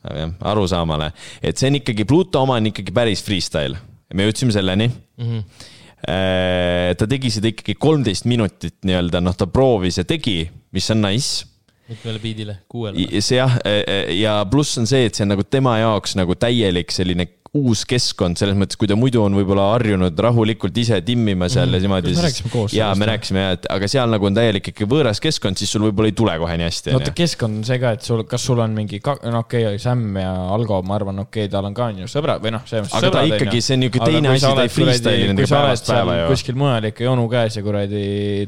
jah, 0.00 0.32
arusaamale, 0.52 1.10
et 1.44 1.60
see 1.60 1.68
on 1.68 1.76
ikkagi, 1.82 2.08
Pluto 2.08 2.40
oma 2.46 2.56
on 2.56 2.70
ikkagi 2.70 2.94
päris 2.96 3.20
freestyle. 3.24 3.76
me 4.16 4.24
jõudsime 4.28 4.56
selleni 4.56 4.88
mm. 4.88 5.28
-hmm 5.28 5.68
ta 6.00 7.06
tegi 7.06 7.28
seda 7.34 7.50
ikkagi 7.50 7.74
kolmteist 7.76 8.24
minutit 8.30 8.78
nii-öelda, 8.88 9.20
noh, 9.20 9.36
ta 9.36 9.46
proovis 9.50 10.00
ja 10.00 10.04
tegi, 10.08 10.42
mis 10.72 10.88
on 10.94 11.02
nice 11.04 11.50
mitmele 11.90 12.18
biidile, 12.22 12.56
kuuele? 12.70 13.20
see 13.20 13.38
jah, 13.38 13.56
e, 13.66 13.80
e, 13.82 13.98
ja 14.20 14.38
pluss 14.50 14.78
on 14.80 14.88
see, 14.90 15.08
et 15.08 15.16
see 15.16 15.26
on 15.26 15.32
nagu 15.34 15.44
tema 15.46 15.76
jaoks 15.80 16.16
nagu 16.18 16.36
täielik 16.38 16.94
selline 16.94 17.26
uus 17.58 17.80
keskkond 17.88 18.38
selles 18.38 18.54
mõttes, 18.54 18.78
kui 18.78 18.86
ta 18.86 18.94
muidu 18.94 19.24
on 19.24 19.34
võib-olla 19.34 19.72
harjunud 19.72 20.20
rahulikult 20.22 20.76
ise 20.78 21.00
timmima 21.02 21.48
seal 21.50 21.66
mm. 21.66 21.74
ja 21.74 21.82
niimoodi. 21.82 22.12
me 22.14 22.22
rääkisime 22.22 22.50
koos. 22.52 22.74
jaa, 22.76 22.90
me 22.94 23.08
rääkisime 23.10 23.42
ja, 23.42 23.54
et 23.56 23.64
aga 23.74 23.88
seal 23.90 24.12
nagu 24.12 24.28
on 24.28 24.36
täielik 24.36 24.68
ikka 24.70 24.86
võõras 24.90 25.18
keskkond, 25.22 25.58
siis 25.58 25.72
sul 25.74 25.82
võib-olla 25.88 26.12
ei 26.12 26.14
tule 26.20 26.36
kohe 26.38 26.58
nii 26.60 26.68
hästi. 26.68 26.94
oota, 26.94 27.14
keskkond 27.18 27.58
on 27.58 27.64
see 27.66 27.80
ka, 27.82 27.96
et 27.98 28.06
sul, 28.06 28.22
kas 28.30 28.44
sul 28.46 28.62
on 28.62 28.76
mingi, 28.76 29.00
no 29.02 29.42
okei 29.42 29.66
okay,, 29.66 29.80
Sam 29.82 30.04
ja 30.20 30.30
Algo, 30.54 30.78
ma 30.86 30.94
arvan, 31.00 31.24
okei 31.24 31.48
okay,, 31.48 31.50
tal 31.50 31.66
on 31.66 31.74
ka 31.74 31.88
on 31.90 32.04
ju 32.04 32.10
sõbrad 32.12 32.44
või 32.44 32.54
noh, 32.54 32.62
selles 32.70 32.86
mõttes. 32.86 32.98
aga 33.00 33.10
ta 33.16 33.24
ikkagi, 33.32 33.64
see 33.66 33.78
on 33.78 33.82
niisugune 33.82 34.12
teine 34.14 34.34
asi, 34.36 34.46
ta 34.46 34.66
ei 34.68 34.74
freestyle'i 34.76 35.32
nendega 35.32 35.50
päevast 35.56 35.90
päeva 35.90 36.20
ju. 36.20 36.28
kuskil 36.30 36.60
mujal 36.60 36.86
ikka 36.92 37.08
jonu 37.08 37.26
käes 37.34 37.58
ja 37.58 37.64
kuradi 37.66 38.04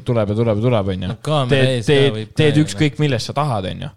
tuleb 0.07 0.31
ja 0.31 0.39
tuleb 0.39 0.63
ja 0.63 0.67
tuleb, 0.69 0.93
on 0.95 1.05
ju. 1.09 1.17
teed, 1.51 1.83
teed, 1.89 2.23
teed 2.39 2.63
ükskõik 2.63 3.03
millest 3.03 3.33
sa 3.33 3.35
tahad, 3.35 3.67
on 3.73 3.85
ju 3.89 3.91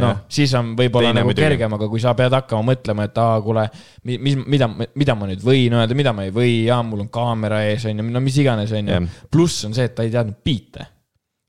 noh, 0.00 0.22
siis 0.28 0.52
on 0.58 0.74
võib-olla 0.78 1.12
nagu 1.16 1.32
kergem, 1.36 1.72
aga 1.76 1.88
kui 1.88 2.00
sa 2.02 2.12
pead 2.18 2.34
hakkama 2.36 2.72
mõtlema, 2.72 3.06
et 3.08 3.20
aa, 3.20 3.38
kuule, 3.44 3.64
mis, 4.08 4.35
mida, 4.44 4.68
mida 4.70 5.16
ma 5.18 5.28
nüüd 5.30 5.44
võin 5.44 5.78
öelda, 5.78 5.96
mida 5.98 6.12
ma 6.16 6.26
ei 6.26 6.34
või, 6.34 6.52
jaa, 6.66 6.82
mul 6.86 7.06
on 7.06 7.10
kaamera 7.12 7.62
ees, 7.70 7.86
on 7.90 8.02
ju, 8.02 8.06
no 8.14 8.22
mis 8.24 8.38
iganes, 8.42 8.74
on 8.76 8.92
ju. 8.92 9.00
pluss 9.32 9.66
on 9.68 9.76
see, 9.76 9.88
et 9.88 9.96
ta 9.96 10.06
ei 10.06 10.12
teadnud 10.14 10.38
biite. 10.44 10.88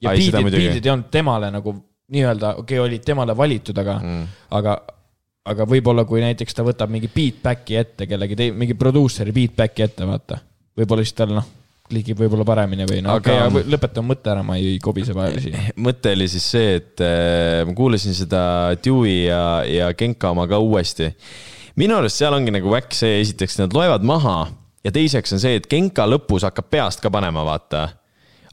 ja 0.03 0.13
Ai, 0.13 0.21
biitid, 0.21 0.51
biitid 0.53 0.85
ei 0.85 0.93
olnud 0.93 1.11
temale 1.13 1.51
nagu 1.53 1.73
nii-öelda, 2.13 2.55
okei 2.61 2.77
okay,, 2.79 2.85
olid 2.85 3.03
temale 3.05 3.35
valitud, 3.37 3.83
aga 3.83 3.97
mm., 3.99 4.23
aga 4.59 4.77
aga 5.47 5.67
võib-olla 5.67 6.03
kui 6.07 6.19
näiteks 6.23 6.57
ta 6.57 6.63
võtab 6.67 6.91
mingi 6.91 7.07
beatback'i 7.11 7.77
ette 7.79 8.07
kellegi 8.09 8.49
mingi 8.51 8.75
produuseri 8.75 9.31
beatback'i 9.35 9.85
ette, 9.85 10.07
vaata. 10.07 10.41
võib-olla 10.75 11.05
siis 11.05 11.15
tal 11.15 11.31
noh 11.37 11.53
klikib 11.87 12.19
võib-olla 12.19 12.45
paremini 12.47 12.87
või 12.87 13.01
no 13.03 13.15
aga 13.15 13.35
okay, 13.47 13.63
lõpetan 13.71 14.05
mõtte 14.07 14.31
ära, 14.33 14.43
ma 14.45 14.57
ei 14.59 14.75
kobise 14.83 15.15
vahele 15.15 15.43
siin. 15.43 15.55
mõte 15.87 16.11
oli 16.15 16.27
siis 16.31 16.47
see, 16.55 16.73
et 16.81 17.03
äh, 17.03 17.61
ma 17.67 17.75
kuulasin 17.77 18.15
seda 18.17 18.41
Dewey 18.83 19.27
ja, 19.29 19.43
ja 19.67 19.91
Genka 19.97 20.33
oma 20.35 20.47
ka 20.51 20.59
uuesti. 20.63 21.11
Minu 21.77 21.99
arust 21.99 22.21
seal 22.21 22.35
ongi 22.37 22.53
nagu 22.53 22.71
väkk 22.73 22.95
see, 22.97 23.21
esiteks 23.21 23.59
nad 23.61 23.75
loevad 23.75 24.05
maha 24.07 24.39
ja 24.85 24.93
teiseks 24.93 25.35
on 25.35 25.43
see, 25.43 25.59
et 25.59 25.69
Genka 25.69 26.07
lõpus 26.09 26.45
hakkab 26.47 26.69
peast 26.71 27.03
ka 27.03 27.11
panema, 27.13 27.43
vaata. 27.47 27.87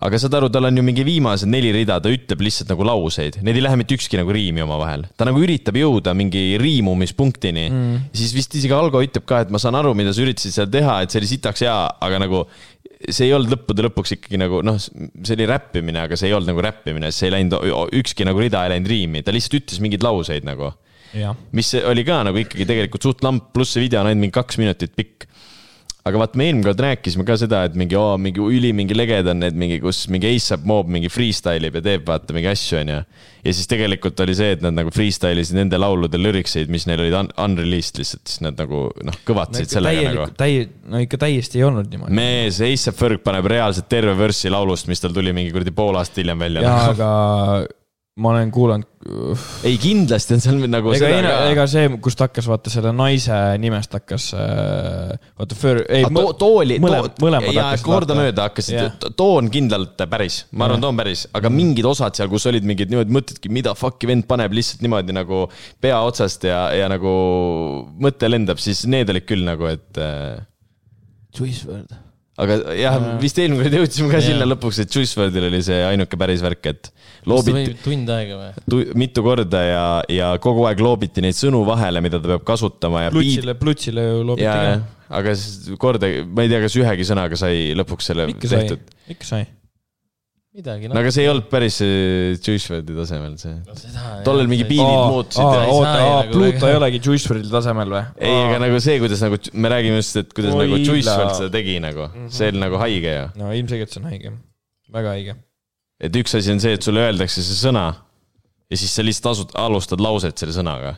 Aga 0.05 0.19
saad 0.21 0.35
aru, 0.37 0.51
tal 0.53 0.67
on 0.69 0.77
ju 0.77 0.83
mingi 0.85 1.05
viimased 1.07 1.49
neli 1.49 1.71
rida, 1.73 1.97
ta 2.03 2.11
ütleb 2.13 2.43
lihtsalt 2.45 2.69
nagu 2.69 2.85
lauseid, 2.85 3.39
need 3.47 3.57
ei 3.57 3.63
lähe 3.65 3.79
mitte 3.81 3.95
ükski 3.97 4.19
nagu 4.19 4.35
riimi 4.35 4.61
omavahel. 4.61 5.07
ta 5.17 5.25
nagu 5.25 5.41
üritab 5.41 5.79
jõuda 5.79 6.13
mingi 6.19 6.59
riimumispunktini. 6.61 7.65
Mm.. 7.71 8.03
siis 8.13 8.35
vist 8.37 8.59
isegi 8.59 8.75
Algo 8.77 9.01
ütleb 9.05 9.25
ka, 9.29 9.45
et 9.47 9.55
ma 9.55 9.61
saan 9.63 9.79
aru, 9.79 9.95
mida 9.97 10.13
sa 10.13 10.25
üritasid 10.27 10.57
seal 10.59 10.69
teha, 10.69 10.99
et 11.05 11.15
see 11.15 11.23
oli 11.23 11.31
sitaks 11.31 11.65
hea, 11.65 11.79
aga 12.05 12.21
nagu 12.21 12.43
see 13.09 13.29
ei 13.29 13.35
olnud 13.37 13.55
lõppude 13.55 13.87
lõpuks 13.87 14.17
ikkagi 14.19 14.41
nagu 14.41 14.61
noh, 14.67 14.77
see 14.83 15.37
oli 15.39 15.49
räppimine, 15.49 16.05
aga 16.05 16.19
see 16.19 16.29
ei 16.29 16.37
olnud 16.37 16.53
nagu 16.53 16.65
räppimine, 16.67 17.13
see 17.15 17.31
ei 17.31 17.37
läinud, 17.39 17.57
ükski 18.03 18.27
nagu 18.29 18.43
rida 18.43 18.67
ei 18.67 18.75
läinud 18.75 18.91
riimi, 18.91 19.25
ta 19.25 19.33
lihtsalt 19.35 19.63
ütles 19.63 19.81
mingeid 19.85 20.05
lauseid 20.05 20.45
nagu. 20.49 20.75
Mis 21.55 21.75
oli 21.85 22.05
ka 22.07 22.23
nagu 22.29 22.41
ikkagi 22.41 22.67
tegelikult 22.69 23.07
suht 23.07 23.25
lamp, 23.27 23.53
pluss 23.55 23.77
see 23.77 23.85
video 23.85 24.03
on 24.03 24.11
ainult 24.11 24.27
mingi 24.27 24.39
kaks 24.41 24.61
minutit 24.63 24.97
pikk 24.99 25.29
aga 26.05 26.21
vaat 26.21 26.35
me 26.37 26.47
eelmine 26.51 26.67
kord 26.67 26.81
rääkisime 26.85 27.25
ka 27.25 27.37
seda, 27.41 27.63
et 27.65 27.77
mingi, 27.81 27.97
oo, 27.97 28.17
mingi 28.21 28.43
üli, 28.45 28.75
mingi 28.77 28.97
leged 28.97 29.29
on 29.33 29.39
need 29.41 29.57
mingi, 29.57 29.79
kus 29.81 30.03
mingi 30.13 30.29
ASAP 30.35 30.67
Mob 30.69 30.91
mingi 30.93 31.09
freestyle 31.13 31.71
ib 31.71 31.79
ja 31.79 31.83
teeb 31.85 32.05
vaata 32.09 32.37
mingi 32.37 32.51
asju, 32.51 32.83
onju. 32.83 32.99
ja 33.47 33.55
siis 33.57 33.71
tegelikult 33.71 34.21
oli 34.21 34.35
see, 34.37 34.51
et 34.59 34.65
nad 34.65 34.77
nagu 34.77 34.93
freestyle 34.93 35.41
isid 35.41 35.57
nende 35.57 35.81
laulude 35.81 36.21
lürikseid, 36.21 36.69
mis 36.73 36.85
neil 36.91 37.01
olid 37.07 37.17
un 37.23 37.31
unreleased 37.47 38.03
lihtsalt, 38.03 38.25
siis 38.29 38.45
nad 38.45 38.61
nagu 38.61 38.85
noh, 39.09 39.17
kõvatasid 39.25 39.71
no, 39.71 39.77
sellega 39.79 40.11
nagu. 40.11 40.27
täi-, 40.43 40.67
no 40.93 41.01
ikka 41.07 41.23
täiesti 41.25 41.63
ei 41.63 41.65
olnud 41.71 41.89
niimoodi. 41.89 42.19
mees, 42.21 42.61
ASAP 42.69 43.01
Ferg 43.01 43.25
paneb 43.25 43.49
reaalselt 43.55 43.89
terve 43.89 44.13
võrssi 44.19 44.53
laulust, 44.53 44.93
mis 44.93 45.01
tal 45.01 45.17
tuli 45.17 45.33
mingi 45.37 45.55
kuradi 45.57 45.73
pool 45.73 45.97
aastat 45.97 46.21
hiljem 46.21 46.45
välja. 46.45 46.67
jaa, 46.69 46.93
aga 46.93 47.11
ma 48.15 48.31
olen 48.31 48.51
kuulanud. 48.55 48.87
ei, 49.67 49.75
kindlasti 49.83 50.37
on 50.37 50.43
seal 50.43 50.61
nagu 50.71 50.93
ega, 50.95 51.09
seda 51.11 51.23
ka. 51.25 51.39
ega 51.51 51.65
see, 51.71 51.89
kust 52.05 52.21
hakkas, 52.23 52.47
vaata 52.47 52.71
selle 52.71 52.93
naise 52.95 53.39
nimest 53.61 53.97
hakkas 53.97 54.29
äh,, 54.39 55.17
vaata 55.41 55.59
Fur-, 55.59 55.83
ei 55.89 56.07
to,. 56.07 56.23
too 56.39 56.61
oli, 56.63 56.79
mõlemad 56.83 57.19
hakkasid. 57.19 57.89
kordamööda 57.89 58.47
hakkasid 58.47 59.09
too 59.19 59.41
on 59.41 59.51
kindlalt 59.55 60.07
päris, 60.11 60.45
ma 60.55 60.69
arvan, 60.69 60.85
too 60.87 60.95
on 60.95 61.03
päris, 61.03 61.27
aga 61.33 61.51
mm. 61.51 61.59
mingid 61.59 61.91
osad 61.91 62.15
seal, 62.15 62.31
kus 62.31 62.47
olid 62.53 62.71
mingid 62.71 62.95
niimoodi 62.95 63.19
mõtledki, 63.19 63.53
mida 63.53 63.75
fuck'i 63.79 64.13
vend 64.13 64.29
paneb 64.31 64.55
lihtsalt 64.55 64.87
niimoodi 64.87 65.19
nagu 65.19 65.45
pea 65.83 65.99
otsast 66.07 66.47
ja, 66.47 66.69
ja 66.79 66.89
nagu 66.93 67.19
mõte 67.99 68.31
lendab, 68.31 68.63
siis 68.63 68.87
need 68.87 69.11
olid 69.11 69.27
küll 69.27 69.43
nagu, 69.47 69.75
et 69.75 70.03
äh.... 70.03 70.39
Juice 71.35 71.67
WRLD 71.67 72.04
aga 72.43 72.57
jah, 72.75 72.97
vist 73.23 73.39
eelmine 73.39 73.63
kord 73.63 73.77
jõudsime 73.79 74.11
ka 74.11 74.21
sinna 74.25 74.47
lõpuks, 74.49 74.81
et 74.83 74.91
Juice 74.91 75.15
WRLDil 75.19 75.49
oli 75.51 75.61
see 75.67 75.81
ainuke 75.87 76.19
päris 76.19 76.43
värk, 76.45 76.71
et 76.73 76.91
loobiti. 77.31 77.77
tund 77.85 78.11
aega 78.11 78.39
või? 78.41 78.81
mitu 78.99 79.25
korda 79.27 79.63
ja, 79.63 79.87
ja 80.11 80.33
kogu 80.43 80.67
aeg 80.71 80.83
loobiti 80.83 81.25
neid 81.25 81.39
sõnu 81.39 81.63
vahele, 81.69 82.03
mida 82.05 82.19
ta 82.23 82.35
peab 82.35 82.47
kasutama 82.49 83.07
ja. 83.07 83.15
Plutsile, 83.15 83.57
Plutsile 83.59 84.09
ju 84.09 84.23
loobiti 84.31 84.49
ka. 84.51 84.79
aga 85.21 85.37
korda, 85.83 86.11
ma 86.27 86.47
ei 86.47 86.51
tea, 86.53 86.65
kas 86.67 86.81
ühegi 86.81 87.07
sõnaga 87.11 87.39
sai 87.39 87.69
lõpuks 87.79 88.11
selle 88.11 88.27
ikka 88.35 88.57
tehtud. 88.57 88.97
ikka 89.15 89.31
sai 89.31 89.47
midagi 90.55 90.87
no.. 90.87 90.95
no 90.95 91.01
aga 91.03 91.11
see 91.15 91.25
ei 91.25 91.31
olnud 91.33 91.49
päris 91.51 91.77
Juice 91.83 92.69
WRLDi 92.71 92.95
tasemel 92.95 93.33
see 93.41 93.55
no,. 93.57 94.11
tollel 94.27 94.51
mingi 94.51 94.67
biidid 94.69 95.01
muutusid. 95.11 95.43
oota, 95.43 95.95
nagu 95.99 96.37
Pluto 96.37 96.71
ei 96.71 96.79
olegi 96.79 97.01
Juice 97.03 97.27
WRLDi 97.27 97.51
tasemel 97.51 97.91
või? 97.91 98.03
ei, 98.23 98.37
aga 98.45 98.61
nagu 98.63 98.79
see, 98.85 99.01
kuidas 99.03 99.25
nagu 99.25 99.41
me 99.59 99.73
räägime 99.73 99.99
just, 99.99 100.21
et 100.23 100.31
kuidas 100.37 100.55
Oi 100.55 100.69
nagu 100.69 100.79
Juice 100.79 101.11
WRLD 101.11 101.41
seda 101.41 101.51
tegi 101.57 101.77
nagu 101.83 102.07
mm, 102.07 102.15
-hmm. 102.15 102.37
see 102.39 102.53
oli 102.55 102.63
nagu 102.63 102.81
haige 102.85 103.17
ju. 103.17 103.27
no 103.43 103.51
ilmselgelt 103.59 103.97
see 103.97 104.05
on 104.05 104.09
haige, 104.13 104.35
väga 104.95 105.17
haige. 105.17 105.37
et 106.07 106.23
üks 106.23 106.39
asi 106.39 106.55
on 106.55 106.63
see, 106.63 106.79
et 106.79 106.87
sulle 106.87 107.03
öeldakse 107.03 107.43
see 107.43 107.59
sõna 107.65 107.89
ja 108.71 108.79
siis 108.79 108.95
sa 108.95 109.03
lihtsalt 109.03 109.33
asud, 109.35 109.59
alustad 109.59 110.07
lauset 110.07 110.39
selle 110.39 110.55
sõnaga 110.55 110.95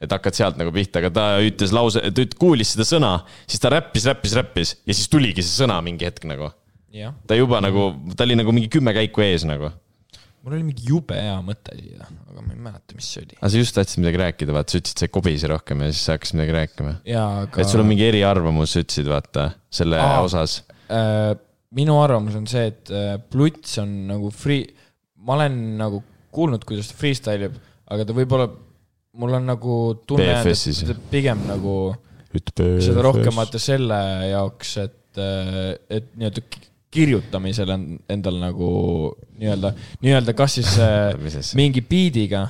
et 0.00 0.12
hakkad 0.12 0.36
sealt 0.36 0.58
nagu 0.60 0.72
pihta, 0.72 1.04
aga 1.04 1.12
ta 1.12 1.30
ütles 1.44 1.72
lause, 1.76 2.00
ta 2.00 2.24
kuulis 2.40 2.72
seda 2.72 2.88
sõna, 2.88 3.16
siis 3.44 3.60
ta 3.60 3.72
räppis, 3.72 4.08
räppis, 4.08 4.36
räppis 4.36 4.78
ja 4.84 4.96
siis 4.96 5.12
tuligi 5.12 5.44
see 5.44 5.64
sõna 5.64 5.82
mingi 5.84 6.08
hetk 6.08 6.24
nagu 6.28 6.50
ta 7.26 7.36
juba 7.38 7.60
nagu, 7.64 7.90
ta 8.16 8.24
oli 8.26 8.36
nagu 8.38 8.54
mingi 8.54 8.70
kümme 8.72 8.94
käiku 8.96 9.24
ees 9.24 9.46
nagu. 9.48 9.72
mul 10.46 10.54
oli 10.54 10.62
mingi 10.68 10.86
jube 10.86 11.16
hea 11.18 11.36
mõte 11.42 11.74
siia, 11.74 12.06
aga 12.30 12.42
ma 12.44 12.54
ei 12.54 12.60
mäleta, 12.68 12.94
mis 12.94 13.08
see 13.10 13.24
oli. 13.24 13.38
aga 13.40 13.50
sa 13.50 13.62
just 13.62 13.76
tahtsid 13.76 14.02
midagi 14.02 14.20
rääkida, 14.22 14.54
vaata, 14.54 14.72
sa 14.72 14.80
ütlesid, 14.80 15.02
sa 15.02 15.08
ei 15.08 15.14
kobise 15.16 15.50
rohkem 15.50 15.82
ja 15.82 15.90
siis 15.90 16.04
sa 16.06 16.16
hakkasid 16.16 16.38
midagi 16.38 16.56
rääkima. 16.56 16.92
Aga... 17.22 17.62
et 17.62 17.72
sul 17.72 17.82
on 17.82 17.90
mingi 17.90 18.06
eriarvamus, 18.06 18.76
sa 18.76 18.84
ütlesid, 18.84 19.10
vaata, 19.10 19.48
selle 19.80 20.00
Aa, 20.02 20.20
osas 20.26 20.60
äh,. 20.86 21.32
minu 21.76 21.98
arvamus 22.02 22.38
on 22.38 22.46
see, 22.50 22.70
et 22.70 22.94
äh, 22.94 23.16
Pluts 23.32 23.80
on 23.82 23.96
nagu 24.12 24.30
free, 24.34 24.68
ma 25.26 25.34
olen 25.40 25.58
nagu 25.80 26.04
kuulnud, 26.36 26.62
kuidas 26.68 26.92
ta 26.92 27.00
freestyle 27.00 27.50
ib, 27.50 27.58
aga 27.90 28.06
ta 28.06 28.14
võib-olla, 28.16 28.46
mul 29.16 29.34
on 29.40 29.50
nagu 29.50 29.76
tunne, 30.06 30.30
et 30.46 31.06
pigem 31.10 31.42
nagu 31.48 31.76
seda 32.84 33.02
rohkem 33.04 33.34
vaata 33.34 33.60
selle 33.62 33.98
jaoks, 34.30 34.76
et, 34.84 35.18
äh, 35.18 35.74
et 35.98 36.12
nii-öelda 36.14 36.44
kirjutamisel 36.96 37.74
on 37.74 37.88
endal 38.12 38.38
nagu 38.40 38.70
nii-öelda, 39.36 39.74
nii-öelda 40.04 40.36
kas 40.38 40.58
siis 40.60 40.76
äh, 40.82 41.52
mingi 41.60 41.84
beat'iga 41.84 42.46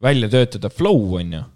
välja 0.00 0.30
töötada 0.32 0.70
flow, 0.72 1.16
on 1.20 1.38
ju 1.38 1.46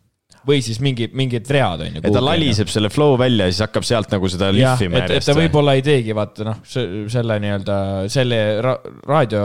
või 0.44 0.60
siis 0.64 0.80
mingi, 0.84 1.08
mingid 1.16 1.48
read 1.52 1.84
on 1.86 1.98
ju. 1.98 2.02
et 2.02 2.14
ta 2.14 2.22
laliseb 2.22 2.70
selle 2.72 2.90
flow 2.92 3.16
välja 3.20 3.48
ja 3.48 3.54
siis 3.54 3.64
hakkab 3.64 3.86
sealt 3.88 4.12
nagu 4.12 4.28
seda 4.28 4.50
lihvima 4.54 5.00
järjest. 5.02 5.22
et 5.22 5.30
ta 5.30 5.36
võib-olla 5.38 5.76
ei 5.78 5.84
teegi, 5.86 6.14
vaata 6.16 6.48
noh, 6.50 6.58
selle 6.68 7.38
nii-öelda, 7.44 7.78
selle 8.12 8.40
ra 8.64 8.74
raadio 9.08 9.44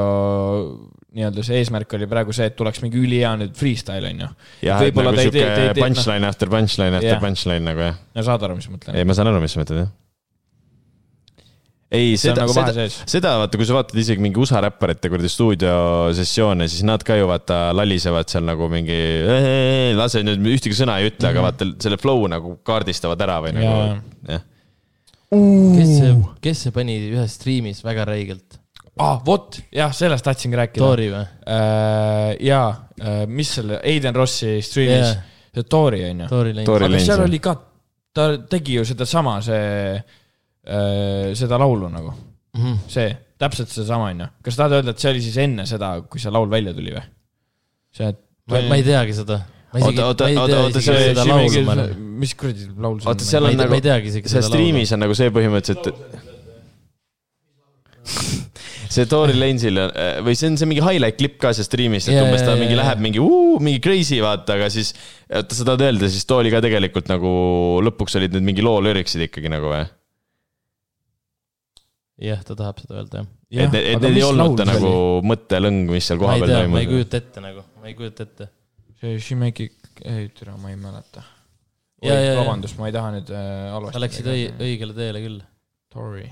nii-öelda 1.16 1.46
see 1.46 1.62
eesmärk 1.64 1.96
oli 1.98 2.10
praegu 2.10 2.36
see, 2.36 2.50
et 2.52 2.58
tuleks 2.60 2.84
mingi 2.84 3.00
ülihea 3.02 3.32
nüüd 3.40 3.56
freestyle 3.58 4.12
on 4.12 4.26
ju. 4.26 4.30
jah, 4.68 4.84
et 4.86 5.00
nagu 5.00 5.16
sihuke 5.24 5.72
punchline 5.80 6.26
no. 6.26 6.34
after 6.34 6.52
punchline 6.52 7.00
after 7.00 7.14
yeah. 7.16 7.24
punchline 7.24 7.66
nagu 7.72 7.88
jah. 7.88 8.04
no 8.20 8.28
saad 8.28 8.46
aru, 8.50 8.60
mis 8.60 8.70
ma 8.70 8.78
mõtlen? 8.78 9.00
ei, 9.00 9.08
ma 9.08 9.18
saan 9.18 9.32
aru, 9.32 9.42
mis 9.46 9.56
sa 9.56 9.64
mõtled 9.64 9.84
jah 9.86 9.96
ei, 11.90 12.18
seda, 12.22 12.44
nagu 12.44 12.54
seda, 12.54 12.86
seda 13.10 13.34
vaata, 13.42 13.58
kui 13.60 13.68
sa 13.68 13.78
vaatad 13.78 13.98
isegi 14.02 14.22
mingi 14.24 14.42
USA 14.42 14.62
räpparite 14.66 15.10
kuradi 15.12 15.32
stuudiosessioone, 15.32 16.68
siis 16.70 16.86
nad 16.88 17.04
ka 17.06 17.18
ju 17.18 17.30
vaata 17.30 17.70
lalisevad 17.76 18.30
seal 18.30 18.46
nagu 18.50 18.70
mingi, 18.72 19.00
lase 19.98 20.22
nüüd 20.26 20.46
ühtegi 20.54 20.78
sõna 20.78 21.00
ei 21.02 21.10
ütle 21.10 21.18
mm, 21.18 21.26
-hmm. 21.26 21.34
aga 21.34 21.40
mhm. 21.40 21.48
vaata 21.50 21.88
selle 21.88 22.00
flow 22.02 22.28
nagu 22.32 22.56
kaardistavad 22.66 23.26
ära 23.26 23.40
või 23.46 23.56
nagu, 23.58 23.74
jah. 24.30 24.46
kes 25.32 25.96
see, 25.96 26.14
kes 26.46 26.64
see 26.68 26.76
pani 26.76 27.00
ühes 27.10 27.40
striimis 27.40 27.82
väga 27.86 28.06
räigelt? 28.10 28.60
ah, 29.00 29.18
vot, 29.26 29.62
jah, 29.72 29.94
sellest 29.96 30.26
tahtsingi 30.28 30.58
rääkida. 30.60 30.86
Tori 30.86 31.10
või 31.14 31.26
äh,? 31.26 32.38
jaa 32.44 32.70
äh,, 33.00 33.26
mis 33.28 33.56
selle, 33.58 33.82
Aiden 33.82 34.16
Rossi 34.16 34.60
striimis 34.62 35.12
yeah 35.14 35.28
see 35.54 35.64
Tori 35.64 36.04
on 36.10 36.20
ju. 36.20 36.28
aga 36.76 37.00
seal 37.02 37.24
oli 37.26 37.40
ka, 37.44 37.56
ta 38.14 38.30
tegi 38.50 38.78
ju 38.80 38.86
sedasama, 38.88 39.40
see 39.46 39.60
äh,, 39.96 40.18
seda 41.40 41.58
laulu 41.62 41.88
nagu 41.92 42.12
mm, 42.12 42.64
-hmm. 42.64 42.82
see, 42.88 43.14
täpselt 43.40 43.72
seesama 43.74 44.10
on 44.12 44.26
ju. 44.26 44.28
kas 44.44 44.60
tahad 44.60 44.80
öelda, 44.80 44.96
et 44.96 45.00
see 45.00 45.12
oli 45.14 45.22
siis 45.24 45.38
enne 45.46 45.66
seda, 45.70 45.94
kui 46.02 46.20
see 46.22 46.34
laul 46.34 46.50
välja 46.52 46.74
tuli 46.78 46.92
või? 46.96 47.06
see, 47.96 48.10
et 48.12 48.20
ma, 48.50 48.76
ei 48.76 48.84
teagi 48.86 49.16
seda 49.22 49.42
oota, 49.74 50.06
oota, 50.06 50.26
oota, 50.42 50.60
oota, 50.66 50.82
see, 50.82 51.14
mis 52.00 52.34
kuradi 52.36 52.68
laul 52.76 53.00
see 53.00 53.06
on? 53.06 53.14
oota, 53.14 53.28
seal 53.28 53.50
on 53.50 53.62
nagu, 53.64 53.80
seal 54.26 54.50
striimis 54.50 54.96
on 54.96 55.04
nagu 55.06 55.18
see 55.18 55.30
põhimõtteliselt, 55.34 55.92
et 55.94 56.28
see 58.90 59.06
Tory 59.10 59.36
Lance'il 59.38 59.78
on, 59.78 59.94
või 60.26 60.34
see 60.38 60.50
on 60.50 60.58
see 60.60 60.70
mingi 60.70 60.82
highlight 60.84 61.20
klipp 61.20 61.38
ka 61.42 61.54
seal 61.54 61.68
striimis, 61.68 62.10
et 62.10 62.18
yeah, 62.18 62.26
umbes 62.26 62.42
ta 62.46 62.56
mingi 62.58 62.74
yeah, 62.74 62.82
läheb 62.82 63.04
mingi 63.06 63.22
uu, 63.22 63.60
mingi 63.62 63.82
crazy 63.84 64.18
vaata, 64.26 64.58
aga 64.58 64.72
siis, 64.74 64.96
oota 65.30 65.58
sa 65.58 65.68
tahad 65.68 65.86
öelda, 65.86 66.10
siis 66.10 66.26
too 66.30 66.42
oli 66.42 66.54
ka 66.54 66.64
tegelikult 66.66 67.12
nagu 67.12 67.32
lõpuks 67.86 68.18
olid 68.20 68.34
need 68.36 68.50
mingi 68.50 68.66
loo 68.66 68.80
lüriksid 68.84 69.30
ikkagi 69.30 69.54
nagu 69.54 69.70
või? 69.70 69.86
Jah, 72.22 72.46
ta 72.46 72.56
tahab 72.60 72.84
seda 72.84 73.00
öelda 73.00 73.24
jah. 73.24 73.66
et, 73.66 73.76
et 73.96 74.06
need 74.06 74.20
ei 74.20 74.28
olnud 74.28 74.58
ta 74.60 74.68
nagu 74.68 74.94
mõttelõng, 75.26 75.90
mis 75.94 76.08
seal 76.10 76.22
kohapeal 76.22 76.56
toimus? 76.60 76.76
ma 76.78 76.86
ei 76.86 76.90
kujuta 76.92 77.22
ette 77.24 77.44
nagu, 77.44 77.66
ma 77.80 77.92
ei 77.92 77.98
kujuta 77.98 78.28
ette 78.28 78.50
see 79.00 79.20
Shimeki, 79.24 79.70
ei 80.04 80.28
tere, 80.36 80.56
ma 80.60 80.70
ei 80.70 80.76
mäleta. 80.80 81.24
vabandust, 82.04 82.78
ma 82.80 82.90
ei 82.90 82.96
taha 82.96 83.14
nüüd 83.16 83.32
äh, 83.32 83.72
halvasti. 83.76 83.96
sa 83.96 84.04
läksid 84.04 84.30
õi-, 84.34 84.52
õigele 84.68 84.96
teele 84.98 85.24
küll. 85.24 85.40
Tori. 85.90 86.28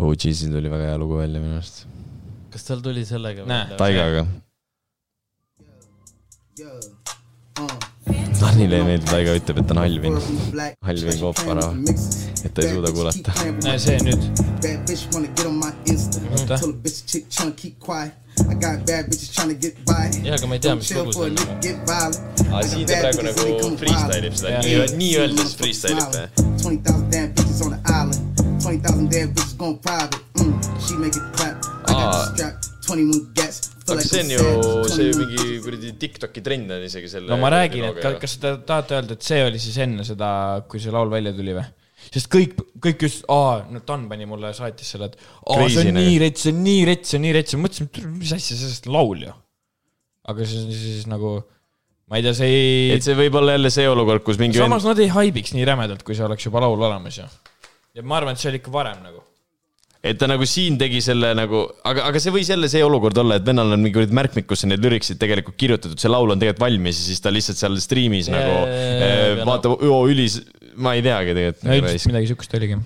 OG-sil 0.00 0.52
tuli 0.54 0.70
väga 0.72 0.92
hea 0.92 1.00
lugu 1.00 1.18
välja 1.20 1.42
minu 1.42 1.58
arust. 1.58 1.86
kas 2.52 2.68
tal 2.68 2.84
tuli 2.84 3.04
sellega? 3.08 3.46
Taigaga. 3.80 4.26
Tanile 8.40 8.76
ei 8.80 8.84
meeldi, 8.86 9.06
Taiga 9.10 9.34
ütleb, 9.38 9.58
et 9.62 9.66
ta 9.68 9.74
on 9.74 9.80
Halvin. 9.82 10.16
Halvin 10.86 11.18
Koopara, 11.20 11.66
et 12.44 12.54
ta 12.54 12.62
ei 12.64 12.72
suuda 12.74 12.92
kuulata. 12.96 13.32
näe 13.64 13.78
see 13.78 13.98
nüüd. 14.06 14.22
oota. 16.32 16.56
I 18.48 18.54
got 18.54 18.86
bad 18.86 19.04
bitches 19.10 19.34
trying 19.34 19.48
to 19.48 19.54
get 19.54 19.74
by. 19.84 20.08
jah, 20.24 20.34
aga 20.38 20.46
ma 20.46 20.54
ei 20.56 20.60
tea, 20.64 20.74
mis 20.74 20.90
lugu 20.96 21.12
see 21.12 21.28
on. 21.28 21.36
aa, 22.52 22.62
siin 22.62 22.86
ta 22.88 23.00
praegu 23.02 23.22
nagu 23.26 23.76
freestyle 23.82 24.26
ib 24.30 24.34
seda, 24.40 24.62
nii, 24.64 24.86
nii-öeldes 25.02 25.56
freestyle 25.60 26.00
ib 26.00 26.14
või? 26.14 26.26
Twenty 32.86 33.69
on 33.90 34.00
aga 34.00 34.06
see 34.06 34.22
on 34.22 34.32
ju, 34.34 34.46
see 34.90 35.10
mingi 35.18 35.58
kuradi 35.64 35.92
Tiktoki 36.00 36.42
trend 36.44 36.72
on 36.74 36.86
isegi 36.86 37.10
selle. 37.10 37.30
no 37.32 37.38
ma 37.40 37.50
räägin, 37.52 37.86
et 37.90 38.18
kas 38.22 38.38
te 38.42 38.54
tahate 38.66 38.98
öelda, 38.98 39.18
et 39.18 39.26
see 39.26 39.42
oli 39.46 39.60
siis 39.62 39.76
enne 39.84 40.06
seda, 40.06 40.30
kui 40.70 40.82
see 40.82 40.94
laul 40.94 41.12
välja 41.12 41.34
tuli 41.36 41.54
või? 41.56 41.66
sest 42.10 42.30
kõik, 42.32 42.56
kõik 42.82 43.06
just, 43.06 43.22
aa, 43.30 43.60
no 43.70 43.82
Dan 43.86 44.08
pani 44.10 44.26
mulle, 44.28 44.52
saatis 44.56 44.94
selle, 44.94 45.10
et 45.12 45.16
aa, 45.20 45.68
see 45.68 45.86
on 45.86 45.98
nii 45.98 46.18
rets, 46.22 46.46
see 46.46 46.54
on 46.54 46.60
nii 46.64 46.82
rets, 46.88 47.12
see 47.12 47.20
on 47.20 47.26
nii 47.26 47.36
rets, 47.36 47.56
ma 47.56 47.64
mõtlesin, 47.66 47.90
et 47.90 48.02
mis 48.16 48.34
asja, 48.36 48.58
sellest 48.58 48.88
on 48.88 48.96
laul 48.96 49.24
ju. 49.28 49.38
aga 50.32 50.50
siis, 50.50 50.68
siis 50.80 51.08
nagu, 51.10 51.36
ma 52.10 52.18
ei 52.18 52.26
tea, 52.26 52.36
see 52.40 52.50
ei. 52.50 52.84
et 52.96 53.06
see 53.06 53.18
võib 53.18 53.38
olla 53.40 53.58
jälle 53.58 53.72
see 53.74 53.88
olukord, 53.90 54.24
kus 54.26 54.40
mingi. 54.40 54.58
samas 54.58 54.86
vend... 54.86 54.94
nad 54.94 55.04
ei 55.04 55.12
haibiks 55.12 55.54
nii 55.56 55.66
rämedalt, 55.68 56.06
kui 56.06 56.18
see 56.18 56.26
oleks 56.26 56.48
juba 56.48 56.64
laul 56.64 56.80
olemas 56.80 57.20
ju. 57.20 57.28
ja 57.94 58.06
ma 58.06 58.18
arvan, 58.20 58.38
et 58.38 58.42
see 58.42 58.52
oli 58.52 58.62
ikka 58.62 58.74
varem 58.74 59.04
nagu 59.04 59.22
et 60.00 60.16
ta 60.16 60.28
nagu 60.30 60.46
siin 60.48 60.78
tegi 60.80 61.02
selle 61.04 61.32
nagu, 61.36 61.64
aga, 61.88 62.06
aga 62.08 62.20
see 62.22 62.32
võis 62.32 62.48
jälle 62.48 62.70
see 62.72 62.80
olukord 62.84 63.18
olla, 63.20 63.36
et 63.36 63.44
vennal 63.46 63.74
on 63.76 63.82
mingi 63.84 64.06
märkmik, 64.16 64.46
kus 64.48 64.64
need 64.68 64.80
lüriksid 64.84 65.20
tegelikult 65.20 65.58
kirjutatud, 65.60 66.00
see 66.00 66.12
laul 66.12 66.32
on 66.32 66.40
tegelikult 66.40 66.64
valmis 66.64 67.02
ja 67.02 67.10
siis 67.10 67.20
ta 67.24 67.32
lihtsalt 67.32 67.60
seal 67.60 67.76
striimis 67.84 68.30
yeah, 68.30 68.38
nagu 68.38 68.54
yeah, 68.70 69.42
vaatab 69.48 69.76
no., 69.84 70.00
ülis, 70.08 70.38
ma 70.80 70.96
ei 70.96 71.04
teagi 71.04 71.36
tegelikult. 71.36 71.68
no 71.68 71.76
ilmselt 71.82 72.08
midagi 72.12 72.30
siukest 72.32 72.56
oligi. 72.56 72.80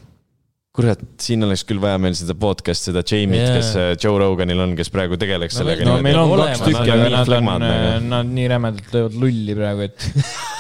kurat, 0.75 1.05
siin 1.23 1.47
oleks 1.47 1.63
küll 1.69 1.83
vaja 1.85 2.01
meil 2.03 2.19
seda 2.19 2.35
podcast, 2.35 2.91
seda 2.91 3.05
Jamie't 3.07 3.45
yeah., 3.45 3.61
kes 3.61 3.71
äh, 3.79 3.93
Joe 3.95 4.19
Roganil 4.19 4.65
on, 4.67 4.75
kes 4.79 4.91
praegu 4.95 5.21
tegeleks 5.21 5.55
no, 5.55 5.63
sellega. 5.63 5.87
no 5.87 6.01
meil 6.03 6.19
on 6.19 6.35
kaks 6.43 6.67
tükki, 6.67 6.91
aga 6.97 7.15
nad 7.15 7.33
on, 7.39 7.69
äh, 7.71 7.87
nad 8.11 8.35
nii 8.41 8.51
rämedalt 8.57 8.91
löövad 8.99 9.23
lulli 9.23 9.55
praegu, 9.61 9.87
et 9.87 10.11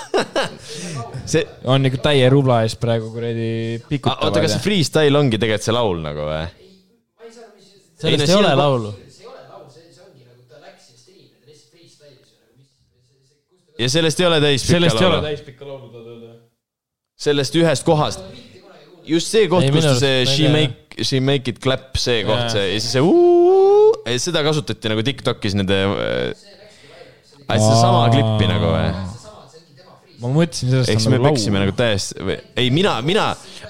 see 1.24 1.44
on 1.70 1.88
ikka 1.88 2.02
täie 2.10 2.28
rubla 2.32 2.60
ees 2.64 2.76
praegu 2.80 3.08
kuradi 3.14 3.48
pikutavad. 3.88 4.28
oota, 4.28 4.44
kas 4.44 4.56
see 4.56 4.64
freestyle 4.66 5.18
ongi 5.18 5.40
tegelikult 5.40 5.68
see 5.68 5.76
laul 5.76 6.04
nagu 6.04 6.28
või? 6.28 6.44
sellest 8.04 8.28
ei 8.28 8.38
ole 8.38 8.54
laulu 8.58 8.92
ja 13.78 13.90
sellest 13.90 14.20
ei 14.20 14.26
ole 14.26 14.40
täispikka 14.40 14.80
laulu? 14.80 14.90
sellest 14.90 15.02
ei 15.02 15.08
ole 15.08 15.22
täispikka 15.28 15.68
laulu, 15.68 15.88
tahad 15.92 16.10
öelda? 16.12 16.34
sellest 17.26 17.56
ühest 17.58 17.86
kohast. 17.86 18.26
just 19.06 19.32
see 19.32 19.48
koht, 19.48 19.70
kus 19.74 19.88
see 20.00 20.26
she 20.28 20.50
make, 20.52 21.02
she 21.02 21.20
make 21.20 21.50
it 21.50 21.60
clap, 21.62 21.96
see 22.00 22.22
koht, 22.26 22.52
see 22.54 22.68
ja 22.74 22.78
siis 22.78 22.92
see 22.98 23.04
uu, 23.04 23.90
seda 24.20 24.44
kasutati 24.46 24.92
nagu 24.92 25.04
Tiktokis 25.06 25.56
nende 25.58 25.80
äh,, 25.88 26.46
sedasama 27.48 28.06
klippi 28.14 28.48
nagu 28.50 28.72
või? 28.76 29.13
Ma 30.24 30.30
mõtlesin 30.32 30.72
sellest. 30.72 30.92
eks 30.94 31.06
me 31.08 31.18
nagu 31.18 31.28
peksime 31.28 31.60
nagu 31.62 31.74
täiesti, 31.76 32.36
ei 32.60 32.72
mina, 32.74 32.96
mina, 33.06 33.26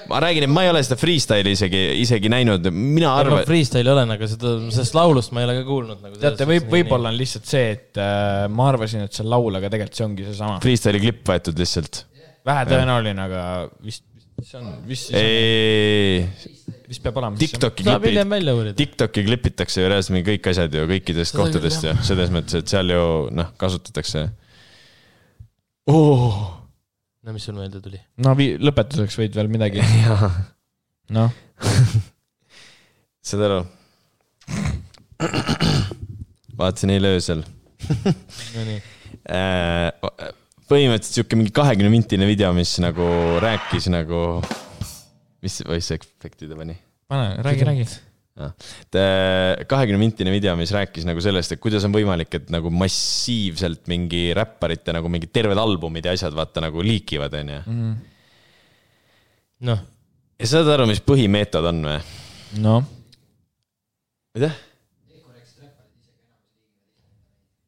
ma 0.09 0.21
räägin, 0.23 0.47
et 0.47 0.53
ma 0.53 0.63
ei 0.65 0.71
ole 0.71 0.81
seda 0.85 0.97
freestyle'i 0.99 1.53
isegi, 1.57 1.83
isegi 2.01 2.31
näinud, 2.31 2.69
mina 2.73 3.13
arvan. 3.19 3.43
Freestyle'i 3.47 3.91
olen, 3.91 4.15
aga 4.15 4.29
seda, 4.31 4.55
sellest 4.73 4.97
laulust 4.97 5.35
ma 5.35 5.43
ei 5.43 5.49
ole 5.49 5.57
ka 5.59 5.67
kuulnud 5.67 6.01
nagu. 6.05 6.19
teate, 6.21 6.47
võib, 6.49 6.67
võib-olla 6.71 7.11
on 7.13 7.19
lihtsalt 7.19 7.49
see, 7.51 7.69
et 7.75 8.01
äh, 8.01 8.45
ma 8.51 8.69
arvasin, 8.73 9.05
et 9.05 9.15
see 9.15 9.25
on 9.25 9.31
laul, 9.35 9.61
aga 9.61 9.71
tegelikult 9.73 10.01
see 10.01 10.07
ongi 10.07 10.27
seesama. 10.29 10.59
Freestyle'i 10.65 11.03
klipp 11.03 11.33
võetud 11.33 11.63
lihtsalt 11.63 12.05
vähetõenäoline, 12.45 13.27
aga 13.29 13.43
vist, 13.83 14.05
see 14.45 14.61
on, 14.61 14.71
vist 14.87 15.11
vist 16.85 17.03
peab 17.03 17.19
olema. 17.19 17.37
Tiktoki 17.39 17.85
klipid, 17.85 18.73
Tiktoki 18.77 19.25
klipitakse 19.25 19.83
ju 19.83 19.91
reaalselt 19.91 20.25
kõik 20.27 20.49
asjad 20.51 20.75
ju 20.75 20.87
kõikidest 20.89 21.37
kohtadest 21.37 21.87
ju, 21.87 21.93
selles 22.05 22.33
mõttes, 22.33 22.61
et 22.61 22.71
seal 22.71 22.93
ju 22.93 23.05
noh, 23.35 23.53
kasutatakse 23.61 24.27
oh.. 25.91 26.39
no 27.23 27.35
mis 27.35 27.47
sul 27.47 27.57
meelde 27.59 27.81
tuli? 27.83 27.99
no 28.23 28.35
lõpetuseks 28.35 29.19
võid 29.21 29.37
veel 29.37 29.51
midagi. 29.51 29.83
noh 31.15 31.33
saad 33.25 33.45
aru? 33.47 33.61
vaatasin 36.55 36.95
eile 36.95 37.15
öösel 37.15 37.45
Nonii 38.55 38.79
äh, 39.35 39.91
põhimõtteliselt 40.69 41.19
sihuke 41.19 41.37
mingi 41.37 41.53
kahekümne 41.55 41.91
mintine 41.93 42.27
video, 42.29 42.51
mis 42.57 42.73
nagu 42.81 43.05
rääkis 43.43 43.89
nagu, 43.93 44.41
mis 45.45 45.61
voice 45.67 45.97
efekti 45.99 46.49
ta 46.49 46.57
pani? 46.57 46.77
pane, 47.11 47.35
räägi, 47.45 47.67
räägi. 47.69 47.87
Kahekümne 48.35 49.99
mintine 50.01 50.33
video, 50.33 50.57
mis 50.59 50.73
rääkis 50.75 51.07
nagu 51.07 51.23
sellest, 51.23 51.55
et 51.55 51.61
kuidas 51.63 51.85
on 51.87 51.95
võimalik, 51.95 52.33
et 52.35 52.51
nagu 52.51 52.71
massiivselt 52.73 53.87
mingi 53.91 54.27
räpparite 54.35 54.95
nagu 54.95 55.11
mingid 55.11 55.31
terved 55.35 55.59
albumid 55.61 56.09
ja 56.09 56.15
asjad 56.17 56.35
vaata 56.35 56.65
nagu 56.65 56.83
liikivad, 56.83 57.39
onju. 57.41 57.61
Mhm. 57.65 57.95
noh. 59.71 59.83
ja 60.35 60.51
saad 60.51 60.67
aru, 60.75 60.89
mis 60.91 61.03
põhimeetod 61.05 61.71
on 61.71 61.83
või? 61.87 61.99
noh. 62.65 62.93
aitäh 64.35 64.64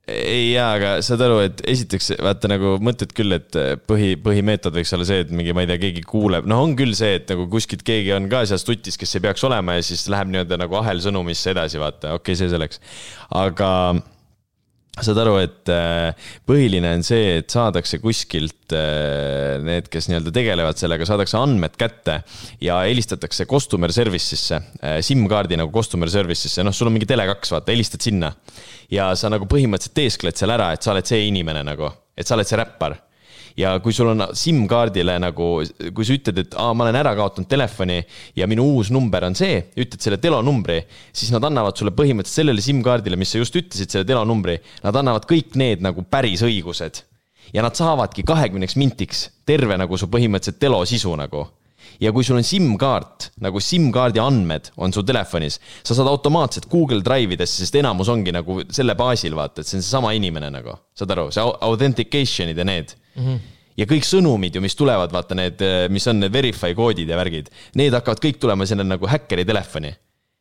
ei 0.08 0.54
jaa, 0.54 0.70
aga 0.78 0.92
saad 1.04 1.22
aru, 1.26 1.40
et 1.44 1.62
esiteks 1.68 2.14
vaata 2.24 2.48
nagu 2.52 2.78
mõtled 2.84 3.12
küll, 3.16 3.36
et 3.36 3.58
põhi, 3.90 4.14
põhimeetod 4.24 4.76
võiks 4.80 4.94
olla 4.96 5.08
see, 5.08 5.26
et 5.26 5.34
mingi, 5.36 5.56
ma 5.56 5.66
ei 5.66 5.72
tea, 5.72 5.82
keegi 5.82 6.04
kuuleb, 6.08 6.48
noh, 6.48 6.64
on 6.64 6.76
küll 6.80 6.96
see, 6.98 7.18
et 7.20 7.32
nagu 7.34 7.50
kuskilt 7.52 7.84
keegi 7.88 8.14
on 8.16 8.30
ka 8.32 8.46
seal 8.48 8.64
tutis, 8.64 8.96
kes 9.00 9.18
ei 9.18 9.26
peaks 9.28 9.44
olema 9.48 9.76
ja 9.76 9.84
siis 9.86 10.06
läheb 10.12 10.32
nii-öelda 10.32 10.62
nagu 10.64 10.80
ahelsõnumisse 10.80 11.52
edasi, 11.52 11.82
vaata, 11.84 12.16
okei 12.16 12.38
okay,, 12.38 12.40
see 12.40 12.54
selleks. 12.54 12.80
aga 13.36 13.72
saad 15.04 15.20
aru, 15.22 15.36
et 15.44 15.70
äh, 15.70 16.30
põhiline 16.48 16.90
on 16.98 17.04
see, 17.06 17.38
et 17.42 17.52
saadakse 17.54 18.00
kuskilt 18.02 18.74
äh, 18.74 19.58
need, 19.62 19.92
kes 19.94 20.08
nii-öelda 20.10 20.34
tegelevad 20.34 20.80
sellega, 20.80 21.06
saadakse 21.10 21.38
andmed 21.38 21.76
kätte 21.78 22.22
ja 22.64 22.80
helistatakse 22.88 23.46
customer 23.50 23.94
service'isse, 23.94 24.62
SIM-kaardi 25.06 25.60
nagu 25.60 25.74
customer 25.76 26.10
service'isse, 26.12 26.66
noh, 26.66 26.76
sul 26.76 26.90
on 26.90 26.96
mingi 26.96 27.10
Tele2, 27.10 27.54
vaata, 27.58 27.76
helistad 27.76 28.08
sinna. 28.08 28.32
Ja 28.92 29.10
sa 29.16 29.32
nagu 29.34 29.48
põhimõtteliselt 29.50 29.98
teeskled 29.98 30.40
seal 30.40 30.54
ära, 30.56 30.72
et 30.74 30.84
sa 30.84 30.94
oled 30.94 31.08
see 31.08 31.28
inimene 31.28 31.64
nagu, 31.68 31.92
et 32.18 32.28
sa 32.28 32.38
oled 32.38 32.48
see 32.48 32.60
räppar 32.60 32.96
ja 33.58 33.74
kui 33.82 33.94
sul 33.96 34.12
on 34.12 34.22
SIM-kaardile 34.38 35.18
nagu, 35.22 35.50
kui 35.96 36.06
sa 36.06 36.16
ütled, 36.16 36.42
et 36.44 36.56
aa, 36.62 36.76
ma 36.78 36.86
olen 36.86 37.00
ära 37.00 37.14
kaotanud 37.18 37.50
telefoni 37.50 37.98
ja 38.38 38.48
minu 38.50 38.68
uus 38.76 38.92
number 38.94 39.26
on 39.28 39.36
see, 39.38 39.60
ütled 39.80 40.04
selle 40.04 40.20
telonumbri, 40.22 40.80
siis 41.16 41.34
nad 41.34 41.46
annavad 41.50 41.78
sulle 41.80 41.94
põhimõtteliselt 41.98 42.44
sellele 42.44 42.64
SIM-kaardile, 42.64 43.20
mis 43.20 43.34
sa 43.34 43.42
just 43.42 43.58
ütlesid, 43.58 43.92
selle 43.94 44.08
telonumbri, 44.08 44.60
nad 44.86 45.02
annavad 45.02 45.26
kõik 45.30 45.58
need 45.60 45.86
nagu 45.86 46.06
päris 46.06 46.46
õigused. 46.46 47.04
ja 47.56 47.64
nad 47.64 47.76
saavadki 47.80 48.26
kahekümneks 48.28 48.76
mintiks 48.76 49.30
terve 49.48 49.78
nagu 49.80 49.98
su 49.98 50.10
põhimõtteliselt 50.12 50.60
telo 50.60 50.82
sisu 50.86 51.14
nagu 51.16 51.46
ja 52.04 52.14
kui 52.16 52.26
sul 52.26 52.40
on 52.40 52.46
SIM-kaart, 52.46 53.32
nagu 53.44 53.62
SIM-kaardi 53.64 54.22
andmed 54.24 54.72
on 54.78 54.96
su 54.96 55.04
telefonis, 55.08 55.60
sa 55.84 55.98
saad 55.98 56.10
automaatselt 56.12 56.70
Google 56.72 57.04
Drive 57.06 57.38
idesse, 57.38 57.62
sest 57.64 57.78
enamus 57.80 58.12
ongi 58.14 58.34
nagu 58.36 58.62
selle 58.74 58.96
baasil, 59.00 59.36
vaata, 59.38 59.62
et 59.62 59.70
see 59.70 59.80
on 59.80 59.86
seesama 59.86 60.16
inimene 60.18 60.52
nagu, 60.54 60.78
saad 60.98 61.14
aru, 61.16 61.30
see 61.36 61.46
authentication'id 61.70 62.58
ja 62.58 62.68
need 62.68 62.98
mm. 63.16 63.22
-hmm 63.28 63.54
ja 63.78 63.86
kõik 63.86 64.08
sõnumid 64.10 64.56
ju, 64.58 64.62
mis 64.64 64.74
tulevad, 64.74 65.12
vaata 65.14 65.36
need, 65.38 65.62
mis 65.94 66.08
on 66.10 66.18
need 66.24 66.34
verify 66.34 66.74
koodid 66.74 67.10
ja 67.10 67.18
värgid, 67.20 67.52
need 67.78 67.94
hakkavad 67.94 68.24
kõik 68.24 68.40
tulema 68.42 68.66
sinna 68.66 68.82
nagu 68.82 69.06
häkkeri 69.06 69.46
telefoni 69.46 69.92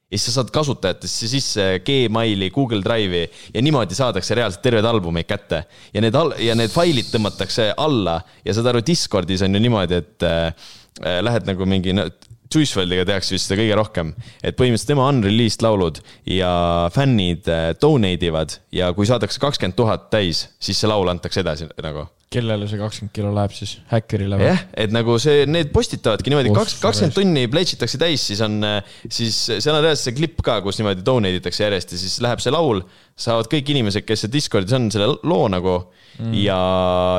ja 0.06 0.18
siis 0.18 0.28
sa 0.28 0.36
saad 0.38 0.52
kasutajatesse 0.54 1.28
sisse 1.28 1.64
Gmaili, 1.84 2.50
Google 2.54 2.78
Drive'i 2.84 3.26
ja 3.54 3.62
niimoodi 3.62 3.96
saadakse 3.98 4.36
reaalselt 4.38 4.62
terved 4.62 4.86
albumeid 4.86 5.26
kätte. 5.26 5.64
ja 5.94 6.00
need 6.00 6.14
al-, 6.14 6.36
ja 6.38 6.54
need 6.54 6.70
failid 6.70 7.10
tõmmatakse 7.10 7.72
alla 7.76 8.20
ja 8.44 8.54
saad 8.54 8.70
aru, 8.70 8.84
Discordis 8.86 9.42
on 9.42 9.58
ju 9.58 9.62
niimoodi, 9.64 9.98
et 9.98 10.26
äh, 10.26 10.68
lähed 11.02 11.48
nagu 11.48 11.66
mingi 11.68 11.92
no, 11.96 12.06
Juice 12.52 12.78
WRLDiga 12.78 13.06
tehakse 13.08 13.34
vist 13.34 13.48
seda 13.48 13.58
kõige 13.60 13.78
rohkem, 13.78 14.12
et 14.40 14.56
põhimõtteliselt 14.58 14.92
tema 14.92 15.06
unreleased 15.10 15.64
laulud 15.66 16.00
ja 16.30 16.50
fännid 16.94 17.48
äh, 17.50 17.70
donate 17.82 18.30
ivad 18.30 18.58
ja 18.74 18.92
kui 18.96 19.08
saadakse 19.08 19.42
kakskümmend 19.42 19.76
tuhat 19.78 20.10
täis, 20.12 20.46
siis 20.62 20.78
see 20.80 20.90
laul 20.90 21.10
antakse 21.10 21.42
edasi 21.42 21.68
nagu 21.82 22.06
kellele 22.36 22.66
see 22.66 22.78
kakskümmend 22.80 23.12
kilo 23.14 23.30
läheb 23.34 23.52
siis, 23.54 23.76
häkkerile 23.90 24.38
või? 24.38 24.48
jah, 24.48 24.62
et 24.82 24.92
nagu 24.94 25.14
see, 25.22 25.44
need 25.48 25.70
postitavadki 25.74 26.32
niimoodi, 26.32 26.50
kaks, 26.56 26.74
kakskümmend 26.82 27.14
tunni 27.14 27.44
pledge 27.50 27.76
itakse 27.76 28.00
täis, 28.02 28.24
siis 28.30 28.42
on, 28.44 28.58
siis 29.04 29.38
seal 29.54 29.76
on 29.76 29.84
reaalselt 29.84 30.10
see 30.10 30.16
klipp 30.18 30.42
ka, 30.46 30.58
kus 30.64 30.80
niimoodi 30.80 31.06
donate 31.06 31.40
itakse 31.40 31.64
järjest 31.64 31.94
ja 31.94 32.00
siis 32.02 32.18
läheb 32.26 32.42
see 32.42 32.54
laul. 32.54 32.82
saavad 33.16 33.48
kõik 33.48 33.70
inimesed, 33.72 34.04
kes 34.04 34.26
Discordis 34.28 34.74
on, 34.76 34.90
selle 34.92 35.14
loo 35.22 35.46
nagu 35.48 35.76
mm. 36.18 36.34
ja 36.42 36.58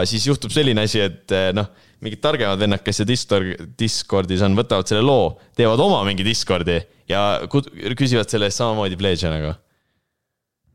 siis 0.05 0.27
juhtub 0.27 0.53
selline 0.53 0.83
asi, 0.85 1.01
et 1.07 1.35
noh, 1.55 1.71
mingid 2.03 2.21
targemad 2.21 2.59
vennad, 2.61 2.83
kes 2.85 3.01
see 3.01 3.09
Discord, 3.09 3.69
Discordis 3.79 4.43
on, 4.45 4.57
võtavad 4.57 4.89
selle 4.89 5.05
loo, 5.05 5.31
teevad 5.57 5.81
oma 5.81 6.03
mingi 6.07 6.25
Discordi 6.27 6.77
ja 7.09 7.23
küsivad 7.47 8.29
selle 8.29 8.51
eest 8.51 8.61
samamoodi 8.61 8.99
pledge'e 8.99 9.31
nagu 9.33 9.55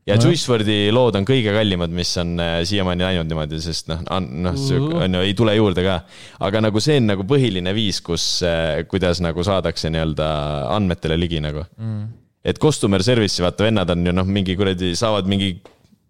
ja 0.07 0.17
no. 0.17 0.25
Juice 0.25 0.49
WRLDi 0.51 0.91
lood 0.93 1.15
on 1.17 1.27
kõige 1.27 1.53
kallimad, 1.55 1.93
mis 1.95 2.11
on 2.21 2.35
äh, 2.43 2.57
siiamaani 2.67 3.05
läinud 3.05 3.29
niimoodi, 3.29 3.59
sest 3.63 3.89
noh, 3.91 4.01
noh, 4.03 4.57
on 4.99 5.17
ju, 5.17 5.21
ei 5.23 5.35
tule 5.37 5.55
juurde 5.55 5.85
ka. 5.85 5.99
aga 6.43 6.63
nagu 6.65 6.83
see 6.83 6.99
on 6.99 7.07
nagu 7.13 7.27
põhiline 7.27 7.73
viis, 7.75 8.01
kus 8.03 8.25
äh,, 8.47 8.83
kuidas 8.89 9.23
nagu 9.23 9.45
saadakse 9.45 9.91
nii-öelda 9.93 10.27
andmetele 10.75 11.17
ligi 11.19 11.39
nagu 11.43 11.63
mm.. 11.63 12.03
et 12.43 12.59
customer 12.61 13.03
service'i 13.05 13.45
vaata 13.45 13.69
vennad 13.69 13.95
on 13.95 14.09
ju 14.09 14.15
noh, 14.15 14.27
mingi 14.27 14.57
kuradi, 14.59 14.91
saavad 14.99 15.29
mingi 15.31 15.55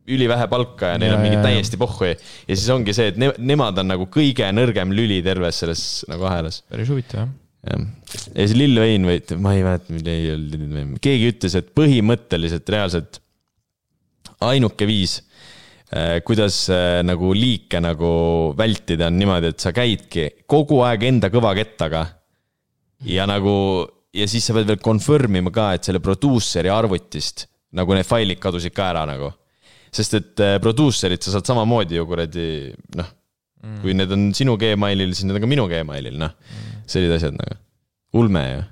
ülivähe 0.09 0.47
palka 0.51 0.93
ja 0.93 0.97
neil 0.99 1.13
ja, 1.13 1.17
on 1.17 1.23
mingi 1.23 1.37
ja, 1.37 1.45
täiesti 1.45 1.79
pohhu 1.79 2.09
ja 2.09 2.17
siis 2.49 2.67
ongi 2.73 2.95
see, 2.95 3.13
et 3.13 3.21
ne, 3.21 3.31
nemad 3.39 3.77
on 3.79 3.93
nagu 3.93 4.09
kõige 4.11 4.49
nõrgem 4.55 4.91
lüli 4.95 5.21
terves 5.23 5.61
selles 5.63 5.85
nagu 6.11 6.27
ahelas. 6.27 6.63
päris 6.71 6.91
huvitav 6.91 7.23
jah 7.23 7.31
jah, 7.63 7.83
ja 8.35 8.47
see 8.47 8.59
Lil 8.59 8.79
Wayne 8.79 9.07
või 9.07 9.41
ma 9.43 9.53
ei 9.55 9.63
mäleta, 9.65 10.87
keegi 11.03 11.29
ütles, 11.31 11.55
et 11.59 11.69
põhimõtteliselt 11.77 12.71
reaalselt 12.73 13.21
ainuke 14.43 14.87
viis, 14.89 15.19
äh, 15.93 16.17
kuidas 16.27 16.65
äh, 16.73 16.99
nagu 17.05 17.31
liike 17.37 17.79
nagu 17.83 18.11
vältida, 18.59 19.07
on 19.07 19.19
niimoodi, 19.19 19.53
et 19.53 19.63
sa 19.63 19.73
käidki 19.75 20.29
kogu 20.49 20.81
aeg 20.87 21.07
enda 21.07 21.31
kõva 21.33 21.53
kettaga. 21.57 22.05
ja 23.03 23.25
nagu, 23.27 23.53
ja 24.15 24.27
siis 24.27 24.45
sa 24.47 24.53
pead 24.55 24.67
veel 24.67 24.83
confirm 24.83 25.35
ima 25.35 25.51
ka, 25.51 25.73
et 25.75 25.83
selle 25.83 25.99
produuseri 26.03 26.71
arvutist 26.71 27.47
nagu 27.73 27.95
need 27.95 28.07
failid 28.07 28.39
kadusid 28.39 28.75
ka 28.75 28.91
ära 28.91 29.07
nagu. 29.09 29.31
Sest 29.95 30.19
et 30.19 30.43
äh, 30.43 30.55
produusserit 30.63 31.23
sa 31.23 31.35
saad 31.35 31.49
samamoodi 31.49 31.99
ju 31.99 32.07
kuradi 32.09 32.47
noh 32.99 33.09
mm., 33.63 33.81
kui 33.83 33.97
need 33.97 34.13
on 34.15 34.29
sinu 34.37 34.57
Gmailil, 34.59 35.15
siis 35.15 35.27
need 35.27 35.39
on 35.39 35.45
ka 35.45 35.49
minu 35.49 35.67
Gmailil, 35.71 36.19
noh 36.21 36.33
mm.. 36.33 36.85
sellised 36.85 37.17
asjad 37.19 37.37
nagu, 37.39 37.59
ulme 38.19 38.45
ju. 38.47 38.63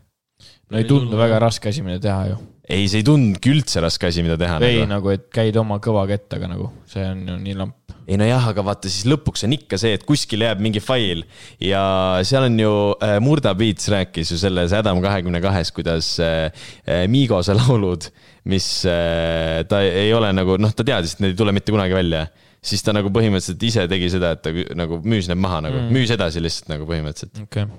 no 0.72 0.82
ei 0.82 0.90
tundu 0.90 1.20
väga 1.20 1.42
raske 1.44 1.72
asi, 1.72 1.86
mida 1.86 2.02
teha 2.04 2.32
ju 2.32 2.42
ei, 2.72 2.88
see 2.88 3.02
ei 3.02 3.06
tundnudki 3.08 3.52
üldse 3.52 3.84
raske 3.84 4.10
asi, 4.10 4.24
mida 4.26 4.38
teha. 4.40 4.60
ei 4.64 4.82
nagu, 4.82 4.90
nagu, 4.96 5.14
et 5.16 5.28
käid 5.34 5.58
oma 5.60 5.80
kõva 5.84 6.06
kettaga 6.10 6.50
nagu, 6.52 6.70
see 6.90 7.04
on 7.08 7.24
ju 7.28 7.38
nii 7.42 7.56
lamp. 7.60 7.96
ei 8.08 8.18
nojah, 8.20 8.48
aga 8.52 8.64
vaata 8.66 8.92
siis 8.92 9.06
lõpuks 9.10 9.46
on 9.48 9.56
ikka 9.56 9.80
see, 9.82 9.94
et 9.98 10.06
kuskil 10.08 10.44
jääb 10.46 10.62
mingi 10.64 10.82
fail 10.84 11.24
ja 11.64 11.84
seal 12.28 12.48
on 12.50 12.58
ju 12.60 12.74
äh,, 12.98 13.18
Murda 13.24 13.54
Beats 13.58 13.90
rääkis 13.92 14.34
ju 14.34 14.40
selles 14.42 14.76
Adam 14.78 15.02
kahekümne 15.04 15.42
kahes, 15.44 15.72
kuidas 15.76 16.14
äh, 16.24 16.50
äh 16.86 17.06
Migose 17.12 17.56
laulud, 17.58 18.10
mis 18.50 18.70
äh, 18.90 19.62
ta 19.70 19.84
ei 19.86 20.14
ole 20.18 20.32
nagu 20.34 20.58
noh, 20.58 20.72
ta 20.74 20.86
teadis, 20.88 21.16
et 21.16 21.26
need 21.26 21.36
ei 21.36 21.42
tule 21.44 21.54
mitte 21.54 21.74
kunagi 21.74 21.94
välja 21.98 22.26
siis 22.62 22.84
ta 22.86 22.94
nagu 22.94 23.10
põhimõtteliselt 23.14 23.64
ise 23.66 23.86
tegi 23.90 24.10
seda, 24.14 24.36
et 24.36 24.42
ta 24.46 24.54
nagu 24.78 25.02
müüs 25.02 25.30
need 25.30 25.42
maha 25.42 25.62
nagu 25.66 25.80
mm., 25.82 25.94
müüs 25.94 26.14
edasi 26.14 26.42
lihtsalt 26.44 26.74
nagu 26.74 26.88
põhimõtteliselt 26.90 27.42
okay.. 27.46 27.70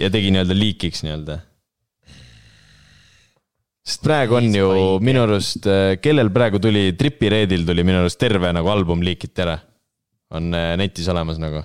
ja 0.00 0.12
tegi 0.12 0.32
nii-öelda 0.32 0.56
liikiks 0.56 1.04
nii-öelda 1.06 1.40
sest 3.82 4.04
praegu 4.04 4.38
on 4.38 4.48
ju 4.54 4.70
minu 5.04 5.24
arust, 5.26 5.66
äh, 5.66 5.96
kellel 6.02 6.30
praegu 6.34 6.60
tuli, 6.62 6.92
Tripi 6.98 7.30
Redil 7.32 7.66
tuli 7.68 7.84
minu 7.86 8.00
arust 8.02 8.20
terve 8.20 8.52
nagu 8.54 8.70
album 8.72 9.02
liikiti 9.04 9.44
ära. 9.44 9.58
on 10.32 10.54
äh, 10.54 10.72
netis 10.80 11.08
olemas 11.12 11.36
nagu. 11.42 11.60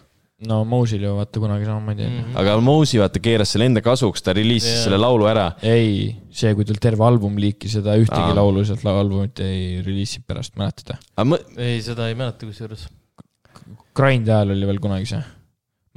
No 0.45 0.59
Mosil 0.69 1.01
ju 1.01 1.14
vaata 1.18 1.41
kunagi 1.41 1.65
samamoodi 1.65 2.03
mm. 2.05 2.18
-hmm. 2.18 2.39
aga 2.39 2.57
Mosi 2.61 2.99
vaata 3.01 3.19
keeras 3.19 3.51
selle 3.51 3.65
enda 3.65 3.81
kasuks, 3.81 4.22
ta 4.22 4.34
reliisis 4.38 4.69
yeah. 4.69 4.84
selle 4.84 4.97
laulu 5.01 5.26
ära. 5.26 5.47
ei, 5.61 6.15
see, 6.30 6.53
kui 6.55 6.65
tal 6.65 6.77
terve 6.81 7.05
album 7.05 7.39
liikis, 7.41 7.73
seda 7.80 7.95
ühtegi 7.97 8.22
Aa. 8.22 8.35
laulu 8.38 8.65
sealt 8.65 8.85
albumit 8.85 9.39
ei 9.39 9.81
reliisi 9.81 10.22
pärast, 10.27 10.55
mäletad? 10.55 10.97
Ma... 11.26 11.39
ei, 11.57 11.81
seda 11.81 12.07
ei 12.07 12.15
mäleta 12.15 12.45
kusjuures. 12.45 12.88
Grind'i 13.97 14.30
ajal 14.30 14.53
oli 14.53 14.69
veel 14.69 14.80
kunagi 14.84 15.09
see. 15.09 15.23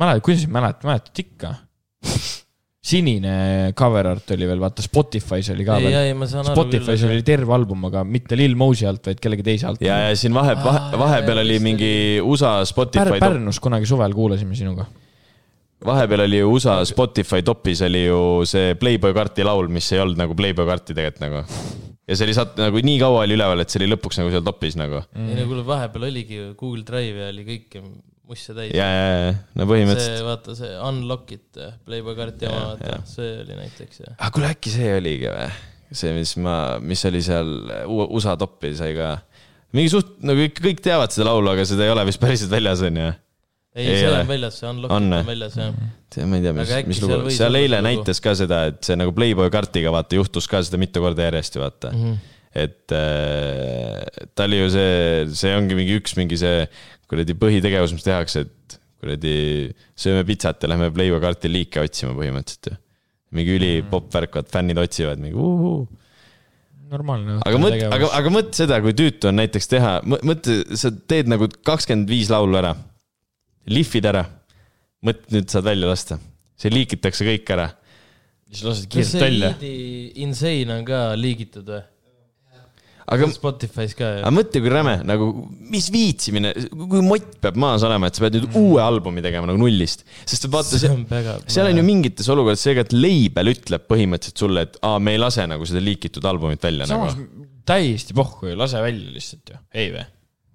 mäletad, 0.01 0.25
kuidas 0.25 0.47
ei 0.47 0.55
mäleta, 0.57 0.89
mäletad 0.89 1.25
ikka 1.27 1.55
sinine 2.81 3.73
cover 3.77 4.07
art 4.09 4.31
oli 4.33 4.47
veel, 4.49 4.61
vaata 4.63 4.81
Spotify's 4.85 5.51
oli 5.53 5.67
ka 5.69 5.77
ei, 5.77 5.91
veel. 5.93 6.23
Spotify's 6.49 7.05
oli 7.05 7.21
terve 7.27 7.53
album, 7.53 7.85
aga 7.91 8.07
mitte 8.09 8.39
Lil 8.41 8.57
Mosey 8.57 8.89
alt, 8.89 9.05
vaid 9.11 9.21
kellegi 9.21 9.45
teise 9.45 9.69
alt. 9.69 9.85
ja, 9.85 9.99
ja 10.07 10.17
siin 10.17 10.33
vahe, 10.37 10.55
vahe, 10.65 10.97
vahepeal 11.01 11.43
oli 11.43 11.59
mingi 11.61 11.93
USA 12.25 12.57
Spotify 12.69 13.13
Pär,. 13.13 13.27
Pärnus 13.27 13.61
kunagi 13.61 13.89
suvel 13.89 14.17
kuulasime 14.17 14.57
sinuga. 14.57 14.89
vahepeal 15.85 16.25
oli 16.25 16.41
ju 16.41 16.55
USA 16.57 16.79
Spotify 16.89 17.45
topis 17.45 17.85
oli 17.85 18.07
ju 18.07 18.23
see 18.49 18.73
Playboy 18.81 19.13
Karti 19.17 19.45
laul, 19.45 19.69
mis 19.69 19.93
ei 19.93 20.01
olnud 20.01 20.17
nagu 20.21 20.37
Playboy 20.39 20.69
Karti 20.69 20.97
tegelikult 20.97 21.27
nagu. 21.27 21.45
ja 22.09 22.17
see 22.17 22.31
oli 22.31 22.39
sat-, 22.39 22.57
nagu 22.65 22.81
nii 22.81 22.97
kaua 23.03 23.27
oli 23.27 23.37
üleval, 23.37 23.61
et 23.61 23.69
see 23.69 23.85
oli 23.85 23.93
lõpuks 23.93 24.23
nagu 24.23 24.33
seal 24.33 24.47
topis 24.47 24.81
nagu 24.81 25.03
mm.. 25.05 25.29
ei 25.29 25.37
no 25.37 25.51
kuule, 25.53 25.69
vahepeal 25.69 26.09
oligi 26.09 26.41
ju 26.41 26.55
Google 26.57 26.89
Drive 26.89 27.27
ja 27.27 27.29
oli 27.29 27.45
kõik 27.45 27.83
musse 28.31 28.55
täis. 28.57 28.75
ja, 28.77 28.87
ja, 28.87 29.09
ja, 29.11 29.33
no 29.59 29.67
põhimõtteliselt. 29.71 30.19
see, 30.19 30.27
vaata 30.27 30.57
see 30.59 30.77
Unlock 30.89 31.35
it, 31.37 31.63
Playboy 31.87 32.17
kaart 32.19 32.45
ja 32.47 32.53
vaata, 32.55 33.01
see 33.09 33.33
oli 33.43 33.59
näiteks 33.59 34.05
ja. 34.05 34.15
aga 34.17 34.31
kuule, 34.37 34.53
äkki 34.55 34.75
see 34.75 34.93
oligi 34.99 35.31
või? 35.31 35.49
see, 35.91 36.13
mis 36.17 36.37
ma, 36.43 36.57
mis 36.83 37.03
oli 37.11 37.23
seal 37.27 37.51
USA 37.91 38.37
toppi 38.41 38.73
sai 38.79 38.95
ka. 38.99 39.17
mingi 39.77 39.93
suht, 39.93 40.15
nagu 40.27 40.47
ikka 40.47 40.65
kõik 40.69 40.85
teavad 40.85 41.15
seda 41.15 41.31
laulu, 41.33 41.53
aga 41.55 41.67
seda 41.69 41.87
ei 41.87 41.95
ole 41.95 42.07
vist 42.09 42.23
päriselt 42.23 42.55
väljas, 42.55 42.85
on 42.87 43.03
ju 43.03 43.09
ei, 43.11 43.87
ei, 43.87 44.01
see 44.01 44.11
on 44.11 44.31
väljas, 44.31 44.59
see 44.63 44.71
Unlock 44.71 44.95
on, 44.95 45.13
on 45.21 45.31
väljas, 45.31 45.57
jah. 45.59 46.27
ma 46.27 46.41
ei 46.41 46.47
tea, 46.47 46.57
mis, 46.57 46.75
mis 46.91 47.05
lugu, 47.05 47.35
seal 47.35 47.59
eile 47.59 47.83
näitas 47.87 48.23
ka 48.23 48.35
seda, 48.39 48.65
et 48.73 48.83
see 48.87 48.99
nagu 48.99 49.15
Playboy 49.17 49.51
kaartiga 49.53 49.95
vaata 49.95 50.19
juhtus 50.19 50.51
ka 50.51 50.63
seda 50.67 50.81
mitu 50.81 51.03
korda 51.03 51.29
järjest 51.29 51.59
ju 51.59 51.67
vaata 51.67 51.95
mm. 51.95 52.05
-hmm 52.05 52.37
et 52.51 52.91
äh, 52.91 54.03
ta 54.35 54.45
oli 54.49 54.59
ju 54.59 54.71
see, 54.75 55.27
see 55.39 55.53
ongi 55.55 55.77
mingi 55.79 55.95
üks 56.01 56.17
mingi 56.19 56.39
see 56.41 56.65
kuradi 57.11 57.35
põhitegevus, 57.39 57.95
mis 57.97 58.07
tehakse, 58.07 58.45
et 58.47 58.77
kuradi 59.01 59.35
sööme 59.99 60.23
pitsat 60.29 60.63
ja 60.63 60.71
lähme 60.71 60.91
Playboy 60.95 61.23
kaarti 61.23 61.51
liike 61.51 61.83
otsima 61.83 62.15
põhimõtteliselt 62.17 62.71
ju. 62.71 62.77
mingi 63.37 63.57
ülipopp 63.57 64.09
mm. 64.09 64.15
värk, 64.17 64.37
vaat 64.39 64.53
fännid 64.53 64.81
otsivad 64.83 65.23
mingi 65.23 65.39
uhuu. 65.39 65.85
normaalne. 66.93 67.39
aga 67.47 67.63
mõtle, 67.63 67.91
aga, 67.97 68.13
aga 68.21 68.35
mõtle 68.35 68.59
seda, 68.61 68.81
kui 68.85 68.95
tüütu 68.99 69.31
on 69.31 69.41
näiteks 69.41 69.71
teha, 69.73 69.95
mõtle, 70.07 70.61
sa 70.79 70.93
teed 70.93 71.31
nagu 71.31 71.49
kakskümmend 71.67 72.11
viis 72.11 72.31
laulu 72.33 72.61
ära. 72.61 72.75
lihvid 73.71 74.11
ära. 74.13 74.27
mõtle, 75.07 75.39
nüüd 75.39 75.51
saad 75.53 75.67
välja 75.71 75.91
lasta. 75.91 76.21
see 76.61 76.75
liigitakse 76.75 77.27
kõik 77.27 77.55
ära. 77.57 77.71
siis 78.51 78.67
lased 78.69 78.91
kiirelt 78.93 79.25
välja. 79.25 79.55
Insane 80.27 80.77
on 80.77 80.85
ka 80.87 81.09
liigitud 81.19 81.67
või? 81.73 81.87
Aga. 83.15 83.29
Spotify's 83.35 83.95
ka. 83.99 84.11
aga 84.21 84.33
mõtle, 84.35 84.63
kui 84.63 84.73
räme, 84.73 84.95
nagu 85.07 85.29
mis 85.73 85.89
viitsimine, 85.95 86.53
kui 86.71 87.03
mott 87.05 87.39
peab 87.43 87.59
maas 87.61 87.85
olema, 87.87 88.11
et 88.11 88.19
sa 88.19 88.25
pead 88.25 88.39
nüüd 88.39 88.49
mm. 88.49 88.59
uue 88.61 88.83
albumi 88.85 89.25
tegema 89.25 89.51
nagu 89.51 89.61
nullist. 89.61 90.05
sest 90.25 90.49
vaata, 90.53 90.81
seal 90.81 91.71
on 91.71 91.81
ju 91.81 91.87
mingites 91.87 92.31
olukordades 92.33 92.65
see 92.67 92.77
ka, 92.79 92.87
et 92.87 92.95
label 92.97 93.53
ütleb 93.55 93.87
põhimõtteliselt 93.91 94.45
sulle, 94.45 94.67
et 94.69 94.79
aa, 94.87 95.01
me 95.03 95.17
ei 95.17 95.23
lase 95.23 95.47
nagu 95.51 95.69
seda 95.69 95.83
liikitud 95.85 96.31
albumit 96.31 96.63
välja. 96.69 96.89
samas 96.91 97.17
nagu. 97.19 97.49
täiesti 97.71 98.17
pohhu 98.17 98.53
ju, 98.53 98.59
lase 98.59 98.83
välja 98.83 99.17
lihtsalt 99.17 99.55
ju, 99.55 99.65
ei 99.75 99.91
või? 99.95 100.07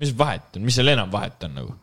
mis 0.03 0.15
vahet 0.17 0.57
on, 0.57 0.65
mis 0.67 0.79
seal 0.79 0.91
enam 0.91 1.11
vahet 1.13 1.47
on 1.47 1.59
nagu? 1.61 1.77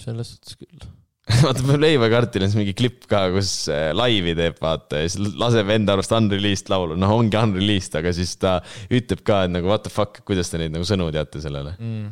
selles 0.00 0.34
suhtes 0.34 0.60
küll 0.60 0.86
vaata, 1.42 1.64
Playboy 1.66 2.10
kartil 2.12 2.44
on 2.44 2.50
siis 2.52 2.60
mingi 2.60 2.74
klipp 2.78 3.06
ka, 3.10 3.24
kus 3.34 3.50
äh, 3.72 3.88
laivi 3.96 4.36
teeb, 4.38 4.60
vaata, 4.62 5.00
ja 5.02 5.10
siis 5.10 5.34
laseb 5.40 5.72
enda 5.74 5.96
arust 5.96 6.14
unreleased 6.14 6.70
laulu, 6.70 6.94
noh, 6.98 7.14
ongi 7.16 7.38
unreleased, 7.40 7.96
aga 7.98 8.12
siis 8.14 8.36
ta 8.38 8.60
ütleb 8.86 9.24
ka, 9.26 9.42
et 9.46 9.54
nagu 9.54 9.70
what 9.70 9.82
the 9.86 9.92
fuck, 9.92 10.22
kuidas 10.28 10.52
te 10.52 10.60
neid 10.62 10.74
nagu 10.74 10.86
sõnu 10.86 11.08
teate 11.14 11.42
sellele 11.42 11.74
mm.. 11.80 12.04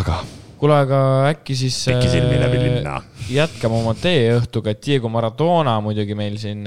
aga. 0.00 0.18
kuule, 0.58 0.80
aga 0.86 1.00
äkki 1.28 1.58
siis 1.62 1.78
pikisilmi 1.92 2.42
läbi 2.42 2.64
linna. 2.64 2.96
jätkame 3.30 3.78
oma 3.78 3.94
teeõhtuga, 3.94 4.74
et 4.74 4.82
Diego 4.88 5.12
Maradona 5.12 5.76
muidugi 5.84 6.18
meil 6.18 6.40
siin 6.42 6.66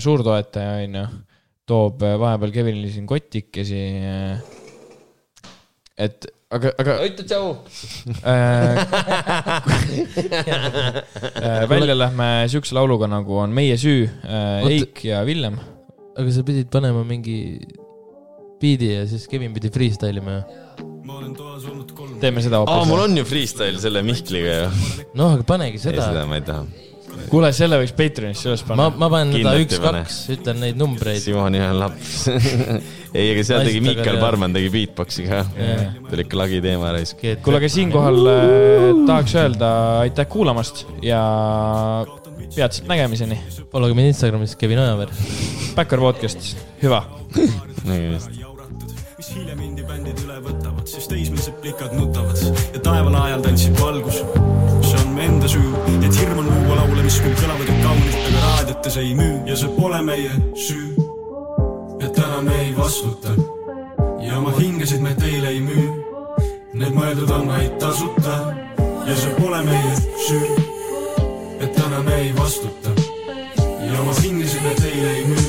suurtoetaja 0.00 0.80
on 0.86 0.98
ju, 1.02 1.04
toob 1.68 2.08
vahepeal 2.24 2.56
Kevinile 2.56 2.88
siin 2.94 3.04
kotikesi. 3.06 3.84
et 6.08 6.32
aga, 6.54 6.72
aga. 6.80 6.92
Aitäh, 7.04 7.24
tšau 7.28 7.46
välja 11.72 11.94
lähme 11.96 12.28
siukse 12.48 12.76
lauluga, 12.76 13.08
nagu 13.10 13.36
on 13.42 13.52
Meie 13.54 13.76
süü 13.80 14.06
äh,, 14.24 14.66
Eik 14.68 15.04
ja 15.04 15.24
Villem. 15.28 15.58
aga 16.18 16.32
sa 16.34 16.42
pidid 16.46 16.70
panema 16.72 17.04
mingi 17.06 17.60
biidi 18.60 18.94
ja 18.94 19.04
siis 19.06 19.28
Kevin 19.30 19.54
pidi 19.54 19.70
freestyle 19.70 20.18
ima 20.22 20.40
ju? 20.40 20.42
teeme 22.20 22.42
seda 22.42 22.62
hoopis. 22.62 22.74
aa, 22.74 22.84
mul 22.88 23.00
on 23.06 23.16
ju 23.20 23.24
freestyle 23.28 23.78
selle 23.80 24.02
Mihkliga 24.06 24.54
ju. 24.62 24.68
noh, 25.18 25.36
aga 25.36 25.44
panegi 25.46 25.78
seda. 25.82 26.00
ei, 26.00 26.06
seda 26.14 26.26
ma 26.28 26.40
ei 26.40 26.44
taha. 26.48 26.87
Kuule, 27.32 27.50
selle 27.56 27.78
võiks 27.80 27.94
Patreonisse 27.98 28.48
üles 28.50 28.64
panna. 28.66 28.88
ma, 28.88 29.04
ma 29.04 29.10
panen 29.12 29.34
seda 29.36 29.54
üks-kaks, 29.62 30.20
ütlen 30.36 30.62
neid 30.64 30.78
numbreid. 30.80 31.20
Simoni 31.24 31.62
on 31.64 31.80
laps 31.82 32.14
ei, 33.18 33.30
aga 33.32 33.44
seal 33.46 33.68
tegi 33.68 33.82
Miikal 33.84 34.20
Parman 34.22 34.56
tegi 34.56 34.72
beatbox'i 34.74 35.26
ka 35.28 35.42
yeah.. 35.56 35.98
tuli 36.08 36.26
ikka 36.26 36.40
lagi 36.40 36.62
teema 36.64 36.92
raisk. 36.96 37.22
kuule, 37.44 37.60
aga 37.60 37.72
siinkohal 37.72 38.32
äh, 38.32 38.88
tahaks 39.08 39.36
öelda 39.42 39.70
aitäh 40.06 40.28
kuulamast 40.30 40.84
ja 41.04 41.22
peatselt 42.54 42.88
nägemiseni. 42.88 43.38
Followge 43.72 43.94
mind 43.98 44.14
Instagramis, 44.14 44.56
Kevin 44.56 44.80
Ojaveer. 44.82 45.12
Backyard 45.76 46.06
podcast, 46.08 46.52
hüva 46.82 47.04
nägemist 47.88 48.38
mis 49.18 49.32
hiljem 49.34 49.58
indibändid 49.66 50.20
üle 50.22 50.36
võtavad, 50.44 50.86
siis 50.86 51.08
teismelised 51.10 51.56
plikad 51.62 51.90
nutavad 51.98 52.38
ja 52.38 52.80
taevale 52.84 53.18
ajal 53.26 53.42
tantsib 53.48 53.80
valgus. 53.82 54.22
Enda 55.28 55.48
süü, 55.48 55.72
et 56.06 56.20
hirm 56.20 56.38
on 56.38 56.46
luua 56.46 56.76
laule, 56.76 57.02
mis 57.02 57.18
küll 57.22 57.34
kõlavad 57.40 57.68
ju 57.68 57.76
kaunilt, 57.82 58.16
aga 58.28 58.42
raadiotes 58.44 58.96
ei 59.02 59.14
müü. 59.18 59.34
Ja 59.48 59.56
see 59.56 59.74
pole 59.76 60.00
meie 60.02 60.30
süü. 60.66 60.88
Et 62.00 62.12
täna 62.16 62.40
me 62.42 62.54
ei 62.64 62.72
vastuta. 62.76 63.34
Ja 64.22 64.38
oma 64.38 64.54
hingesid 64.58 65.02
me 65.04 65.14
teile 65.18 65.52
ei 65.52 65.60
müü. 65.60 65.88
Need 66.78 66.96
mõeldud 66.96 67.32
on 67.34 67.48
vaid 67.50 67.76
tasuta. 67.82 68.38
Ja 69.08 69.16
see 69.16 69.34
pole 69.40 69.62
meie 69.68 69.94
süü. 70.28 70.64
et 71.60 71.72
täna 71.74 72.02
me 72.02 72.14
ei 72.22 72.34
vastuta. 72.38 72.90
Ja 73.58 74.00
oma 74.00 74.14
hingesid 74.22 74.62
me 74.62 74.74
teile 74.82 75.14
ei 75.16 75.24
müü. 75.30 75.48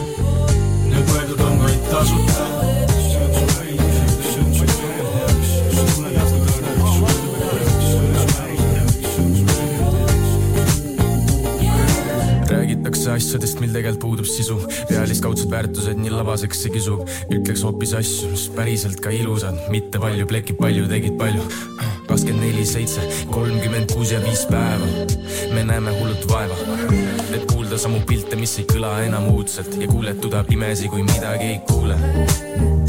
Need 0.91 1.11
mõeldud 1.13 1.45
on 1.47 1.59
vaid 1.63 1.91
tasuta 1.91 2.88
räägitakse 13.09 13.37
asjadest, 13.37 13.59
mil 13.59 13.71
tegelikult 13.73 14.01
puudub 14.01 14.25
sisu. 14.25 14.59
pealiskaudsed 14.89 15.49
väärtused 15.49 15.97
nii 15.97 16.11
labaseks 16.13 16.63
see 16.63 16.73
kisub. 16.73 17.07
ütleks 17.33 17.63
hoopis 17.63 17.93
asju, 17.93 18.29
mis 18.31 18.47
päriselt 18.55 18.99
ka 19.01 19.09
ilusad, 19.09 19.57
mitte 19.69 19.99
palju, 19.99 20.27
plekib 20.27 20.57
palju, 20.57 20.87
tegid 20.87 21.17
palju. 21.17 21.41
kakskümmend 22.07 22.45
neli, 22.45 22.65
seitse, 22.65 23.01
kolmkümmend 23.31 23.93
kuus 23.93 24.11
ja 24.11 24.21
viis 24.25 24.45
päeva. 24.49 24.85
me 25.53 25.63
näeme 25.63 25.95
hullut 25.99 26.27
vaeva, 26.29 26.55
et 27.33 27.45
kuulda 27.51 27.77
samu 27.77 28.01
pilte, 28.05 28.35
mis 28.35 28.57
ei 28.59 28.67
kõla 28.69 28.99
enam 29.05 29.31
uudselt 29.33 29.81
ja 29.81 29.87
kuuletuda 29.87 30.43
pimesi, 30.43 30.89
kui 30.89 31.03
midagi 31.03 31.53
ei 31.55 31.59
kuule 31.67 32.88